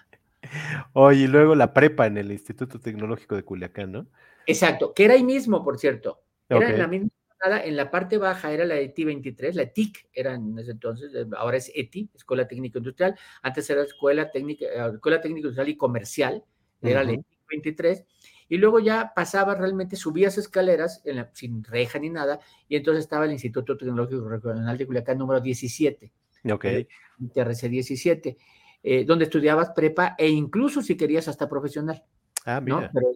Oye, 0.94 1.22
y 1.24 1.28
luego 1.28 1.56
la 1.56 1.74
prepa 1.74 2.06
en 2.06 2.18
el 2.18 2.32
Instituto 2.32 2.80
Tecnológico 2.80 3.36
de 3.36 3.44
Culiacán, 3.44 3.92
¿no? 3.92 4.08
Exacto, 4.46 4.94
que 4.94 5.06
era 5.06 5.16
ahí 5.16 5.24
mismo, 5.24 5.64
por 5.64 5.80
cierto. 5.80 6.22
Era 6.50 6.70
en 6.70 6.78
la 6.80 6.88
misma 6.88 7.10
en 7.44 7.76
la 7.76 7.90
parte 7.90 8.18
baja 8.18 8.52
era 8.52 8.66
la 8.66 8.78
ETI 8.80 9.06
23, 9.06 9.56
la 9.56 9.66
TIC 9.66 10.10
era 10.14 10.36
en 10.36 10.58
ese 10.60 10.72
entonces, 10.72 11.12
ahora 11.36 11.58
es 11.58 11.72
ETI, 11.74 12.10
Escuela 12.14 12.48
Técnica 12.48 12.78
Industrial, 12.78 13.18
antes 13.42 13.70
era 13.70 13.82
Escuela 13.82 14.32
Técnica, 14.32 14.66
eh, 14.66 14.92
Escuela 14.94 15.20
Técnica 15.20 15.40
Industrial 15.40 15.70
y 15.70 15.78
Comercial, 15.78 16.44
era 16.82 17.04
la 17.04 17.12
ETI 17.14 17.26
23, 17.50 18.06
y 18.50 18.58
luego 18.58 18.80
ya 18.80 19.14
pasaba 19.16 19.56
realmente, 19.56 19.96
subías 19.96 20.38
escaleras 20.38 21.04
sin 21.34 21.64
reja 21.64 22.00
ni 22.00 22.10
nada, 22.10 22.40
y 22.68 22.76
entonces 22.76 23.06
estaba 23.06 23.26
el 23.26 23.32
Instituto 23.32 23.78
Tecnológico 23.78 24.28
Regional 24.28 24.78
de 24.78 24.86
Culiacán 24.86 25.18
número 25.18 25.40
17. 25.40 26.12
Ok. 26.52 26.66
TRC 27.34 27.70
17, 27.70 28.38
eh, 28.84 29.06
donde 29.06 29.26
estudiabas 29.26 29.70
prepa 29.72 30.16
e 30.18 30.28
incluso 30.30 30.82
si 30.82 30.98
querías 30.98 31.28
hasta 31.28 31.48
profesional. 31.48 32.04
Ah, 32.46 32.60
mira. 32.60 32.90
Pero 32.94 33.14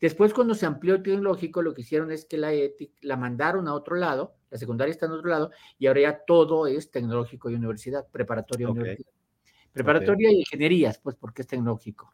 Después, 0.00 0.34
cuando 0.34 0.54
se 0.54 0.66
amplió 0.66 0.94
el 0.94 1.02
tecnológico, 1.02 1.62
lo 1.62 1.74
que 1.74 1.82
hicieron 1.82 2.10
es 2.10 2.24
que 2.24 2.36
la 2.36 2.52
ETIC 2.52 2.92
la 3.02 3.16
mandaron 3.16 3.68
a 3.68 3.74
otro 3.74 3.96
lado, 3.96 4.36
la 4.50 4.58
secundaria 4.58 4.90
está 4.92 5.06
en 5.06 5.12
otro 5.12 5.30
lado, 5.30 5.50
y 5.78 5.86
ahora 5.86 6.00
ya 6.00 6.24
todo 6.24 6.66
es 6.66 6.90
tecnológico 6.90 7.50
y 7.50 7.54
universidad, 7.54 8.06
preparatoria 8.10 8.66
y 8.66 8.70
universidad. 8.70 9.10
Preparatoria 9.72 10.30
y 10.30 10.40
ingenierías, 10.40 10.98
pues 10.98 11.16
porque 11.16 11.42
es 11.42 11.48
tecnológico. 11.48 12.12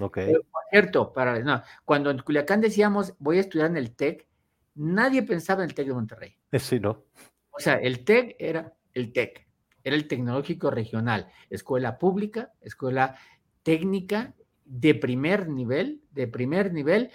Ok. 0.00 0.18
por 0.50 0.62
cierto, 0.70 1.12
para, 1.12 1.40
no, 1.40 1.62
cuando 1.84 2.10
en 2.10 2.18
Culiacán 2.18 2.60
decíamos 2.60 3.14
voy 3.18 3.38
a 3.38 3.40
estudiar 3.40 3.70
en 3.70 3.76
el 3.76 3.96
TEC, 3.96 4.28
nadie 4.76 5.22
pensaba 5.22 5.64
en 5.64 5.70
el 5.70 5.74
TEC 5.74 5.88
de 5.88 5.94
Monterrey. 5.94 6.36
Sí, 6.58 6.78
¿no? 6.78 7.04
O 7.50 7.60
sea, 7.60 7.74
el 7.74 8.04
TEC 8.04 8.36
era 8.38 8.74
el 8.92 9.12
TEC, 9.12 9.48
era 9.82 9.96
el 9.96 10.06
tecnológico 10.06 10.70
regional, 10.70 11.28
escuela 11.50 11.98
pública, 11.98 12.52
escuela 12.60 13.16
técnica 13.62 14.34
de 14.68 14.94
primer 14.94 15.48
nivel, 15.48 16.02
de 16.12 16.28
primer 16.28 16.72
nivel, 16.72 17.10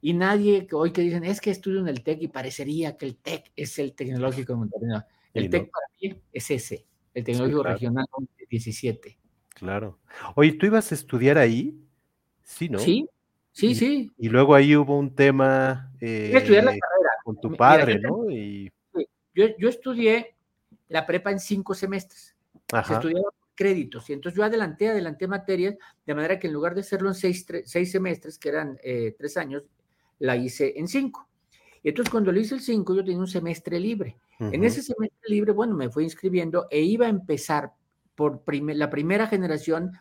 y 0.00 0.12
nadie 0.12 0.66
hoy 0.72 0.92
que 0.92 1.00
dicen, 1.00 1.24
es 1.24 1.40
que 1.40 1.50
estudio 1.50 1.80
en 1.80 1.88
el 1.88 2.02
TEC 2.02 2.22
y 2.22 2.28
parecería 2.28 2.96
que 2.96 3.06
el 3.06 3.16
TEC 3.16 3.52
es 3.56 3.78
el 3.78 3.94
tecnológico 3.94 4.52
de 4.52 4.58
Monterrey. 4.58 5.00
el 5.34 5.50
TEC 5.50 5.70
para 5.70 5.86
mí 6.00 6.22
es 6.32 6.50
ese, 6.50 6.86
el 7.14 7.24
tecnológico 7.24 7.62
regional 7.62 8.06
17. 8.48 9.18
Claro. 9.54 9.98
Oye, 10.34 10.52
¿tú 10.52 10.66
ibas 10.66 10.92
a 10.92 10.94
estudiar 10.94 11.38
ahí? 11.38 11.78
Sí, 12.42 12.68
¿no? 12.68 12.78
Sí, 12.78 13.08
sí, 13.52 13.74
sí. 13.74 14.12
Y 14.18 14.28
luego 14.28 14.54
ahí 14.54 14.76
hubo 14.76 14.98
un 14.98 15.14
tema 15.14 15.92
eh, 16.00 16.30
estudiar 16.34 16.64
la 16.64 16.70
carrera. 16.70 17.10
con 17.24 17.40
tu 17.40 17.56
padre, 17.56 17.98
¿no? 17.98 18.30
Y... 18.30 18.70
Yo, 19.34 19.46
yo, 19.58 19.68
estudié 19.68 20.36
la 20.88 21.06
prepa 21.06 21.30
en 21.30 21.40
cinco 21.40 21.74
semestres. 21.74 22.36
Se 22.68 22.92
estudiaba 22.92 23.30
créditos. 23.56 24.08
Y 24.08 24.12
entonces 24.12 24.36
yo 24.36 24.44
adelanté, 24.44 24.88
adelanté 24.88 25.26
materias, 25.26 25.74
de 26.06 26.14
manera 26.14 26.38
que 26.38 26.46
en 26.46 26.52
lugar 26.52 26.74
de 26.74 26.82
hacerlo 26.82 27.08
en 27.08 27.14
seis, 27.14 27.44
seis 27.64 27.90
semestres, 27.90 28.38
que 28.38 28.50
eran 28.50 28.78
eh, 28.84 29.16
tres 29.18 29.36
años, 29.36 29.64
la 30.20 30.36
hice 30.36 30.74
en 30.76 30.86
cinco. 30.86 31.28
Y 31.82 31.88
entonces 31.88 32.10
cuando 32.10 32.30
lo 32.30 32.38
hice 32.38 32.54
el 32.54 32.60
cinco, 32.60 32.94
yo 32.94 33.02
tenía 33.02 33.18
un 33.18 33.26
semestre 33.26 33.80
libre. 33.80 34.16
En 34.38 34.64
ese 34.64 34.82
semestre 34.82 35.28
libre, 35.28 35.52
bueno, 35.52 35.74
me 35.74 35.88
fui 35.88 36.04
inscribiendo 36.04 36.66
e 36.70 36.82
iba 36.82 37.06
a 37.06 37.08
empezar 37.08 37.72
por 38.14 38.42
la 38.46 38.90
primera 38.90 39.26
generación 39.26 39.92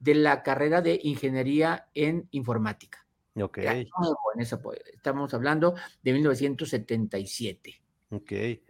de 0.00 0.14
la 0.16 0.42
carrera 0.42 0.82
de 0.82 0.98
ingeniería 1.02 1.86
en 1.94 2.26
informática. 2.32 3.06
Ok. 3.40 3.58
estamos 4.38 5.34
hablando 5.34 5.74
de 6.02 6.12
1977. 6.12 7.80
Ok. 8.10 8.32
Eh, 8.32 8.62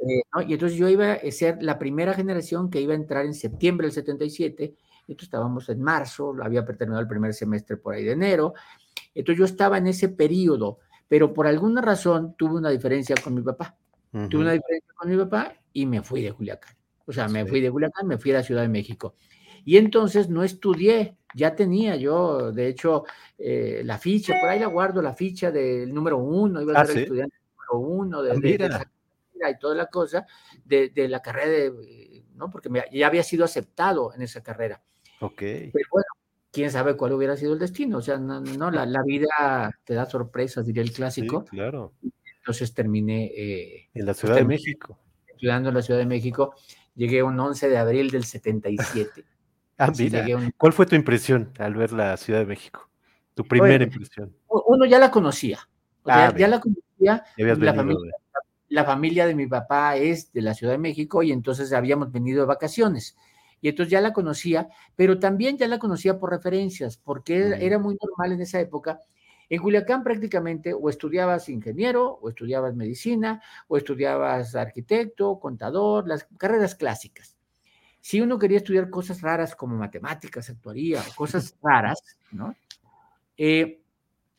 y 0.46 0.52
entonces 0.52 0.78
yo 0.78 0.88
iba 0.88 1.12
a 1.12 1.30
ser 1.30 1.62
la 1.62 1.78
primera 1.78 2.14
generación 2.14 2.70
que 2.70 2.80
iba 2.80 2.94
a 2.94 2.96
entrar 2.96 3.26
en 3.26 3.34
septiembre 3.34 3.86
del 3.86 3.92
77, 3.92 4.74
entonces 5.08 5.24
estábamos 5.24 5.68
en 5.68 5.82
marzo, 5.82 6.34
había 6.42 6.64
terminado 6.64 7.00
el 7.00 7.08
primer 7.08 7.34
semestre 7.34 7.76
por 7.76 7.94
ahí 7.94 8.04
de 8.04 8.12
enero, 8.12 8.54
entonces 9.14 9.38
yo 9.38 9.44
estaba 9.44 9.78
en 9.78 9.86
ese 9.86 10.08
periodo, 10.08 10.78
pero 11.08 11.32
por 11.32 11.46
alguna 11.46 11.80
razón 11.80 12.34
tuve 12.36 12.54
una 12.54 12.70
diferencia 12.70 13.14
con 13.22 13.34
mi 13.34 13.42
papá. 13.42 13.76
Tuve 14.10 14.40
una 14.40 14.52
diferencia 14.52 14.94
con 14.96 15.10
mi 15.10 15.16
papá 15.16 15.52
y 15.74 15.84
me 15.84 16.02
fui 16.02 16.22
de 16.22 16.32
Culiacán. 16.32 16.74
O 17.04 17.12
sea, 17.12 17.28
me 17.28 17.44
fui 17.44 17.60
de 17.60 17.70
Culiacán, 17.70 18.06
me 18.06 18.16
fui 18.16 18.30
a 18.30 18.34
la 18.34 18.42
Ciudad 18.42 18.62
de 18.62 18.68
México. 18.68 19.14
Y 19.64 19.76
entonces 19.76 20.30
no 20.30 20.42
estudié, 20.42 21.18
ya 21.34 21.54
tenía 21.54 21.96
yo, 21.96 22.52
de 22.52 22.68
hecho, 22.68 23.04
eh, 23.36 23.82
la 23.84 23.98
ficha, 23.98 24.34
por 24.40 24.48
ahí 24.48 24.60
la 24.60 24.66
guardo, 24.66 25.02
la 25.02 25.14
ficha 25.14 25.50
del 25.50 25.92
número 25.92 26.18
uno, 26.18 26.62
iba 26.62 26.72
a 26.72 26.82
ah, 26.82 26.86
ser 26.86 26.98
estudiante 26.98 27.36
número 27.50 27.88
uno 27.88 28.22
de, 28.22 28.30
ah, 28.70 28.84
y 29.50 29.58
toda 29.58 29.74
la 29.74 29.86
cosa 29.86 30.26
de, 30.64 30.90
la 31.08 31.20
carrera, 31.20 31.50
de, 31.50 32.24
¿no? 32.34 32.50
Porque 32.50 32.70
ya 32.92 33.06
había 33.06 33.22
sido 33.22 33.44
aceptado 33.44 34.12
en 34.14 34.22
esa 34.22 34.42
carrera. 34.42 34.82
Ok. 35.20 35.38
Pero 35.38 35.88
bueno, 35.90 36.06
quién 36.52 36.70
sabe 36.70 36.96
cuál 36.96 37.12
hubiera 37.12 37.36
sido 37.36 37.52
el 37.52 37.58
destino. 37.58 37.98
O 37.98 38.02
sea, 38.02 38.18
no, 38.18 38.70
la, 38.70 38.86
la, 38.86 39.02
vida 39.02 39.78
te 39.84 39.94
da 39.94 40.06
sorpresas, 40.06 40.66
diría 40.66 40.82
el 40.82 40.92
clásico. 40.92 41.44
Sí, 41.50 41.56
claro. 41.56 41.92
Entonces 42.38 42.72
terminé. 42.74 43.26
Eh, 43.26 43.88
en 43.92 44.06
la 44.06 44.12
pues, 44.12 44.18
Ciudad 44.18 44.36
de 44.36 44.44
México. 44.44 44.98
Estudiando 45.26 45.68
en 45.68 45.74
la 45.74 45.82
Ciudad 45.82 46.00
de 46.00 46.06
México. 46.06 46.54
Llegué 46.94 47.22
un 47.22 47.38
11 47.38 47.68
de 47.68 47.76
abril 47.76 48.10
del 48.10 48.24
77. 48.24 49.24
ah, 49.78 49.92
mira. 49.98 50.24
¿Cuál 50.56 50.72
fue 50.72 50.86
tu 50.86 50.94
impresión 50.94 51.52
al 51.58 51.74
ver 51.74 51.92
la 51.92 52.16
Ciudad 52.16 52.40
de 52.40 52.46
México? 52.46 52.88
Tu 53.34 53.44
primera 53.44 53.84
impresión. 53.84 54.34
Uno 54.48 54.86
ya 54.86 54.98
la 54.98 55.10
conocía. 55.10 55.58
O 56.02 56.08
sea, 56.08 56.28
ah, 56.28 56.36
ya 56.36 56.48
la 56.48 56.60
conocía. 56.60 57.24
La 57.36 57.74
familia, 57.74 58.12
la 58.68 58.84
familia 58.84 59.26
de 59.26 59.34
mi 59.34 59.46
papá 59.46 59.96
es 59.96 60.32
de 60.32 60.42
la 60.42 60.54
Ciudad 60.54 60.72
de 60.72 60.78
México 60.78 61.22
y 61.22 61.32
entonces 61.32 61.72
habíamos 61.72 62.10
venido 62.12 62.40
de 62.40 62.46
vacaciones. 62.46 63.16
Y 63.60 63.68
entonces 63.68 63.90
ya 63.90 64.00
la 64.00 64.12
conocía, 64.12 64.68
pero 64.94 65.18
también 65.18 65.56
ya 65.56 65.68
la 65.68 65.78
conocía 65.78 66.18
por 66.18 66.30
referencias, 66.30 66.98
porque 66.98 67.56
era 67.60 67.78
muy 67.78 67.96
normal 68.00 68.32
en 68.32 68.42
esa 68.42 68.60
época. 68.60 69.00
En 69.48 69.62
Culiacán 69.62 70.02
prácticamente 70.02 70.74
o 70.74 70.90
estudiabas 70.90 71.48
ingeniero, 71.48 72.18
o 72.20 72.28
estudiabas 72.28 72.74
medicina, 72.74 73.40
o 73.68 73.76
estudiabas 73.76 74.54
arquitecto, 74.54 75.38
contador, 75.38 76.06
las 76.06 76.24
carreras 76.36 76.74
clásicas. 76.74 77.36
Si 78.00 78.20
uno 78.20 78.38
quería 78.38 78.58
estudiar 78.58 78.90
cosas 78.90 79.20
raras 79.22 79.56
como 79.56 79.76
matemáticas, 79.76 80.50
actuaría, 80.50 81.02
cosas 81.14 81.56
raras, 81.62 81.98
¿no? 82.30 82.54
Eh, 83.36 83.80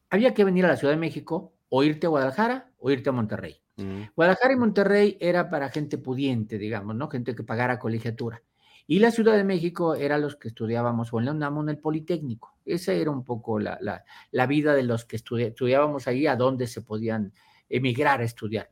había 0.09 0.33
que 0.33 0.43
venir 0.43 0.65
a 0.65 0.69
la 0.69 0.77
Ciudad 0.77 0.93
de 0.93 0.99
México 0.99 1.53
o 1.69 1.83
irte 1.83 2.07
a 2.07 2.09
Guadalajara 2.09 2.71
o 2.79 2.91
irte 2.91 3.09
a 3.09 3.13
Monterrey. 3.13 3.61
Mm. 3.77 4.09
Guadalajara 4.15 4.53
y 4.53 4.57
Monterrey 4.57 5.17
era 5.19 5.49
para 5.49 5.69
gente 5.69 5.97
pudiente, 5.97 6.57
digamos, 6.57 6.95
¿no? 6.95 7.09
Gente 7.09 7.35
que 7.35 7.43
pagara 7.43 7.79
colegiatura. 7.79 8.41
Y 8.89 8.99
la 8.99 9.11
Ciudad 9.11 9.35
de 9.35 9.43
México 9.43 9.95
era 9.95 10.17
los 10.17 10.37
que 10.37 10.47
estudiábamos 10.47 11.11
o 11.11 11.19
en 11.19 11.25
la 11.25 11.31
UNAM 11.31 11.59
en 11.59 11.69
el 11.69 11.77
Politécnico. 11.77 12.55
Esa 12.65 12.93
era 12.93 13.11
un 13.11 13.25
poco 13.25 13.59
la, 13.59 14.03
vida 14.47 14.73
de 14.73 14.83
los 14.83 15.03
que 15.03 15.17
estudiábamos 15.17 16.07
ahí, 16.07 16.25
a 16.25 16.37
dónde 16.37 16.67
se 16.67 16.81
podían 16.81 17.33
emigrar 17.69 18.21
a 18.21 18.23
estudiar. 18.23 18.69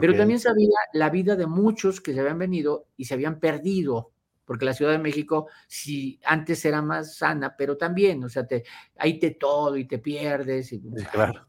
Pero 0.00 0.16
también 0.16 0.40
sabía 0.40 0.74
la 0.94 1.10
vida 1.10 1.36
de 1.36 1.46
muchos 1.46 2.00
que 2.00 2.14
se 2.14 2.20
habían 2.20 2.38
venido 2.38 2.86
y 2.96 3.04
se 3.04 3.12
habían 3.12 3.38
perdido, 3.38 4.12
porque 4.46 4.64
la 4.64 4.72
Ciudad 4.72 4.92
de 4.92 4.98
México, 4.98 5.48
si 5.66 6.18
antes 6.24 6.64
era 6.64 6.80
más 6.80 7.16
sana, 7.16 7.54
pero 7.54 7.76
también, 7.76 8.24
o 8.24 8.30
sea, 8.30 8.46
te, 8.46 8.64
ahí 8.96 9.18
te 9.18 9.32
todo 9.32 9.76
y 9.76 9.84
te 9.84 9.98
pierdes. 9.98 10.72
Y, 10.72 10.80
claro. 11.12 11.47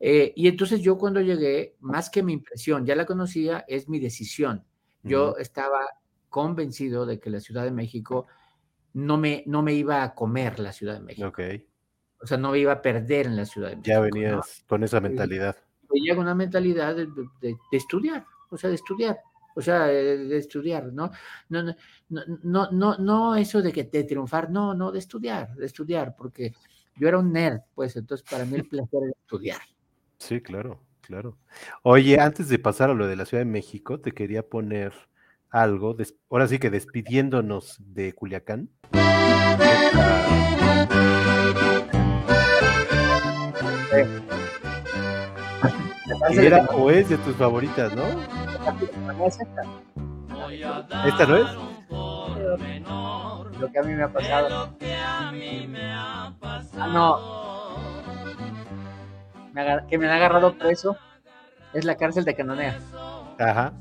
Eh, 0.00 0.32
y 0.36 0.48
entonces 0.48 0.80
yo 0.80 0.96
cuando 0.96 1.20
llegué, 1.20 1.76
más 1.80 2.10
que 2.10 2.22
mi 2.22 2.32
impresión, 2.32 2.86
ya 2.86 2.94
la 2.94 3.06
conocía, 3.06 3.64
es 3.66 3.88
mi 3.88 3.98
decisión. 3.98 4.64
Yo 5.02 5.36
estaba 5.38 5.80
convencido 6.28 7.06
de 7.06 7.18
que 7.18 7.30
la 7.30 7.40
Ciudad 7.40 7.64
de 7.64 7.70
México 7.70 8.26
no 8.92 9.16
me, 9.16 9.42
no 9.46 9.62
me 9.62 9.72
iba 9.72 10.02
a 10.02 10.14
comer 10.14 10.58
la 10.58 10.72
Ciudad 10.72 10.94
de 10.94 11.00
México. 11.00 11.32
O 12.20 12.26
sea, 12.26 12.36
no 12.36 12.50
me 12.50 12.58
iba 12.58 12.72
a 12.72 12.82
perder 12.82 13.26
en 13.26 13.36
la 13.36 13.44
Ciudad 13.44 13.70
de 13.70 13.76
México. 13.76 13.90
Ya 13.90 14.00
venías 14.00 14.64
con 14.66 14.82
esa 14.82 15.00
mentalidad. 15.00 15.56
Venía 15.88 16.14
con 16.14 16.24
una 16.24 16.34
mentalidad 16.34 16.94
de, 16.94 17.08
estudiar, 17.72 18.26
o 18.50 18.58
sea, 18.58 18.68
de 18.68 18.76
estudiar. 18.76 19.20
o 19.54 19.62
sea, 19.62 19.86
de 19.86 20.36
estudiar, 20.36 20.92
¿no? 20.92 21.10
No, 21.48 21.62
no, 21.62 21.74
no, 22.42 22.70
no, 22.70 22.98
no 22.98 23.36
eso 23.36 23.62
de 23.62 23.72
que 23.72 23.84
de 23.84 24.04
triunfar, 24.04 24.50
no, 24.50 24.74
no, 24.74 24.92
de 24.92 24.98
estudiar, 24.98 25.54
de 25.54 25.66
estudiar, 25.66 26.14
porque 26.16 26.54
yo 26.96 27.08
era 27.08 27.18
un 27.18 27.32
nerd, 27.32 27.60
pues 27.74 27.96
entonces 27.96 28.28
para 28.28 28.44
mí 28.44 28.56
el 28.56 28.68
placer 28.68 29.00
era 29.02 29.12
estudiar. 29.18 29.60
Sí, 30.18 30.40
claro, 30.40 30.80
claro. 31.00 31.38
Oye, 31.82 32.20
antes 32.20 32.48
de 32.48 32.58
pasar 32.58 32.90
a 32.90 32.94
lo 32.94 33.06
de 33.06 33.16
la 33.16 33.24
Ciudad 33.24 33.44
de 33.44 33.50
México, 33.50 34.00
te 34.00 34.12
quería 34.12 34.42
poner 34.42 34.92
algo, 35.50 35.96
ahora 36.30 36.46
sí 36.46 36.58
que 36.58 36.70
despidiéndonos 36.70 37.76
de 37.80 38.12
Culiacán. 38.12 38.70
Era 46.30 46.64
o 46.66 46.90
es 46.90 47.08
de 47.08 47.16
tus 47.18 47.36
favoritas, 47.36 47.94
¿no? 47.94 48.04
¿Esta 51.06 51.26
no 51.26 51.36
es? 51.36 51.46
Lo 53.58 53.72
que 53.72 53.78
a 53.78 53.82
mí 53.82 53.94
me 53.94 54.02
ha 54.02 54.12
pasado. 54.12 54.76
Ah, 56.78 56.86
no. 56.92 57.47
Que 59.88 59.98
me 59.98 60.06
han 60.06 60.12
agarrado 60.12 60.56
preso 60.56 60.96
es 61.72 61.84
la 61.84 61.96
cárcel 61.96 62.24
de 62.24 62.34
Cananea. 62.34 62.78
Ajá. 63.38 63.74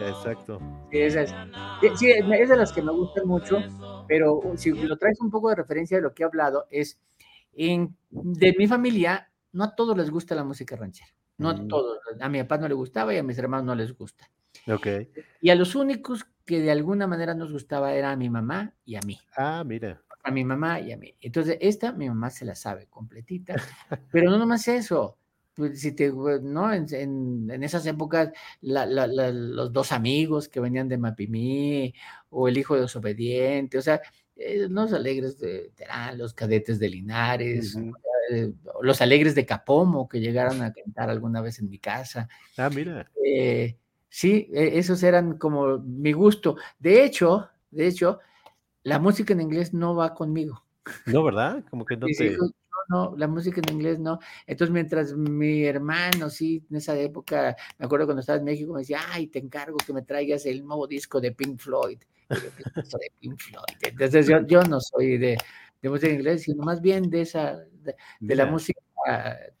Exacto. 0.00 0.60
Sí, 0.90 0.98
es, 0.98 1.34
sí, 1.96 2.10
es 2.10 2.48
de 2.48 2.56
las 2.56 2.72
que 2.72 2.82
me 2.82 2.92
gustan 2.92 3.26
mucho, 3.26 3.58
pero 4.06 4.40
si 4.56 4.70
lo 4.72 4.96
traes 4.96 5.20
un 5.20 5.30
poco 5.30 5.50
de 5.50 5.56
referencia 5.56 5.96
de 5.96 6.02
lo 6.02 6.14
que 6.14 6.22
he 6.22 6.26
hablado, 6.26 6.66
es 6.70 6.98
en, 7.52 7.96
de 8.10 8.54
mi 8.58 8.66
familia, 8.66 9.30
no 9.52 9.64
a 9.64 9.74
todos 9.74 9.96
les 9.96 10.10
gusta 10.10 10.34
la 10.34 10.44
música 10.44 10.76
ranchera. 10.76 11.10
No 11.38 11.50
a 11.50 11.54
mm. 11.54 11.68
todos. 11.68 11.98
A 12.20 12.28
mi 12.28 12.40
papá 12.42 12.58
no 12.58 12.68
le 12.68 12.74
gustaba 12.74 13.12
y 13.12 13.18
a 13.18 13.22
mis 13.22 13.38
hermanos 13.38 13.66
no 13.66 13.74
les 13.74 13.96
gusta. 13.96 14.30
Ok. 14.68 14.86
Y 15.40 15.50
a 15.50 15.54
los 15.54 15.74
únicos 15.74 16.26
que 16.44 16.60
de 16.60 16.70
alguna 16.70 17.06
manera 17.06 17.34
nos 17.34 17.52
gustaba 17.52 17.92
era 17.92 18.12
a 18.12 18.16
mi 18.16 18.30
mamá 18.30 18.74
y 18.84 18.96
a 18.96 19.00
mí. 19.00 19.18
Ah, 19.36 19.62
mira. 19.66 20.02
A 20.26 20.32
mi 20.32 20.44
mamá 20.44 20.80
y 20.80 20.90
a 20.90 20.96
mí. 20.96 21.14
Entonces, 21.20 21.56
esta 21.60 21.92
mi 21.92 22.08
mamá 22.08 22.30
se 22.30 22.44
la 22.44 22.56
sabe 22.56 22.86
completita. 22.86 23.54
Pero 24.10 24.28
no 24.28 24.38
nomás 24.38 24.66
eso. 24.66 25.16
Pues 25.54 25.80
si 25.80 25.92
te, 25.92 26.10
¿no? 26.10 26.72
En, 26.72 26.86
en, 26.92 27.62
esas 27.62 27.86
épocas, 27.86 28.32
los 28.60 29.72
dos 29.72 29.92
amigos 29.92 30.48
que 30.48 30.58
venían 30.58 30.88
de 30.88 30.98
Mapimí, 30.98 31.94
o 32.28 32.48
el 32.48 32.58
hijo 32.58 32.74
de 32.74 32.82
desobediente, 32.82 33.78
o 33.78 33.82
sea, 33.82 34.02
eh, 34.36 34.66
los 34.68 34.92
alegres 34.92 35.38
de 35.38 35.70
Terán, 35.76 36.18
los 36.18 36.34
cadetes 36.34 36.80
de 36.80 36.88
Linares, 36.88 37.78
eh, 38.32 38.52
los 38.82 39.00
alegres 39.00 39.36
de 39.36 39.46
Capomo 39.46 40.08
que 40.08 40.20
llegaron 40.20 40.60
a 40.60 40.72
cantar 40.72 41.08
alguna 41.08 41.40
vez 41.40 41.60
en 41.60 41.70
mi 41.70 41.78
casa. 41.78 42.28
Ah, 42.58 42.68
mira. 42.68 43.08
Eh, 43.24 43.76
sí, 44.08 44.50
e, 44.52 44.78
esos 44.78 45.02
eran 45.04 45.38
como 45.38 45.78
mi 45.78 46.12
gusto. 46.12 46.56
De 46.78 47.04
hecho, 47.04 47.48
de 47.70 47.86
hecho, 47.86 48.18
la 48.86 49.00
música 49.00 49.32
en 49.32 49.40
inglés 49.40 49.74
no 49.74 49.96
va 49.96 50.14
conmigo. 50.14 50.64
No, 51.06 51.24
¿verdad? 51.24 51.64
Como 51.70 51.84
que 51.84 51.96
no 51.96 52.06
te... 52.06 52.36
no, 52.36 52.50
no, 52.88 53.16
la 53.16 53.26
música 53.26 53.60
en 53.60 53.74
inglés 53.74 53.98
no. 53.98 54.20
Entonces, 54.46 54.72
mientras 54.72 55.12
mi 55.12 55.64
hermano, 55.64 56.30
sí, 56.30 56.64
en 56.70 56.76
esa 56.76 56.96
época, 56.96 57.56
me 57.78 57.86
acuerdo 57.86 58.06
cuando 58.06 58.20
estaba 58.20 58.38
en 58.38 58.44
México, 58.44 58.72
me 58.72 58.80
decía, 58.80 59.00
ay, 59.10 59.26
te 59.26 59.40
encargo 59.40 59.76
que 59.84 59.92
me 59.92 60.02
traigas 60.02 60.46
el 60.46 60.64
nuevo 60.64 60.86
disco 60.86 61.20
de 61.20 61.32
Pink 61.32 61.58
Floyd. 61.58 61.98
de 62.28 63.12
Pink 63.18 63.40
Floyd. 63.40 63.76
Entonces, 63.82 64.28
yo, 64.28 64.46
yo 64.46 64.62
no 64.62 64.80
soy 64.80 65.18
de, 65.18 65.36
de 65.82 65.88
música 65.88 66.06
en 66.06 66.20
inglés, 66.20 66.42
sino 66.42 66.62
más 66.62 66.80
bien 66.80 67.10
de 67.10 67.22
esa, 67.22 67.58
de, 68.20 68.36
la 68.36 68.46
música 68.46 68.80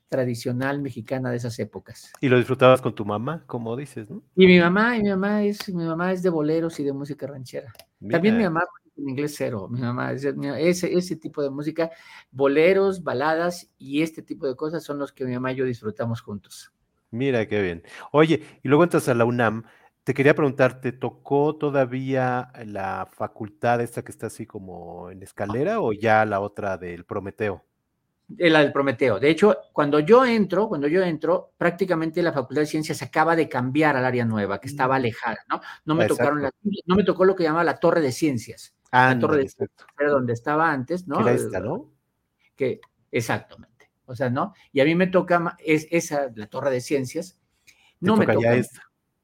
tradicional 0.08 0.80
mexicana 0.80 1.32
de 1.32 1.38
esas 1.38 1.58
épocas. 1.58 2.12
¿Y 2.20 2.28
lo 2.28 2.36
disfrutabas 2.36 2.80
con 2.80 2.94
tu 2.94 3.04
mamá, 3.04 3.42
como 3.46 3.74
dices, 3.74 4.08
no? 4.08 4.22
Y 4.36 4.46
mi 4.46 4.60
mamá, 4.60 4.96
y 4.96 5.02
mi 5.02 5.08
mamá 5.10 5.42
es, 5.42 5.68
mi 5.74 5.84
mamá 5.84 6.12
es 6.12 6.22
de 6.22 6.30
boleros 6.30 6.78
y 6.78 6.84
de 6.84 6.92
música 6.92 7.26
ranchera. 7.26 7.72
También 8.08 8.36
mi 8.36 8.44
mamá 8.44 8.62
en 8.96 9.08
inglés 9.08 9.34
cero, 9.36 9.68
mi 9.70 9.80
mamá, 9.80 10.12
ese, 10.12 10.92
ese 10.92 11.16
tipo 11.16 11.42
de 11.42 11.50
música, 11.50 11.90
boleros, 12.30 13.02
baladas 13.02 13.70
y 13.78 14.02
este 14.02 14.22
tipo 14.22 14.46
de 14.46 14.56
cosas 14.56 14.84
son 14.84 14.98
los 14.98 15.12
que 15.12 15.24
mi 15.24 15.34
mamá 15.34 15.52
y 15.52 15.56
yo 15.56 15.64
disfrutamos 15.64 16.20
juntos. 16.20 16.72
Mira 17.10 17.46
qué 17.46 17.62
bien. 17.62 17.82
Oye, 18.12 18.42
y 18.62 18.68
luego 18.68 18.84
entras 18.84 19.08
a 19.08 19.14
la 19.14 19.24
UNAM, 19.24 19.64
te 20.04 20.14
quería 20.14 20.34
preguntar, 20.34 20.80
¿te 20.80 20.92
tocó 20.92 21.56
todavía 21.56 22.50
la 22.64 23.08
facultad 23.10 23.80
esta 23.80 24.04
que 24.04 24.12
está 24.12 24.28
así 24.28 24.46
como 24.46 25.10
en 25.10 25.22
escalera 25.22 25.80
o 25.80 25.92
ya 25.92 26.24
la 26.24 26.40
otra 26.40 26.78
del 26.78 27.04
Prometeo? 27.04 27.64
la 28.28 28.60
del 28.60 28.72
Prometeo. 28.72 29.18
De 29.20 29.30
hecho, 29.30 29.56
cuando 29.72 30.00
yo 30.00 30.24
entro, 30.24 30.68
cuando 30.68 30.88
yo 30.88 31.02
entro, 31.02 31.52
prácticamente 31.56 32.22
la 32.22 32.32
Facultad 32.32 32.62
de 32.62 32.66
Ciencias 32.66 33.02
acaba 33.02 33.36
de 33.36 33.48
cambiar 33.48 33.96
al 33.96 34.04
área 34.04 34.24
nueva, 34.24 34.60
que 34.60 34.68
estaba 34.68 34.94
mm. 34.94 34.98
alejada, 34.98 35.38
¿no? 35.48 35.60
No 35.84 35.94
me 35.94 36.06
tocaron 36.06 36.42
no 36.86 36.96
me 36.96 37.04
tocó 37.04 37.24
lo 37.24 37.36
que 37.36 37.44
llamaba 37.44 37.64
la 37.64 37.78
Torre 37.78 38.00
de 38.00 38.12
Ciencias. 38.12 38.74
Ah, 38.96 39.14
la 39.14 39.20
Torre 39.20 39.36
de 39.38 39.48
Ciencias 39.48 39.88
era 39.98 40.10
donde 40.10 40.32
estaba 40.32 40.70
antes, 40.70 41.06
¿no? 41.06 41.20
Era 41.20 41.32
esta, 41.32 41.60
¿no? 41.60 41.92
Que, 42.54 42.80
exactamente. 43.10 43.90
O 44.06 44.14
sea, 44.14 44.30
¿no? 44.30 44.54
Y 44.72 44.80
a 44.80 44.84
mí 44.84 44.94
me 44.94 45.08
toca 45.08 45.56
es 45.64 45.86
esa, 45.90 46.30
la 46.34 46.46
Torre 46.46 46.70
de 46.70 46.80
Ciencias. 46.80 47.38
No 48.00 48.16
me 48.16 48.26
toca. 48.26 48.54
esta. 48.54 48.82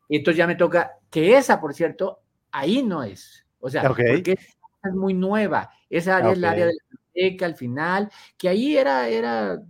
Y 0.09 0.17
entonces 0.17 0.37
ya 0.37 0.47
me 0.47 0.57
toca, 0.57 0.99
que 1.09 1.37
esa, 1.37 1.61
por 1.61 1.73
cierto, 1.73 2.21
ahí 2.51 2.83
no 2.83 3.03
es. 3.03 3.47
O 3.61 3.71
sea, 3.71 3.83
porque 3.87 4.37
es 4.85 4.93
muy 4.93 5.15
nueva. 5.15 5.71
Esa 5.89 6.17
área 6.17 6.33
es 6.33 6.39
la 6.39 6.51
área 6.51 6.67
de 6.67 7.37
que 7.37 7.45
al 7.45 7.55
final, 7.55 8.11
que 8.37 8.49
ahí 8.49 8.77
era, 8.77 9.09
era 9.09 9.63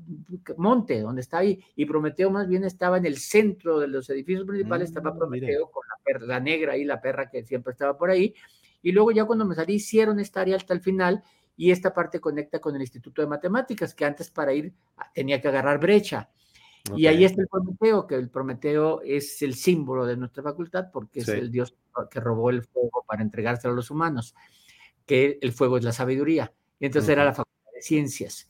monte, 0.56 1.00
donde 1.00 1.20
está 1.20 1.38
ahí, 1.38 1.62
y 1.76 1.84
Prometeo 1.84 2.30
más 2.30 2.48
bien 2.48 2.64
estaba 2.64 2.96
en 2.98 3.06
el 3.06 3.18
centro 3.18 3.78
de 3.78 3.88
los 3.88 4.08
edificios 4.10 4.46
principales, 4.46 4.88
estaba 4.88 5.12
mm, 5.12 5.18
Prometeo 5.18 5.70
con 5.70 5.82
la 5.88 5.94
perra 6.04 6.40
negra 6.40 6.76
y 6.76 6.84
la 6.84 7.00
perra 7.00 7.28
que 7.28 7.44
siempre 7.44 7.72
estaba 7.72 7.98
por 7.98 8.10
ahí, 8.10 8.34
y 8.82 8.92
luego 8.92 9.12
ya 9.12 9.24
cuando 9.24 9.44
me 9.44 9.54
salí 9.54 9.74
hicieron 9.74 10.20
esta 10.20 10.40
área 10.40 10.56
hasta 10.56 10.74
el 10.74 10.80
final, 10.80 11.22
y 11.56 11.70
esta 11.70 11.92
parte 11.92 12.20
conecta 12.20 12.60
con 12.60 12.74
el 12.74 12.80
Instituto 12.80 13.22
de 13.22 13.28
Matemáticas, 13.28 13.94
que 13.94 14.04
antes 14.04 14.30
para 14.30 14.52
ir 14.52 14.72
ah, 14.96 15.10
tenía 15.14 15.40
que 15.40 15.48
agarrar 15.48 15.78
brecha. 15.78 16.30
Y 16.96 17.06
ahí 17.06 17.24
está 17.24 17.42
el 17.42 17.48
Prometeo, 17.48 18.06
que 18.06 18.16
el 18.16 18.28
Prometeo 18.28 19.02
es 19.02 19.40
el 19.42 19.54
símbolo 19.54 20.04
de 20.04 20.16
nuestra 20.16 20.42
facultad 20.42 20.86
porque 20.92 21.20
es 21.20 21.28
el 21.28 21.52
dios 21.52 21.76
que 22.10 22.18
robó 22.18 22.50
el 22.50 22.64
fuego 22.64 23.04
para 23.06 23.22
entregárselo 23.22 23.74
a 23.74 23.76
los 23.76 23.90
humanos, 23.92 24.34
que 25.06 25.38
el 25.40 25.52
fuego 25.52 25.76
es 25.76 25.84
la 25.84 25.92
sabiduría. 25.92 26.52
Y 26.80 26.86
entonces 26.86 27.10
era 27.10 27.24
la 27.24 27.34
Facultad 27.34 27.70
de 27.72 27.82
Ciencias. 27.82 28.48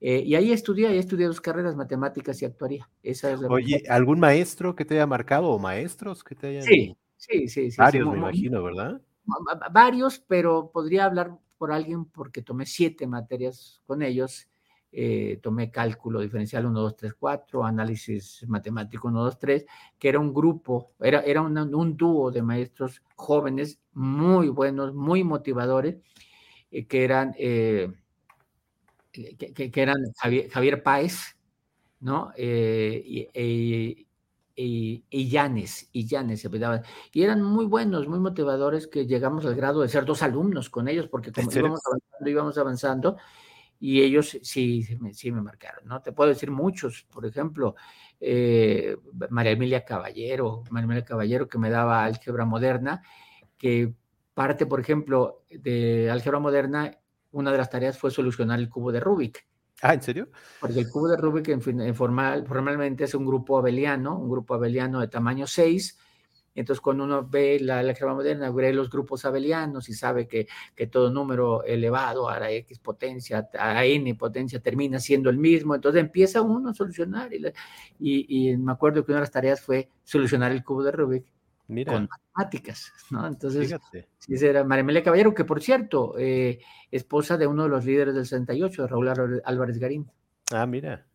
Eh, 0.00 0.22
y 0.24 0.36
ahí 0.36 0.52
estudié, 0.52 0.86
ahí 0.86 0.98
estudié 0.98 1.26
dos 1.26 1.40
carreras, 1.40 1.74
matemáticas 1.74 2.40
y 2.42 2.44
actuaría. 2.44 2.88
Esa 3.02 3.36
Oye, 3.48 3.82
¿algún 3.88 4.20
maestro 4.20 4.76
que 4.76 4.84
te 4.84 4.94
haya 4.94 5.06
marcado 5.06 5.48
o 5.48 5.58
maestros 5.58 6.22
que 6.22 6.36
te 6.36 6.46
hayan... 6.48 6.62
Sí, 6.62 6.96
sí, 7.16 7.48
sí. 7.48 7.70
sí 7.72 7.76
varios, 7.76 8.08
me 8.08 8.18
imagino, 8.18 8.62
¿verdad? 8.62 9.00
Varios, 9.72 10.18
pero 10.18 10.70
podría 10.70 11.04
hablar 11.06 11.38
por 11.58 11.72
alguien 11.72 12.04
porque 12.04 12.42
tomé 12.42 12.66
siete 12.66 13.06
materias 13.06 13.80
con 13.86 14.02
ellos. 14.02 14.48
Eh, 14.96 15.40
tomé 15.42 15.72
cálculo 15.72 16.20
diferencial 16.20 16.66
1, 16.66 16.80
2, 16.80 16.96
3, 16.96 17.14
4, 17.18 17.64
análisis 17.64 18.44
matemático 18.46 19.08
1, 19.08 19.24
2, 19.24 19.38
3, 19.40 19.66
que 19.98 20.08
era 20.08 20.20
un 20.20 20.32
grupo, 20.32 20.92
era, 21.00 21.20
era 21.22 21.42
un 21.42 21.96
dúo 21.96 22.30
de 22.30 22.42
maestros 22.42 23.02
jóvenes 23.16 23.80
muy 23.92 24.48
buenos, 24.50 24.94
muy 24.94 25.24
motivadores, 25.24 25.96
eh, 26.70 26.86
que 26.86 27.02
eran, 27.02 27.34
eh, 27.38 27.90
que, 29.10 29.72
eran 29.74 29.96
Javier, 30.52 30.82
Páez, 30.84 31.36
¿no? 31.98 32.30
Y, 32.36 34.03
y, 34.56 35.04
y, 35.10 35.28
Llanes, 35.28 35.88
y 35.92 36.06
Llanes 36.06 36.40
se 36.40 36.50
Y 37.12 37.22
eran 37.22 37.42
muy 37.42 37.66
buenos, 37.66 38.06
muy 38.06 38.20
motivadores, 38.20 38.86
que 38.86 39.06
llegamos 39.06 39.44
al 39.46 39.54
grado 39.54 39.82
de 39.82 39.88
ser 39.88 40.04
dos 40.04 40.22
alumnos 40.22 40.70
con 40.70 40.88
ellos, 40.88 41.08
porque 41.08 41.32
como 41.32 41.50
íbamos 41.50 41.80
avanzando, 41.86 42.30
íbamos 42.30 42.58
avanzando, 42.58 43.16
y 43.80 44.02
ellos 44.02 44.38
sí, 44.42 44.86
sí 45.12 45.32
me 45.32 45.42
marcaron, 45.42 45.86
¿no? 45.86 46.00
Te 46.00 46.12
puedo 46.12 46.30
decir 46.30 46.50
muchos, 46.50 47.06
por 47.10 47.26
ejemplo, 47.26 47.74
María 49.30 49.52
Emilia 49.52 49.84
Caballero, 49.84 50.62
María 50.70 50.84
Emilia 50.84 51.04
Caballero 51.04 51.48
que 51.48 51.58
me 51.58 51.70
daba 51.70 52.04
álgebra 52.04 52.44
moderna, 52.44 53.02
que 53.58 53.92
parte, 54.34 54.66
por 54.66 54.80
ejemplo, 54.80 55.44
de 55.50 56.10
álgebra 56.10 56.38
moderna, 56.38 56.98
una 57.32 57.50
de 57.50 57.58
las 57.58 57.70
tareas 57.70 57.98
fue 57.98 58.10
solucionar 58.10 58.58
el 58.58 58.68
cubo 58.68 58.92
de 58.92 59.00
Rubik. 59.00 59.46
Ah, 59.82 59.94
¿en 59.94 60.02
serio? 60.02 60.28
Porque 60.60 60.80
el 60.80 60.88
cubo 60.88 61.08
de 61.08 61.16
Rubik 61.16 61.48
en, 61.48 61.94
formal, 61.94 62.46
formalmente 62.46 63.04
es 63.04 63.14
un 63.14 63.26
grupo 63.26 63.58
abeliano, 63.58 64.16
un 64.18 64.30
grupo 64.30 64.54
abeliano 64.54 65.00
de 65.00 65.08
tamaño 65.08 65.46
6. 65.46 65.98
Entonces, 66.54 66.80
cuando 66.80 67.04
uno 67.04 67.26
ve 67.28 67.58
la 67.60 67.80
álgebra 67.80 68.14
moderna, 68.14 68.50
ve 68.50 68.72
los 68.72 68.88
grupos 68.88 69.24
abelianos 69.24 69.88
y 69.88 69.94
sabe 69.94 70.28
que, 70.28 70.46
que, 70.76 70.86
todo 70.86 71.10
número 71.10 71.64
elevado 71.64 72.28
a 72.28 72.38
la 72.38 72.52
x 72.52 72.78
potencia, 72.78 73.48
a 73.58 73.84
n 73.84 74.14
potencia, 74.14 74.60
termina 74.60 75.00
siendo 75.00 75.30
el 75.30 75.36
mismo. 75.36 75.74
Entonces, 75.74 76.00
empieza 76.00 76.42
uno 76.42 76.70
a 76.70 76.74
solucionar. 76.74 77.34
Y, 77.34 77.44
y, 77.98 78.50
y 78.52 78.56
me 78.56 78.72
acuerdo 78.72 79.04
que 79.04 79.10
una 79.10 79.18
de 79.18 79.22
las 79.24 79.32
tareas 79.32 79.60
fue 79.60 79.88
solucionar 80.04 80.52
el 80.52 80.62
cubo 80.62 80.84
de 80.84 80.92
Rubik 80.92 81.33
con 81.66 82.08
matemáticas, 82.08 82.92
¿no? 83.10 83.26
Entonces, 83.26 83.74
sí, 84.18 84.34
era 84.44 84.64
María 84.64 85.02
Caballero, 85.02 85.34
que 85.34 85.44
por 85.44 85.62
cierto, 85.62 86.14
eh, 86.18 86.60
esposa 86.90 87.36
de 87.36 87.46
uno 87.46 87.64
de 87.64 87.68
los 87.70 87.84
líderes 87.84 88.14
del 88.14 88.24
68, 88.24 88.82
de 88.82 88.88
Raúl 88.88 89.42
Álvarez 89.44 89.78
Garín. 89.78 90.10
Ah, 90.52 90.66
mira, 90.66 91.06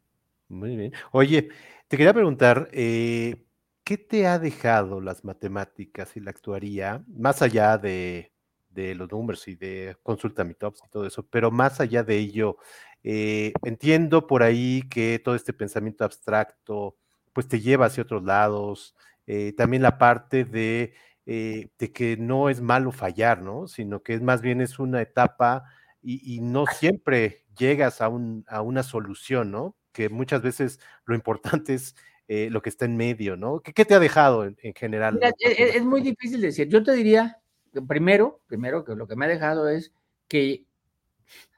muy 0.48 0.76
bien. 0.76 0.94
Oye, 1.12 1.50
te 1.88 1.98
quería 1.98 2.14
preguntar, 2.14 2.70
eh, 2.72 3.46
¿qué 3.84 3.98
te 3.98 4.28
ha 4.28 4.40
dejado 4.40 5.02
las 5.02 5.24
matemáticas 5.24 6.18
y 6.18 6.20
la 6.20 6.32
actuaría, 6.32 7.04
más 7.08 7.42
allá 7.42 7.78
de, 7.78 8.32
los 8.76 9.12
números 9.12 9.48
y 9.50 9.56
de 9.56 9.98
consulta 10.04 10.48
tops 10.54 10.82
y 10.86 10.90
todo 10.90 11.06
eso, 11.06 11.28
pero 11.30 11.52
más 11.52 11.82
allá 11.82 12.02
de 12.02 12.18
ello, 12.18 12.58
eh, 13.04 13.52
entiendo 13.64 14.26
por 14.26 14.42
ahí 14.42 14.84
que 14.90 15.20
todo 15.20 15.36
este 15.36 15.52
pensamiento 15.52 16.06
abstracto, 16.06 16.96
pues 17.34 17.48
te 17.48 17.60
lleva 17.60 17.88
hacia 17.88 18.04
otros 18.04 18.24
lados, 18.24 18.96
eh, 19.32 19.54
también 19.54 19.84
la 19.84 20.00
parte 20.00 20.44
de, 20.44 20.96
eh, 21.28 21.70
de, 21.78 21.92
que 21.92 22.18
no 22.18 22.50
es 22.50 22.62
malo 22.62 22.92
fallar, 22.92 23.44
¿no? 23.44 23.68
Sino 23.68 24.02
que 24.02 24.16
es 24.16 24.24
más 24.24 24.42
bien 24.42 24.60
es 24.60 24.80
una 24.80 25.04
etapa 25.04 25.66
y, 26.02 26.42
no 26.42 26.66
siempre 26.66 27.46
llegas 27.56 28.02
a, 28.02 28.10
un, 28.10 28.44
a 28.48 28.64
una 28.64 28.82
solución, 28.82 29.52
¿no? 29.52 29.76
Que 29.92 30.10
muchas 30.10 30.42
veces 30.42 30.80
lo 31.06 31.14
importante 31.14 31.76
es 31.76 31.96
eh, 32.28 32.50
lo 32.50 32.64
que 32.64 32.70
está 32.70 32.86
en 32.86 32.98
medio, 32.98 33.38
¿no? 33.38 33.60
¿Qué, 33.60 33.86
te 33.86 33.94
ha 33.94 34.00
dejado 34.00 34.46
en, 34.46 34.74
general? 34.74 35.20
E, 35.22 35.28
e, 35.48 35.78
es, 35.78 35.86
muy 35.86 36.02
difícil 36.02 36.42
decir. 36.42 36.68
Yo 36.68 36.82
te 36.82 36.94
diría, 36.94 37.40
primero, 37.88 38.42
primero 38.48 38.84
que 38.84 38.96
lo 38.96 39.08
que 39.08 39.16
me 39.16 39.26
ha 39.26 39.30
dejado 39.30 39.70
es 39.70 39.94
que 40.28 40.66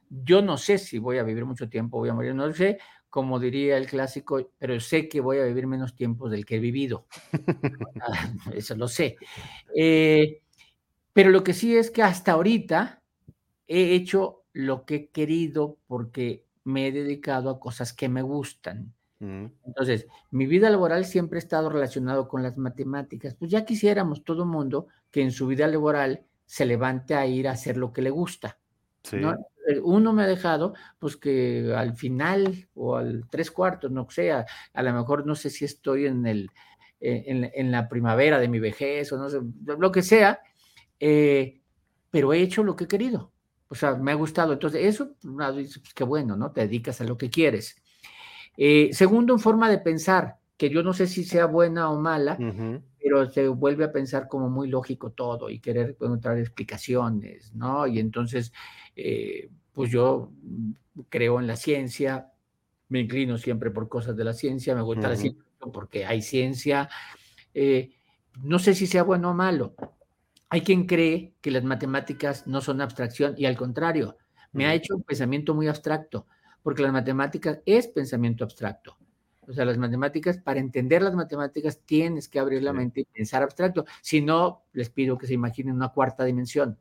yo 0.10 0.42
no 0.42 0.58
sé 0.58 0.78
si 0.78 1.00
voy 1.00 1.20
a 1.20 1.24
vivir 1.24 1.46
mucho 1.46 1.70
tiempo, 1.70 2.00
voy 2.00 2.10
a 2.10 2.14
morir, 2.14 2.36
no 2.36 2.52
sé, 2.52 2.80
como 3.12 3.40
diría 3.40 3.78
el 3.78 3.88
clásico, 3.88 4.50
pero 4.58 4.80
sé 4.80 5.10
que 5.10 5.20
voy 5.20 5.38
a 5.38 5.44
vivir 5.44 5.68
menos 5.68 5.96
tiempo 5.96 6.30
del 6.30 6.46
que 6.46 6.56
he 6.56 6.60
vivido. 6.60 7.06
Ah, 8.02 8.34
eso 8.56 8.76
lo 8.76 8.88
sé. 8.88 9.18
Eh, 9.76 10.42
pero 11.14 11.30
lo 11.30 11.44
que 11.44 11.54
sí 11.54 11.76
es 11.76 11.92
que 11.92 12.02
hasta 12.02 12.32
ahorita 12.32 13.04
he 13.68 13.94
hecho 13.94 14.46
lo 14.54 14.86
que 14.86 14.96
he 14.96 15.08
querido 15.10 15.78
porque 15.86 16.46
me 16.64 16.88
he 16.88 16.92
dedicado 16.92 17.52
a 17.52 17.60
cosas 17.60 17.94
que 17.94 18.10
me 18.10 18.24
gustan. 18.24 18.94
Entonces, 19.20 20.08
mi 20.32 20.48
vida 20.48 20.72
laboral 20.72 21.06
siempre 21.06 21.38
ha 21.38 21.44
estado 21.44 21.70
relacionado 21.70 22.28
con 22.28 22.42
las 22.42 22.58
matemáticas. 22.58 23.36
Pues 23.36 23.52
ya 23.52 23.66
quisiéramos 23.66 24.24
todo 24.24 24.48
mundo 24.48 24.88
que 25.12 25.22
en 25.22 25.32
su 25.32 25.46
vida 25.46 25.68
laboral 25.68 26.26
se 26.48 26.66
levante 26.66 27.14
a 27.14 27.28
ir 27.28 27.48
a 27.48 27.52
hacer 27.52 27.78
lo 27.78 27.94
que 27.94 28.02
le 28.02 28.10
gusta. 28.10 28.58
Eh, 29.12 29.22
uno 29.84 30.14
me 30.14 30.24
ha 30.24 30.28
dejado, 30.28 30.74
pues 31.00 31.18
que 31.18 31.74
al 31.76 31.96
final 31.96 32.68
o 32.74 32.96
al 32.96 33.28
tres 33.30 33.52
cuartos, 33.52 33.92
no 33.92 34.08
sé, 34.10 34.32
a, 34.32 34.46
lo 34.76 34.94
mejor 34.94 35.26
no 35.26 35.36
sé 35.36 35.50
si 35.50 35.66
estoy 35.66 36.06
en, 36.06 36.26
el, 36.26 36.50
eh, 37.00 37.52
en, 37.54 37.72
la 37.72 37.88
primavera 37.88 38.40
de 38.40 38.48
mi 38.48 38.60
vejez 38.60 39.12
o 39.12 39.18
no 39.18 39.30
sé, 39.30 39.40
lo 39.66 39.92
que 39.92 40.02
sea, 40.02 40.40
eh, 41.00 41.62
pero 42.10 42.34
he 42.34 42.42
hecho 42.42 42.64
lo 42.64 42.76
que 42.76 42.86
he 42.86 42.88
querido. 42.88 43.32
O 43.70 43.76
sea, 43.76 43.96
me 43.96 44.12
ha 44.12 44.16
gustado. 44.16 44.52
Entonces, 44.54 44.84
eso, 44.84 45.16
pues, 45.22 45.80
qué 45.96 46.04
bueno, 46.04 46.36
¿no? 46.36 46.52
Te 46.52 46.62
dedicas 46.62 47.00
a 47.00 47.06
lo 47.06 47.18
que 47.18 47.30
quieres. 47.30 47.82
Eh, 48.58 48.90
segundo, 48.92 49.34
en 49.34 49.40
forma 49.40 49.70
de 49.70 49.78
pensar, 49.78 50.40
que 50.58 50.70
yo 50.70 50.84
no 50.84 50.94
sé 50.94 51.08
si 51.08 51.24
sea 51.24 51.46
buena 51.46 51.90
o 51.90 52.00
mala, 52.00 52.38
pero 53.02 53.30
se 53.30 53.48
vuelve 53.48 53.86
a 53.86 53.92
pensar 53.92 54.28
como 54.28 54.50
muy 54.50 54.70
lógico 54.70 55.12
todo 55.12 55.50
y 55.50 55.60
querer 55.60 55.98
encontrar 56.00 56.38
explicaciones, 56.38 57.54
¿no? 57.54 57.88
Y 57.88 58.00
entonces, 58.00 58.54
eh, 58.96 59.50
pues 59.74 59.92
yo 59.92 60.32
creo 61.10 61.40
en 61.40 61.48
la 61.48 61.56
ciencia, 61.56 62.32
me 62.90 63.00
inclino 63.00 63.38
siempre 63.38 63.72
por 63.72 63.90
cosas 63.90 64.16
de 64.16 64.24
la 64.24 64.34
ciencia, 64.34 64.76
me 64.76 64.82
gusta 64.82 65.10
la 65.10 65.16
ciencia 65.16 65.44
porque 65.74 66.06
hay 66.06 66.22
ciencia. 66.22 66.90
Eh, 67.54 67.92
no 68.44 68.60
sé 68.60 68.76
si 68.76 68.88
sea 68.88 69.04
bueno 69.04 69.32
o 69.32 69.34
malo. 69.34 69.76
Hay 70.50 70.62
quien 70.62 70.86
cree 70.86 71.34
que 71.42 71.52
las 71.52 71.64
matemáticas 71.64 72.46
no 72.48 72.62
son 72.62 72.82
abstracción 72.82 73.36
y 73.38 73.46
al 73.46 73.56
contrario, 73.56 74.18
me 74.52 74.66
ha 74.66 74.74
hecho 74.74 74.96
un 74.96 75.04
pensamiento 75.04 75.54
muy 75.56 75.68
abstracto 75.68 76.28
porque 76.62 76.84
las 76.84 76.92
matemáticas 76.92 77.60
es 77.66 77.88
pensamiento 77.88 78.44
abstracto. 78.44 78.98
O 79.52 79.54
sea, 79.54 79.66
las 79.66 79.78
matemáticas, 79.78 80.38
para 80.38 80.60
entender 80.60 81.02
las 81.02 81.14
matemáticas, 81.14 81.82
tienes 81.86 82.30
que 82.30 82.40
abrir 82.40 82.64
la 82.64 82.72
mente 82.72 83.02
y 83.02 83.04
pensar 83.04 83.44
abstracto. 83.44 83.86
Si 84.02 84.22
no, 84.22 84.64
les 84.72 84.90
pido 84.90 85.18
que 85.18 85.28
se 85.28 85.34
imaginen 85.34 85.76
una 85.76 85.90
cuarta 85.90 86.24
dimensión. 86.24 86.78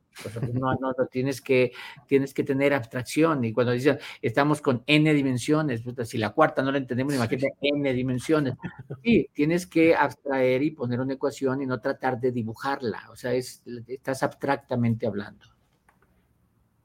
no, 0.55 0.75
no, 0.75 0.95
tienes, 1.11 1.41
que, 1.41 1.73
tienes 2.07 2.33
que 2.33 2.45
tener 2.45 2.73
abstracción. 2.73 3.45
Y 3.45 3.53
cuando 3.53 3.73
dicen, 3.73 3.99
estamos 4.23 4.61
con 4.61 4.85
n 4.87 5.13
dimensiones, 5.13 5.83
si 6.05 6.19
la 6.19 6.31
cuarta 6.31 6.63
no 6.63 6.71
la 6.71 6.79
entendemos, 6.79 7.13
imagínate 7.13 7.55
n 7.61 7.93
dimensiones. 7.93 8.55
Sí, 9.03 9.29
tienes 9.33 9.67
que 9.67 9.95
abstraer 9.97 10.63
y 10.63 10.71
poner 10.71 11.01
una 11.01 11.15
ecuación 11.15 11.61
y 11.63 11.67
no 11.67 11.81
tratar 11.81 12.21
de 12.21 12.31
dibujarla. 12.31 13.09
O 13.11 13.17
sea, 13.17 13.35
es, 13.35 13.63
estás 13.89 14.23
abstractamente 14.23 15.07
hablando. 15.07 15.45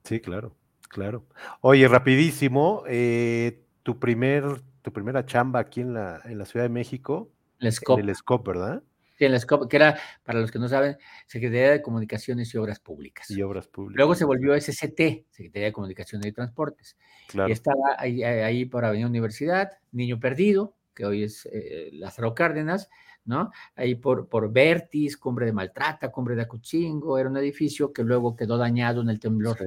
Sí, 0.04 0.20
claro. 0.20 0.56
Claro. 0.90 1.26
Oye, 1.62 1.88
rapidísimo, 1.88 2.84
eh, 2.88 3.66
tu 3.84 4.00
primer, 4.00 4.62
tu 4.86 4.94
primera 4.94 5.26
chamba 5.26 5.60
aquí 5.60 5.82
en 5.82 5.96
la, 5.96 6.22
en 6.26 6.38
la 6.38 6.46
Ciudad 6.46 6.64
de 6.64 6.70
México, 6.70 7.32
el 7.60 7.72
SCOP. 7.72 8.00
el 8.00 8.16
SCOP, 8.16 8.48
¿verdad? 8.48 8.84
Sí, 9.18 9.26
el 9.26 9.40
SCOP, 9.40 9.68
que 9.68 9.78
era, 9.78 9.98
para 10.24 10.40
los 10.40 10.52
que 10.52 10.60
no 10.60 10.68
saben, 10.68 10.96
Secretaría 11.26 11.72
de 11.72 11.82
Comunicaciones 11.82 12.54
y 12.54 12.58
Obras 12.60 12.80
Públicas. 12.80 13.32
Y 13.32 13.42
Obras 13.42 13.68
Públicas. 13.68 13.98
Luego 13.98 14.14
se 14.14 14.26
volvió 14.26 14.54
SCT, 14.54 15.26
Secretaría 15.32 15.66
de 15.66 15.74
Comunicaciones 15.74 16.28
y 16.28 16.32
Transportes. 16.34 16.98
Claro. 17.30 17.50
Y 17.50 17.54
estaba 17.54 17.96
ahí, 17.98 18.22
ahí 18.22 18.66
por 18.66 18.86
Avenida 18.86 19.08
Universidad, 19.08 19.72
Niño 19.92 20.20
Perdido, 20.20 20.76
que 20.94 21.04
hoy 21.08 21.24
es 21.24 21.50
eh, 21.52 21.90
Lázaro 21.94 22.36
Cárdenas, 22.36 22.88
¿no? 23.26 23.50
Ahí 23.76 23.96
por, 23.96 24.30
por 24.30 24.54
Vertis, 24.54 25.18
Cumbre 25.18 25.48
de 25.48 25.54
Maltrata, 25.54 26.12
Cumbre 26.12 26.36
de 26.36 26.44
Acuchingo, 26.44 27.18
era 27.18 27.28
un 27.28 27.38
edificio 27.38 27.92
que 27.92 28.04
luego 28.04 28.36
quedó 28.36 28.60
dañado 28.60 29.02
en 29.02 29.10
el 29.10 29.20
temblor. 29.20 29.58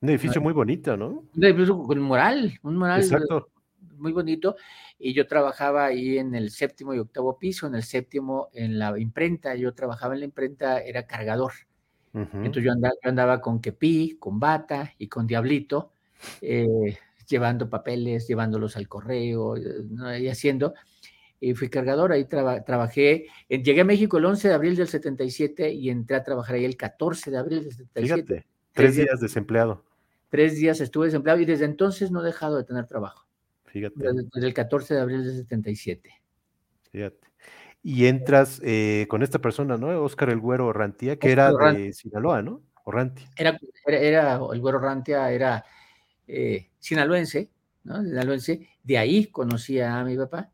Un 0.00 0.08
edificio 0.08 0.40
muy 0.40 0.52
bonito, 0.52 0.96
¿no? 0.96 1.22
Un 1.32 1.44
edificio 1.44 1.78
con 1.78 2.00
moral, 2.00 2.58
un 2.64 2.76
moral 2.76 3.04
muy 3.98 4.12
bonito. 4.12 4.56
Y 4.98 5.14
yo 5.14 5.26
trabajaba 5.26 5.86
ahí 5.86 6.18
en 6.18 6.34
el 6.34 6.50
séptimo 6.50 6.94
y 6.94 6.98
octavo 6.98 7.38
piso, 7.38 7.66
en 7.66 7.74
el 7.74 7.82
séptimo 7.82 8.48
en 8.52 8.78
la 8.78 8.98
imprenta. 8.98 9.54
Yo 9.54 9.74
trabajaba 9.74 10.14
en 10.14 10.20
la 10.20 10.26
imprenta, 10.26 10.80
era 10.80 11.06
cargador. 11.06 11.52
Entonces 12.12 12.62
yo 12.62 12.72
andaba, 13.02 13.40
con 13.40 13.60
Kepi, 13.60 14.18
con 14.20 14.38
Bata 14.38 14.92
y 14.98 15.08
con 15.08 15.26
Diablito, 15.26 15.90
eh, 16.40 16.96
llevando 17.26 17.68
papeles, 17.68 18.28
llevándolos 18.28 18.76
al 18.76 18.86
correo 18.86 19.56
y 19.56 20.28
haciendo. 20.28 20.74
Y 21.40 21.54
fui 21.54 21.68
cargador, 21.68 22.12
ahí 22.12 22.26
trabajé. 22.26 23.26
Llegué 23.48 23.80
a 23.80 23.84
México 23.84 24.18
el 24.18 24.26
11 24.26 24.46
de 24.46 24.54
abril 24.54 24.76
del 24.76 24.86
77 24.86 25.72
y 25.72 25.90
entré 25.90 26.14
a 26.14 26.22
trabajar 26.22 26.54
ahí 26.54 26.64
el 26.64 26.76
14 26.76 27.32
de 27.32 27.36
abril 27.36 27.64
del 27.64 27.72
77. 27.72 28.22
Fíjate, 28.22 28.46
tres 28.72 28.94
días 28.94 29.20
desempleado 29.20 29.82
tres 30.34 30.56
días 30.56 30.80
estuve 30.80 31.06
desempleado 31.06 31.40
y 31.40 31.44
desde 31.44 31.64
entonces 31.64 32.10
no 32.10 32.20
he 32.20 32.24
dejado 32.24 32.56
de 32.56 32.64
tener 32.64 32.86
trabajo. 32.86 33.23
Fíjate. 33.74 33.96
Desde, 33.98 34.46
el 34.46 34.54
14 34.54 34.94
de 34.94 35.00
abril 35.00 35.24
del 35.24 35.36
77. 35.36 36.10
Fíjate. 36.92 37.28
Y 37.82 38.06
entras 38.06 38.60
eh, 38.62 39.06
con 39.08 39.24
esta 39.24 39.40
persona, 39.40 39.76
¿no? 39.76 40.00
Oscar 40.00 40.30
el 40.30 40.38
Güero 40.38 40.72
Rantia, 40.72 41.18
que 41.18 41.32
era 41.32 41.52
de 41.72 41.92
Sinaloa, 41.92 42.40
¿no? 42.40 42.62
Rantia. 42.86 43.28
Era, 43.36 43.58
era, 43.84 44.38
el 44.52 44.60
Güero 44.60 44.78
Rantia 44.78 45.28
era 45.32 45.64
eh, 46.28 46.70
sinaloense, 46.78 47.50
¿no? 47.82 48.00
Sinaloense. 48.04 48.68
De 48.84 48.96
ahí 48.96 49.26
conocía 49.26 49.98
a 49.98 50.04
mi 50.04 50.16
papá. 50.16 50.52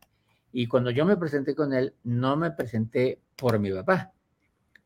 Y 0.51 0.65
cuando 0.65 0.89
yo 0.89 1.05
me 1.05 1.15
presenté 1.15 1.53
con 1.53 1.73
él, 1.73 1.93
no 2.03 2.35
me 2.35 2.49
presenté 2.49 3.21
por 3.35 3.59
mi 3.59 3.71
papá, 3.71 4.13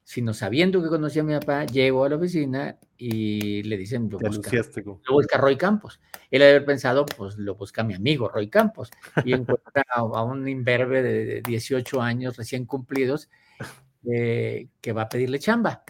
sino 0.03 0.33
sabiendo 0.33 0.83
que 0.83 0.89
conocía 0.89 1.21
a 1.21 1.25
mi 1.25 1.33
papá, 1.35 1.65
llego 1.65 2.03
a 2.03 2.09
la 2.09 2.17
oficina 2.17 2.77
y 2.97 3.63
le 3.63 3.77
dicen, 3.77 4.09
lo 4.09 4.19
busca, 4.19 4.51
lo 4.83 4.99
busca 5.13 5.37
Roy 5.37 5.55
Campos. 5.55 6.01
Él 6.31 6.41
haber 6.41 6.65
pensado, 6.65 7.05
pues 7.05 7.37
lo 7.37 7.55
busca 7.55 7.83
mi 7.83 7.93
amigo 7.93 8.27
Roy 8.29 8.49
Campos, 8.49 8.91
y 9.23 9.33
encuentra 9.33 9.83
a, 9.89 10.23
un 10.23 10.47
imberbe 10.47 11.01
de 11.03 11.41
18 11.41 12.01
años 12.01 12.37
recién 12.37 12.65
cumplidos 12.65 13.29
eh, 14.11 14.67
que 14.81 14.93
va 14.93 15.03
a 15.03 15.09
pedirle 15.09 15.39
chamba. 15.39 15.83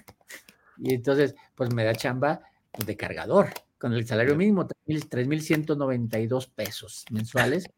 Y 0.78 0.94
entonces, 0.94 1.36
pues 1.56 1.74
me 1.74 1.84
da 1.84 1.94
chamba 1.94 2.42
pues, 2.72 2.86
de 2.86 2.98
cargador, 2.98 3.50
con 3.78 3.94
el 3.94 4.06
salario 4.06 4.36
mínimo, 4.36 4.68
3.192 4.68 6.50
pesos 6.54 7.06
mensuales 7.12 7.70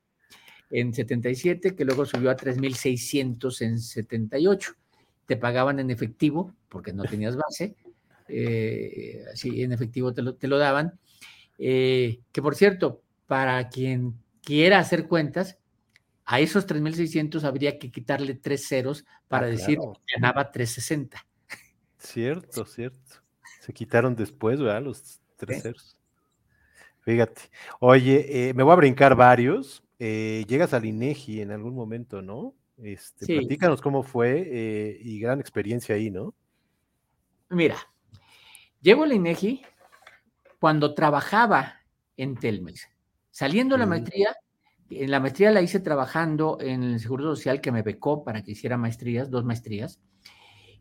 en 0.69 0.93
77, 0.93 1.75
que 1.75 1.85
luego 1.85 2.05
subió 2.05 2.29
a 2.29 2.35
3.600 2.35 3.61
en 3.61 3.79
78 3.79 4.75
te 5.27 5.35
pagaban 5.35 5.79
en 5.79 5.91
efectivo, 5.91 6.55
porque 6.69 6.93
no 6.93 7.03
tenías 7.03 7.35
base, 7.35 7.75
eh, 8.29 9.23
así 9.31 9.61
en 9.61 9.73
efectivo 9.73 10.13
te 10.13 10.23
lo, 10.23 10.35
te 10.35 10.47
lo 10.47 10.57
daban. 10.57 10.97
Eh, 11.57 12.21
que 12.31 12.41
por 12.41 12.55
cierto, 12.55 13.01
para 13.25 13.69
quien 13.69 14.15
quiera 14.43 14.79
hacer 14.79 15.07
cuentas, 15.07 15.57
a 16.25 16.39
esos 16.39 16.67
3.600 16.67 17.43
habría 17.43 17.79
que 17.79 17.91
quitarle 17.91 18.35
tres 18.35 18.67
ceros 18.67 19.05
para 19.27 19.47
ah, 19.47 19.49
decir 19.49 19.79
que 19.79 20.13
ganaba 20.15 20.51
360. 20.51 21.25
Cierto, 21.97 22.65
cierto. 22.65 23.23
Se 23.61 23.73
quitaron 23.73 24.15
después, 24.15 24.59
¿verdad? 24.59 24.81
Los 24.81 25.19
tres 25.35 25.61
ceros. 25.61 25.97
Fíjate. 27.01 27.41
Oye, 27.79 28.49
eh, 28.49 28.53
me 28.53 28.63
voy 28.63 28.73
a 28.73 28.75
brincar 28.75 29.15
varios. 29.15 29.83
llegas 29.97 30.73
al 30.73 30.85
INEGI 30.85 31.41
en 31.41 31.51
algún 31.51 31.73
momento, 31.73 32.21
¿no? 32.21 32.53
Este, 32.77 33.25
Platícanos 33.25 33.81
cómo 33.81 34.03
fue 34.03 34.43
eh, 34.45 34.99
y 35.01 35.19
gran 35.19 35.39
experiencia 35.39 35.95
ahí, 35.95 36.11
¿no? 36.11 36.35
Mira, 37.49 37.77
llego 38.81 39.03
a 39.03 39.07
la 39.07 39.15
INEGI 39.15 39.63
cuando 40.59 40.93
trabajaba 40.93 41.81
en 42.15 42.35
Telmex. 42.35 42.87
Saliendo 43.31 43.75
de 43.75 43.79
la 43.79 43.85
mm. 43.85 43.89
maestría, 43.89 44.35
En 44.89 45.11
la 45.11 45.19
maestría 45.19 45.51
la 45.51 45.61
hice 45.61 45.79
trabajando 45.79 46.57
en 46.61 46.83
el 46.83 46.99
Seguro 46.99 47.23
Social 47.35 47.61
que 47.61 47.71
me 47.71 47.81
becó 47.81 48.23
para 48.23 48.41
que 48.41 48.51
hiciera 48.51 48.77
maestrías, 48.77 49.29
dos 49.29 49.43
maestrías. 49.43 49.99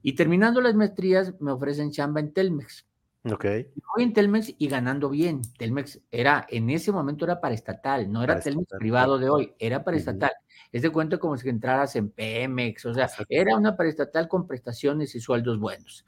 Y 0.02 0.14
terminando 0.14 0.60
las 0.60 0.74
maestrías 0.74 1.34
me 1.40 1.50
ofrecen 1.52 1.90
chamba 1.90 2.20
en 2.20 2.32
Telmex. 2.32 2.86
Ok. 3.24 3.44
Voy 3.44 4.04
en 4.04 4.12
Telmex 4.12 4.54
y 4.56 4.68
ganando 4.68 5.10
bien. 5.10 5.42
Telmex 5.58 6.00
era, 6.12 6.46
en 6.48 6.70
ese 6.70 6.92
momento 6.92 7.24
era 7.24 7.40
para 7.40 7.54
estatal, 7.54 8.10
no 8.10 8.22
era 8.22 8.38
Telmex 8.38 8.68
privado 8.78 9.18
de 9.18 9.28
hoy, 9.28 9.54
era 9.58 9.82
para 9.82 9.96
estatal. 9.96 10.30
Es 10.70 10.82
de 10.82 10.90
cuenta 10.90 11.18
como 11.18 11.36
si 11.36 11.48
entraras 11.48 11.96
en 11.96 12.10
Pemex, 12.10 12.86
o 12.86 12.94
sea, 12.94 13.08
era 13.28 13.56
una 13.56 13.76
paraestatal 13.76 14.28
con 14.28 14.46
prestaciones 14.46 15.14
y 15.14 15.20
sueldos 15.20 15.58
buenos. 15.58 16.06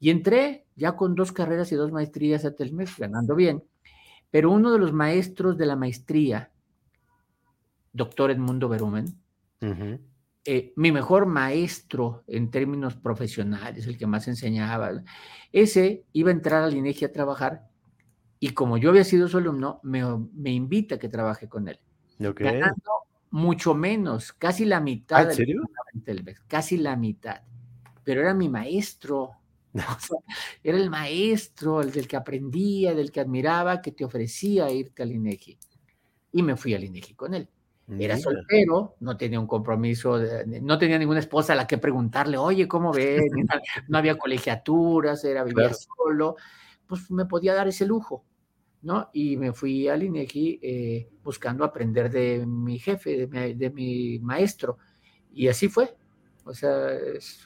Y 0.00 0.10
entré 0.10 0.66
ya 0.76 0.96
con 0.96 1.14
dos 1.14 1.32
carreras 1.32 1.72
y 1.72 1.76
dos 1.76 1.92
maestrías 1.92 2.44
a 2.44 2.54
Telmex, 2.54 2.98
ganando 2.98 3.34
bien. 3.34 3.62
Pero 4.30 4.50
uno 4.50 4.72
de 4.72 4.78
los 4.78 4.92
maestros 4.92 5.56
de 5.56 5.66
la 5.66 5.76
maestría, 5.76 6.50
doctor 7.92 8.30
Edmundo 8.30 8.68
Berumen, 8.68 9.06
eh, 10.44 10.72
mi 10.76 10.92
mejor 10.92 11.26
maestro 11.26 12.22
en 12.26 12.50
términos 12.50 12.94
profesionales, 12.94 13.86
el 13.86 13.98
que 13.98 14.06
más 14.06 14.28
enseñaba, 14.28 15.02
ese 15.52 16.04
iba 16.12 16.30
a 16.30 16.34
entrar 16.34 16.62
al 16.62 16.76
INEGI 16.76 17.06
a 17.06 17.12
trabajar 17.12 17.68
y 18.40 18.50
como 18.50 18.78
yo 18.78 18.90
había 18.90 19.04
sido 19.04 19.28
su 19.28 19.38
alumno, 19.38 19.80
me, 19.82 20.02
me 20.34 20.52
invita 20.52 20.94
a 20.94 20.98
que 20.98 21.08
trabaje 21.08 21.48
con 21.48 21.68
él. 21.68 21.80
Ganando 22.18 22.92
mucho 23.30 23.74
menos, 23.74 24.32
casi 24.32 24.64
la 24.64 24.80
mitad. 24.80 25.18
¿Ah, 25.18 25.30
¿En 25.30 25.32
serio? 25.32 25.62
casi 26.46 26.76
la 26.76 26.96
mitad. 26.96 27.42
Pero 28.04 28.20
era 28.20 28.34
mi 28.34 28.48
maestro. 28.48 29.32
era 30.62 30.76
el 30.76 30.90
maestro, 30.90 31.80
el 31.80 31.92
del 31.92 32.08
que 32.08 32.16
aprendía, 32.16 32.94
del 32.94 33.12
que 33.12 33.20
admiraba, 33.20 33.80
que 33.80 33.92
te 33.92 34.04
ofrecía 34.04 34.70
irte 34.70 35.02
al 35.02 35.12
INEGI. 35.12 35.58
Y 36.32 36.42
me 36.42 36.56
fui 36.56 36.74
al 36.74 36.84
INEGI 36.84 37.14
con 37.14 37.34
él. 37.34 37.48
Era 37.98 38.18
soltero, 38.18 38.96
no 39.00 39.16
tenía 39.16 39.40
un 39.40 39.46
compromiso, 39.46 40.18
no 40.60 40.78
tenía 40.78 40.98
ninguna 40.98 41.20
esposa 41.20 41.54
a 41.54 41.56
la 41.56 41.66
que 41.66 41.78
preguntarle, 41.78 42.36
oye, 42.36 42.68
¿cómo 42.68 42.92
ves? 42.92 43.22
no 43.88 43.96
había 43.96 44.18
colegiaturas, 44.18 45.24
era 45.24 45.42
vivir 45.42 45.70
solo, 45.72 46.36
pues 46.86 47.10
me 47.10 47.24
podía 47.24 47.54
dar 47.54 47.66
ese 47.66 47.86
lujo, 47.86 48.26
¿no? 48.82 49.08
Y 49.14 49.38
me 49.38 49.54
fui 49.54 49.88
al 49.88 50.02
INEGI 50.02 50.60
eh, 50.62 51.08
buscando 51.22 51.64
aprender 51.64 52.10
de 52.10 52.44
mi 52.46 52.78
jefe, 52.78 53.26
de 53.26 53.70
mi, 53.70 54.18
maestro, 54.18 54.76
y 55.32 55.48
así 55.48 55.68
fue. 55.68 55.96
O 56.48 56.54
sea, 56.54 56.90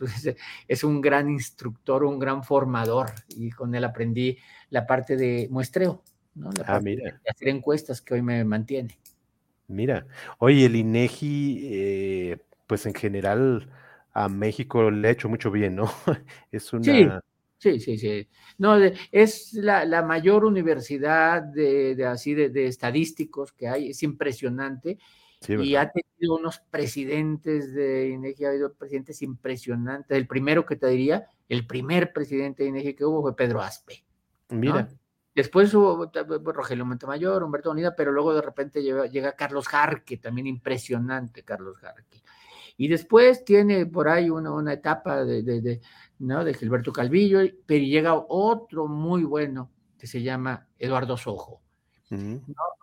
es, 0.69 0.85
un 0.85 1.01
gran 1.01 1.29
instructor, 1.29 2.05
un 2.05 2.19
gran 2.19 2.43
formador, 2.45 3.11
y 3.29 3.51
con 3.51 3.75
él 3.75 3.85
aprendí 3.85 4.39
la 4.71 4.87
parte 4.87 5.17
de 5.17 5.49
muestreo, 5.51 6.03
¿no? 6.35 6.51
La 6.53 6.63
ah, 6.63 6.67
parte 6.67 6.97
De 6.97 7.15
hacer 7.29 7.49
encuestas 7.49 8.01
que 8.01 8.15
hoy 8.15 8.23
me 8.23 8.45
mantiene. 8.45 8.99
Mira, 9.69 10.07
oye, 10.39 10.67
el 10.67 10.77
INEGI, 10.77 11.61
eh, 11.65 12.39
pues 12.67 12.87
en 12.87 12.95
general 12.95 13.69
a 14.13 14.29
México 14.29 14.91
le 14.91 15.09
ha 15.09 15.13
hecho 15.13 15.29
mucho 15.29 15.51
bien, 15.51 15.77
¿no? 15.77 15.91
es 16.53 16.73
una... 16.73 17.23
Sí, 17.63 17.79
sí, 17.79 17.97
sí, 17.97 18.29
No, 18.59 18.77
es 19.13 19.53
la, 19.53 20.03
mayor 20.03 20.45
universidad 20.45 21.43
de, 21.43 22.05
así 22.05 22.35
de, 22.35 22.67
estadísticos 22.67 23.53
que 23.53 23.69
hay, 23.69 23.91
es 23.91 24.03
impresionante. 24.03 24.99
Y 25.49 25.77
ha 25.77 25.91
tenido 25.91 26.37
unos 26.37 26.61
presidentes 26.71 27.73
de 27.75 28.11
INEGI, 28.11 28.45
ha 28.45 28.49
habido 28.51 28.75
presidentes 28.75 29.23
impresionantes. 29.23 30.17
El 30.17 30.27
primero 30.27 30.65
que 30.67 30.77
te 30.77 30.87
diría, 30.89 31.27
el 31.49 31.67
primer 31.67 32.13
presidente 32.13 32.63
de 32.63 32.71
INEGI 32.71 32.95
que 32.95 33.05
hubo 33.05 33.23
fue 33.23 33.37
Pedro 33.37 33.61
Aspe. 33.61 34.05
Mira. 34.51 34.89
Después 35.35 35.73
hubo 35.73 36.11
Rogelio 36.53 36.85
Montemayor, 36.85 37.43
Humberto 37.43 37.71
Unida, 37.71 37.95
pero 37.97 38.13
luego 38.13 38.35
de 38.35 38.43
repente 38.43 38.83
llega, 38.83 39.33
Carlos 39.33 39.67
Jarque, 39.67 40.19
también 40.19 40.47
impresionante 40.47 41.43
Carlos 41.43 41.79
Jarque. 41.79 42.23
Y 42.77 42.89
después 42.89 43.45
tiene 43.45 43.87
por 43.87 44.09
ahí 44.09 44.29
una, 44.29 44.73
etapa 44.73 45.25
de, 45.25 45.81
¿no? 46.19 46.45
de 46.45 46.55
Gilberto 46.55 46.93
Calvillo, 46.93 47.41
pero 47.65 47.85
llega 47.85 48.15
otro 48.29 48.89
muy 48.89 49.25
bueno 49.25 49.71
que 49.99 50.07
se 50.07 50.23
llama 50.23 50.69
Eduardo 50.79 51.17
Sojo. 51.17 51.62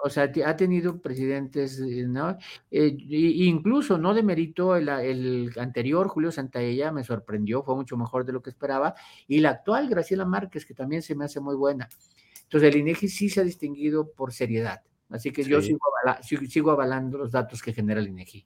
O 0.04 0.10
sea, 0.10 0.32
ha 0.46 0.56
tenido 0.56 1.02
presidentes, 1.02 1.80
¿no? 1.80 2.38
Eh, 2.72 2.96
incluso 2.98 3.98
no 3.98 4.14
demeritó 4.14 4.76
el, 4.76 4.90
el 4.90 5.52
anterior, 5.58 6.08
Julio 6.08 6.32
Santaella, 6.32 6.92
me 6.92 7.04
sorprendió, 7.04 7.64
fue 7.64 7.76
mucho 7.76 7.98
mejor 7.98 8.26
de 8.26 8.34
lo 8.34 8.42
que 8.42 8.50
esperaba, 8.50 8.96
y 9.28 9.40
la 9.40 9.52
actual, 9.52 9.90
Graciela 9.90 10.26
Márquez, 10.26 10.66
que 10.66 10.74
también 10.74 11.02
se 11.02 11.16
me 11.16 11.26
hace 11.26 11.40
muy 11.40 11.56
buena. 11.56 11.90
Entonces, 12.44 12.74
el 12.74 12.80
INEGI 12.82 13.10
sí 13.10 13.30
se 13.30 13.42
ha 13.42 13.44
distinguido 13.44 14.12
por 14.12 14.34
seriedad. 14.34 14.82
Así 15.10 15.32
que 15.32 15.44
yo 15.44 15.62
sigo, 15.62 16.72
avalando 16.72 17.18
los 17.18 17.32
datos 17.32 17.62
que 17.62 17.74
genera 17.74 18.00
el 18.00 18.08
INEGI. 18.08 18.46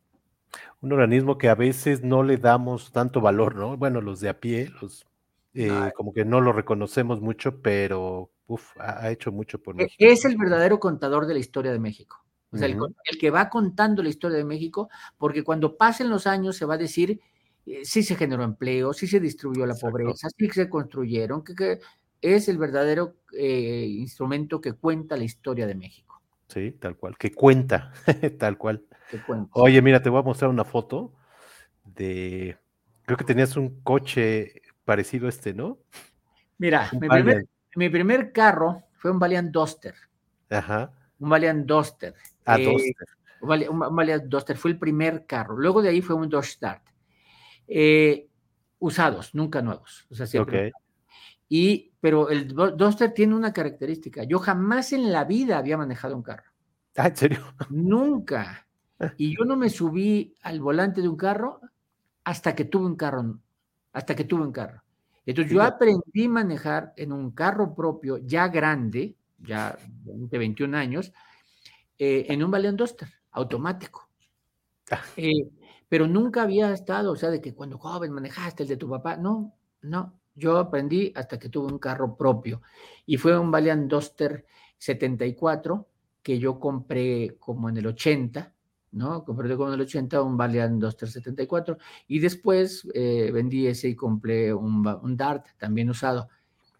Un 0.81 0.91
organismo 0.91 1.37
que 1.37 1.49
a 1.49 1.55
veces 1.55 2.03
no 2.03 2.23
le 2.23 2.37
damos 2.37 2.91
tanto 2.91 3.21
valor, 3.21 3.55
¿no? 3.55 3.77
Bueno, 3.77 4.01
los 4.01 4.19
de 4.19 4.29
a 4.29 4.39
pie, 4.39 4.71
los 4.81 5.05
eh, 5.53 5.91
como 5.95 6.13
que 6.13 6.25
no 6.25 6.41
lo 6.41 6.51
reconocemos 6.51 7.21
mucho, 7.21 7.61
pero 7.61 8.32
ha, 8.79 9.11
hecho 9.11 9.31
mucho 9.31 9.61
por 9.61 9.75
e, 9.75 9.83
México. 9.83 9.95
Es 9.99 10.25
el 10.25 10.37
verdadero 10.37 10.79
contador 10.79 11.25
de 11.25 11.33
la 11.33 11.39
historia 11.39 11.71
de 11.71 11.79
México. 11.79 12.23
O 12.51 12.57
sea, 12.57 12.67
el, 12.67 12.77
que 13.19 13.31
va 13.31 13.49
contando 13.49 14.03
la 14.03 14.09
historia 14.09 14.37
de 14.37 14.43
México, 14.43 14.89
porque 15.17 15.43
cuando 15.43 15.75
pasen 15.75 16.11
los 16.11 16.27
años 16.27 16.55
se 16.55 16.65
va 16.65 16.75
a 16.75 16.77
decir 16.77 17.19
eh, 17.65 17.81
sí 17.83 18.03
se 18.03 18.15
generó 18.15 18.43
empleo, 18.43 18.93
sí 18.93 19.07
se 19.07 19.19
distribuyó 19.19 19.65
la 19.65 19.75
pobreza, 19.75 20.27
sí 20.37 20.49
se 20.49 20.69
construyeron, 20.69 21.43
que, 21.43 21.79
es 22.21 22.47
el 22.47 22.57
verdadero 22.57 23.15
eh, 23.37 23.85
instrumento 23.89 24.61
que 24.61 24.73
cuenta 24.73 25.17
la 25.17 25.23
historia 25.23 25.67
de 25.67 25.75
México. 25.75 26.21
Sí, 26.47 26.71
tal 26.71 26.95
cual, 26.95 27.17
que 27.17 27.31
cuenta, 27.31 27.91
tal 28.39 28.57
cual. 28.57 28.85
Oye, 29.51 29.81
mira, 29.81 30.01
te 30.01 30.09
voy 30.09 30.19
a 30.19 30.23
mostrar 30.23 30.49
una 30.49 30.63
foto 30.63 31.13
de, 31.83 32.57
creo 33.03 33.17
que 33.17 33.25
tenías 33.25 33.57
un 33.57 33.81
coche 33.81 34.61
parecido 34.85 35.25
a 35.27 35.29
este, 35.29 35.53
¿no? 35.53 35.79
Mira, 36.57 36.89
mi 36.93 37.07
primer, 37.09 37.45
carro 38.31 38.83
fue 38.93 39.11
un 39.11 39.19
Valiant 39.19 39.51
Duster. 39.51 39.95
Ajá. 40.49 40.91
Un 41.19 41.29
Valiant 41.29 41.65
Duster. 41.65 42.13
Ah, 42.45 42.59
eh, 42.59 42.65
Duster. 42.65 43.07
Un 43.69 43.95
Valiant 43.95 44.23
Duster 44.25 44.57
fue 44.57 44.71
el 44.71 44.79
primer 44.79 45.25
carro. 45.25 45.57
Luego 45.57 45.81
de 45.81 45.89
ahí 45.89 46.01
fue 46.01 46.15
un 46.15 46.29
Dodge 46.29 46.51
Start. 46.51 46.83
Eh, 47.67 48.27
usados, 48.79 49.33
nunca 49.33 49.61
nuevos. 49.61 50.05
O 50.09 50.15
sea, 50.15 50.25
siempre. 50.25 50.71
Y, 51.49 51.93
pero 51.99 52.29
el 52.29 52.47
Duster 52.47 53.13
tiene 53.13 53.35
una 53.35 53.53
característica. 53.53 54.23
Yo 54.23 54.39
jamás 54.39 54.93
en 54.93 55.11
la 55.11 55.23
vida 55.23 55.57
había 55.57 55.77
manejado 55.77 56.15
un 56.15 56.23
carro. 56.23 56.51
Ah, 56.95 57.07
¿en 57.07 57.15
serio? 57.15 57.39
Nunca. 57.69 58.67
Y 59.17 59.35
yo 59.37 59.45
no 59.45 59.55
me 59.57 59.69
subí 59.69 60.35
al 60.41 60.61
volante 60.61 61.01
de 61.01 61.07
un 61.07 61.17
carro 61.17 61.61
hasta 62.23 62.55
que 62.55 62.65
tuve 62.65 62.85
un 62.85 62.95
carro. 62.95 63.39
Hasta 63.91 64.15
que 64.15 64.23
tuve 64.23 64.43
un 64.43 64.51
carro. 64.51 64.82
Entonces 65.25 65.53
yo 65.53 65.61
aprendí 65.61 66.25
a 66.25 66.29
manejar 66.29 66.93
en 66.97 67.13
un 67.13 67.31
carro 67.31 67.73
propio 67.73 68.17
ya 68.17 68.47
grande, 68.49 69.15
ya 69.39 69.77
de 70.03 70.37
21 70.37 70.75
años, 70.75 71.13
eh, 71.97 72.25
en 72.29 72.43
un 72.43 72.51
Valiant 72.51 72.77
Duster 72.77 73.07
automático. 73.31 74.09
Ah. 74.91 75.01
Eh, 75.15 75.49
pero 75.87 76.07
nunca 76.07 76.43
había 76.43 76.71
estado, 76.73 77.11
o 77.11 77.15
sea, 77.15 77.29
de 77.29 77.39
que 77.39 77.53
cuando 77.53 77.77
joven 77.77 78.11
manejaste 78.11 78.63
el 78.63 78.69
de 78.69 78.77
tu 78.77 78.89
papá, 78.89 79.15
no, 79.15 79.53
no. 79.81 80.19
Yo 80.35 80.57
aprendí 80.57 81.13
hasta 81.15 81.37
que 81.37 81.49
tuve 81.49 81.71
un 81.71 81.77
carro 81.77 82.17
propio 82.17 82.63
y 83.05 83.17
fue 83.17 83.37
un 83.37 83.51
Valiant 83.51 83.89
Duster 83.89 84.45
74 84.79 85.87
que 86.23 86.39
yo 86.39 86.59
compré 86.59 87.35
como 87.39 87.69
en 87.69 87.77
el 87.77 87.87
80, 87.87 88.52
¿no? 88.93 89.23
Compré 89.25 89.55
como 89.55 89.69
en 89.69 89.75
el 89.75 89.81
80 89.81 90.21
un 90.21 90.37
Valiant 90.37 90.81
Duster 90.81 91.09
74 91.09 91.77
y 92.07 92.19
después 92.19 92.87
eh, 92.93 93.31
vendí 93.33 93.67
ese 93.67 93.89
y 93.89 93.95
compré 93.95 94.53
un, 94.53 94.85
un, 94.87 95.17
Dart 95.17 95.47
también 95.57 95.89
usado. 95.89 96.29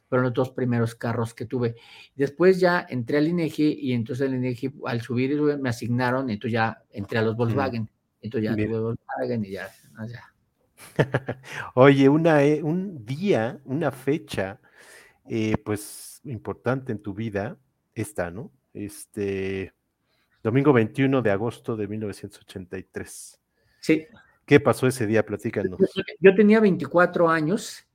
Fueron 0.07 0.25
los 0.25 0.33
dos 0.33 0.51
primeros 0.51 0.95
carros 0.95 1.33
que 1.33 1.45
tuve. 1.45 1.75
Después 2.15 2.59
ya 2.59 2.85
entré 2.87 3.17
al 3.17 3.27
INEGI 3.27 3.79
y 3.81 3.93
entonces 3.93 4.27
el 4.27 4.35
INEGI 4.35 4.73
al 4.85 5.01
subir 5.01 5.41
me 5.59 5.69
asignaron, 5.69 6.29
entonces 6.29 6.53
ya 6.53 6.83
entré 6.91 7.17
a 7.17 7.23
los 7.23 7.35
Volkswagen. 7.35 7.89
Entonces 8.21 8.49
ya 8.49 8.55
tuve 8.55 8.79
Volkswagen 8.79 9.43
y 9.43 9.51
ya, 9.51 9.67
ya 10.07 10.33
Oye, 11.75 12.09
una, 12.09 12.43
eh, 12.43 12.61
un 12.63 13.05
día, 13.05 13.59
una 13.65 13.91
fecha, 13.91 14.59
eh, 15.27 15.57
pues 15.63 16.21
importante 16.25 16.91
en 16.91 17.01
tu 17.01 17.13
vida, 17.13 17.57
esta, 17.95 18.31
¿no? 18.31 18.51
Este, 18.73 19.73
domingo 20.43 20.73
21 20.73 21.21
de 21.21 21.31
agosto 21.31 21.75
de 21.75 21.87
1983. 21.87 23.41
Sí. 23.79 24.05
¿Qué 24.45 24.59
pasó 24.59 24.87
ese 24.87 25.07
día? 25.07 25.25
Platícanos. 25.25 25.79
Yo 26.19 26.35
tenía 26.35 26.59
24 26.59 27.29
años, 27.29 27.87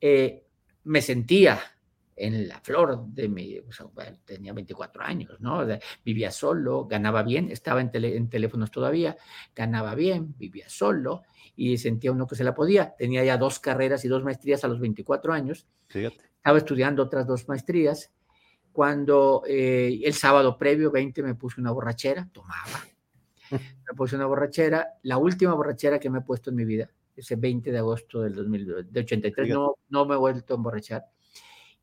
eh, 0.00 0.44
me 0.84 1.02
sentía 1.02 1.60
en 2.16 2.48
la 2.48 2.60
flor 2.60 3.06
de 3.08 3.28
mi, 3.28 3.60
tenía 4.24 4.52
24 4.52 5.02
años, 5.02 5.40
¿no? 5.40 5.66
Vivía 6.04 6.30
solo, 6.30 6.86
ganaba 6.86 7.22
bien, 7.22 7.50
estaba 7.50 7.80
en, 7.80 7.90
en 7.92 8.30
teléfonos 8.30 8.70
todavía, 8.70 9.16
ganaba 9.54 9.94
bien, 9.94 10.34
vivía 10.38 10.68
solo, 10.68 11.22
y 11.56 11.76
sentía 11.76 12.12
uno 12.12 12.26
que 12.26 12.36
se 12.36 12.44
la 12.44 12.54
podía. 12.54 12.94
Tenía 12.96 13.24
ya 13.24 13.36
dos 13.36 13.58
carreras 13.58 14.04
y 14.04 14.08
dos 14.08 14.24
maestrías 14.24 14.64
a 14.64 14.68
los 14.68 14.80
24 14.80 15.32
años. 15.32 15.66
Estaba 15.88 16.58
estudiando 16.58 17.02
otras 17.02 17.26
dos 17.26 17.48
maestrías. 17.48 18.12
Cuando 18.74 19.44
eh, 19.46 20.00
el 20.02 20.14
sábado 20.14 20.58
previo, 20.58 20.90
20, 20.90 21.22
me 21.22 21.36
puse 21.36 21.60
una 21.60 21.70
borrachera, 21.70 22.28
tomaba, 22.32 22.84
me 23.52 23.58
puse 23.96 24.16
una 24.16 24.26
borrachera, 24.26 24.94
la 25.04 25.16
última 25.16 25.54
borrachera 25.54 26.00
que 26.00 26.10
me 26.10 26.18
he 26.18 26.22
puesto 26.22 26.50
en 26.50 26.56
mi 26.56 26.64
vida, 26.64 26.90
ese 27.14 27.36
20 27.36 27.70
de 27.70 27.78
agosto 27.78 28.22
del 28.22 28.36
83, 28.36 29.48
no, 29.48 29.76
no 29.90 30.06
me 30.06 30.16
he 30.16 30.18
vuelto 30.18 30.54
a 30.54 30.56
emborrachar. 30.56 31.04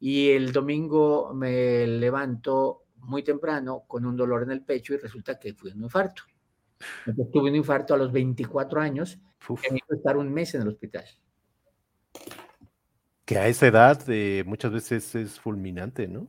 Y 0.01 0.31
el 0.31 0.51
domingo 0.51 1.33
me 1.33 1.87
levanto 1.87 2.87
muy 2.97 3.23
temprano 3.23 3.85
con 3.87 4.05
un 4.05 4.17
dolor 4.17 4.43
en 4.43 4.51
el 4.51 4.61
pecho 4.61 4.93
y 4.93 4.97
resulta 4.97 5.39
que 5.39 5.53
fui 5.53 5.71
un 5.71 5.83
infarto. 5.83 6.23
tuve 7.31 7.51
un 7.51 7.55
infarto 7.55 7.93
a 7.93 7.97
los 7.97 8.11
24 8.11 8.81
años 8.81 9.17
y 9.47 9.71
me 9.71 9.77
hizo 9.77 9.93
estar 9.95 10.17
un 10.17 10.29
mes 10.29 10.53
en 10.55 10.63
el 10.63 10.67
hospital. 10.67 11.05
Que 13.23 13.37
a 13.37 13.47
esa 13.47 13.67
edad 13.67 14.03
eh, 14.09 14.43
muchas 14.45 14.73
veces 14.73 15.15
es 15.15 15.39
fulminante, 15.39 16.09
¿no? 16.09 16.27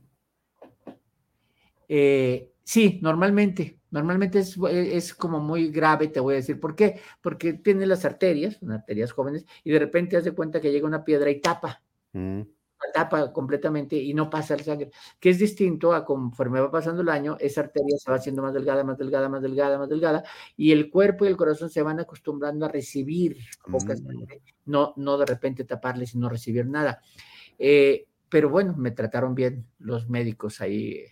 Eh, 1.95 2.51
sí, 2.63 2.99
normalmente. 3.03 3.79
Normalmente 3.91 4.39
es, 4.39 4.57
es, 4.71 5.13
como 5.13 5.39
muy 5.39 5.67
grave, 5.69 6.07
te 6.07 6.19
voy 6.19 6.33
a 6.33 6.37
decir. 6.37 6.59
¿Por 6.59 6.75
qué? 6.75 6.99
Porque 7.21 7.53
tiene 7.53 7.85
las 7.85 8.05
arterias, 8.05 8.59
unas 8.63 8.79
arterias 8.79 9.11
jóvenes, 9.11 9.45
y 9.63 9.71
de 9.71 9.77
repente 9.77 10.17
hace 10.17 10.31
cuenta 10.31 10.59
que 10.59 10.71
llega 10.71 10.87
una 10.87 11.03
piedra 11.03 11.29
y 11.29 11.39
tapa. 11.39 11.83
Mm 12.13 12.41
tapa 12.91 13.31
completamente 13.31 13.95
y 13.95 14.13
no 14.13 14.29
pasa 14.29 14.55
el 14.55 14.61
sangre, 14.61 14.91
que 15.19 15.29
es 15.29 15.39
distinto 15.39 15.93
a 15.93 16.03
conforme 16.03 16.59
va 16.59 16.71
pasando 16.71 17.01
el 17.01 17.09
año, 17.09 17.37
esa 17.39 17.61
arteria 17.61 17.97
se 17.97 18.09
va 18.09 18.17
haciendo 18.17 18.41
más 18.41 18.53
delgada, 18.53 18.83
más 18.83 18.97
delgada, 18.97 19.29
más 19.29 19.41
delgada, 19.41 19.77
más 19.77 19.89
delgada, 19.89 20.23
y 20.57 20.71
el 20.71 20.89
cuerpo 20.89 21.25
y 21.25 21.29
el 21.29 21.37
corazón 21.37 21.69
se 21.69 21.81
van 21.81 21.99
acostumbrando 21.99 22.65
a 22.65 22.69
recibir 22.69 23.37
poca 23.71 23.93
mm. 23.93 23.97
sangre, 23.97 24.41
no, 24.65 24.93
no 24.97 25.17
de 25.17 25.25
repente 25.25 25.63
taparle, 25.63 26.05
sino 26.05 26.29
recibir 26.29 26.65
nada. 26.65 27.01
Eh, 27.57 28.07
pero 28.29 28.49
bueno, 28.49 28.75
me 28.75 28.91
trataron 28.91 29.35
bien 29.35 29.67
los 29.79 30.09
médicos 30.09 30.59
ahí, 30.59 31.05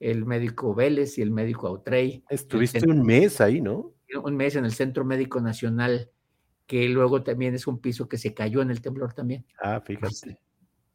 el 0.00 0.24
médico 0.24 0.74
Vélez 0.74 1.18
y 1.18 1.22
el 1.22 1.30
médico 1.30 1.68
Autrey. 1.68 2.24
Estuviste 2.28 2.84
un 2.88 3.02
mes 3.02 3.40
ahí, 3.40 3.60
¿no? 3.60 3.92
Un 4.24 4.34
mes 4.34 4.56
en 4.56 4.64
el 4.64 4.72
Centro 4.72 5.04
Médico 5.04 5.40
Nacional, 5.40 6.10
que 6.66 6.88
luego 6.88 7.22
también 7.22 7.54
es 7.54 7.68
un 7.68 7.78
piso 7.80 8.08
que 8.08 8.18
se 8.18 8.34
cayó 8.34 8.62
en 8.62 8.70
el 8.70 8.80
temblor 8.80 9.12
también. 9.12 9.46
Ah, 9.62 9.80
fíjate 9.80 10.40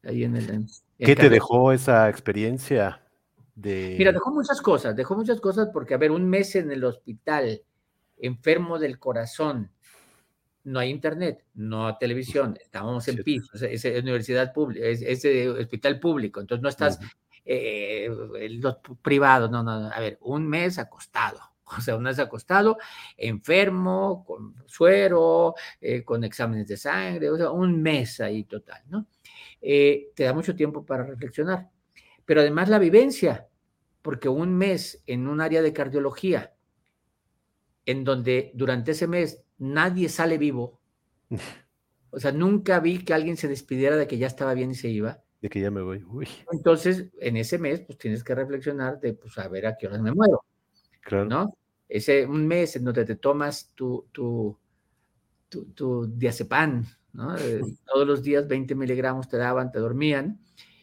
ahí 0.06 0.24
en 0.24 0.36
el... 0.36 0.66
¿Qué 0.98 1.16
te 1.16 1.28
dejó 1.28 1.72
esa 1.72 2.08
experiencia? 2.08 3.02
De... 3.54 3.94
Mira, 3.98 4.12
dejó 4.12 4.32
muchas 4.32 4.60
cosas, 4.60 4.94
dejó 4.94 5.16
muchas 5.16 5.40
cosas 5.40 5.68
porque, 5.72 5.94
a 5.94 5.98
ver, 5.98 6.10
un 6.10 6.28
mes 6.28 6.56
en 6.56 6.70
el 6.70 6.84
hospital, 6.84 7.62
enfermo 8.18 8.78
del 8.78 8.98
corazón, 8.98 9.70
no 10.64 10.78
hay 10.78 10.90
internet, 10.90 11.44
no 11.54 11.86
hay 11.86 11.94
televisión, 11.98 12.58
estábamos 12.60 13.06
en 13.08 13.22
piso, 13.22 13.52
es, 13.54 13.84
universidad 13.84 14.52
pública, 14.52 14.86
es, 14.86 15.24
hospital 15.58 16.00
público, 16.00 16.40
entonces 16.40 16.62
no 16.62 16.68
estás 16.68 16.98
eh, 17.46 18.10
los 18.60 18.78
privados, 19.00 19.50
no, 19.50 19.62
no, 19.62 19.70
a 19.88 20.00
ver, 20.00 20.18
un 20.22 20.48
mes 20.48 20.78
acostado, 20.78 21.40
o 21.78 21.80
sea, 21.80 21.96
un 21.96 22.02
mes 22.02 22.18
acostado, 22.18 22.76
enfermo, 23.16 24.24
con 24.26 24.54
suero, 24.66 25.54
eh, 25.80 26.02
con 26.02 26.24
exámenes 26.24 26.66
de 26.66 26.76
sangre, 26.76 27.30
o 27.30 27.36
sea, 27.36 27.50
un 27.50 27.80
mes 27.80 28.20
ahí 28.20 28.44
total, 28.44 28.82
¿no? 28.88 29.06
Eh, 29.60 30.10
te 30.14 30.24
da 30.24 30.32
mucho 30.32 30.54
tiempo 30.56 30.84
para 30.84 31.04
reflexionar. 31.04 31.70
Pero 32.24 32.40
además 32.40 32.68
la 32.68 32.78
vivencia, 32.78 33.48
porque 34.02 34.28
un 34.28 34.56
mes 34.56 35.02
en 35.06 35.28
un 35.28 35.40
área 35.40 35.62
de 35.62 35.72
cardiología, 35.72 36.54
en 37.84 38.02
donde 38.02 38.50
durante 38.54 38.90
ese 38.90 39.06
mes 39.06 39.44
nadie 39.58 40.08
sale 40.08 40.36
vivo, 40.36 40.80
o 42.10 42.18
sea, 42.18 42.32
nunca 42.32 42.80
vi 42.80 43.04
que 43.04 43.14
alguien 43.14 43.36
se 43.36 43.48
despidiera 43.48 43.96
de 43.96 44.08
que 44.08 44.18
ya 44.18 44.26
estaba 44.26 44.54
bien 44.54 44.72
y 44.72 44.74
se 44.74 44.88
iba. 44.88 45.22
De 45.46 45.50
que 45.50 45.60
ya 45.60 45.70
me 45.70 45.80
voy. 45.80 46.04
Entonces, 46.50 47.06
en 47.20 47.36
ese 47.36 47.56
mes, 47.56 47.78
pues 47.78 47.96
tienes 47.98 48.24
que 48.24 48.34
reflexionar 48.34 48.98
de, 48.98 49.12
pues, 49.12 49.38
a 49.38 49.46
ver 49.46 49.68
a 49.68 49.76
qué 49.76 49.86
horas 49.86 50.00
me 50.00 50.10
muero. 50.10 50.44
Claro. 51.02 51.26
¿No? 51.26 51.56
Ese 51.88 52.26
un 52.26 52.48
mes 52.48 52.74
en 52.74 52.82
donde 52.82 53.04
te 53.04 53.14
tomas 53.14 53.70
tu, 53.76 54.08
tu, 54.10 54.58
tu, 55.48 55.66
tu 55.66 56.08
diazepam, 56.08 56.84
eh, 57.38 57.60
todos 57.84 58.04
los 58.08 58.24
días 58.24 58.48
20 58.48 58.74
miligramos 58.74 59.28
te 59.28 59.36
daban, 59.36 59.70
te 59.70 59.78
dormían, 59.78 60.40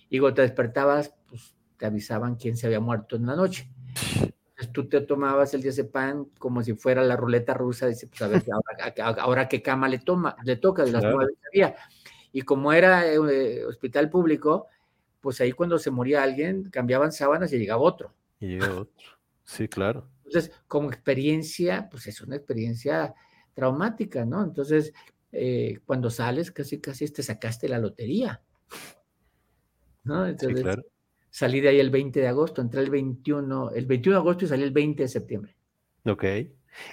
y 0.09 0.19
cuando 0.19 0.35
te 0.35 0.41
despertabas, 0.43 1.13
pues 1.27 1.57
te 1.77 1.85
avisaban 1.85 2.37
quién 2.37 2.55
se 2.55 2.67
había 2.67 2.79
muerto 2.79 3.17
en 3.17 3.25
la 3.25 3.35
noche. 3.35 3.69
Entonces 4.15 4.71
tú 4.71 4.87
te 4.87 5.01
tomabas 5.01 5.53
el 5.55 5.61
diazepam 5.61 6.27
como 6.39 6.63
si 6.63 6.73
fuera 6.73 7.03
la 7.03 7.17
ruleta 7.17 7.53
rusa, 7.53 7.87
dice, 7.87 8.07
pues 8.07 8.21
a 8.21 8.29
ver, 8.29 8.45
ahora, 9.19 9.49
qué 9.49 9.61
cama 9.61 9.89
le, 9.89 9.99
toma, 9.99 10.37
le 10.45 10.55
toca 10.55 10.85
de 10.85 10.93
las 10.93 11.03
nueve 11.03 11.33
que 11.33 11.47
había. 11.51 11.75
Y 12.33 12.41
como 12.41 12.73
era 12.73 13.07
eh, 13.07 13.63
hospital 13.65 14.09
público, 14.09 14.67
pues 15.21 15.39
ahí 15.39 15.53
cuando 15.53 15.79
se 15.79 15.91
moría 15.91 16.21
alguien, 16.21 16.69
cambiaban 16.69 17.13
sábanas 17.13 17.53
y 17.53 17.59
llegaba 17.59 17.81
otro. 17.81 18.13
Y 18.41 18.47
llegaba 18.47 18.81
otro. 18.81 19.07
Sí, 19.45 19.69
claro. 19.69 20.09
Entonces, 20.25 20.51
como 20.67 20.89
experiencia, 20.89 21.87
pues 21.89 22.07
es 22.07 22.19
una 22.19 22.35
experiencia 22.35 23.13
traumática, 23.53 24.25
¿no? 24.25 24.43
Entonces, 24.43 24.93
eh, 25.31 25.79
cuando 25.85 26.09
sales 26.09 26.51
casi 26.51 26.81
casi 26.81 27.07
te 27.07 27.23
sacaste 27.23 27.69
la 27.69 27.79
lotería. 27.79 28.41
¿no? 30.03 30.27
Entonces, 30.27 30.77
salí 31.29 31.61
de 31.61 31.69
ahí 31.69 31.79
el 31.79 31.89
20 31.89 32.19
de 32.19 32.27
agosto, 32.27 32.61
entré 32.61 32.81
el 32.81 32.89
21, 32.89 33.71
el 33.71 33.85
21 33.85 34.17
de 34.17 34.21
agosto 34.21 34.45
y 34.45 34.47
salí 34.47 34.63
el 34.63 34.71
20 34.71 35.03
de 35.03 35.09
septiembre. 35.09 35.55
Ok. 36.05 36.23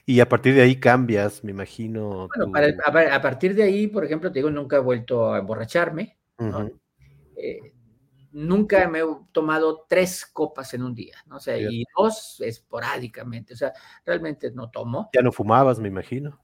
Y 0.07 0.21
a 0.21 0.29
partir 0.29 0.55
de 0.55 0.63
ahí 0.63 0.79
cambias, 0.79 1.43
me 1.45 1.51
imagino. 1.51 2.29
Bueno, 2.37 2.79
a, 2.87 3.23
partir 3.23 3.55
de 3.55 3.63
ahí, 3.63 3.87
por 3.87 4.05
ejemplo, 4.05 4.31
te 4.31 4.39
digo, 4.39 4.51
nunca 4.51 4.77
he 4.77 4.81
vuelto 4.81 5.33
a 5.33 5.39
emborracharme. 5.39 6.19
Eh, 7.37 7.73
nunca 8.33 8.89
me 8.89 9.01
he 9.01 9.05
tomado 9.33 9.87
tres 9.89 10.27
copas 10.27 10.75
en 10.75 10.83
un 10.83 10.95
día, 10.95 11.17
¿no? 11.27 11.37
O 11.37 11.41
sea, 11.41 11.59
y 11.59 11.85
dos 11.97 12.41
esporádicamente, 12.41 13.55
o 13.55 13.57
sea, 13.57 13.73
realmente 14.05 14.51
no 14.53 14.71
tomo. 14.71 15.11
Ya 15.15 15.23
no 15.23 15.33
fumabas, 15.33 15.79
me 15.79 15.89
imagino 15.89 16.41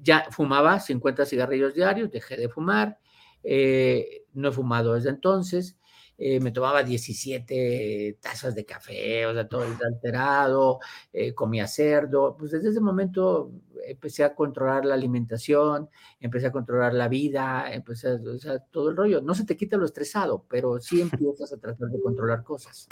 ya, 0.00 0.26
fumaba 0.30 0.80
50 0.80 1.26
cigarrillos 1.26 1.74
diarios, 1.74 2.10
dejé 2.10 2.36
de 2.36 2.48
fumar, 2.48 2.98
eh, 3.42 4.24
no 4.32 4.48
he 4.48 4.52
fumado 4.52 4.94
desde 4.94 5.10
entonces, 5.10 5.78
eh, 6.18 6.40
me 6.40 6.50
tomaba 6.50 6.82
17 6.82 8.18
tazas 8.20 8.54
de 8.54 8.64
café, 8.64 9.26
o 9.26 9.32
sea, 9.32 9.48
todo 9.48 9.64
alterado, 9.84 10.80
eh, 11.12 11.34
comía 11.34 11.66
cerdo, 11.66 12.36
pues 12.36 12.52
desde 12.52 12.70
ese 12.70 12.80
momento 12.80 13.50
empecé 13.86 14.24
a 14.24 14.34
controlar 14.34 14.84
la 14.84 14.94
alimentación, 14.94 15.88
empecé 16.20 16.46
a 16.46 16.52
controlar 16.52 16.94
la 16.94 17.08
vida, 17.08 17.72
empecé 17.72 18.08
a, 18.08 18.14
o 18.14 18.38
sea, 18.38 18.58
todo 18.58 18.90
el 18.90 18.96
rollo. 18.96 19.20
No 19.20 19.34
se 19.34 19.44
te 19.44 19.56
quita 19.56 19.76
lo 19.76 19.84
estresado, 19.84 20.44
pero 20.48 20.80
sí 20.80 21.00
empiezas 21.00 21.52
a 21.52 21.58
tratar 21.58 21.88
de 21.88 22.00
controlar 22.00 22.42
cosas. 22.44 22.88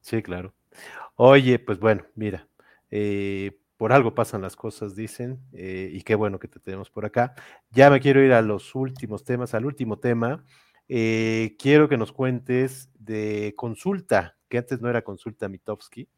Sí, 0.00 0.22
claro. 0.22 0.54
Oye, 1.16 1.58
pues 1.58 1.78
bueno, 1.78 2.04
mira, 2.14 2.48
por 3.76 3.92
algo 3.92 4.14
pasan 4.14 4.42
las 4.42 4.56
cosas, 4.56 4.96
dicen, 4.96 5.40
eh, 5.52 5.90
y 5.92 6.02
qué 6.02 6.14
bueno 6.14 6.38
que 6.38 6.48
te 6.48 6.60
tenemos 6.60 6.90
por 6.90 7.04
acá. 7.04 7.34
Ya 7.70 7.90
me 7.90 8.00
quiero 8.00 8.22
ir 8.22 8.32
a 8.32 8.42
los 8.42 8.74
últimos 8.74 9.24
temas, 9.24 9.54
al 9.54 9.66
último 9.66 9.98
tema. 9.98 10.44
Eh, 10.88 11.56
quiero 11.58 11.88
que 11.88 11.96
nos 11.96 12.12
cuentes 12.12 12.90
de 12.98 13.54
consulta, 13.56 14.36
que 14.48 14.58
antes 14.58 14.80
no 14.80 14.88
era 14.88 15.02
consulta 15.02 15.48
Mitowski. 15.48 16.08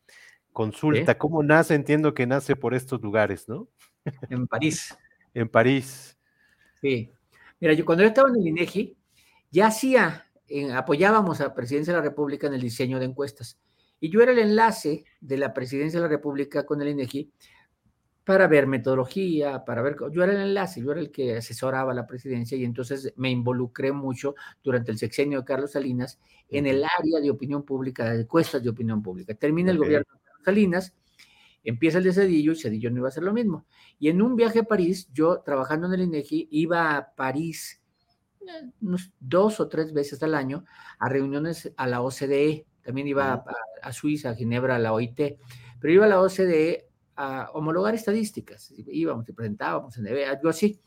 Consulta, 0.52 1.16
¿cómo 1.16 1.42
nace? 1.42 1.74
Entiendo 1.74 2.14
que 2.14 2.26
nace 2.26 2.56
por 2.56 2.74
estos 2.74 3.00
lugares, 3.00 3.48
¿no? 3.48 3.68
En 4.28 4.46
París. 4.46 4.96
en 5.34 5.48
París. 5.48 6.18
Sí. 6.80 7.12
Mira, 7.60 7.74
yo 7.74 7.84
cuando 7.84 8.02
yo 8.02 8.08
estaba 8.08 8.28
en 8.28 8.36
el 8.36 8.46
INEGI, 8.46 8.96
ya 9.50 9.68
hacía, 9.68 10.26
apoyábamos 10.74 11.40
a 11.40 11.44
la 11.44 11.54
Presidencia 11.54 11.92
de 11.92 11.98
la 11.98 12.04
República 12.04 12.46
en 12.46 12.54
el 12.54 12.60
diseño 12.60 12.98
de 12.98 13.06
encuestas. 13.06 13.58
Y 14.00 14.10
yo 14.10 14.20
era 14.20 14.32
el 14.32 14.38
enlace 14.38 15.04
de 15.20 15.36
la 15.36 15.52
presidencia 15.52 15.98
de 15.98 16.06
la 16.06 16.10
República 16.10 16.64
con 16.64 16.80
el 16.80 16.88
INEGI 16.88 17.32
para 18.28 18.46
ver 18.46 18.66
metodología, 18.66 19.64
para 19.64 19.80
ver, 19.80 19.96
yo 20.12 20.22
era 20.22 20.34
el 20.34 20.48
enlace, 20.48 20.82
yo 20.82 20.92
era 20.92 21.00
el 21.00 21.10
que 21.10 21.38
asesoraba 21.38 21.92
a 21.92 21.94
la 21.94 22.06
presidencia 22.06 22.58
y 22.58 22.64
entonces 22.66 23.14
me 23.16 23.30
involucré 23.30 23.90
mucho 23.90 24.34
durante 24.62 24.92
el 24.92 24.98
sexenio 24.98 25.38
de 25.38 25.44
Carlos 25.46 25.72
Salinas 25.72 26.20
en 26.50 26.66
el 26.66 26.84
área 26.84 27.20
de 27.22 27.30
opinión 27.30 27.62
pública, 27.62 28.12
de 28.12 28.20
encuestas 28.20 28.62
de 28.62 28.68
opinión 28.68 29.02
pública. 29.02 29.32
Termina 29.32 29.70
el 29.70 29.78
gobierno 29.78 30.12
de 30.12 30.20
Carlos 30.22 30.44
Salinas, 30.44 30.94
empieza 31.64 31.96
el 31.96 32.04
de 32.04 32.12
Cedillo 32.12 32.52
y 32.52 32.56
Cedillo 32.56 32.90
no 32.90 32.98
iba 32.98 33.06
a 33.06 33.08
hacer 33.08 33.22
lo 33.22 33.32
mismo. 33.32 33.64
Y 33.98 34.10
en 34.10 34.20
un 34.20 34.36
viaje 34.36 34.58
a 34.58 34.64
París, 34.64 35.08
yo 35.14 35.40
trabajando 35.40 35.86
en 35.86 35.94
el 35.94 36.02
INEGI, 36.02 36.48
iba 36.50 36.98
a 36.98 37.14
París 37.14 37.80
eh, 38.42 38.70
unos 38.82 39.10
dos 39.20 39.58
o 39.58 39.68
tres 39.68 39.94
veces 39.94 40.22
al 40.22 40.34
año 40.34 40.66
a 40.98 41.08
reuniones 41.08 41.72
a 41.78 41.86
la 41.86 42.02
OCDE, 42.02 42.66
también 42.82 43.08
iba 43.08 43.42
a, 43.82 43.92
Suiza, 43.94 44.28
a 44.28 44.34
Ginebra, 44.34 44.76
a 44.76 44.78
la 44.78 44.92
OIT, 44.92 45.38
pero 45.80 45.94
iba 45.94 46.04
a 46.04 46.08
la 46.08 46.20
OCDE 46.20 46.87
a 47.20 47.50
homologar 47.52 47.96
estadísticas, 47.96 48.72
íbamos 48.76 49.28
y 49.28 49.32
presentábamos 49.32 49.98
en 49.98 50.06
EBE, 50.06 50.26
algo 50.26 50.48
así. 50.48 50.80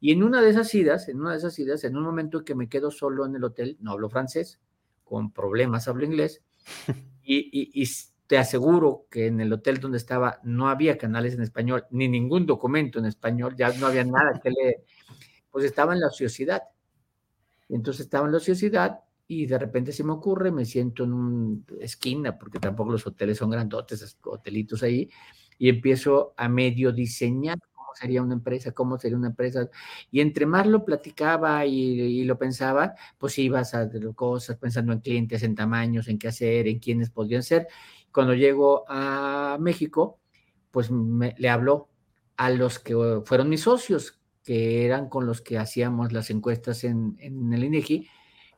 Y 0.00 0.10
en 0.10 0.24
una 0.24 0.42
de 0.42 0.50
esas 0.50 0.74
idas, 0.74 1.08
en 1.08 1.20
una 1.20 1.30
de 1.30 1.38
esas 1.38 1.56
idas, 1.60 1.84
en 1.84 1.96
un 1.96 2.02
momento 2.02 2.44
que 2.44 2.56
me 2.56 2.68
quedo 2.68 2.90
solo 2.90 3.24
en 3.24 3.36
el 3.36 3.44
hotel, 3.44 3.76
no 3.80 3.92
hablo 3.92 4.10
francés, 4.10 4.60
con 5.04 5.30
problemas 5.30 5.86
hablo 5.86 6.04
inglés, 6.04 6.42
y, 7.22 7.86
te 8.26 8.38
aseguro 8.38 9.06
que 9.08 9.28
en 9.28 9.40
el 9.40 9.52
hotel 9.52 9.78
donde 9.78 9.98
estaba 9.98 10.40
no 10.42 10.68
había 10.68 10.98
canales 10.98 11.34
en 11.34 11.42
español, 11.42 11.84
ni 11.90 12.08
ningún 12.08 12.44
documento 12.44 12.98
en 12.98 13.04
español, 13.04 13.54
ya 13.56 13.72
no 13.74 13.86
había 13.86 14.02
nada 14.02 14.40
que 14.42 14.50
leer, 14.50 14.82
pues 15.48 15.64
estaba 15.64 15.94
en 15.94 16.00
la 16.00 16.08
ociosidad. 16.08 16.62
Entonces 17.68 18.06
estaba 18.06 18.26
en 18.26 18.32
la 18.32 18.38
ociosidad 18.38 18.98
y 19.28 19.46
de 19.46 19.56
repente 19.56 19.92
se 19.92 20.02
me 20.02 20.10
ocurre, 20.10 20.50
me 20.50 20.64
siento 20.64 21.04
en 21.04 21.12
una 21.12 21.58
esquina, 21.78 22.36
porque 22.36 22.58
tampoco 22.58 22.90
los 22.90 23.06
hoteles 23.06 23.38
son 23.38 23.50
grandotes, 23.50 24.18
hotelitos 24.24 24.82
ahí, 24.82 25.08
y 25.58 25.68
empiezo 25.68 26.34
a 26.36 26.48
medio 26.48 26.92
diseñar 26.92 27.58
cómo 27.74 27.94
sería 27.94 28.22
una 28.22 28.34
empresa, 28.34 28.72
cómo 28.72 28.98
sería 28.98 29.16
una 29.16 29.28
empresa. 29.28 29.68
Y 30.10 30.20
entre 30.20 30.46
más 30.46 30.66
lo 30.66 30.84
platicaba 30.84 31.64
y, 31.66 32.24
lo 32.24 32.38
pensaba, 32.38 32.94
pues 33.18 33.38
ibas 33.38 33.74
a 33.74 33.88
cosas 34.14 34.56
pensando 34.56 34.92
en 34.92 35.00
clientes, 35.00 35.42
en 35.42 35.54
tamaños, 35.54 36.08
en 36.08 36.18
qué 36.18 36.28
hacer, 36.28 36.68
en 36.68 36.78
quiénes 36.78 37.10
podrían 37.10 37.42
ser. 37.42 37.68
Cuando 38.12 38.34
llego 38.34 38.84
a 38.88 39.56
México, 39.60 40.18
pues 40.70 40.90
le 40.90 41.48
habló 41.48 41.88
a 42.36 42.50
los 42.50 42.78
que 42.78 42.94
fueron 43.24 43.48
mis 43.48 43.62
socios, 43.62 44.20
que 44.44 44.84
eran 44.84 45.08
con 45.08 45.26
los 45.26 45.40
que 45.40 45.58
hacíamos 45.58 46.12
las 46.12 46.30
encuestas 46.30 46.84
en, 46.84 47.16
el 47.20 47.64
INEGI, 47.64 48.08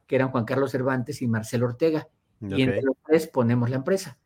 que 0.06 0.16
eran 0.16 0.30
Juan 0.30 0.44
Carlos 0.44 0.72
Cervantes 0.72 1.22
y 1.22 1.28
Marcelo 1.28 1.66
Ortega. 1.66 2.08
Y 2.40 2.62
entre 2.62 2.82
los 2.82 2.96
tres 3.06 3.26
ponemos 3.26 3.70
la 3.70 3.76
empresa. 3.76 4.18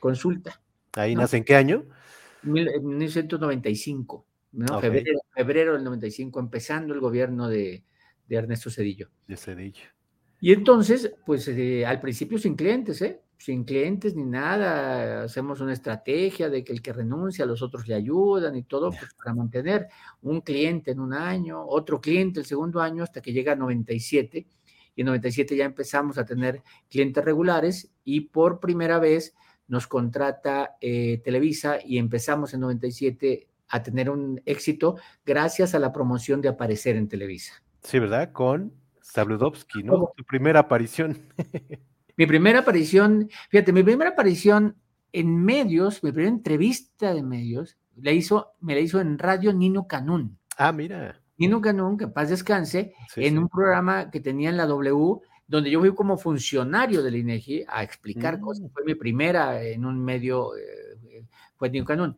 Consulta. 0.00 0.60
¿Ahí 0.94 1.14
nace 1.14 1.38
en 1.38 1.44
qué 1.44 1.56
año? 1.56 1.84
1995, 2.44 4.26
¿no? 4.52 4.80
Febrero, 4.80 5.20
febrero, 5.34 5.74
del 5.74 5.84
95, 5.84 6.40
empezando 6.40 6.94
el 6.94 7.00
gobierno 7.00 7.48
de, 7.48 7.84
Ernesto 8.28 8.70
Cedillo. 8.70 9.10
De 9.26 9.36
Cedillo. 9.36 9.84
Y 10.40 10.52
entonces, 10.52 11.14
pues 11.24 11.48
eh, 11.48 11.86
al 11.86 12.00
principio 12.00 12.38
sin 12.38 12.54
clientes, 12.54 13.00
¿eh? 13.02 13.20
sin 13.38 13.64
clientes 13.64 14.14
ni 14.14 14.24
nada, 14.24 15.24
hacemos 15.24 15.60
una 15.60 15.72
estrategia 15.72 16.48
de 16.48 16.64
que 16.64 16.72
el 16.72 16.82
que 16.82 16.92
renuncia, 16.92 17.46
los 17.46 17.62
otros 17.62 17.86
le 17.86 17.94
ayudan 17.94 18.56
y 18.56 18.62
todo 18.62 18.90
pues, 18.90 19.12
para 19.14 19.34
mantener 19.34 19.88
un 20.22 20.40
cliente 20.40 20.92
en 20.92 21.00
un 21.00 21.12
año, 21.12 21.64
otro 21.66 22.00
cliente 22.00 22.40
el 22.40 22.46
segundo 22.46 22.80
año 22.80 23.02
hasta 23.02 23.20
que 23.20 23.32
llega 23.32 23.52
a 23.52 23.56
97 23.56 24.46
y 24.96 25.00
en 25.00 25.06
97 25.06 25.56
ya 25.56 25.64
empezamos 25.64 26.18
a 26.18 26.24
tener 26.24 26.62
clientes 26.88 27.24
regulares 27.24 27.90
y 28.04 28.22
por 28.22 28.60
primera 28.60 28.98
vez 28.98 29.34
nos 29.68 29.86
contrata 29.86 30.76
eh, 30.80 31.20
Televisa 31.24 31.78
y 31.84 31.98
empezamos 31.98 32.54
en 32.54 32.60
97 32.60 33.48
a 33.68 33.82
tener 33.82 34.10
un 34.10 34.40
éxito 34.44 34.96
gracias 35.24 35.74
a 35.74 35.78
la 35.78 35.92
promoción 35.92 36.40
de 36.40 36.48
aparecer 36.48 36.96
en 36.96 37.08
Televisa. 37.08 37.62
Sí, 37.82 37.98
¿verdad? 37.98 38.32
Con 38.32 38.72
Sabludovsky, 39.00 39.82
¿no? 39.82 40.12
Tu 40.16 40.24
primera 40.24 40.60
aparición. 40.60 41.18
Mi 42.16 42.26
primera 42.26 42.60
aparición, 42.60 43.28
fíjate, 43.50 43.72
mi 43.72 43.82
primera 43.82 44.10
aparición 44.10 44.76
en 45.12 45.36
medios, 45.36 46.04
mi 46.04 46.12
primera 46.12 46.32
entrevista 46.32 47.12
de 47.12 47.24
medios, 47.24 47.76
la 47.96 48.12
hizo, 48.12 48.52
me 48.60 48.74
la 48.74 48.80
hizo 48.80 49.00
en 49.00 49.18
Radio 49.18 49.52
Nino 49.52 49.88
Canún. 49.88 50.38
Ah, 50.56 50.70
mira. 50.70 51.20
Nino 51.36 51.60
Canún, 51.60 51.98
que 51.98 52.06
paz 52.06 52.30
descanse, 52.30 52.94
en 53.16 53.38
un 53.38 53.48
programa 53.48 54.12
que 54.12 54.20
tenía 54.20 54.50
en 54.50 54.56
la 54.56 54.66
W, 54.66 55.20
donde 55.46 55.70
yo 55.70 55.80
fui 55.80 55.94
como 55.94 56.16
funcionario 56.16 57.02
del 57.02 57.16
INEGI 57.16 57.64
a 57.68 57.82
explicar 57.82 58.40
cosas. 58.40 58.64
Mm. 58.64 58.72
Fue 58.72 58.84
mi 58.84 58.94
primera 58.94 59.62
en 59.62 59.84
un 59.84 60.02
medio, 60.02 60.56
eh, 60.56 61.24
fue 61.56 61.70
Nino 61.70 61.84
Canún. 61.84 62.16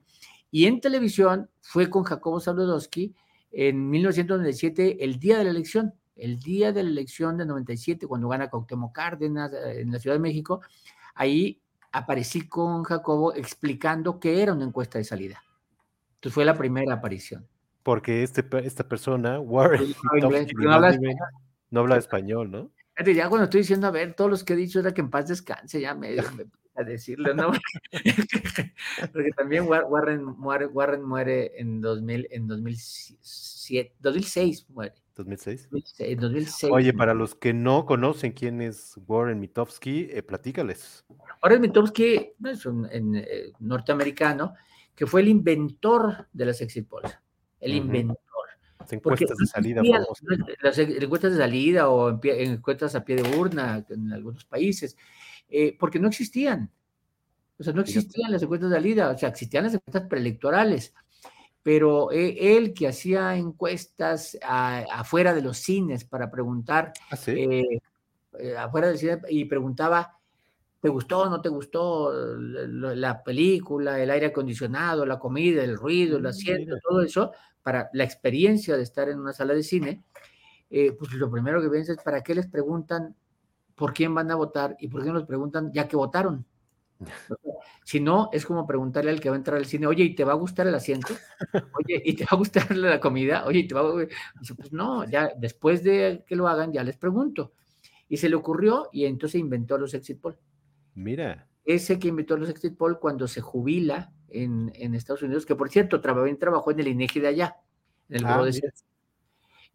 Y 0.51 0.67
en 0.67 0.81
televisión 0.81 1.51
fue 1.61 1.91
con 1.91 2.05
Jacobo 2.05 2.41
Sabludowski 2.41 3.15
en 3.51 3.91
1997, 3.91 5.05
el 5.05 5.19
día 5.19 5.39
de 5.39 5.45
la 5.45 5.51
elección 5.51 5.95
el 6.17 6.41
día 6.41 6.73
de 6.73 6.83
la 6.83 6.89
elección 6.89 7.37
de 7.37 7.47
97, 7.47 8.07
cuando 8.07 8.29
gana 8.29 8.49
Cuauhtémoc 8.49 8.95
Cárdenas 8.95 9.53
eh, 9.53 9.83
en 9.83 9.93
la 9.93 9.99
Ciudad 9.99 10.17
de 10.17 10.21
México, 10.21 10.63
ahí 11.15 11.61
aparecí 11.93 12.49
con 12.49 12.83
Jacobo 12.85 13.35
explicando 13.35 14.19
qué 14.19 14.43
era 14.43 14.53
una 14.53 14.65
encuesta 14.65 14.99
de 14.99 15.05
salida. 15.05 15.43
Entonces 16.15 16.35
fue 16.35 16.45
la 16.45 16.57
primera 16.57 16.95
aparición. 16.95 17.47
Porque 17.83 18.23
este, 18.23 18.45
esta 18.65 18.89
persona, 18.89 19.39
Warren, 19.39 19.95
no, 21.71 21.81
habla 21.81 21.97
español, 21.97 22.51
¿no? 22.51 22.71
Ya 23.05 23.29
cuando 23.29 23.45
estoy 23.45 23.61
diciendo, 23.61 23.87
a 23.87 23.91
ver, 23.91 24.15
todos 24.15 24.31
los 24.31 24.45
que 24.45 24.55
he 24.55 24.57
dicho 24.57 24.81
era 24.81 24.95
que 24.95 25.03
en 25.03 25.11
paz 25.11 25.29
descanse, 25.29 25.81
ya 25.81 25.95
me, 25.95 26.17
me 26.17 26.47
a 26.77 26.85
decirlo, 26.85 27.35
¿no? 27.35 27.53
Porque 29.13 29.31
también 29.37 29.67
Warren, 29.67 30.25
muere, 30.25 30.67
Warren 30.67 31.03
muere 31.03 31.53
en, 31.61 31.81
2000, 31.81 32.29
en 32.31 32.47
2007, 32.47 33.95
2006 34.01 34.71
muere. 34.71 34.95
2006. 35.15 35.69
2006. 36.19 36.73
Oye, 36.73 36.93
para 36.93 37.15
los 37.15 37.35
que 37.35 37.55
no 37.55 37.87
conocen 37.87 38.33
quién 38.33 38.61
es 38.61 39.01
Warren 39.07 39.41
Mitofsky, 39.41 40.09
eh, 40.11 40.23
platícales. 40.23 41.07
Warren 41.43 41.63
Mitofsky 41.63 42.33
es 42.45 42.67
un 42.67 42.87
eh, 42.93 43.53
norteamericano 43.59 44.55
que 44.95 45.07
fue 45.07 45.23
el 45.23 45.29
inventor 45.29 46.29
de 46.33 46.45
las 46.45 46.61
exit 46.61 46.87
polls. 46.87 47.19
El 47.61 47.75
inventor. 47.75 48.19
Las 48.87 48.93
encuestas 48.93 49.37
de 49.37 49.47
salida. 49.47 49.83
Las 50.63 50.79
encuestas 50.79 51.33
de 51.33 51.39
salida 51.39 51.89
o 51.89 52.21
en 52.23 52.53
encuestas 52.53 52.95
a 52.95 53.05
pie 53.05 53.17
de 53.17 53.37
urna 53.37 53.85
en 53.89 54.13
algunos 54.13 54.45
países, 54.45 54.97
eh, 55.49 55.77
porque 55.79 55.99
no 55.99 56.09
existían. 56.09 56.71
O 57.59 57.63
sea, 57.63 57.73
no 57.73 57.81
existían 57.81 58.31
las 58.31 58.43
encuestas 58.43 58.71
de 58.71 58.77
salida, 58.77 59.11
o 59.11 59.19
sea, 59.19 59.31
existían 59.31 59.65
las 59.65 59.75
encuestas 59.75 60.09
preelectorales 60.09 60.93
pero 61.67 62.13
e, 62.13 62.57
él 62.57 62.73
que 62.73 62.87
hacía 62.87 63.35
encuestas 63.35 64.39
afuera 64.41 65.35
de 65.35 65.43
los 65.43 65.59
cines 65.59 66.05
para 66.05 66.31
preguntar, 66.31 66.93
¿Ah, 67.11 67.19
eh, 67.27 67.81
eh, 68.39 68.57
afuera 68.57 68.87
del 68.87 68.99
cine, 68.99 69.19
y 69.29 69.47
preguntaba, 69.47 70.17
¿te 70.81 70.89
gustó 70.89 71.23
o 71.23 71.29
no 71.29 71.41
te 71.41 71.49
gustó 71.49 72.13
la, 72.39 73.21
película, 73.25 74.01
el 74.01 74.11
aire 74.11 74.27
acondicionado, 74.27 75.05
la 75.05 75.19
comida, 75.19 75.65
el 75.65 75.77
ruido, 75.77 76.19
el 76.19 76.23
mm, 76.23 76.27
asiento, 76.29 76.77
todo 76.89 77.03
eso, 77.03 77.33
para 77.67 77.91
la 77.95 78.05
experiencia 78.05 78.77
de 78.77 78.85
estar 78.85 79.09
en 79.09 79.19
una 79.19 79.33
sala 79.33 79.53
de 79.53 79.65
cine? 79.65 80.05
Eh, 80.71 80.93
pues 80.93 81.13
lo 81.15 81.29
primero 81.29 81.61
que 81.61 81.69
piensas 81.69 81.97
es, 81.97 82.05
¿para 82.05 82.23
qué 82.23 82.33
les 82.33 82.47
preguntan 82.47 83.17
por 83.75 83.93
quién 83.93 84.15
van 84.15 84.31
a 84.31 84.37
votar 84.37 84.77
y 84.79 84.87
por 84.87 85.03
qué 85.03 85.09
no 85.09 85.19
les 85.19 85.27
preguntan 85.27 85.73
ya 85.73 85.89
que 85.89 85.97
votaron? 85.97 86.47
Si 87.85 88.01
no, 88.01 88.31
es 88.33 88.45
como 88.45 88.67
preguntarle 88.67 89.13
al 89.13 89.21
que 89.21 89.29
va 89.29 89.37
a 89.37 89.39
entrar 89.39 89.59
al 89.59 89.67
cine, 89.67 89.87
oye, 89.87 90.03
¿y 90.03 90.15
te 90.15 90.25
va 90.25 90.33
a 90.33 90.37
gustar 90.37 90.67
el 90.67 90.75
asiento? 90.75 91.15
Oye, 91.79 92.03
¿y 92.05 92.15
te 92.15 92.25
va 92.25 92.31
a 92.33 92.37
gustar 92.37 92.77
la 92.77 92.99
comida? 92.99 93.45
Oye, 93.47 93.61
¿y 93.61 93.69
te 93.69 93.77
va 93.77 93.83
a... 93.83 93.93
pues 94.57 94.73
no, 94.73 95.05
ya 95.09 95.33
después 95.37 95.85
de 95.85 96.25
que 96.27 96.35
lo 96.35 96.49
hagan, 96.49 96.73
ya 96.73 96.83
les 96.83 96.97
pregunto. 96.97 97.53
Y 98.09 98.17
se 98.17 98.29
le 98.29 98.35
ocurrió 98.35 98.89
y 98.93 99.05
entonces 99.05 99.41
inventó 99.41 99.79
los 99.79 99.95
exit 99.95 100.21
poll. 100.21 100.37
Mira. 100.95 101.49
Ese 101.65 102.01
que 102.01 102.09
inventó 102.09 102.37
los 102.37 102.49
exit 102.49 102.77
poll 102.77 102.99
cuando 102.99 103.29
se 103.29 103.41
jubila 103.41 104.13
en, 104.43 104.95
Estados 104.95 105.23
Unidos, 105.23 105.47
que 105.47 105.55
por 105.55 105.69
cierto, 105.69 106.01
trabajó, 106.01 106.37
trabajó 106.37 106.71
en 106.71 106.81
el 106.81 106.89
INEGI 106.89 107.21
de 107.21 107.29
allá, 107.29 107.57
en 108.09 108.17
el 108.17 108.27
ah, 108.27 108.43
de 108.45 108.73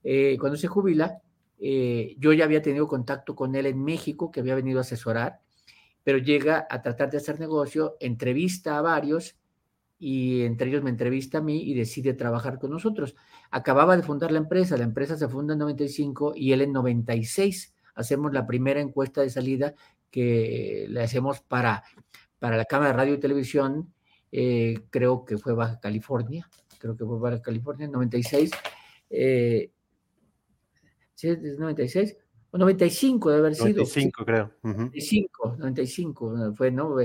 eh, 0.03 0.37
Cuando 0.39 0.57
se 0.57 0.67
jubila, 0.67 1.21
eh, 1.59 2.15
yo 2.17 2.33
ya 2.33 2.45
había 2.45 2.61
tenido 2.61 2.87
contacto 2.87 3.35
con 3.35 3.55
él 3.55 3.65
en 3.65 3.83
México, 3.83 4.31
que 4.31 4.39
había 4.39 4.55
venido 4.55 4.79
a 4.79 4.81
asesorar, 4.81 5.41
pero 6.03 6.17
llega 6.17 6.65
a 6.69 6.81
tratar 6.81 7.11
de 7.11 7.17
hacer 7.17 7.39
negocio, 7.39 7.97
entrevista 7.99 8.77
a 8.77 8.81
varios 8.81 9.35
y 9.99 10.41
entre 10.41 10.69
ellos 10.69 10.81
me 10.81 10.89
entrevista 10.89 11.37
a 11.37 11.41
mí 11.41 11.61
y 11.61 11.75
decide 11.75 12.15
trabajar 12.15 12.57
con 12.57 12.71
nosotros. 12.71 13.15
Acababa 13.51 13.95
de 13.95 14.01
fundar 14.01 14.31
la 14.31 14.39
empresa, 14.39 14.75
la 14.75 14.83
empresa 14.83 15.15
se 15.15 15.27
funda 15.27 15.53
en 15.53 15.59
95 15.59 16.33
y 16.35 16.53
él 16.53 16.61
en 16.61 16.73
96 16.73 17.75
hacemos 17.93 18.33
la 18.33 18.47
primera 18.47 18.81
encuesta 18.81 19.21
de 19.21 19.29
salida 19.29 19.75
que 20.09 20.87
le 20.89 21.03
hacemos 21.03 21.41
para, 21.41 21.83
para 22.39 22.57
la 22.57 22.65
Cámara 22.65 22.91
de 22.91 22.97
Radio 22.97 23.13
y 23.13 23.19
Televisión, 23.19 23.93
eh, 24.31 24.79
creo 24.89 25.25
que 25.25 25.37
fue 25.37 25.53
Baja 25.53 25.79
California, 25.79 26.47
creo 26.79 26.95
que 26.95 27.05
fue 27.05 27.19
Baja 27.19 27.41
California, 27.41 27.85
en 27.85 27.91
96. 27.91 28.51
Eh, 29.09 29.71
¿Sí 31.15 31.27
es 31.27 31.59
96? 31.59 32.17
95 32.53 33.29
de 33.31 33.37
haber 33.37 33.55
sido. 33.55 33.83
95 33.83 34.25
creo. 34.25 34.51
95, 34.63 35.55
95 35.57 36.53
fue, 36.55 36.71
¿no? 36.71 36.95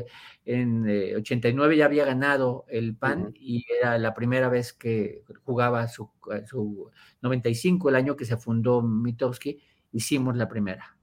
En 0.44 1.14
89 1.16 1.74
eh, 1.74 1.78
ya 1.78 1.84
había 1.84 2.04
ganado 2.04 2.64
el 2.68 2.96
PAN 2.96 3.32
y 3.34 3.64
era 3.80 3.98
la 3.98 4.12
primera 4.14 4.48
vez 4.48 4.72
que 4.72 5.22
jugaba 5.44 5.86
su, 5.88 6.10
su 6.46 6.90
95, 7.22 7.88
el 7.88 7.94
año 7.94 8.16
que 8.16 8.24
se 8.24 8.36
fundó 8.36 8.82
Mitowski, 8.82 9.60
hicimos 9.92 10.36
la 10.36 10.48
primera. 10.48 10.96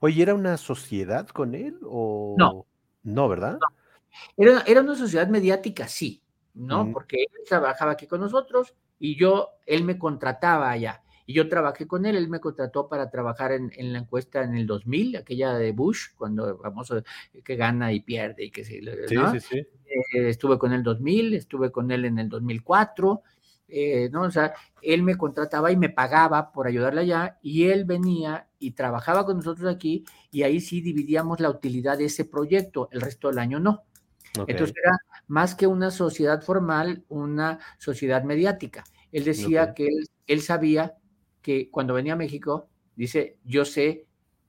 Oye, 0.00 0.22
¿era 0.22 0.34
una 0.34 0.56
sociedad 0.56 1.28
con 1.28 1.54
él 1.54 1.78
o...? 1.82 2.34
No. 2.38 2.66
No, 3.02 3.28
¿verdad? 3.28 3.58
Era, 4.36 4.62
era 4.66 4.80
una 4.80 4.94
sociedad 4.94 5.28
mediática, 5.28 5.88
sí, 5.88 6.22
¿no? 6.54 6.90
Porque 6.92 7.16
él 7.22 7.44
trabajaba 7.46 7.92
aquí 7.92 8.06
con 8.06 8.20
nosotros 8.20 8.74
y 8.98 9.16
yo, 9.16 9.50
él 9.66 9.84
me 9.84 9.98
contrataba 9.98 10.70
allá 10.70 11.02
y 11.26 11.34
yo 11.34 11.48
trabajé 11.48 11.86
con 11.86 12.06
él, 12.06 12.16
él 12.16 12.28
me 12.28 12.38
contrató 12.38 12.88
para 12.88 13.10
trabajar 13.10 13.50
en, 13.52 13.92
la 13.92 13.98
encuesta 13.98 14.44
en 14.44 14.54
el 14.54 14.66
2000, 14.66 15.16
aquella 15.16 15.54
de 15.54 15.72
Bush, 15.72 16.14
cuando 16.16 16.56
famoso 16.58 17.02
que 17.44 17.56
gana 17.56 17.92
y 17.92 18.00
pierde 18.00 18.44
y 18.44 18.50
que 18.50 18.64
se... 18.64 18.80
Sí, 19.08 19.16
sí, 19.32 19.40
sí. 19.40 19.58
Eh, 19.58 20.28
estuve 20.28 20.56
con 20.56 20.70
él 20.70 20.76
en 20.76 20.78
el 20.78 20.84
2000, 20.84 21.34
estuve 21.34 21.72
con 21.72 21.90
él 21.90 22.04
en 22.04 22.20
el 22.20 22.28
2004, 22.28 23.22
eh, 23.68 24.08
¿no? 24.12 24.22
O 24.22 24.30
sea, 24.30 24.54
él 24.80 25.02
me 25.02 25.16
contrataba 25.16 25.72
y 25.72 25.76
me 25.76 25.88
pagaba 25.88 26.52
por 26.52 26.68
ayudarle 26.68 27.00
allá 27.00 27.38
y 27.42 27.64
él 27.64 27.84
venía 27.84 28.46
y 28.60 28.70
trabajaba 28.70 29.26
con 29.26 29.38
nosotros 29.38 29.68
aquí 29.68 30.04
y 30.30 30.44
ahí 30.44 30.60
sí 30.60 30.80
dividíamos 30.80 31.40
la 31.40 31.50
utilidad 31.50 31.98
de 31.98 32.04
ese 32.04 32.24
proyecto, 32.24 32.88
el 32.92 33.00
resto 33.00 33.28
del 33.28 33.40
año 33.40 33.58
no. 33.58 33.82
Entonces 34.46 34.74
era 34.82 34.98
más 35.26 35.54
que 35.54 35.66
una 35.66 35.90
sociedad 35.90 36.42
formal, 36.42 37.04
una 37.08 37.58
sociedad 37.78 38.22
mediática. 38.24 38.84
Él 39.12 39.24
decía 39.24 39.74
que 39.74 39.86
él, 39.86 40.08
él 40.26 40.40
sabía 40.42 40.94
que 41.42 41.70
cuando 41.70 41.94
venía 41.94 42.14
a 42.14 42.16
México, 42.16 42.68
dice, 42.96 43.38
yo 43.44 43.64
sé 43.64 44.06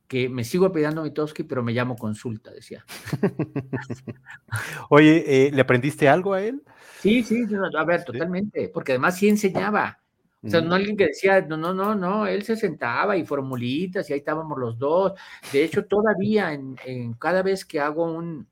que 0.08 0.30
me 0.30 0.44
sigo 0.44 0.68
apellidando 0.68 1.04
Mitowski, 1.04 1.44
pero 1.44 1.62
me 1.62 1.74
llamo 1.74 1.96
Consulta, 1.96 2.52
decía. 2.52 2.86
Oye, 4.90 5.24
eh, 5.48 5.52
¿le 5.52 5.62
aprendiste 5.62 6.08
algo 6.08 6.34
a 6.34 6.42
él? 6.42 6.64
Sí, 7.02 7.24
sí, 7.24 7.46
a 7.78 7.84
ver, 7.84 8.04
totalmente, 8.06 8.70
porque 8.70 8.94
además 8.94 9.18
sí 9.18 9.28
enseñaba. 9.28 10.00
O 10.44 10.50
sea, 10.50 10.62
no 10.62 10.76
alguien 10.76 10.96
que 10.96 11.08
decía, 11.08 11.42
no, 11.42 11.58
no, 11.58 11.74
no, 11.74 11.94
no, 11.94 12.26
él 12.26 12.44
se 12.44 12.56
sentaba 12.56 13.18
y 13.18 13.26
formulitas 13.26 14.10
y 14.10 14.14
ahí 14.14 14.20
estábamos 14.20 14.58
los 14.58 14.78
dos. 14.78 15.14
De 15.52 15.64
hecho, 15.64 15.86
todavía 15.86 16.54
en, 16.54 17.14
cada 17.20 17.42
vez 17.44 17.66
que 17.66 17.82
hago 17.82 18.06
un, 18.06 18.48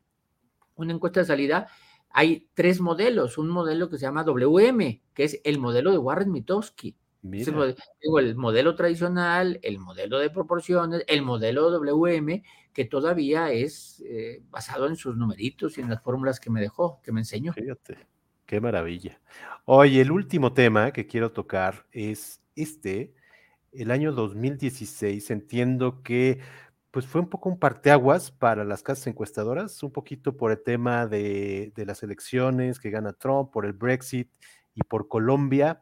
una 0.75 0.93
encuesta 0.93 1.21
de 1.21 1.25
salida, 1.25 1.67
hay 2.09 2.47
tres 2.53 2.79
modelos. 2.79 3.37
Un 3.37 3.49
modelo 3.49 3.89
que 3.89 3.97
se 3.97 4.05
llama 4.05 4.23
WM, 4.23 5.01
que 5.13 5.23
es 5.23 5.41
el 5.43 5.59
modelo 5.59 5.91
de 5.91 5.97
Warren 5.97 6.31
Mitowski. 6.31 6.95
Tengo 7.43 8.19
el 8.19 8.35
modelo 8.35 8.75
tradicional, 8.75 9.59
el 9.63 9.79
modelo 9.79 10.19
de 10.19 10.29
proporciones, 10.29 11.03
el 11.07 11.23
modelo 11.23 11.71
WM, 11.71 12.43
que 12.71 12.85
todavía 12.85 13.51
es 13.51 14.03
eh, 14.05 14.43
basado 14.49 14.87
en 14.87 14.95
sus 14.95 15.17
numeritos 15.17 15.77
y 15.77 15.81
en 15.81 15.89
las 15.89 16.03
fórmulas 16.03 16.39
que 16.39 16.51
me 16.51 16.61
dejó, 16.61 17.01
que 17.01 17.11
me 17.11 17.21
enseñó. 17.21 17.53
Fíjate, 17.53 17.97
qué 18.45 18.61
maravilla. 18.61 19.19
Oye, 19.65 20.01
el 20.01 20.11
último 20.11 20.53
tema 20.53 20.91
que 20.91 21.07
quiero 21.07 21.31
tocar 21.31 21.87
es 21.91 22.41
este, 22.55 23.15
el 23.71 23.89
año 23.89 24.11
2016. 24.11 25.31
Entiendo 25.31 26.03
que 26.03 26.39
pues 26.95 27.05
fue 27.05 27.19
un 27.19 27.27
poco 27.27 27.49
un 27.49 27.59
parteaguas 27.59 28.31
para 28.31 28.63
las 28.63 28.81
casas 28.81 29.07
encuestadoras, 29.07 29.83
un 29.83 29.91
poquito 29.91 30.37
por 30.37 30.51
el 30.51 30.63
tema 30.63 31.07
de, 31.07 31.73
de 31.75 31.85
las 31.85 32.03
elecciones 32.03 32.79
que 32.79 32.89
gana 32.89 33.11
Trump, 33.11 33.51
por 33.51 33.65
el 33.65 33.73
Brexit 33.73 34.31
y 34.73 34.81
por 34.81 35.09
Colombia. 35.09 35.81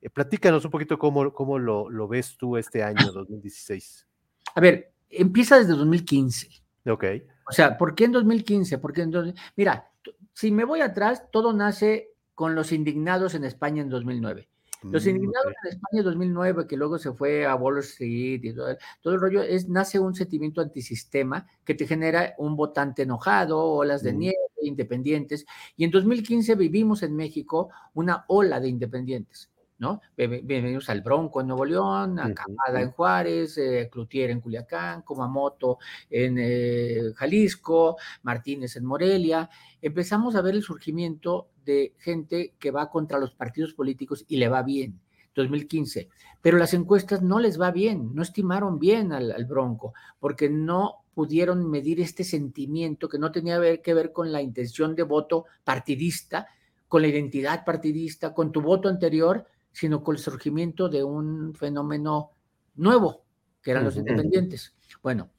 Eh, 0.00 0.08
platícanos 0.08 0.64
un 0.64 0.70
poquito 0.70 0.98
cómo, 0.98 1.34
cómo 1.34 1.58
lo, 1.58 1.90
lo, 1.90 2.08
ves 2.08 2.38
tú 2.38 2.56
este 2.56 2.82
año 2.82 3.12
2016. 3.12 4.06
A 4.54 4.60
ver, 4.62 4.94
empieza 5.10 5.58
desde 5.58 5.74
2015. 5.74 6.48
Ok. 6.86 7.04
O 7.46 7.52
sea, 7.52 7.76
¿por 7.76 7.94
qué 7.94 8.04
en 8.04 8.12
2015? 8.12 8.78
Porque 8.78 9.02
en 9.02 9.34
mira, 9.56 9.90
si 10.32 10.50
me 10.50 10.64
voy 10.64 10.80
atrás, 10.80 11.24
todo 11.30 11.52
nace 11.52 12.08
con 12.34 12.54
los 12.54 12.72
indignados 12.72 13.34
en 13.34 13.44
España 13.44 13.82
en 13.82 13.90
2009. 13.90 14.48
Los 14.90 15.06
mm, 15.06 15.08
indignados 15.08 15.52
en 15.64 15.70
España 15.70 16.00
en 16.00 16.04
2009, 16.04 16.66
que 16.66 16.76
luego 16.76 16.98
se 16.98 17.12
fue 17.12 17.46
a 17.46 17.54
Wall 17.54 17.78
Street 17.78 18.40
y 18.42 18.52
todo, 18.52 18.76
todo, 19.00 19.14
el 19.14 19.20
rollo, 19.20 19.42
es, 19.42 19.68
nace 19.68 19.98
un 19.98 20.14
sentimiento 20.14 20.60
antisistema 20.60 21.46
que 21.64 21.74
te 21.74 21.86
genera 21.86 22.34
un 22.38 22.56
votante 22.56 23.02
enojado, 23.02 23.62
olas 23.62 24.02
de 24.02 24.12
mm. 24.12 24.18
nieve, 24.18 24.36
independientes. 24.62 25.46
Y 25.76 25.84
en 25.84 25.90
2015 25.90 26.54
vivimos 26.56 27.02
en 27.02 27.16
México 27.16 27.70
una 27.94 28.24
ola 28.28 28.60
de 28.60 28.68
independientes. 28.68 29.50
¿No? 29.84 30.00
Bienvenidos 30.16 30.88
al 30.88 31.02
Bronco 31.02 31.42
en 31.42 31.48
Nuevo 31.48 31.66
León, 31.66 32.18
a 32.18 32.32
Camada 32.32 32.80
en 32.80 32.90
Juárez, 32.92 33.58
eh, 33.58 33.90
Cloutier 33.92 34.30
en 34.30 34.40
Culiacán, 34.40 35.02
Kumamoto 35.02 35.76
en 36.08 36.38
eh, 36.40 37.12
Jalisco, 37.14 37.98
Martínez 38.22 38.76
en 38.76 38.86
Morelia. 38.86 39.50
Empezamos 39.82 40.36
a 40.36 40.40
ver 40.40 40.54
el 40.54 40.62
surgimiento 40.62 41.50
de 41.66 41.92
gente 41.98 42.54
que 42.58 42.70
va 42.70 42.90
contra 42.90 43.18
los 43.18 43.34
partidos 43.34 43.74
políticos 43.74 44.24
y 44.26 44.38
le 44.38 44.48
va 44.48 44.62
bien. 44.62 45.00
2015, 45.34 46.08
pero 46.40 46.58
las 46.58 46.74
encuestas 46.74 47.20
no 47.20 47.40
les 47.40 47.60
va 47.60 47.72
bien, 47.72 48.14
no 48.14 48.22
estimaron 48.22 48.78
bien 48.78 49.12
al, 49.12 49.44
Bronco, 49.46 49.92
porque 50.20 50.48
no 50.48 51.04
pudieron 51.12 51.68
medir 51.68 52.00
este 52.00 52.22
sentimiento 52.22 53.08
que 53.08 53.18
no 53.18 53.32
tenía 53.32 53.58
que 53.82 53.94
ver 53.94 54.12
con 54.12 54.30
la 54.30 54.40
intención 54.40 54.94
de 54.94 55.02
voto 55.02 55.46
partidista, 55.64 56.46
con 56.86 57.02
la 57.02 57.08
identidad 57.08 57.64
partidista, 57.64 58.32
con 58.32 58.52
tu 58.52 58.60
voto 58.60 58.88
anterior, 58.88 59.48
sino 59.74 60.02
con 60.02 60.14
el 60.14 60.22
surgimiento 60.22 60.88
de 60.88 61.02
un 61.02 61.52
fenómeno 61.54 62.30
nuevo, 62.76 63.24
que 63.60 63.72
eran 63.72 63.84
los 63.84 63.96
independientes. 63.96 64.74
Bueno, 65.02 65.30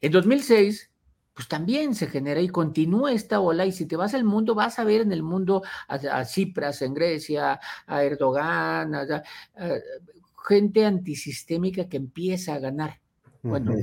en 0.00 0.12
2006, 0.12 0.90
pues 1.32 1.48
también 1.48 1.94
se 1.94 2.08
genera 2.08 2.40
y 2.40 2.48
continúa 2.48 3.12
esta 3.12 3.40
ola, 3.40 3.64
y 3.66 3.72
si 3.72 3.86
te 3.86 3.96
vas 3.96 4.12
al 4.14 4.24
mundo, 4.24 4.54
vas 4.54 4.78
a 4.78 4.84
ver 4.84 5.00
en 5.00 5.12
el 5.12 5.22
mundo 5.22 5.62
a, 5.88 6.24
Cipras, 6.24 6.82
en 6.82 6.92
Grecia, 6.92 7.60
a 7.86 8.02
Erdogan, 8.02 8.94
a, 8.94 9.22
gente 10.46 10.84
antisistémica 10.84 11.88
que 11.88 11.96
empieza 11.96 12.54
a 12.54 12.58
ganar. 12.58 13.00
Bueno, 13.42 13.74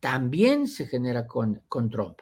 también 0.00 0.66
se 0.66 0.86
genera 0.86 1.26
con, 1.26 1.62
con 1.68 1.90
Trump. 1.90 2.20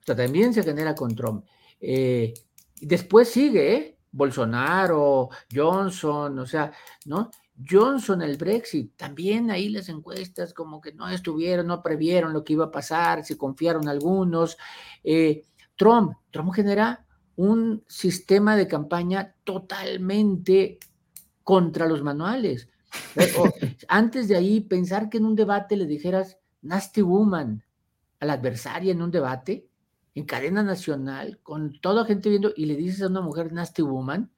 O 0.00 0.04
sea, 0.04 0.14
también 0.14 0.54
se 0.54 0.62
genera 0.62 0.94
con 0.94 1.14
Trump. 1.14 1.44
Eh, 1.80 2.34
después 2.80 3.28
sigue, 3.28 3.74
¿eh? 3.74 3.97
Bolsonaro, 4.12 5.28
Johnson, 5.52 6.38
o 6.38 6.46
sea, 6.46 6.72
¿no? 7.06 7.30
Johnson, 7.68 8.22
el 8.22 8.36
Brexit, 8.36 8.96
también 8.96 9.50
ahí 9.50 9.68
las 9.68 9.88
encuestas 9.88 10.54
como 10.54 10.80
que 10.80 10.92
no 10.92 11.08
estuvieron, 11.08 11.66
no 11.66 11.82
previeron 11.82 12.32
lo 12.32 12.44
que 12.44 12.52
iba 12.52 12.66
a 12.66 12.70
pasar, 12.70 13.24
se 13.24 13.36
confiaron 13.36 13.88
algunos. 13.88 14.56
Eh, 15.02 15.44
Trump, 15.76 16.12
Trump 16.30 16.52
genera 16.52 17.04
un 17.36 17.84
sistema 17.88 18.56
de 18.56 18.68
campaña 18.68 19.34
totalmente 19.44 20.78
contra 21.42 21.86
los 21.86 22.02
manuales. 22.02 22.68
Antes 23.88 24.28
de 24.28 24.36
ahí, 24.36 24.60
pensar 24.60 25.08
que 25.08 25.18
en 25.18 25.24
un 25.24 25.34
debate 25.34 25.76
le 25.76 25.86
dijeras 25.86 26.38
nasty 26.62 27.02
woman 27.02 27.64
a 28.20 28.26
la 28.26 28.34
adversaria 28.34 28.92
en 28.92 29.02
un 29.02 29.10
debate, 29.10 29.67
en 30.18 30.24
cadena 30.24 30.62
nacional, 30.62 31.38
con 31.42 31.80
toda 31.80 32.04
gente 32.04 32.28
viendo, 32.28 32.52
y 32.56 32.66
le 32.66 32.76
dices 32.76 33.02
a 33.02 33.06
una 33.06 33.20
mujer 33.20 33.52
nasty 33.52 33.82
woman, 33.82 34.30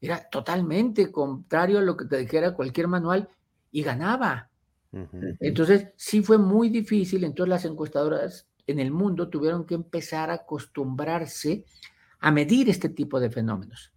era 0.00 0.28
totalmente 0.28 1.10
contrario 1.10 1.78
a 1.78 1.82
lo 1.82 1.96
que 1.96 2.04
te 2.04 2.18
dijera 2.18 2.54
cualquier 2.54 2.88
manual 2.88 3.28
y 3.70 3.82
ganaba. 3.82 4.50
Entonces, 5.40 5.88
sí 5.96 6.22
fue 6.22 6.36
muy 6.36 6.68
difícil, 6.68 7.24
entonces 7.24 7.48
las 7.48 7.64
encuestadoras 7.64 8.46
en 8.66 8.78
el 8.78 8.90
mundo 8.90 9.28
tuvieron 9.28 9.64
que 9.64 9.74
empezar 9.74 10.30
a 10.30 10.34
acostumbrarse 10.34 11.64
a 12.20 12.30
medir 12.30 12.68
este 12.68 12.90
tipo 12.90 13.18
de 13.18 13.30
fenómenos, 13.30 13.92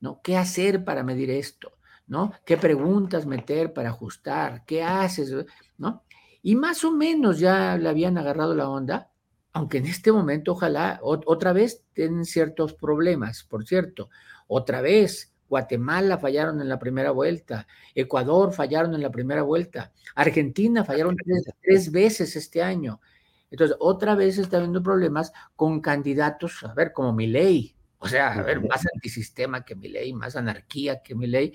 ¿no? 0.00 0.20
¿Qué 0.22 0.36
hacer 0.36 0.84
para 0.84 1.02
medir 1.02 1.30
esto? 1.30 1.72
¿No? 2.06 2.32
¿Qué 2.44 2.58
preguntas 2.58 3.24
meter 3.24 3.72
para 3.72 3.88
ajustar? 3.88 4.66
¿Qué 4.66 4.82
haces? 4.82 5.34
¿No? 5.78 6.02
Y 6.42 6.54
más 6.54 6.84
o 6.84 6.92
menos 6.92 7.38
ya 7.38 7.78
le 7.78 7.88
habían 7.88 8.18
agarrado 8.18 8.54
la 8.54 8.68
onda, 8.68 9.10
aunque 9.54 9.78
en 9.78 9.86
este 9.86 10.10
momento 10.10 10.52
ojalá 10.52 10.98
otra 11.00 11.52
vez 11.52 11.84
tienen 11.92 12.24
ciertos 12.24 12.74
problemas, 12.74 13.44
por 13.44 13.64
cierto, 13.64 14.10
otra 14.48 14.80
vez 14.80 15.32
Guatemala 15.48 16.18
fallaron 16.18 16.60
en 16.60 16.68
la 16.68 16.80
primera 16.80 17.12
vuelta, 17.12 17.68
Ecuador 17.94 18.52
fallaron 18.52 18.94
en 18.94 19.02
la 19.02 19.12
primera 19.12 19.42
vuelta, 19.42 19.92
Argentina 20.16 20.84
fallaron 20.84 21.16
tres, 21.62 21.92
veces 21.92 22.34
este 22.34 22.64
año. 22.64 23.00
Entonces, 23.48 23.76
otra 23.78 24.16
vez 24.16 24.38
está 24.38 24.56
habiendo 24.56 24.82
problemas 24.82 25.32
con 25.54 25.80
candidatos, 25.80 26.64
a 26.64 26.74
ver, 26.74 26.92
como 26.92 27.12
Milei, 27.12 27.76
o 27.98 28.08
sea, 28.08 28.32
a 28.32 28.42
ver, 28.42 28.60
más 28.60 28.84
antisistema 28.92 29.64
que 29.64 29.76
Milei, 29.76 30.12
más 30.12 30.34
anarquía 30.34 31.00
que 31.00 31.14
Milei. 31.14 31.54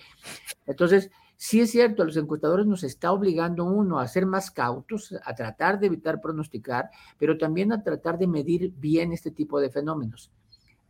Entonces, 0.65 1.11
Sí 1.41 1.61
es 1.61 1.71
cierto, 1.71 2.03
los 2.03 2.17
encuestadores 2.17 2.65
nos 2.65 2.83
está 2.83 3.13
obligando 3.13 3.63
uno 3.63 3.97
a 3.97 4.09
ser 4.09 4.25
más 4.25 4.51
cautos, 4.51 5.15
a 5.23 5.33
tratar 5.35 5.79
de 5.79 5.87
evitar 5.87 6.19
pronosticar, 6.19 6.89
pero 7.17 7.37
también 7.37 7.71
a 7.71 7.81
tratar 7.81 8.17
de 8.17 8.27
medir 8.27 8.73
bien 8.75 9.13
este 9.13 9.31
tipo 9.31 9.61
de 9.61 9.69
fenómenos. 9.69 10.31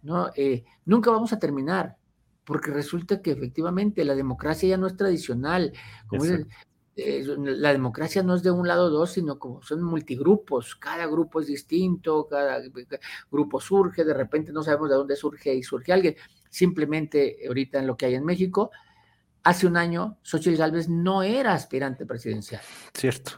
¿no? 0.02 0.32
Eh, 0.36 0.66
nunca 0.86 1.12
vamos 1.12 1.34
a 1.34 1.38
terminar, 1.38 1.98
porque 2.46 2.72
resulta 2.72 3.22
que 3.22 3.30
efectivamente 3.30 4.04
la 4.04 4.16
democracia 4.16 4.70
ya 4.70 4.78
no 4.78 4.88
es 4.88 4.98
tradicional. 4.98 5.72
Eh, 6.96 7.24
la 7.38 7.72
democracia 7.72 8.24
no 8.24 8.34
es 8.34 8.42
de 8.42 8.50
un 8.50 8.68
lado 8.68 8.90
dos, 8.90 9.12
sino 9.12 9.38
como 9.38 9.62
son 9.62 9.84
multigrupos, 9.84 10.76
cada 10.76 11.06
grupo 11.06 11.42
es 11.42 11.46
distinto, 11.46 12.28
cada 12.28 12.60
grupo 13.30 13.62
surge, 13.62 14.04
de 14.04 14.16
repente 14.16 14.52
no 14.52 14.64
sabemos 14.64 14.90
de 14.90 14.96
dónde 14.96 15.16
surge 15.16 15.54
y 15.54 15.62
surge 15.62 15.94
alguien. 15.94 16.16
Simplemente 16.50 17.38
ahorita 17.48 17.78
en 17.78 17.86
lo 17.86 17.96
que 17.96 18.08
hay 18.08 18.16
en 18.16 18.26
México, 18.26 18.72
hace 19.44 19.68
un 19.68 19.78
año 19.78 20.18
Xochitl 20.22 20.58
Gálvez 20.58 20.90
no 20.90 21.24
era 21.24 21.54
aspirante 21.54 22.06
presidencial. 22.06 22.62
Cierto. 22.94 23.32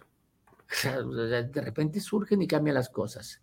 de 0.84 1.62
repente 1.62 2.00
surgen 2.00 2.42
y 2.42 2.48
cambian 2.48 2.76
las 2.76 2.90
cosas. 2.90 3.42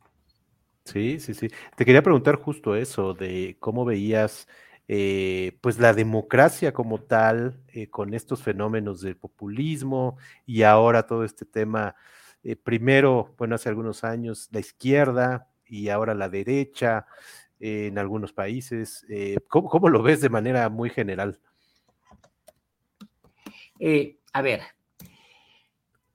Sí, 0.85 1.21
sí, 1.21 1.35
sí. 1.35 1.49
Te 1.77 1.85
quería 1.85 2.03
preguntar 2.03 2.37
justo 2.37 2.75
eso, 2.75 3.13
de 3.13 3.57
cómo 3.61 3.85
veías 3.85 4.49
eh, 4.91 5.59
pues 5.61 5.79
la 5.79 5.93
democracia 5.93 6.73
como 6.73 7.03
tal, 7.03 7.61
eh, 7.69 7.91
con 7.91 8.15
estos 8.15 8.43
fenómenos 8.43 9.03
del 9.03 9.19
populismo 9.19 10.17
y 10.47 10.63
ahora 10.63 11.07
todo 11.07 11.25
este 11.25 11.45
tema, 11.45 11.95
eh, 12.43 12.57
primero, 12.57 13.35
bueno, 13.37 13.55
hace 13.55 13.69
algunos 13.69 14.03
años 14.03 14.49
la 14.51 14.61
izquierda 14.61 15.51
y 15.67 15.91
ahora 15.91 16.15
la 16.15 16.31
derecha 16.31 17.07
en 17.61 17.99
algunos 17.99 18.33
países. 18.33 19.05
¿cómo, 19.49 19.91
lo 19.91 20.03
ves 20.03 20.23
de 20.23 20.31
manera 20.31 20.71
muy 20.71 20.89
general? 20.89 21.39
Eh, 23.79 24.19
a 24.33 24.43
ver, 24.43 24.63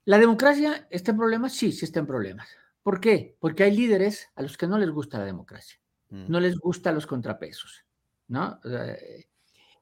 ¿la 0.05 0.17
democracia 0.17 0.87
está 0.89 1.11
en 1.11 1.17
problemas? 1.17 1.53
Sí, 1.53 1.71
sí 1.71 1.85
está 1.85 1.99
en 1.99 2.07
problemas. 2.07 2.47
¿Por 2.81 2.99
qué? 2.99 3.35
Porque 3.39 3.63
hay 3.63 3.75
líderes 3.75 4.29
a 4.35 4.41
los 4.41 4.57
que 4.57 4.67
no 4.67 4.77
les 4.77 4.89
gusta 4.89 5.19
la 5.19 5.25
democracia, 5.25 5.79
mm. 6.09 6.25
no 6.29 6.39
les 6.39 6.57
gustan 6.57 6.95
los 6.95 7.07
contrapesos, 7.07 7.85
¿no? 8.27 8.59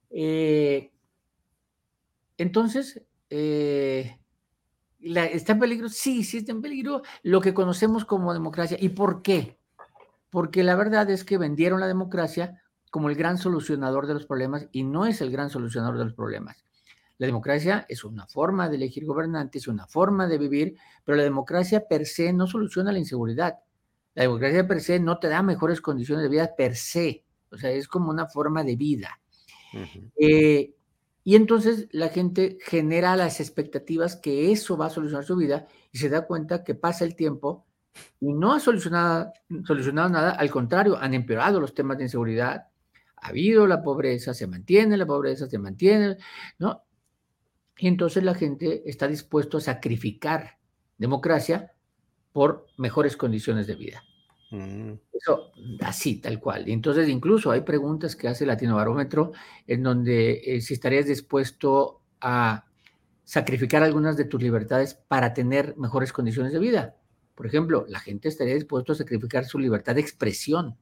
Eh, 0.09 0.91
entonces, 2.37 3.01
eh, 3.29 4.17
¿Está 5.01 5.53
en 5.53 5.59
peligro? 5.59 5.89
Sí, 5.89 6.23
sí 6.23 6.37
está 6.37 6.51
en 6.51 6.61
peligro 6.61 7.01
lo 7.23 7.41
que 7.41 7.53
conocemos 7.53 8.05
como 8.05 8.33
democracia. 8.33 8.77
¿Y 8.79 8.89
por 8.89 9.21
qué? 9.21 9.57
Porque 10.29 10.63
la 10.63 10.75
verdad 10.75 11.09
es 11.09 11.23
que 11.23 11.37
vendieron 11.37 11.79
la 11.79 11.87
democracia 11.87 12.61
como 12.91 13.09
el 13.09 13.15
gran 13.15 13.37
solucionador 13.37 14.05
de 14.05 14.13
los 14.13 14.25
problemas 14.25 14.67
y 14.71 14.83
no 14.83 15.05
es 15.05 15.21
el 15.21 15.31
gran 15.31 15.49
solucionador 15.49 15.97
de 15.97 16.05
los 16.05 16.13
problemas. 16.13 16.63
La 17.21 17.27
democracia 17.27 17.85
es 17.87 18.03
una 18.03 18.25
forma 18.25 18.67
de 18.67 18.77
elegir 18.77 19.05
gobernantes, 19.05 19.61
es 19.61 19.67
una 19.67 19.85
forma 19.85 20.27
de 20.27 20.39
vivir, 20.39 20.75
pero 21.05 21.15
la 21.15 21.23
democracia 21.23 21.87
per 21.87 22.07
se 22.07 22.33
no 22.33 22.47
soluciona 22.47 22.91
la 22.91 22.97
inseguridad. 22.97 23.59
La 24.15 24.23
democracia 24.23 24.67
per 24.67 24.81
se 24.81 24.99
no 24.99 25.19
te 25.19 25.27
da 25.27 25.43
mejores 25.43 25.81
condiciones 25.81 26.23
de 26.23 26.29
vida 26.29 26.55
per 26.57 26.75
se. 26.75 27.23
O 27.51 27.57
sea, 27.57 27.69
es 27.69 27.87
como 27.87 28.09
una 28.09 28.25
forma 28.25 28.63
de 28.63 28.75
vida. 28.75 29.19
eh, 30.17 30.73
y 31.23 31.35
entonces 31.35 31.87
la 31.91 32.09
gente 32.09 32.57
genera 32.59 33.15
las 33.15 33.39
expectativas 33.39 34.15
que 34.15 34.51
eso 34.51 34.75
va 34.75 34.87
a 34.87 34.89
solucionar 34.89 35.23
su 35.23 35.35
vida 35.35 35.67
y 35.91 35.99
se 35.99 36.09
da 36.09 36.25
cuenta 36.25 36.63
que 36.63 36.73
pasa 36.73 37.05
el 37.05 37.15
tiempo 37.15 37.67
y 38.19 38.33
no 38.33 38.51
ha 38.51 38.59
solucionado, 38.59 39.31
solucionado 39.63 40.09
nada, 40.09 40.31
al 40.31 40.49
contrario, 40.49 40.97
han 40.97 41.13
empeorado 41.13 41.59
los 41.59 41.75
temas 41.75 41.99
de 41.99 42.05
inseguridad, 42.05 42.69
ha 43.15 43.27
habido 43.27 43.67
la 43.67 43.83
pobreza, 43.83 44.33
se 44.33 44.47
mantiene 44.47 44.97
la 44.97 45.05
pobreza, 45.05 45.45
se 45.45 45.59
mantiene, 45.59 46.17
¿no? 46.57 46.81
Y 47.81 47.87
entonces 47.87 48.23
la 48.23 48.35
gente 48.35 48.87
está 48.87 49.07
dispuesto 49.07 49.57
a 49.57 49.61
sacrificar 49.61 50.59
democracia 50.99 51.73
por 52.31 52.67
mejores 52.77 53.17
condiciones 53.17 53.65
de 53.65 53.75
vida. 53.75 54.03
Mm. 54.51 54.93
Eso, 55.11 55.51
así, 55.79 56.17
tal 56.21 56.39
cual. 56.39 56.69
Y 56.69 56.73
entonces, 56.73 57.09
incluso 57.09 57.49
hay 57.49 57.61
preguntas 57.61 58.15
que 58.15 58.27
hace 58.27 58.45
Latino 58.45 58.75
Barómetro 58.75 59.31
en 59.65 59.81
donde 59.81 60.41
eh, 60.45 60.61
si 60.61 60.75
estarías 60.75 61.07
dispuesto 61.07 62.03
a 62.21 62.65
sacrificar 63.23 63.81
algunas 63.81 64.15
de 64.15 64.25
tus 64.25 64.39
libertades 64.43 64.93
para 64.93 65.33
tener 65.33 65.75
mejores 65.75 66.13
condiciones 66.13 66.53
de 66.53 66.59
vida. 66.59 66.97
Por 67.33 67.47
ejemplo, 67.47 67.85
la 67.89 67.99
gente 67.99 68.27
estaría 68.27 68.53
dispuesto 68.53 68.93
a 68.93 68.95
sacrificar 68.95 69.45
su 69.45 69.57
libertad 69.57 69.95
de 69.95 70.01
expresión. 70.01 70.77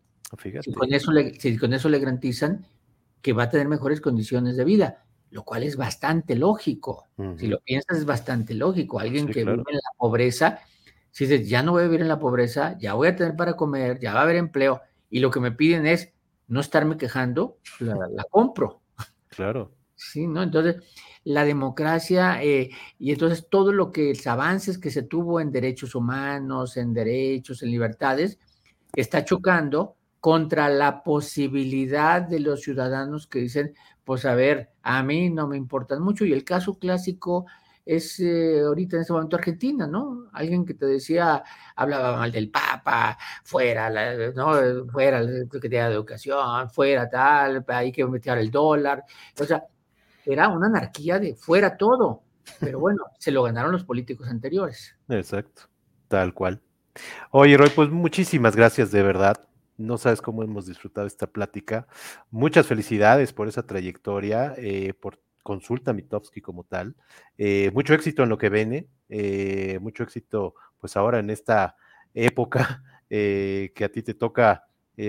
Si 0.62 0.74
con, 0.74 0.94
eso 0.94 1.14
le, 1.14 1.40
si 1.40 1.58
con 1.58 1.74
eso 1.74 1.88
le 1.88 2.00
garantizan 2.00 2.68
que 3.22 3.32
va 3.32 3.44
a 3.44 3.50
tener 3.50 3.70
mejores 3.70 4.02
condiciones 4.02 4.58
de 4.58 4.66
vida, 4.66 5.06
lo 5.32 5.44
cual 5.44 5.64
es 5.64 5.76
bastante 5.76 6.36
lógico. 6.36 7.08
Si 7.38 7.48
lo 7.48 7.60
piensas, 7.60 8.00
es 8.00 8.06
bastante 8.06 8.54
lógico. 8.54 9.00
Alguien 9.00 9.28
que 9.28 9.44
vive 9.44 9.64
en 9.68 9.76
la 9.76 9.92
pobreza 9.98 10.60
si 11.12 11.26
dices, 11.26 11.50
ya 11.50 11.64
no 11.64 11.74
voy 11.74 11.84
a 11.84 11.86
vivir 11.86 12.02
en 12.02 12.08
la 12.08 12.20
pobreza, 12.20 12.78
ya 12.80 12.94
voy 12.94 13.08
a 13.08 13.16
tener 13.16 13.36
para 13.36 13.56
comer, 13.56 14.00
ya 14.00 14.14
va 14.14 14.22
a 14.22 14.24
haber 14.24 14.36
empleo, 14.36 14.82
y 15.10 15.20
lo 15.20 15.32
que 15.32 15.40
me 15.40 15.52
piden 15.52 15.86
es 15.86 16.14
no 16.48 16.60
estarme 16.60 16.98
quejando, 16.98 17.58
la, 17.80 18.24
compro. 18.30 18.82
Claro. 19.30 19.76
Sí, 19.96 20.28
¿no? 20.28 20.42
Entonces, 20.42 20.78
la 21.24 21.44
democracia 21.44 22.42
eh, 22.42 22.70
y 22.98 23.12
entonces 23.12 23.48
todo 23.50 23.72
lo 23.72 23.92
que 23.92 24.14
los 24.14 24.26
avances 24.28 24.78
que 24.78 24.90
se 24.90 25.04
tuvo 25.04 25.42
en 25.42 25.52
derechos 25.52 25.94
humanos, 25.94 26.78
en 26.78 26.94
derechos, 26.94 27.62
en 27.62 27.72
libertades, 27.72 28.40
está 28.96 29.26
chocando 29.26 29.96
contra 30.20 30.70
la 30.70 31.04
posibilidad 31.04 32.22
de 32.22 32.40
los 32.40 32.62
ciudadanos 32.62 33.28
que 33.28 33.40
dicen, 33.40 33.74
pues 34.10 34.26
a 34.26 34.34
ver, 34.34 34.72
a 34.82 35.04
mí 35.04 35.30
no 35.30 35.46
me 35.46 35.56
importan 35.56 36.02
mucho. 36.02 36.26
Y 36.26 36.34
el 36.34 36.44
caso 36.44 36.80
clásico 36.80 37.46
es 37.86 38.20
eh, 38.20 38.62
ahorita 38.62 38.96
en 38.96 39.04
ese 39.04 39.14
momento 39.14 39.36
Argentina, 39.36 39.86
¿no? 39.86 40.30
Alguien 40.34 40.66
que 40.66 40.74
te 40.74 40.88
decía, 40.88 41.44
hablaba 41.76 42.18
mal 42.18 42.32
del 42.32 42.50
Papa, 42.50 43.20
fuera, 43.44 43.92
¿no? 44.34 44.88
Fuera 44.92 45.22
la 45.22 45.44
Secretaría 45.44 45.90
de 45.90 45.94
Educación, 45.94 46.72
fuera 46.72 47.08
tal, 47.08 47.64
hay 47.68 47.92
que 47.92 48.04
meter 48.08 48.40
el 48.40 48.50
dólar. 48.50 49.04
O 49.40 49.44
sea, 49.44 49.64
era 50.26 50.48
una 50.48 50.66
anarquía 50.66 51.20
de 51.20 51.36
fuera 51.36 51.78
todo. 51.78 52.24
Pero 52.60 52.80
bueno, 52.80 53.04
se 53.20 53.30
lo 53.30 53.44
ganaron 53.44 53.72
los 53.72 53.84
políticos 53.84 54.28
anteriores. 54.28 54.96
Exacto, 55.08 55.70
tal 56.08 56.34
cual. 56.34 56.60
Oye, 57.30 57.56
Roy, 57.58 57.70
pues 57.70 57.92
muchísimas 57.92 58.56
gracias 58.56 58.90
de 58.90 59.04
verdad. 59.04 59.49
No 59.80 59.98
sabes 59.98 60.22
cómo 60.22 60.44
hemos 60.44 60.66
disfrutado 60.66 61.08
esta 61.08 61.28
plática. 61.28 61.88
Muchas 62.30 62.68
felicidades 62.68 63.32
por 63.32 63.48
esa 63.48 63.66
trayectoria, 63.66 64.54
eh, 64.58 64.94
por 64.94 65.22
consulta 65.42 65.94
Mitowski 65.94 66.42
como 66.42 66.66
tal. 66.66 66.96
Eh, 67.38 67.72
mucho 67.74 67.94
éxito 67.94 68.22
en 68.24 68.30
lo 68.30 68.38
que 68.38 68.50
viene, 68.50 68.88
eh, 69.08 69.80
mucho 69.82 70.04
éxito 70.04 70.54
pues 70.80 70.96
ahora 70.98 71.20
en 71.20 71.30
esta 71.30 71.76
época 72.14 72.84
que 73.10 73.84
a 73.84 73.90
ti 73.90 74.04
te 74.04 74.14
toca 74.14 74.66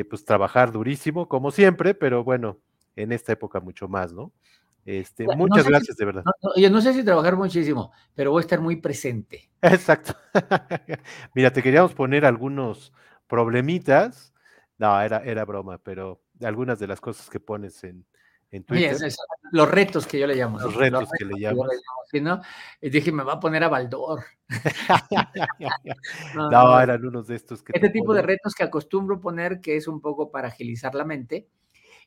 pues 0.09 0.25
trabajar 0.25 0.71
durísimo, 0.71 1.29
como 1.29 1.51
siempre, 1.51 1.95
pero 1.95 2.23
bueno, 2.23 2.59
en 2.95 3.11
esta 3.11 3.33
época 3.33 3.59
mucho 3.59 3.89
más, 3.89 4.13
¿no? 4.13 4.33
Este, 4.87 5.27
muchas 5.37 5.67
gracias, 5.67 5.97
de 5.97 6.05
verdad. 6.05 6.25
yo 6.57 6.71
no 6.71 6.81
sé 6.81 6.95
si 6.95 7.05
trabajar 7.05 7.37
muchísimo, 7.37 7.93
pero 8.15 8.31
voy 8.31 8.41
a 8.41 8.43
estar 8.43 8.61
muy 8.61 8.77
presente. 8.77 9.51
Exacto. 9.63 10.15
Mira, 11.35 11.53
te 11.53 11.63
queríamos 11.63 11.93
poner 11.93 12.25
algunos 12.25 12.93
problemitas. 13.27 14.33
No, 14.81 14.99
era, 14.99 15.19
era 15.19 15.45
broma, 15.45 15.77
pero 15.77 16.23
algunas 16.41 16.79
de 16.79 16.87
las 16.87 17.03
cosas 17.03 17.29
que 17.29 17.39
pones 17.39 17.85
en, 17.85 18.07
los 19.53 19.71
retos 19.71 20.07
que 20.07 20.19
yo 20.19 20.27
le 20.27 20.35
llamo. 20.35 20.59
Los 20.59 20.75
retos, 20.75 21.09
que 21.19 21.27
le 21.27 21.39
llamo. 21.39 21.67
¿no? 22.23 22.41
Y 22.81 22.89
dije, 22.89 23.13
me 23.13 23.23
va 23.23 23.35
a 23.35 23.41
poner 23.41 23.63
a 23.63 23.69
Baldor. 23.69 24.25
no, 26.35 26.81
eran 26.81 27.05
unos 27.05 27.27
de 27.27 27.37
estos 27.37 27.63
que. 27.63 27.73
Este 27.75 27.91
tipo 27.91 28.15
de 28.15 28.23
retos 28.23 28.55
que 28.55 28.65
acostumbro 28.65 29.21
poner, 29.21 29.61
que 29.61 29.77
es 29.77 29.87
un 29.87 30.01
poco 30.01 30.31
para 30.31 30.49
agilizar 30.49 30.95
la 30.95 31.05
mente, 31.05 31.51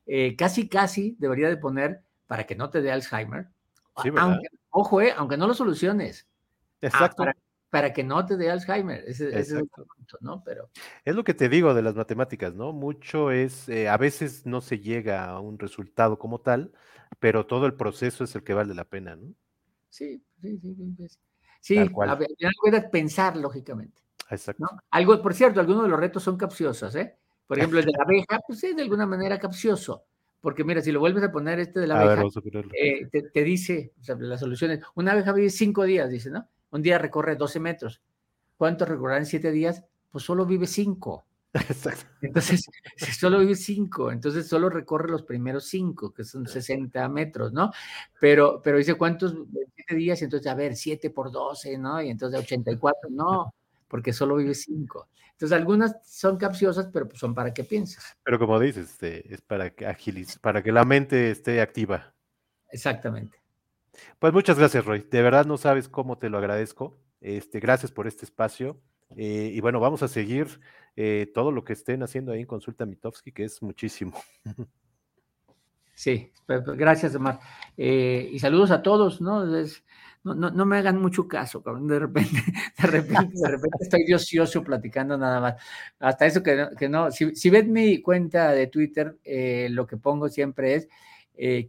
eh, 0.08 0.36
casi, 0.36 0.68
casi 0.68 1.16
debería 1.20 1.50
de 1.50 1.58
poner 1.58 2.02
para 2.26 2.46
que 2.46 2.56
no 2.56 2.72
te 2.72 2.82
dé 2.82 2.92
Alzheimer. 2.92 3.50
ojo, 4.72 5.00
eh, 5.00 5.14
aunque 5.16 5.38
no 5.38 5.46
lo 5.46 5.54
soluciones. 5.54 6.28
Ah, 6.82 6.88
Exacto 6.88 7.24
para 7.74 7.92
que 7.92 8.04
no 8.04 8.24
te 8.24 8.38
dé 8.38 8.52
Alzheimer. 8.52 9.04
Ese, 9.08 9.36
es 9.36 9.52
el 9.52 9.68
punto, 9.68 10.20
¿no? 10.22 10.44
Pero... 10.44 10.70
Es 11.04 11.16
lo 11.16 11.24
que 11.24 11.34
te 11.34 11.50
digo 11.50 11.74
de 11.74 11.82
las 11.82 11.96
matemáticas, 11.96 12.54
¿no? 12.54 12.72
Mucho 12.72 13.32
es, 13.32 13.68
eh, 13.68 13.90
a 13.90 13.98
veces 13.98 14.46
no 14.46 14.62
se 14.62 14.78
llega 14.78 15.26
a 15.26 15.40
un 15.40 15.58
resultado 15.58 16.20
como 16.20 16.40
tal, 16.40 16.72
pero 17.18 17.48
todo 17.48 17.66
el 17.66 17.74
proceso 17.74 18.26
es 18.26 18.36
el 18.36 18.44
que 18.44 18.54
vale 18.54 18.76
la 18.76 18.86
pena, 18.86 19.16
¿no? 19.16 19.34
Sí, 19.90 20.24
sí, 20.40 20.60
sí. 20.60 20.76
Sí, 21.00 21.08
sí 21.62 21.78
a 21.80 22.14
ver, 22.14 22.28
algo 22.44 22.92
pensar, 22.92 23.38
lógicamente. 23.38 24.04
Exacto. 24.30 24.70
Algo, 24.92 25.20
por 25.20 25.34
cierto, 25.34 25.60
algunos 25.60 25.82
de 25.82 25.90
los 25.90 26.00
retos 26.00 26.22
son 26.22 26.38
capciosos, 26.38 26.94
¿eh? 26.94 27.18
Por 27.48 27.58
ejemplo, 27.58 27.80
el 27.80 27.86
de 27.86 27.92
la 27.92 28.04
abeja, 28.08 28.40
pues 28.46 28.64
es 28.64 28.76
de 28.76 28.84
alguna 28.84 29.08
manera 29.08 29.40
capcioso. 29.40 30.06
Porque 30.42 30.64
mira, 30.64 30.80
si 30.84 30.92
lo 30.92 31.00
vuelves 31.00 31.24
a 31.24 31.32
poner 31.32 31.60
este 31.60 31.80
de 31.80 31.88
la 31.88 32.00
abeja, 32.00 32.22
eh, 32.80 33.08
te, 33.12 33.24
te, 33.24 33.44
dice, 33.44 33.94
o 34.00 34.04
sea, 34.04 34.16
las 34.20 34.42
soluciones, 34.42 34.82
una 34.94 35.14
abeja 35.14 35.34
vive 35.34 35.50
cinco 35.50 35.86
días, 35.86 36.12
dice, 36.12 36.30
¿no? 36.30 36.48
Un 36.74 36.82
día 36.82 36.98
recorre 36.98 37.36
12 37.36 37.60
metros. 37.60 38.02
¿Cuánto 38.58 38.84
recorrerá 38.84 39.20
en 39.20 39.28
siete 39.28 39.52
días? 39.52 39.86
Pues 40.10 40.24
solo 40.24 40.44
vive 40.44 40.66
cinco. 40.66 41.24
Entonces, 42.20 42.68
si 42.98 43.12
solo 43.12 43.38
vive 43.40 43.54
cinco, 43.54 44.12
entonces 44.12 44.48
solo 44.48 44.70
recorre 44.70 45.12
los 45.12 45.22
primeros 45.22 45.66
cinco, 45.66 46.12
que 46.12 46.24
son 46.24 46.48
60 46.48 47.08
metros, 47.10 47.54
¿no? 47.54 47.72
Pero, 48.20 48.60
pero 48.64 48.80
dice, 48.80 48.96
¿cuántos? 48.96 49.36
Siete 49.76 49.96
días, 49.96 50.20
entonces, 50.24 50.52
a 50.52 50.56
ver, 50.56 50.76
siete 50.76 51.12
por 51.12 51.32
12, 51.32 51.78
¿no? 51.78 52.02
Y 52.02 52.10
entonces 52.10 52.40
84, 52.40 53.12
no, 53.12 53.54
porque 53.88 54.12
solo 54.12 54.38
vive 54.38 54.56
cinco. 54.56 55.10
Entonces, 55.34 55.56
algunas 55.56 55.96
son 56.04 56.38
capciosas, 56.38 56.90
pero 56.92 57.08
pues 57.08 57.20
son 57.20 57.36
para 57.36 57.54
que 57.54 57.64
pienses. 57.64 58.04
Pero 58.24 58.40
como 58.40 58.60
dices, 58.60 58.90
este, 58.90 59.32
es 59.32 59.42
para 59.42 59.70
que 59.70 59.86
agilice, 59.86 60.40
para 60.40 60.64
que 60.64 60.72
la 60.72 60.86
mente 60.86 61.30
esté 61.30 61.62
activa. 61.62 62.16
Exactamente. 62.72 63.43
Pues 64.20 64.34
muchas 64.34 64.58
gracias, 64.58 64.86
Roy. 64.86 65.06
De 65.10 65.22
verdad 65.22 65.46
no 65.46 65.58
sabes 65.58 65.88
cómo 65.88 66.18
te 66.18 66.30
lo 66.30 66.38
agradezco. 66.38 67.00
Este, 67.22 67.60
gracias 67.60 67.92
por 67.92 68.08
este 68.08 68.26
espacio. 68.26 68.80
Eh, 69.16 69.52
y 69.54 69.62
bueno, 69.62 69.80
vamos 69.80 70.04
a 70.04 70.08
seguir 70.08 70.60
eh, 70.96 71.32
todo 71.34 71.52
lo 71.52 71.64
que 71.64 71.74
estén 71.74 72.04
haciendo 72.04 72.32
ahí 72.32 72.42
en 72.42 72.48
Consulta 72.48 72.86
Mitowski, 72.86 73.32
que 73.32 73.46
es 73.46 73.62
muchísimo. 73.62 74.22
Sí, 75.96 76.32
pues, 76.48 76.64
pues, 76.66 76.76
gracias, 76.76 77.14
Omar. 77.14 77.40
Eh, 77.78 78.28
y 78.34 78.40
saludos 78.40 78.72
a 78.72 78.82
todos, 78.82 79.22
¿no? 79.22 79.46
no, 80.24 80.66
me 80.66 80.78
hagan 80.78 81.00
mucho 81.00 81.28
caso, 81.28 81.64
de 81.82 82.00
repente, 82.00 82.32
de 82.82 82.88
repente, 82.88 83.34
de 83.36 83.48
repente 83.48 83.78
estoy 83.80 84.12
ocioso 84.12 84.64
platicando 84.64 85.16
nada 85.20 85.40
más. 85.40 85.62
Hasta 86.00 86.26
eso 86.26 86.42
que 86.42 86.56
no, 86.56 86.72
que 86.72 86.90
no. 86.90 87.12
Si, 87.12 87.36
si 87.36 87.52
ven 87.52 87.72
mi 87.72 88.02
cuenta 88.02 88.54
de 88.54 88.66
Twitter, 88.66 89.20
lo 89.70 89.86
que 89.86 89.98
pongo 89.98 90.30
siempre 90.30 90.74
es, 90.74 90.88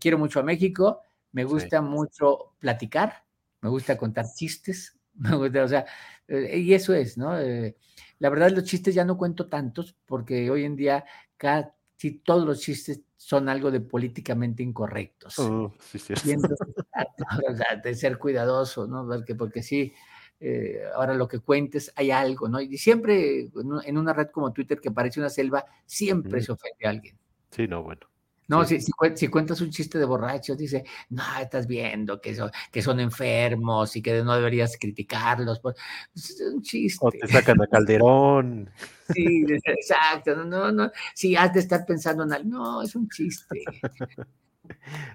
quiero 0.00 0.16
mucho 0.16 0.40
a 0.40 0.42
México, 0.42 1.02
me 1.34 1.44
gusta 1.44 1.82
mucho 1.82 2.54
platicar, 2.60 3.24
me 3.60 3.68
gusta 3.68 3.98
contar 3.98 4.24
chistes, 4.34 4.96
me 5.14 5.36
gusta, 5.36 5.64
o 5.64 5.68
sea, 5.68 5.84
eh, 6.28 6.58
y 6.58 6.72
eso 6.72 6.94
es, 6.94 7.18
¿no? 7.18 7.38
Eh, 7.38 7.76
la 8.20 8.30
verdad, 8.30 8.50
los 8.52 8.64
chistes 8.64 8.94
ya 8.94 9.04
no 9.04 9.18
cuento 9.18 9.48
tantos 9.48 9.96
porque 10.06 10.48
hoy 10.48 10.64
en 10.64 10.76
día 10.76 11.04
casi 11.36 12.20
todos 12.24 12.46
los 12.46 12.60
chistes 12.60 13.02
son 13.16 13.48
algo 13.48 13.70
de 13.70 13.80
políticamente 13.80 14.62
incorrectos. 14.62 15.38
Oh, 15.40 15.72
sí, 15.80 15.98
sí. 15.98 16.14
de 17.84 17.94
ser 17.94 18.16
cuidadoso, 18.16 18.86
¿no? 18.86 19.04
Porque, 19.06 19.34
porque 19.34 19.62
sí, 19.62 19.92
eh, 20.38 20.82
ahora 20.94 21.14
lo 21.14 21.26
que 21.26 21.40
cuentes 21.40 21.92
hay 21.96 22.12
algo, 22.12 22.48
¿no? 22.48 22.60
Y 22.60 22.78
siempre 22.78 23.50
en 23.84 23.98
una 23.98 24.12
red 24.12 24.28
como 24.28 24.52
Twitter 24.52 24.80
que 24.80 24.92
parece 24.92 25.18
una 25.18 25.30
selva, 25.30 25.64
siempre 25.84 26.40
se 26.42 26.52
ofende 26.52 26.86
a 26.86 26.90
alguien. 26.90 27.18
Sí, 27.50 27.66
no, 27.66 27.82
bueno. 27.82 28.13
No, 28.46 28.64
si, 28.64 28.78
si, 28.80 29.28
cuentas 29.28 29.60
un 29.62 29.70
chiste 29.70 29.98
de 29.98 30.04
borrachos, 30.04 30.58
dice, 30.58 30.84
no, 31.10 31.22
estás 31.40 31.66
viendo 31.66 32.20
que 32.20 32.34
son, 32.34 32.50
que 32.70 32.82
son 32.82 33.00
enfermos 33.00 33.96
y 33.96 34.02
que 34.02 34.22
no 34.22 34.34
deberías 34.34 34.76
criticarlos. 34.78 35.60
Pues, 35.60 35.76
es 36.14 36.42
un 36.52 36.60
chiste. 36.60 36.98
O 37.00 37.10
te 37.10 37.26
sacan 37.26 37.60
a 37.62 37.66
Calderón. 37.66 38.70
Sí, 39.14 39.44
exacto. 39.46 40.34
No, 40.46 40.72
no, 40.72 40.90
sí, 41.14 41.36
has 41.36 41.52
de 41.52 41.60
estar 41.60 41.84
pensando 41.84 42.22
en 42.22 42.32
algo. 42.32 42.48
No, 42.48 42.82
es 42.82 42.96
un 42.96 43.06
chiste. 43.10 43.62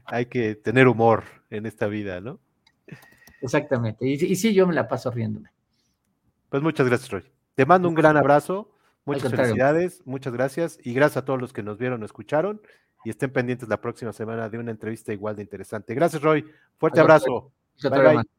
Hay 0.06 0.28
que 0.28 0.54
tener 0.54 0.88
humor 0.88 1.24
en 1.50 1.66
esta 1.66 1.88
vida, 1.88 2.22
¿no? 2.22 2.40
Exactamente. 3.42 4.08
Y, 4.08 4.14
y 4.24 4.36
sí, 4.36 4.54
yo 4.54 4.68
me 4.68 4.76
la 4.76 4.88
paso 4.88 5.10
riéndome. 5.10 5.50
Pues 6.50 6.62
muchas 6.62 6.86
gracias, 6.86 7.10
Roy. 7.10 7.24
Te 7.56 7.66
mando 7.66 7.90
un 7.90 7.96
gran 7.96 8.16
abrazo. 8.16 8.72
Muchas 9.06 9.32
felicidades, 9.32 10.04
muchas 10.06 10.34
gracias 10.34 10.78
y 10.84 10.94
gracias 10.94 11.18
a 11.18 11.26
todos 11.26 11.42
los 11.42 11.52
que 11.52 11.64
nos 11.64 11.80
vieron 11.80 12.04
o 12.04 12.06
escucharon 12.06 12.62
y 13.04 13.10
estén 13.10 13.32
pendientes 13.32 13.70
la 13.70 13.80
próxima 13.80 14.12
semana 14.14 14.50
de 14.50 14.58
una 14.58 14.72
entrevista 14.72 15.14
igual 15.14 15.36
de 15.36 15.44
interesante. 15.44 15.94
Gracias, 15.94 16.22
Roy. 16.22 16.46
Fuerte 16.78 17.00
abrazo. 17.00 17.52
Bye, 17.82 18.02
bye. 18.02 18.39